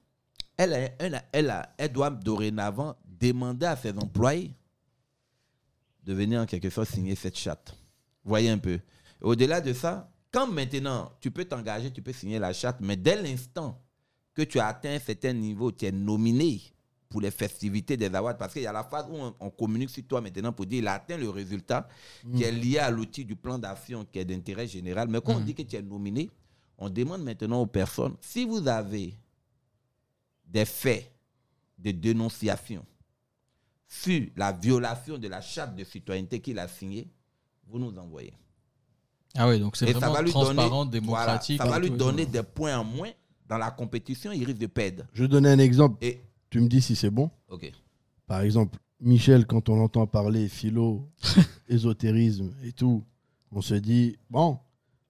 elle, 0.58 0.74
a- 0.74 0.90
elle, 0.98 1.14
a- 1.14 1.24
elle, 1.32 1.48
a- 1.48 1.74
elle 1.78 1.90
doit 1.90 2.10
dorénavant 2.10 2.94
demander 3.06 3.64
à 3.64 3.76
ses 3.76 3.92
employés 3.96 4.54
de 6.04 6.12
venir 6.12 6.40
en 6.42 6.46
quelque 6.46 6.68
sorte 6.68 6.90
signer 6.90 7.14
cette 7.14 7.38
charte. 7.38 7.74
Voyez 8.24 8.50
un 8.50 8.58
peu. 8.58 8.78
Au-delà 9.22 9.62
de 9.62 9.72
ça, 9.72 10.10
quand 10.30 10.46
maintenant 10.46 11.10
tu 11.18 11.30
peux 11.30 11.46
t'engager, 11.46 11.90
tu 11.90 12.02
peux 12.02 12.12
signer 12.12 12.38
la 12.38 12.52
charte, 12.52 12.76
mais 12.80 12.96
dès 12.96 13.20
l'instant 13.20 13.80
que 14.34 14.42
tu 14.42 14.58
as 14.58 14.66
atteint 14.66 14.94
un 14.94 14.98
certain 14.98 15.32
niveau, 15.32 15.72
tu 15.72 15.86
es 15.86 15.92
nominé 15.92 16.60
pour 17.12 17.20
les 17.20 17.30
festivités 17.30 17.96
des 17.98 18.12
awards, 18.14 18.38
parce 18.38 18.54
qu'il 18.54 18.62
y 18.62 18.66
a 18.66 18.72
la 18.72 18.84
phase 18.84 19.04
où 19.10 19.16
on, 19.16 19.34
on 19.38 19.50
communique 19.50 19.90
sur 19.90 20.02
toi 20.06 20.22
maintenant 20.22 20.50
pour 20.52 20.64
dire 20.64 20.78
il 20.78 20.88
a 20.88 20.94
atteint 20.94 21.18
le 21.18 21.28
résultat 21.28 21.86
qui 22.34 22.42
est 22.42 22.50
lié 22.50 22.78
à 22.78 22.90
l'outil 22.90 23.24
du 23.26 23.36
plan 23.36 23.58
d'action 23.58 24.06
qui 24.10 24.18
est 24.18 24.24
d'intérêt 24.24 24.66
général. 24.66 25.08
Mais 25.08 25.20
quand 25.20 25.34
on 25.34 25.40
dit 25.40 25.54
que 25.54 25.62
tu 25.62 25.76
es 25.76 25.82
nominé, 25.82 26.30
on 26.78 26.88
demande 26.88 27.22
maintenant 27.22 27.60
aux 27.60 27.66
personnes 27.66 28.14
si 28.22 28.46
vous 28.46 28.66
avez 28.66 29.14
des 30.46 30.64
faits 30.64 31.12
de 31.78 31.90
dénonciation 31.90 32.84
sur 33.86 34.22
la 34.36 34.52
violation 34.52 35.18
de 35.18 35.28
la 35.28 35.42
charte 35.42 35.74
de 35.76 35.84
citoyenneté 35.84 36.40
qu'il 36.40 36.58
a 36.58 36.66
signée, 36.66 37.08
vous 37.68 37.78
nous 37.78 37.96
envoyez. 37.98 38.32
Ah 39.36 39.48
oui, 39.48 39.60
donc 39.60 39.76
c'est 39.76 39.88
Et 39.88 39.92
ça 39.92 39.98
vraiment 39.98 40.14
va 40.14 40.22
lui 40.22 40.30
transparent, 40.30 40.84
donner, 40.86 41.00
démocratique. 41.00 41.56
voilà, 41.58 41.72
ça 41.74 41.78
va 41.78 41.86
lui 41.86 41.94
donner 41.94 42.24
des 42.24 42.42
points 42.42 42.78
en 42.78 42.84
moins 42.84 43.10
dans 43.52 43.58
la 43.58 43.70
compétition, 43.70 44.32
il 44.32 44.44
risque 44.44 44.58
de 44.58 44.66
perdre. 44.66 45.04
Je 45.12 45.22
vais 45.22 45.28
donner 45.28 45.50
un 45.50 45.58
exemple. 45.58 45.98
Et, 46.00 46.22
Tu 46.52 46.60
me 46.60 46.68
dis 46.68 46.82
si 46.82 46.94
c'est 46.96 47.10
bon. 47.10 47.30
ok. 47.48 47.72
Par 48.26 48.42
exemple, 48.42 48.78
Michel, 49.00 49.46
quand 49.46 49.68
on 49.70 49.80
entend 49.82 50.06
parler 50.06 50.48
philo, 50.48 51.08
ésotérisme 51.68 52.50
et 52.62 52.72
tout, 52.72 53.04
on 53.50 53.60
se 53.62 53.74
dit, 53.74 54.16
bon, 54.30 54.58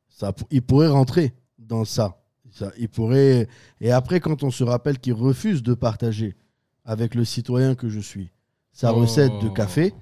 ça, 0.09 0.32
il 0.51 0.62
pourrait 0.62 0.89
rentrer 0.89 1.35
dans 1.59 1.85
ça. 1.85 2.23
ça. 2.51 2.70
Il 2.78 2.89
pourrait... 2.89 3.48
Et 3.81 3.90
après, 3.90 4.20
quand 4.20 4.43
on 4.44 4.51
se 4.51 4.64
rappelle 4.64 4.98
qu'il 4.98 5.14
refuse 5.14 5.62
de 5.62 5.74
partager 5.74 6.36
avec 6.85 7.14
le 7.14 7.24
citoyen 7.24 7.74
que 7.74 7.89
je 7.89 8.01
suis 8.01 8.31
sa 8.73 8.93
Oh. 8.94 9.01
recette 9.01 9.32
de 9.43 9.48
café, 9.48 9.93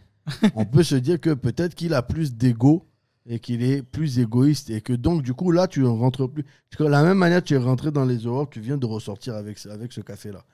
on 0.55 0.65
peut 0.65 0.83
se 0.85 0.95
dire 0.95 1.19
que 1.21 1.31
peut-être 1.35 1.75
qu'il 1.75 1.93
a 1.95 2.03
plus 2.03 2.35
d'ego 2.35 2.87
et 3.27 3.39
qu'il 3.41 3.63
est 3.63 3.83
plus 3.83 4.19
égoïste 4.19 4.71
et 4.71 4.81
que 4.81 4.93
donc 4.93 5.23
du 5.23 5.35
coup 5.35 5.51
là 5.51 5.67
tu 5.67 5.81
ne 5.81 5.87
rentres 5.89 6.29
plus 6.31 6.45
de 6.79 6.85
la 6.85 7.03
même 7.03 7.19
manière 7.19 7.43
tu 7.43 7.55
es 7.55 7.59
rentré 7.59 7.91
dans 7.91 8.05
les 8.05 8.27
horreurs 8.27 8.49
que 8.49 8.55
tu 8.55 8.61
viens 8.61 8.77
de 8.79 8.87
ressortir 8.87 9.35
avec, 9.35 9.59
ce- 9.59 9.69
avec 9.69 9.93
ce 9.93 10.01
café 10.01 10.31
là 10.33 10.45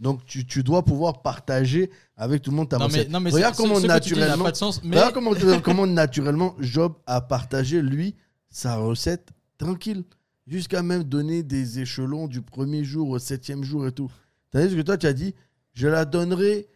donc 0.00 0.24
tu, 0.26 0.44
tu 0.46 0.62
dois 0.62 0.84
pouvoir 0.84 1.22
partager 1.22 1.90
avec 2.16 2.42
tout 2.42 2.50
le 2.50 2.56
monde 2.56 2.68
ta 2.68 2.78
Non, 2.78 2.86
mais, 2.88 2.98
recette 2.98 3.10
non, 3.10 3.20
mais 3.20 3.30
regarde 3.30 3.54
ce- 3.54 3.60
comment 3.62 3.76
ce 3.76 3.80
dis 3.82 3.86
n'a 3.88 3.94
naturellement 3.94 4.54
sens. 4.54 4.80
Mais 4.82 4.96
regarde 4.96 5.14
comment, 5.14 5.32
comment 5.62 5.86
naturellement 5.86 6.54
Job 6.60 6.94
a 7.06 7.20
partagé 7.20 7.82
lui 7.82 8.14
sa 8.50 8.76
recette 8.76 9.28
tranquille 9.58 10.02
jusqu'à 10.46 10.82
même 10.82 11.04
donner 11.04 11.42
des 11.42 11.78
échelons 11.80 12.26
du 12.26 12.42
premier 12.42 12.82
jour 12.84 13.10
au 13.10 13.18
septième 13.18 13.62
jour 13.64 13.86
et 13.86 13.92
tout 13.92 14.10
tandis 14.50 14.74
que 14.74 14.80
toi 14.82 14.96
tu 14.98 15.06
as 15.06 15.12
dit 15.12 15.34
je 15.72 15.86
la 15.88 16.04
donnerai 16.04 16.66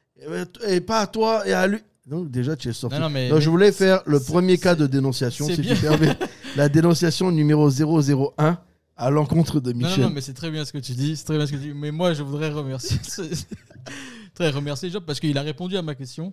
et 0.69 0.81
pas 0.81 1.01
à 1.01 1.07
toi 1.07 1.47
et 1.47 1.53
à 1.53 1.67
lui 1.67 1.79
donc 2.07 2.31
déjà 2.31 2.55
tu 2.55 2.69
es 2.69 2.73
sorti 2.73 2.99
Non, 2.99 3.11
mais- 3.11 3.29
donc 3.29 3.41
je 3.41 3.51
voulais 3.51 3.73
faire 3.73 4.03
le 4.07 4.21
premier 4.21 4.57
cas 4.59 4.77
de 4.77 4.87
dénonciation, 4.87 5.47
si 5.47 5.61
bien. 5.61 5.75
tu 5.75 5.81
permets. 5.81 6.17
La 6.57 6.69
dénonciation 6.71 7.33
numéro 7.33 7.69
001 7.69 8.59
à 8.97 9.11
l'encontre 9.11 9.61
de 9.61 9.73
Non, 9.73 9.79
Michel. 9.79 10.01
non, 10.03 10.09
non, 10.09 10.15
mais 10.15 10.21
c'est 10.21 10.35
très 10.35 10.51
bien 10.51 10.65
ce 10.65 10.73
que 10.73 10.79
tu 10.79 10.93
dis. 10.93 11.17
C'est 11.17 11.25
très 11.25 11.37
bien 11.37 11.47
ce 11.47 11.53
que 11.53 11.57
tu 11.57 11.65
dis. 11.65 11.75
Mais 11.75 11.91
moi, 11.91 12.15
je 12.15 12.23
voudrais 12.23 12.51
remercier, 12.51 12.99
très 14.35 14.51
remercier 14.51 14.91
Job 14.91 15.05
parce 15.07 15.21
qu'il 15.21 15.37
a 15.37 15.43
répondu 15.43 15.77
à 15.77 15.83
ma 15.83 15.95
question. 15.95 16.33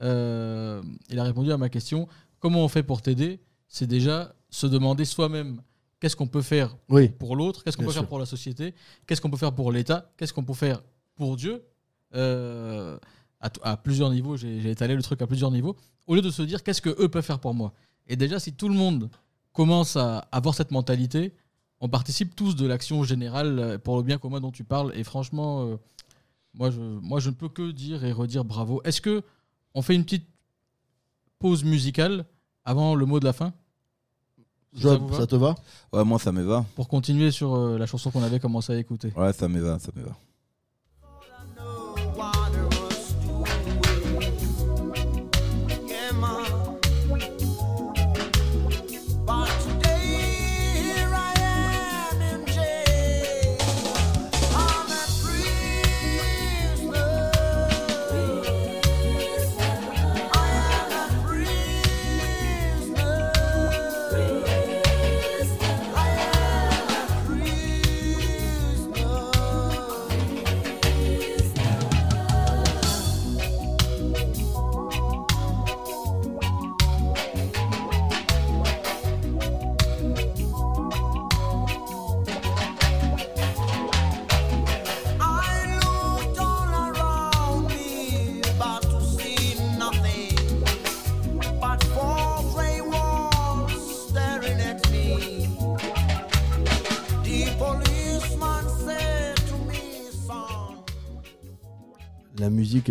Euh, 0.00 0.80
il 1.10 1.18
a 1.18 1.24
répondu 1.24 1.52
à 1.52 1.58
ma 1.58 1.68
question. 1.68 2.08
Comment 2.38 2.64
on 2.64 2.68
fait 2.68 2.84
pour 2.84 3.02
t'aider? 3.02 3.40
C'est 3.66 3.86
déjà 3.86 4.34
se 4.48 4.66
demander 4.66 5.04
soi-même 5.04 5.60
qu'est-ce 6.00 6.16
qu'on 6.16 6.28
peut 6.28 6.42
faire 6.42 6.76
Oui, 6.88 7.08
pour 7.08 7.36
l'autre, 7.36 7.64
qu'est-ce 7.64 7.76
qu'on 7.76 7.84
peut 7.84 7.90
sûr. 7.90 8.02
faire 8.02 8.08
pour 8.08 8.18
la 8.18 8.26
société, 8.26 8.74
qu'est-ce 9.06 9.20
qu'on 9.20 9.30
peut 9.30 9.36
faire 9.36 9.52
pour 9.52 9.72
l'État, 9.72 10.10
qu'est-ce 10.16 10.32
qu'on 10.32 10.44
peut 10.44 10.54
faire 10.54 10.80
pour 11.16 11.36
Dieu? 11.36 11.64
Euh, 12.14 12.98
à, 13.40 13.76
plusieurs 13.76 14.10
niveaux, 14.10 14.36
j'ai 14.36 14.60
j'ai 14.60 14.70
étalé 14.70 14.94
le 14.96 15.02
truc 15.02 15.20
à 15.22 15.26
plusieurs 15.26 15.50
niveaux, 15.50 15.76
au 16.06 16.14
lieu 16.14 16.22
de 16.22 16.30
se 16.30 16.42
dire 16.42 16.62
qu'est-ce 16.62 16.80
que 16.80 16.90
eux 17.02 17.08
peuvent 17.08 17.24
faire 17.24 17.40
pour 17.40 17.54
moi? 17.54 17.72
Et 18.06 18.16
déjà, 18.16 18.38
si 18.38 18.52
tout 18.52 18.68
le 18.68 18.74
monde 18.74 19.10
commence 19.52 19.96
à 19.96 20.18
avoir 20.32 20.54
cette 20.54 20.70
mentalité, 20.70 21.34
on 21.80 21.88
participe 21.88 22.34
tous 22.34 22.56
de 22.56 22.66
l'action 22.66 23.04
générale 23.04 23.58
euh, 23.58 23.78
pour 23.78 23.96
le 23.96 24.02
bien 24.02 24.18
commun 24.18 24.40
dont 24.40 24.50
tu 24.50 24.64
parles. 24.64 24.92
Et 24.94 25.04
franchement, 25.04 25.62
euh, 25.64 25.76
moi, 26.54 26.70
je, 26.70 26.80
moi, 26.80 27.20
je 27.20 27.30
ne 27.30 27.34
peux 27.34 27.48
que 27.48 27.70
dire 27.70 28.04
et 28.04 28.12
redire 28.12 28.44
bravo. 28.44 28.80
Est-ce 28.84 29.00
que 29.00 29.22
on 29.74 29.82
fait 29.82 29.94
une 29.94 30.04
petite 30.04 30.26
pause 31.38 31.64
musicale 31.64 32.24
avant 32.64 32.94
le 32.94 33.06
mot 33.06 33.20
de 33.20 33.24
la 33.24 33.32
fin? 33.32 33.52
Ça 34.74 34.80
Job, 34.80 35.26
te 35.26 35.36
va? 35.36 35.54
Ouais, 35.92 36.04
moi, 36.04 36.18
ça 36.18 36.30
me 36.30 36.42
va. 36.42 36.64
Pour 36.76 36.88
continuer 36.88 37.30
sur 37.30 37.54
euh, 37.54 37.78
la 37.78 37.86
chanson 37.86 38.10
qu'on 38.10 38.22
avait 38.22 38.40
commencé 38.40 38.72
à 38.72 38.78
écouter. 38.78 39.12
Ouais, 39.16 39.32
ça 39.32 39.48
me 39.48 39.60
va, 39.60 39.78
ça 39.78 39.90
me 39.94 40.02
va. 40.02 40.16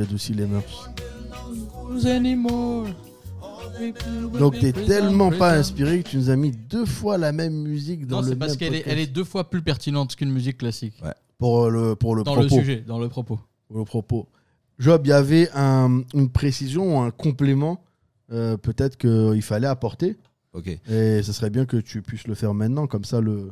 Adoucit 0.02 0.34
les 0.34 0.46
mœurs. 0.46 0.90
Donc 4.40 4.60
t'es 4.60 4.72
tellement 4.74 5.32
pas 5.32 5.54
inspiré 5.58 6.02
que 6.02 6.10
tu 6.10 6.18
nous 6.18 6.30
as 6.30 6.36
mis 6.36 6.52
deux 6.52 6.86
fois 6.86 7.18
la 7.18 7.32
même 7.32 7.54
musique 7.54 8.08
dans 8.08 8.18
Non, 8.18 8.22
le 8.24 8.30
c'est 8.30 8.36
parce 8.36 8.52
même 8.52 8.60
qu'elle 8.60 8.76
est, 8.76 8.84
elle 8.88 9.00
est 9.00 9.08
deux 9.08 9.24
fois 9.24 9.50
plus 9.50 9.62
pertinente 9.62 10.16
qu'une 10.16 10.32
musique 10.32 10.58
classique. 10.58 10.96
pour 11.38 11.66
euh, 11.66 11.70
le 11.70 11.96
pour 11.96 12.16
le 12.16 12.24
dans 12.24 12.34
propos. 12.34 12.56
le 12.56 12.62
sujet, 12.62 12.84
dans 12.88 13.00
le 13.00 13.08
propos. 13.10 13.40
Pour 13.68 13.78
le 13.78 13.86
propos. 13.86 14.28
Job, 14.80 15.02
il 15.06 15.10
y 15.10 15.14
avait 15.14 15.50
un- 15.54 16.02
une 16.14 16.30
précision 16.30 16.98
ou 16.98 17.00
un 17.02 17.12
complément 17.12 17.82
euh, 18.32 18.58
peut-être 18.58 18.98
qu'il 18.98 19.42
fallait 19.42 19.68
apporter. 19.68 20.18
Ok. 20.54 20.68
Et 20.90 21.22
ce 21.24 21.32
serait 21.32 21.50
bien 21.52 21.66
que 21.66 21.78
tu 21.78 22.02
puisses 22.02 22.28
le 22.28 22.34
faire 22.36 22.54
maintenant, 22.54 22.88
comme 22.88 23.04
ça 23.06 23.22
le, 23.22 23.52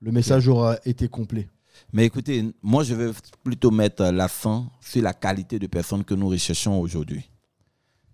le 0.00 0.12
message 0.12 0.46
aura 0.48 0.76
été 0.84 1.08
complet. 1.08 1.48
Mais 1.92 2.06
écoutez, 2.06 2.44
moi, 2.62 2.84
je 2.84 2.94
vais 2.94 3.10
plutôt 3.42 3.70
mettre 3.70 4.04
l'accent 4.04 4.70
sur 4.80 5.02
la 5.02 5.12
qualité 5.12 5.58
de 5.58 5.66
personnes 5.66 6.04
que 6.04 6.14
nous 6.14 6.28
recherchons 6.28 6.80
aujourd'hui. 6.80 7.28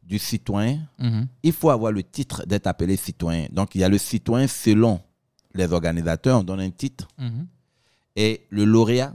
Du 0.03 0.19
citoyen, 0.19 0.81
il 1.43 1.53
faut 1.53 1.71
avoir 1.71 1.93
le 1.93 2.03
titre 2.03 2.45
d'être 2.47 2.67
appelé 2.67 2.97
citoyen. 2.97 3.47
Donc, 3.53 3.75
il 3.75 3.81
y 3.81 3.85
a 3.85 3.89
le 3.89 3.99
citoyen 3.99 4.49
selon 4.49 5.01
les 5.55 5.73
organisateurs, 5.73 6.41
on 6.41 6.43
donne 6.43 6.61
un 6.61 6.71
titre. 6.71 7.09
Mhm. 7.19 7.47
Et 8.17 8.47
le 8.51 8.65
lauréat, 8.65 9.15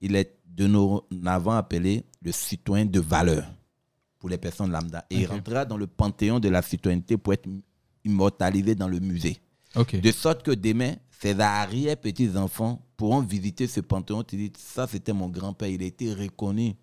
il 0.00 0.16
est 0.16 0.36
de 0.46 0.66
nos 0.66 1.06
avant 1.26 1.52
appelé 1.52 2.04
le 2.22 2.32
citoyen 2.32 2.84
de 2.84 3.00
valeur 3.00 3.44
pour 4.18 4.28
les 4.28 4.38
personnes 4.38 4.70
lambda. 4.70 5.04
Et 5.10 5.20
il 5.20 5.26
rentrera 5.26 5.64
dans 5.64 5.76
le 5.76 5.86
panthéon 5.86 6.38
de 6.38 6.48
la 6.48 6.60
citoyenneté 6.62 7.16
pour 7.16 7.32
être 7.32 7.48
immortalisé 8.04 8.74
dans 8.74 8.88
le 8.88 9.00
musée. 9.00 9.38
De 9.74 10.10
sorte 10.12 10.42
que 10.42 10.50
demain, 10.50 10.94
ses 11.10 11.38
arrière-petits-enfants 11.40 12.82
pourront 13.00 13.22
visiter 13.22 13.66
ce 13.66 13.80
panthéon 13.80 14.22
et 14.30 14.36
dire 14.36 14.50
ça, 14.58 14.86
c'était 14.86 15.14
mon 15.14 15.28
grand-père. 15.30 15.68
Il 15.68 15.82
a 15.82 15.86
été 15.86 16.12
reconnu 16.12 16.74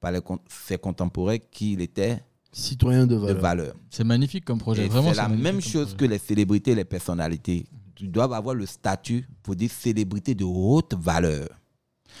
par 0.00 0.10
les 0.12 0.22
con- 0.22 0.38
ses 0.48 0.78
contemporains 0.78 1.36
qu'il 1.38 1.82
était 1.82 2.22
Citoyen 2.50 3.06
de 3.06 3.14
de 3.14 3.20
valeur. 3.20 3.40
valeur. 3.42 3.74
C'est 3.90 4.02
magnifique 4.04 4.46
comme 4.46 4.58
projet. 4.58 4.86
Et 4.86 4.88
Vraiment, 4.88 5.10
c'est 5.10 5.16
la 5.16 5.28
même 5.28 5.60
chose 5.60 5.94
que 5.94 6.06
les 6.06 6.16
célébrités 6.18 6.70
et 6.70 6.74
les 6.74 6.86
personnalités. 6.86 7.66
Ils 8.00 8.10
doivent 8.10 8.32
avoir 8.32 8.54
le 8.54 8.64
statut 8.64 9.28
pour 9.42 9.54
dire 9.56 9.70
célébrité 9.70 10.34
de 10.34 10.44
haute 10.44 10.94
valeur. 10.94 11.48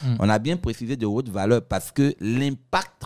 Mm. 0.02 0.16
On 0.18 0.28
a 0.28 0.38
bien 0.38 0.58
précisé 0.58 0.96
de 0.96 1.06
haute 1.06 1.30
valeur 1.30 1.62
parce 1.66 1.90
que 1.90 2.14
l'impact 2.20 3.04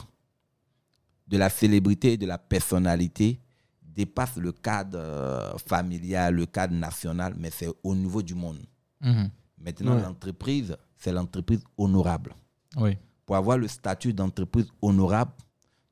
de 1.28 1.36
la 1.38 1.50
célébrité 1.50 2.14
et 2.14 2.16
de 2.16 2.26
la 2.26 2.38
personnalité 2.38 3.38
dépasse 3.82 4.36
le 4.38 4.50
cadre 4.52 4.98
euh, 4.98 5.56
familial, 5.64 6.34
le 6.34 6.46
cadre 6.46 6.74
national, 6.74 7.34
mais 7.38 7.50
c'est 7.50 7.68
au 7.84 7.94
niveau 7.94 8.22
du 8.22 8.34
monde. 8.34 8.58
Mhm. 9.00 9.30
Maintenant, 9.64 9.96
Ouais. 9.96 10.02
l'entreprise, 10.02 10.76
c'est 10.96 11.12
l'entreprise 11.12 11.62
honorable. 11.78 12.34
Oui. 12.76 12.96
Pour 13.26 13.36
avoir 13.36 13.58
le 13.58 13.68
statut 13.68 14.12
d'entreprise 14.12 14.66
honorable, 14.82 15.32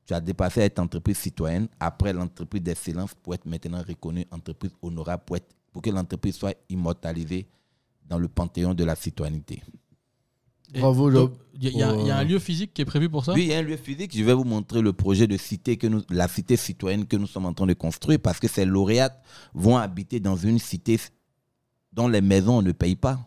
tu 0.05 0.13
as 0.13 0.19
dépassé 0.19 0.61
à 0.61 0.65
être 0.65 0.79
entreprise 0.79 1.17
citoyenne. 1.17 1.67
Après, 1.79 2.11
l'entreprise 2.11 2.61
d'excellence 2.61 3.13
pour 3.13 3.33
être 3.33 3.45
maintenant 3.45 3.81
reconnue 3.87 4.25
entreprise 4.31 4.71
honorable, 4.81 5.23
pour, 5.25 5.37
être- 5.37 5.55
pour 5.71 5.81
que 5.81 5.89
l'entreprise 5.89 6.35
soit 6.35 6.55
immortalisée 6.69 7.47
dans 8.07 8.17
le 8.19 8.27
panthéon 8.27 8.73
de 8.73 8.83
la 8.83 8.95
citoyenneté. 8.95 9.61
Et 10.73 10.79
Bravo, 10.79 11.11
Job. 11.11 11.33
Il 11.53 11.63
y, 11.69 11.83
a- 11.83 11.95
y 11.95 12.11
un 12.11 12.19
euh, 12.19 12.23
lieu 12.23 12.39
physique 12.39 12.73
qui 12.73 12.81
est 12.81 12.85
prévu 12.85 13.09
pour 13.09 13.23
ça? 13.25 13.33
Oui, 13.33 13.43
il 13.43 13.47
y 13.49 13.53
a 13.53 13.59
un 13.59 13.61
lieu 13.61 13.77
physique. 13.77 14.15
Je 14.17 14.23
vais 14.23 14.33
vous 14.33 14.43
montrer 14.45 14.81
le 14.81 14.93
projet 14.93 15.27
de 15.27 15.37
cité 15.37 15.77
que 15.77 15.87
nous, 15.87 16.01
la 16.09 16.27
cité 16.27 16.55
citoyenne 16.57 17.05
que 17.05 17.15
nous 17.17 17.27
sommes 17.27 17.45
en 17.45 17.53
train 17.53 17.67
de 17.67 17.73
construire 17.73 18.19
parce 18.19 18.39
que 18.39 18.47
ces 18.47 18.65
lauréates 18.65 19.21
vont 19.53 19.77
habiter 19.77 20.19
dans 20.19 20.35
une 20.35 20.59
cité 20.59 20.97
dont 21.93 22.07
les 22.07 22.21
maisons 22.21 22.57
on 22.59 22.61
ne 22.61 22.71
paye 22.71 22.95
pas. 22.95 23.19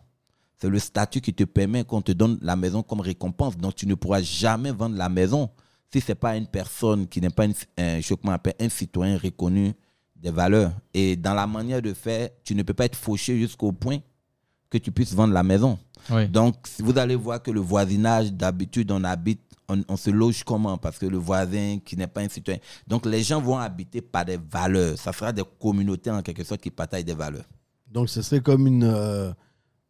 C'est 0.57 0.69
le 0.69 0.79
statut 0.79 1.21
qui 1.21 1.33
te 1.33 1.43
permet 1.43 1.83
qu'on 1.83 2.01
te 2.01 2.11
donne 2.11 2.37
la 2.41 2.55
maison 2.55 2.81
comme 2.83 3.01
récompense. 3.01 3.57
Donc 3.57 3.75
tu 3.75 3.85
ne 3.87 3.95
pourras 3.95 4.21
jamais 4.21 4.71
vendre 4.71 4.95
la 4.97 5.09
maison. 5.09 5.49
si 5.91 6.01
c'est 6.01 6.15
pas 6.15 6.35
une 6.35 6.47
personne 6.47 7.07
qui 7.07 7.21
n'est 7.21 7.29
pas 7.29 7.45
une, 7.45 7.53
un, 7.77 7.99
je 8.01 8.13
m'appelle 8.23 8.55
un 8.59 8.69
citoyen 8.69 9.17
reconnu 9.17 9.73
des 10.15 10.31
valeurs. 10.31 10.71
Et 10.93 11.15
dans 11.15 11.33
la 11.33 11.45
manière 11.47 11.81
de 11.81 11.93
faire, 11.93 12.29
tu 12.43 12.55
ne 12.55 12.63
peux 12.63 12.73
pas 12.73 12.85
être 12.85 12.95
fauché 12.97 13.37
jusqu'au 13.37 13.71
point 13.71 13.99
que 14.69 14.77
tu 14.77 14.91
puisses 14.91 15.13
vendre 15.13 15.33
la 15.33 15.43
maison. 15.43 15.77
Oui. 16.09 16.27
Donc, 16.27 16.55
si 16.67 16.81
vous 16.81 16.97
allez 16.97 17.15
voir 17.15 17.41
que 17.41 17.51
le 17.51 17.59
voisinage, 17.59 18.31
d'habitude, 18.33 18.91
on 18.91 19.03
habite, 19.03 19.41
on, 19.69 19.81
on 19.87 19.95
se 19.97 20.09
loge 20.09 20.43
comment? 20.43 20.77
Parce 20.77 20.97
que 20.97 21.05
le 21.05 21.17
voisin 21.17 21.79
qui 21.83 21.95
n'est 21.95 22.07
pas 22.07 22.21
un 22.21 22.29
citoyen. 22.29 22.59
Donc, 22.87 23.05
les 23.05 23.23
gens 23.23 23.39
vont 23.41 23.57
habiter 23.57 24.01
par 24.01 24.25
des 24.25 24.37
valeurs. 24.37 24.97
Ça 24.97 25.13
sera 25.13 25.31
des 25.31 25.43
communautés, 25.61 26.11
en 26.11 26.21
quelque 26.21 26.43
sorte, 26.43 26.61
qui 26.61 26.71
partagent 26.71 27.05
des 27.05 27.13
valeurs. 27.13 27.45
Donc 27.91 28.09
ce 28.09 28.21
serait 28.21 28.41
comme 28.41 28.67
une. 28.67 28.83
euh, 28.83 29.31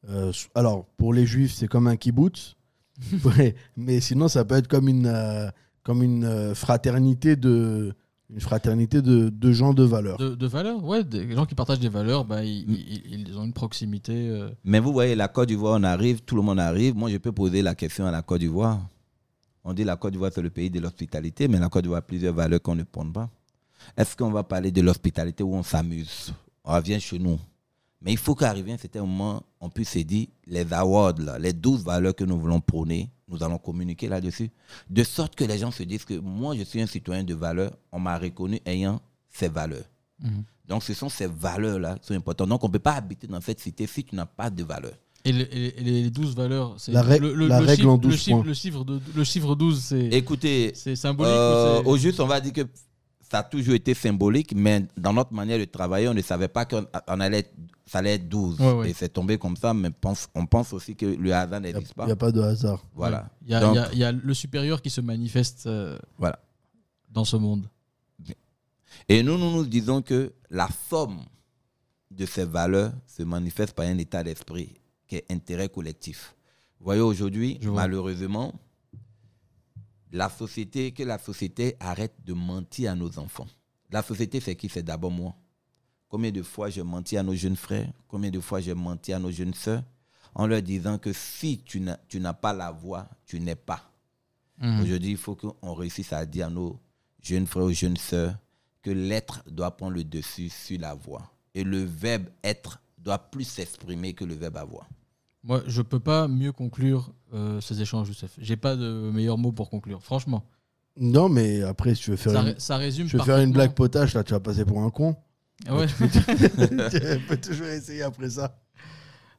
euh, 0.10 0.32
alors 0.56 0.86
pour 0.98 1.14
les 1.14 1.26
juifs, 1.26 1.54
c'est 1.54 1.68
comme 1.68 1.88
un 1.88 1.96
kibbutz. 1.96 2.56
Ouais, 3.26 3.56
mais 3.76 4.00
sinon, 4.00 4.28
ça 4.30 4.46
peut 4.46 4.56
être 4.56 4.68
comme 4.70 4.88
une, 4.88 5.06
euh, 5.08 5.50
comme 5.84 6.02
une 6.04 6.24
euh, 6.26 6.56
fraternité 6.56 7.36
de. 7.36 7.94
Une 8.34 8.40
fraternité 8.42 9.04
de, 9.04 9.30
de 9.30 9.52
gens 9.52 9.72
de 9.76 9.84
valeur. 9.84 10.18
De, 10.18 10.34
de 10.34 10.48
valeurs, 10.48 10.84
ouais, 10.84 11.04
des 11.04 11.32
gens 11.36 11.46
qui 11.46 11.54
partagent 11.54 11.80
des 11.80 11.90
valeurs, 11.90 12.26
bah, 12.26 12.42
Mm. 12.42 12.46
ils, 12.46 13.04
ils- 13.14 13.28
ils 13.30 13.38
ont 13.38 13.44
une 13.44 13.54
proximité. 13.54 14.14
euh, 14.30 14.50
Mais 14.64 14.80
vous 14.80 14.92
voyez, 14.92 15.14
la 15.14 15.28
Côte 15.28 15.48
d'Ivoire, 15.50 15.78
on 15.80 15.84
arrive, 15.84 16.22
tout 16.22 16.36
le 16.36 16.42
monde 16.42 16.60
arrive. 16.60 16.96
Moi, 16.96 17.12
je 17.12 17.18
peux 17.18 17.32
poser 17.32 17.62
la 17.62 17.76
question 17.76 18.08
à 18.08 18.12
la 18.12 18.24
Côte 18.24 18.40
d'Ivoire. 18.40 18.80
On 19.64 19.74
dit 19.74 19.84
la 19.84 19.96
Côte 19.96 20.14
d'Ivoire, 20.14 20.32
c'est 20.34 20.42
le 20.42 20.50
pays 20.50 20.72
de 20.72 20.80
l'hospitalité, 20.80 21.48
mais 21.48 21.60
la 21.60 21.70
Côte 21.70 21.84
d'Ivoire 21.84 22.00
a 22.00 22.02
plusieurs 22.02 22.34
valeurs 22.34 22.62
qu'on 22.64 22.74
ne 22.76 22.82
prend 22.84 23.06
pas. 23.12 23.30
Est-ce 23.96 24.16
qu'on 24.18 24.32
va 24.32 24.44
parler 24.44 24.72
de 24.72 24.82
l'hospitalité 24.82 25.44
où 25.44 25.54
on 25.54 25.62
s'amuse? 25.64 26.34
On 26.64 26.74
revient 26.74 27.00
chez 27.00 27.20
nous. 27.20 27.38
Mais 28.06 28.12
il 28.12 28.18
faut 28.18 28.36
qu'arrive 28.36 28.70
un 28.70 28.78
certain 28.78 29.02
moment, 29.02 29.42
on 29.60 29.68
puisse 29.70 29.90
se 29.90 30.00
dire, 30.00 30.28
les 30.46 30.72
awards, 30.72 31.16
là, 31.18 31.40
les 31.40 31.54
12 31.54 31.84
valeurs 31.84 32.14
que 32.16 32.24
nous 32.24 32.40
voulons 32.40 32.62
prôner, 32.62 33.10
nous 33.28 33.42
allons 33.44 33.58
communiquer 33.58 34.08
là-dessus. 34.08 34.52
De 34.90 35.04
sorte 35.04 35.34
que 35.36 35.44
les 35.44 35.58
gens 35.58 35.72
se 35.72 35.82
disent 35.84 36.06
que 36.06 36.14
moi, 36.20 36.56
je 36.56 36.62
suis 36.64 36.80
un 36.80 36.86
citoyen 36.86 37.24
de 37.24 37.34
valeur, 37.34 37.72
on 37.92 38.00
m'a 38.00 38.18
reconnu 38.20 38.60
ayant 38.66 39.02
ces 39.32 39.48
valeurs. 39.48 39.86
Mhm. 40.22 40.44
Donc, 40.68 40.84
ce 40.84 40.94
sont 40.94 41.10
ces 41.10 41.26
valeurs-là 41.28 41.98
qui 42.00 42.08
sont 42.08 42.14
importantes. 42.14 42.50
Donc, 42.50 42.64
on 42.64 42.68
ne 42.68 42.74
peut 42.74 42.80
pas 42.80 42.94
habiter 42.94 43.26
dans 43.28 43.42
cette 43.42 43.60
cité 43.60 43.88
si 43.88 44.04
tu 44.04 44.16
n'as 44.16 44.26
pas 44.28 44.50
de 44.52 44.64
valeurs. 44.64 44.94
Et, 45.28 45.32
le- 45.32 45.52
et 45.56 45.60
les- 45.60 45.68
et 45.80 46.02
les 46.04 46.10
12 46.12 46.36
valeurs, 46.36 46.76
c'est 46.78 46.92
La 46.92 47.02
la 47.02 47.10
règle 47.10 47.76
chiffre, 47.76 47.90
en 47.90 47.98
12 47.98 48.12
le 48.12 48.18
chiffre, 48.18 48.38
points. 48.38 48.46
le 48.46 48.54
chiffre, 48.54 48.84
de, 48.86 49.00
le 49.16 49.24
chiffre 49.24 49.56
12, 49.56 49.82
c'est 49.82 50.08
Écoutez, 50.10 50.72
c'est 50.76 50.96
symbolique 50.96 51.34
euh, 51.34 51.82
au 51.86 51.98
juste, 51.98 52.20
on 52.20 52.28
va 52.28 52.40
dire 52.40 52.54
que 52.54 52.62
ça 53.30 53.40
a 53.40 53.44
toujours 53.44 53.74
été 53.76 53.94
symbolique, 53.94 54.54
mais 54.56 54.86
dans 54.98 55.14
notre 55.14 55.34
manière 55.34 55.58
de 55.60 55.66
travailler, 55.66 56.08
on 56.08 56.14
ne 56.14 56.22
savait 56.22 56.48
pas 56.48 56.66
qu'on 56.66 56.86
on 57.08 57.20
allait, 57.20 57.40
être- 57.40 57.54
ça 57.86 58.00
allait 58.00 58.14
être 58.16 58.30
12. 58.30 58.60
Ouais, 58.60 58.72
ouais. 58.74 58.90
Et 58.90 58.94
c'est 58.94 59.10
tombé 59.10 59.38
comme 59.38 59.56
ça, 59.58 59.74
mais 59.74 59.90
pense, 59.90 60.28
on 60.36 60.46
pense 60.46 60.74
aussi 60.74 60.96
que 60.96 61.06
le 61.06 61.34
hasard 61.34 61.60
Il 61.60 61.64
n'existe 61.74 61.94
pas. 61.94 62.06
n'y 62.06 62.12
a 62.12 62.16
pas 62.16 62.32
de 62.32 62.42
hasard. 62.42 62.86
Voilà. 62.94 63.30
Il 63.44 63.52
y, 63.52 63.56
a- 63.56 63.60
Donc, 63.60 63.74
il 63.74 63.76
y 63.76 63.80
a- 63.80 63.92
il 63.94 63.98
y 64.00 64.04
a 64.04 64.12
le 64.12 64.34
supérieur 64.34 64.82
qui 64.82 64.90
se 64.90 65.02
manifeste 65.02 65.66
euh, 65.68 65.98
Voilà. 66.18 66.40
dans 67.10 67.26
ce 67.26 67.36
monde. 67.38 67.68
Et 69.10 69.22
nous, 69.24 69.38
nous 69.38 69.52
nous 69.52 69.66
disons 69.66 70.02
que 70.02 70.32
la 70.50 70.68
somme 70.90 71.20
de 72.12 72.26
ces 72.26 72.46
valeurs 72.46 72.94
se 73.08 73.24
manifeste 73.24 73.74
par 73.74 73.86
un 73.86 73.98
état 73.98 74.24
d'esprit 74.24 74.74
qui 75.08 75.18
est 75.18 75.26
intérêt 75.32 75.70
collectif. 75.70 76.36
Vous 76.80 76.86
voyez, 76.86 77.02
aujourd'hui, 77.02 77.60
malheureusement, 77.64 78.54
la 80.16 80.30
société, 80.30 80.94
que 80.94 81.04
la 81.04 81.20
société 81.20 81.76
arrête 81.80 82.16
de 82.24 82.34
mentir 82.34 82.92
à 82.92 82.96
nos 82.96 83.20
enfants. 83.20 83.48
La 83.92 84.02
société, 84.02 84.40
c'est 84.40 84.56
qui? 84.56 84.70
C'est 84.70 84.82
d'abord 84.82 85.12
moi. 85.12 85.36
Combien 86.08 86.32
de 86.32 86.42
fois 86.42 86.70
j'ai 86.70 86.84
menti 86.84 87.18
à 87.18 87.24
nos 87.24 87.36
jeunes 87.36 87.58
frères? 87.58 87.92
Combien 88.08 88.32
de 88.32 88.40
fois 88.40 88.62
j'ai 88.62 88.74
menti 88.74 89.12
à 89.12 89.20
nos 89.20 89.30
jeunes 89.30 89.54
sœurs? 89.54 89.84
En 90.34 90.48
leur 90.48 90.62
disant 90.62 90.98
que 90.98 91.12
si 91.12 91.60
tu 91.66 91.82
n'as 91.82 92.34
pas 92.34 92.54
la 92.54 92.72
voix, 92.72 93.10
tu 93.26 93.42
n'es 93.42 93.56
pas. 93.56 93.92
Mhm. 94.60 94.82
Aujourd'hui, 94.82 95.12
il 95.12 95.18
faut 95.18 95.36
qu'on 95.36 95.74
réussisse 95.74 96.14
à 96.14 96.26
dire 96.26 96.48
à 96.48 96.50
nos 96.50 96.80
jeunes 97.22 97.46
frères, 97.46 97.66
aux 97.66 97.72
jeunes 97.72 97.98
sœurs, 97.98 98.38
que 98.82 98.92
l'être 98.92 99.44
doit 99.50 99.76
prendre 99.76 99.96
le 99.96 100.06
dessus 100.06 100.50
sur 100.50 100.80
la 100.80 100.94
voix. 100.94 101.30
Et 101.54 101.64
le 101.64 101.84
verbe 101.84 102.28
être 102.42 102.82
doit 102.98 103.20
plus 103.20 103.44
s'exprimer 103.44 104.14
que 104.14 104.24
le 104.24 104.36
verbe 104.36 104.58
avoir. 104.58 104.88
Moi, 105.46 105.62
je 105.68 105.84
peux 105.84 106.00
pas 106.00 106.28
mieux 106.28 106.52
conclure 106.52 107.14
euh, 107.36 107.62
ces 107.62 107.80
échanges, 107.80 108.08
Youssef. 108.08 108.32
J'ai 108.40 108.56
pas 108.56 108.76
de 108.76 109.12
meilleur 109.14 109.38
mot 109.38 109.52
pour 109.52 109.70
conclure. 109.70 110.02
Franchement, 110.02 110.44
Non, 110.98 111.30
mais 111.30 111.62
après, 111.62 111.94
si 111.94 112.02
tu 112.02 112.12
veux 112.12 112.18
faire, 112.18 112.34
ça, 112.34 112.42
une, 112.42 112.56
ça 112.58 112.78
résume. 112.78 113.08
tu 113.08 113.18
veux 113.18 113.24
faire 113.24 113.38
une 113.38 113.52
blague 113.52 113.74
potage, 113.74 114.16
là, 114.16 114.24
tu 114.24 114.34
vas 114.34 114.40
passer 114.40 114.66
pour 114.66 114.82
un 114.82 114.90
con. 114.90 115.16
Ah 115.68 115.76
ouais. 115.76 115.86
tu 116.90 117.20
peux 117.28 117.38
toujours 117.38 117.68
essayer 117.68 118.02
après 118.02 118.32
ça. 118.32 118.58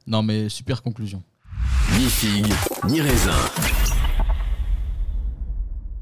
non, 0.07 0.23
mais 0.23 0.47
super 0.47 0.81
conclusion. 0.81 1.21
Ni 1.97 2.05
figue, 2.05 2.53
ni 2.87 3.01
raisin. 3.01 3.31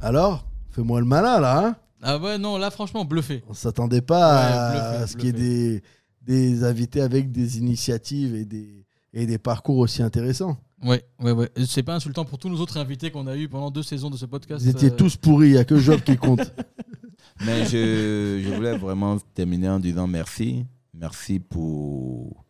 Alors, 0.02 0.48
fais-moi 0.70 1.00
le 1.00 1.08
malin, 1.08 1.40
là. 1.40 1.66
Hein 1.66 1.76
Ah 2.04 2.20
ouais, 2.20 2.38
non, 2.38 2.58
là, 2.60 2.70
franchement, 2.70 3.06
bluffé. 3.06 3.44
On 3.50 3.56
s'attendait 3.56 4.02
pas 4.02 4.38
à, 4.38 4.72
bluffé, 4.72 5.04
à 5.04 5.08
ce 5.08 5.18
qu'il 5.18 5.26
y 5.26 5.30
ait 5.30 5.32
des, 5.32 5.84
des 6.22 6.64
invités 6.64 7.02
avec 7.02 7.32
des 7.32 7.58
initiatives 7.58 8.36
et 8.36 8.46
des, 8.46 8.85
et 9.16 9.26
des 9.26 9.38
parcours 9.38 9.78
aussi 9.78 10.04
intéressants. 10.04 10.58
Ouais, 10.84 11.04
ouais, 11.22 11.32
ouais. 11.32 11.50
C'est 11.66 11.82
pas 11.84 11.96
insultant 11.96 12.26
pour 12.26 12.38
tous 12.38 12.50
nos 12.50 12.60
autres 12.60 12.78
invités 12.78 13.10
qu'on 13.10 13.26
a 13.28 13.36
eu 13.36 13.48
pendant 13.48 13.72
deux 13.72 13.82
saisons 13.82 14.10
de 14.10 14.18
ce 14.18 14.26
podcast. 14.26 14.62
Vous 14.64 14.70
étiez 14.70 14.92
euh, 14.92 14.96
tous 14.96 15.16
pourris, 15.16 15.48
il 15.48 15.52
n'y 15.54 15.58
a 15.58 15.64
que 15.64 15.78
Job 15.78 16.02
qui 16.02 16.18
compte. 16.18 16.54
Mais 17.46 17.66
je, 17.66 18.42
je 18.44 18.54
voulais 18.54 18.78
vraiment 18.78 19.18
terminer 19.34 19.70
en 19.70 19.80
disant 19.80 20.06
merci. 20.06 20.66
Merci 20.94 21.40
pour, 21.40 22.46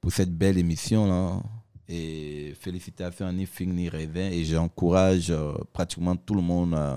pour 0.00 0.12
cette 0.12 0.32
belle 0.36 0.58
émission. 0.58 1.06
Là. 1.06 1.42
Et 1.88 2.54
félicitations 2.60 3.26
à 3.26 3.32
ni 3.32 3.46
Fing 3.46 3.74
ni 3.74 3.88
Revin. 3.88 4.30
Et 4.30 4.44
j'encourage 4.44 5.30
euh, 5.30 5.52
pratiquement 5.72 6.14
tout 6.14 6.34
le 6.34 6.42
monde 6.42 6.74
euh, 6.74 6.96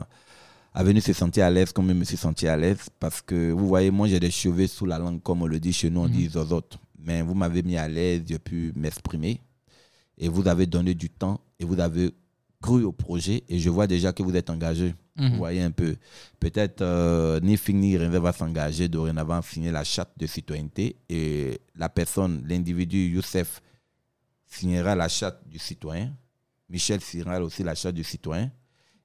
à 0.73 0.83
venir 0.83 1.01
se 1.01 1.13
sentir 1.13 1.45
à 1.45 1.49
l'aise 1.49 1.71
comme 1.71 1.87
je 1.87 1.93
me 1.93 2.03
suis 2.03 2.17
senti 2.17 2.47
à 2.47 2.57
l'aise. 2.57 2.89
Parce 2.99 3.21
que 3.21 3.51
vous 3.51 3.67
voyez, 3.67 3.91
moi 3.91 4.07
j'ai 4.09 4.19
des 4.19 4.31
cheveux 4.31 4.67
sous 4.67 4.85
la 4.85 4.99
langue, 4.99 5.21
comme 5.23 5.41
on 5.41 5.47
le 5.47 5.59
dit 5.59 5.73
chez 5.73 5.89
nous, 5.89 6.01
on 6.01 6.09
dit 6.09 6.27
zozote. 6.27 6.77
Mais 7.05 7.21
vous 7.21 7.35
m'avez 7.35 7.63
mis 7.63 7.77
à 7.77 7.87
l'aise, 7.87 8.23
j'ai 8.27 8.39
pu 8.39 8.73
m'exprimer. 8.75 9.39
Et 10.17 10.27
vous 10.27 10.47
avez 10.47 10.65
donné 10.65 10.93
du 10.93 11.09
temps 11.09 11.39
et 11.59 11.65
vous 11.65 11.79
avez 11.79 12.11
cru 12.61 12.83
au 12.83 12.91
projet. 12.91 13.43
Et 13.47 13.59
je 13.59 13.69
vois 13.69 13.87
déjà 13.87 14.11
que 14.11 14.23
vous 14.23 14.35
êtes 14.35 14.49
engagé. 14.49 14.95
Mhm. 15.15 15.31
Vous 15.31 15.37
voyez 15.37 15.61
un 15.61 15.71
peu. 15.71 15.95
Peut-être 16.39 16.81
euh, 16.81 17.39
ni 17.41 17.57
Fing 17.57 17.79
ni 17.79 17.95
va 17.95 18.33
s'engager 18.33 18.87
dorénavant 18.87 19.37
à 19.37 19.41
signer 19.41 19.71
la 19.71 19.83
charte 19.83 20.11
de 20.17 20.25
citoyenneté. 20.25 20.95
Et 21.09 21.61
la 21.75 21.89
personne, 21.89 22.43
l'individu 22.47 23.07
Youssef, 23.07 23.61
signera 24.45 24.95
la 24.95 25.07
charte 25.07 25.47
du 25.47 25.59
citoyen. 25.59 26.13
Michel 26.69 27.01
signera 27.01 27.39
aussi 27.39 27.63
la 27.63 27.75
charte 27.75 27.95
du 27.95 28.03
citoyen. 28.03 28.51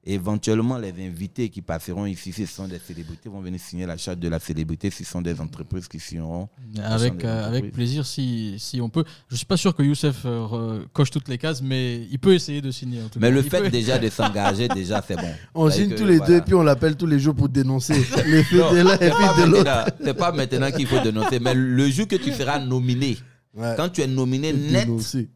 Éventuellement, 0.02 0.78
les 0.78 0.94
invités 1.06 1.50
qui 1.50 1.60
passeront 1.60 2.06
ici, 2.06 2.32
si 2.32 2.46
ce 2.46 2.54
sont 2.54 2.66
des 2.66 2.78
célébrités, 2.78 3.28
vont 3.28 3.42
venir 3.42 3.60
signer 3.60 3.84
la 3.84 3.98
charte 3.98 4.18
de 4.18 4.28
la 4.28 4.38
célébrité 4.40 4.90
si 4.90 5.04
ce 5.04 5.10
sont 5.12 5.20
des 5.20 5.38
entreprises 5.42 5.88
qui 5.88 6.00
signeront. 6.00 6.48
Avec, 6.82 7.22
euh, 7.22 7.46
avec 7.46 7.70
plaisir 7.72 8.06
si, 8.06 8.54
si 8.58 8.80
on 8.80 8.88
peut. 8.88 9.04
Je 9.28 9.36
suis 9.36 9.44
pas 9.44 9.58
sûr 9.58 9.74
que 9.76 9.82
Youssef 9.82 10.22
euh, 10.24 10.84
coche 10.94 11.10
toutes 11.10 11.28
les 11.28 11.36
cases, 11.36 11.60
mais 11.60 12.06
il 12.10 12.18
peut 12.18 12.32
essayer 12.32 12.62
de 12.62 12.70
signer. 12.70 13.02
En 13.02 13.08
tout 13.10 13.18
Mais 13.20 13.28
cas. 13.28 13.34
le 13.34 13.44
Il 13.44 13.50
fait 13.50 13.60
peut- 13.60 13.68
déjà 13.70 13.98
de 13.98 14.08
s'engager, 14.10 14.68
déjà, 14.68 15.04
c'est 15.06 15.16
bon. 15.16 15.34
On 15.54 15.68
signe 15.70 15.90
que, 15.90 15.96
tous 15.96 16.06
les 16.06 16.16
voilà. 16.16 16.26
deux 16.32 16.36
et 16.38 16.40
puis 16.42 16.54
on 16.54 16.62
l'appelle 16.62 16.96
tous 16.96 17.06
les 17.06 17.18
jours 17.18 17.34
pour 17.34 17.50
dénoncer 17.50 17.92
les 18.26 18.42
faits 18.42 18.72
de 18.72 18.76
l'un 18.82 18.94
et 18.94 18.98
c'est 18.98 19.10
puis 19.10 19.26
pas 19.26 19.34
de 19.34 19.50
l'autre. 19.50 19.64
maintenant- 19.64 19.94
C'est 20.02 20.14
pas 20.14 20.32
maintenant 20.32 20.70
qu'il 20.70 20.86
faut 20.86 21.00
dénoncer, 21.00 21.40
mais 21.40 21.52
le 21.54 21.88
jour 21.90 22.08
que 22.08 22.16
tu 22.16 22.32
seras 22.32 22.58
nominé, 22.58 23.18
Ouais. 23.52 23.74
quand 23.76 23.88
tu 23.90 24.00
es 24.00 24.06
nominé 24.06 24.48
Et 24.48 24.52
net, 24.54 24.86
dénoncer. 24.86 25.28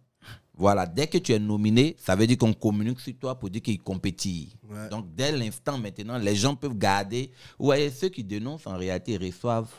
Voilà, 0.56 0.86
dès 0.86 1.06
que 1.08 1.18
tu 1.18 1.32
es 1.32 1.38
nominé, 1.38 1.96
ça 1.98 2.14
veut 2.14 2.26
dire 2.26 2.38
qu'on 2.38 2.52
communique 2.52 3.00
sur 3.00 3.14
toi 3.18 3.38
pour 3.38 3.50
dire 3.50 3.60
qu'il 3.62 3.80
compétit. 3.80 4.56
Ouais. 4.68 4.88
Donc, 4.88 5.06
dès 5.14 5.32
l'instant 5.32 5.78
maintenant, 5.78 6.16
les 6.18 6.36
gens 6.36 6.54
peuvent 6.54 6.78
garder. 6.78 7.30
Vous 7.58 7.66
voyez, 7.66 7.90
ceux 7.90 8.08
qui 8.08 8.22
dénoncent, 8.22 8.66
en 8.66 8.76
réalité, 8.76 9.16
reçoivent 9.16 9.70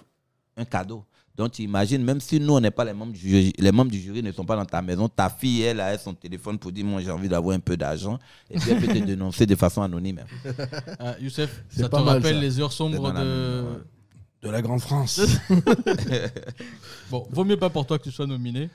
un 0.58 0.66
cadeau. 0.66 1.06
Donc, 1.34 1.52
tu 1.52 1.64
imagines, 1.64 2.02
même 2.04 2.22
si 2.22 2.40
nous, 2.40 2.54
on 2.54 2.62
n'est 2.62 2.72
pas 2.72 2.86
les 2.86 2.94
membres 2.94 3.12
du 3.14 3.20
jury, 3.20 3.54
les 3.58 3.72
membres 3.72 3.92
du 3.92 4.00
jury 4.00 4.24
ne 4.24 4.32
sont 4.32 4.46
pas 4.46 4.56
dans 4.56 4.66
ta 4.66 4.82
maison, 4.82 5.08
ta 5.10 5.30
fille, 5.30 5.62
elle 5.64 5.82
a 5.82 5.98
son 5.98 6.14
téléphone 6.14 6.58
pour 6.58 6.72
dire, 6.72 6.86
moi, 6.86 7.02
j'ai 7.02 7.12
envie 7.12 7.28
d'avoir 7.28 7.56
un 7.56 7.60
peu 7.60 7.76
d'argent. 7.76 8.20
Et 8.50 8.58
puis, 8.58 8.72
elle 8.72 8.80
peut 8.80 8.88
te 8.88 9.00
dénoncer 9.06 9.46
de 9.46 9.56
façon 9.56 9.82
anonyme. 9.82 10.22
Ah, 11.00 11.16
Youssef, 11.20 11.64
ça 11.70 11.90
te 11.90 11.96
mal, 11.96 12.04
rappelle 12.06 12.36
ça. 12.36 12.42
les 12.42 12.60
heures 12.60 12.72
sombres 12.72 13.02
ouais. 13.02 13.82
De 14.42 14.50
la 14.50 14.62
Grande 14.62 14.82
France. 14.82 15.22
Bon, 17.10 17.28
vaut 17.30 17.44
mieux 17.44 17.58
pas 17.58 17.70
pour 17.70 17.86
toi 17.86 17.98
que 18.00 18.04
tu 18.04 18.12
sois 18.12 18.26
nominé. 18.28 18.70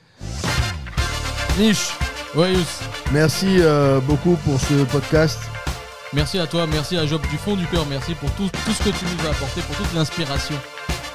Niche 1.57 1.91
Youss. 2.35 2.79
Merci 3.11 3.57
euh, 3.59 3.99
beaucoup 3.99 4.37
pour 4.45 4.59
ce 4.59 4.83
podcast. 4.85 5.39
Merci 6.13 6.39
à 6.39 6.47
toi, 6.47 6.65
merci 6.67 6.97
à 6.97 7.05
Job 7.05 7.21
du 7.29 7.37
fond 7.37 7.55
du 7.55 7.65
cœur, 7.67 7.85
merci 7.89 8.13
pour 8.15 8.29
tout, 8.31 8.49
tout 8.65 8.71
ce 8.71 8.83
que 8.83 8.89
tu 8.89 9.05
nous 9.05 9.27
as 9.27 9.31
apporté, 9.31 9.61
pour 9.61 9.75
toute 9.77 9.93
l'inspiration 9.93 10.55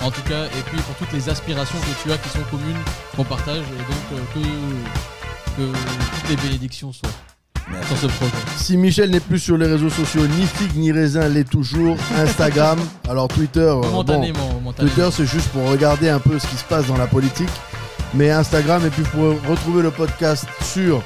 en 0.03 0.11
tout 0.11 0.23
cas, 0.23 0.45
et 0.45 0.63
puis 0.67 0.79
pour 0.79 0.95
toutes 0.97 1.13
les 1.13 1.29
aspirations 1.29 1.79
que 1.79 2.03
tu 2.03 2.13
as 2.13 2.19
qui 2.19 2.29
sont 2.29 2.45
communes, 2.51 2.77
qu'on 3.17 3.25
partage, 3.25 3.59
et 3.59 3.79
donc 3.79 4.05
euh, 4.13 4.41
que, 5.57 5.63
que 5.63 5.73
toutes 6.21 6.31
les 6.31 6.37
bénédictions 6.37 6.93
soient 6.93 7.09
Merci. 7.71 7.89
sur 7.89 7.97
ce 7.99 8.07
projet. 8.07 8.33
Si 8.57 8.77
Michel 8.77 9.11
n'est 9.11 9.21
plus 9.21 9.39
sur 9.39 9.57
les 9.57 9.67
réseaux 9.67 9.91
sociaux, 9.91 10.27
ni 10.27 10.47
figue 10.47 10.77
ni 10.77 10.93
raisin 10.93 11.29
l'est 11.29 11.49
toujours. 11.49 11.97
Instagram, 12.17 12.79
alors 13.09 13.29
Twitter. 13.29 13.61
euh, 13.61 13.81
bon. 13.81 14.73
Twitter, 14.73 15.09
c'est 15.13 15.27
juste 15.27 15.49
pour 15.49 15.69
regarder 15.69 16.09
un 16.11 16.21
peu 16.21 16.39
ce 16.39 16.47
qui 16.47 16.57
se 16.57 16.65
passe 16.65 16.87
dans 16.87 16.97
la 16.99 17.07
politique. 17.07 17.49
Mais 18.15 18.31
Instagram, 18.31 18.85
et 18.87 18.91
puis 18.91 19.03
pour 19.03 19.35
retrouver 19.49 19.83
le 19.83 19.91
podcast 19.91 20.47
sur. 20.63 21.03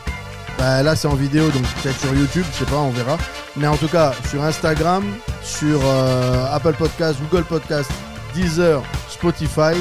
bah, 0.58 0.82
là, 0.82 0.94
c'est 0.94 1.08
en 1.08 1.14
vidéo, 1.14 1.48
donc 1.50 1.62
peut-être 1.82 1.98
sur 1.98 2.14
YouTube, 2.14 2.44
je 2.52 2.58
sais 2.58 2.70
pas, 2.70 2.76
on 2.78 2.90
verra. 2.90 3.18
Mais 3.56 3.66
en 3.66 3.76
tout 3.76 3.88
cas, 3.88 4.12
sur 4.28 4.42
Instagram, 4.42 5.04
sur 5.42 5.80
euh, 5.82 6.54
Apple 6.54 6.74
Podcast, 6.74 7.18
Google 7.30 7.44
Podcast, 7.44 7.90
Deezer, 8.34 8.82
Spotify. 9.08 9.74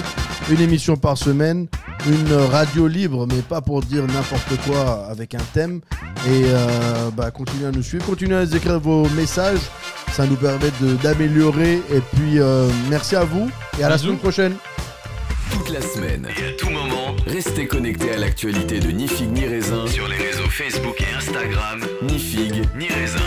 Une 0.49 0.61
émission 0.61 0.95
par 0.95 1.17
semaine, 1.17 1.67
une 2.07 2.33
radio 2.33 2.87
libre, 2.87 3.27
mais 3.27 3.41
pas 3.41 3.61
pour 3.61 3.81
dire 3.81 4.03
n'importe 4.07 4.55
quoi 4.67 5.05
avec 5.11 5.35
un 5.35 5.43
thème. 5.53 5.81
Et 6.25 6.45
euh, 6.45 7.09
bah, 7.15 7.29
continuez 7.29 7.67
à 7.67 7.71
nous 7.71 7.83
suivre, 7.83 8.05
continuez 8.05 8.35
à 8.35 8.45
nous 8.45 8.55
écrire 8.55 8.79
vos 8.79 9.07
messages. 9.09 9.59
Ça 10.13 10.25
nous 10.25 10.35
permet 10.37 10.71
d'améliorer. 11.03 11.81
Et 11.91 12.01
puis, 12.15 12.39
euh, 12.39 12.67
merci 12.89 13.15
à 13.15 13.23
vous 13.23 13.49
et 13.79 13.83
à 13.83 13.89
la 13.89 13.97
semaine 13.97 14.17
prochaine. 14.17 14.55
Toute 15.51 15.69
la 15.69 15.81
semaine 15.81 16.27
et 16.38 16.45
à 16.45 16.51
tout 16.53 16.69
moment, 16.69 17.15
restez 17.26 17.67
connectés 17.67 18.11
à 18.11 18.17
l'actualité 18.17 18.80
de 18.80 18.89
Ni 18.91 19.07
Figue 19.07 19.31
Ni 19.31 19.45
Raisin 19.45 19.88
sur 19.88 20.07
les 20.07 20.17
réseaux 20.17 20.49
Facebook 20.49 21.01
et 21.01 21.15
Instagram. 21.15 21.81
Ni 22.03 22.19
Figue 22.19 22.63
Ni 22.76 22.88
Raisin. 22.88 23.19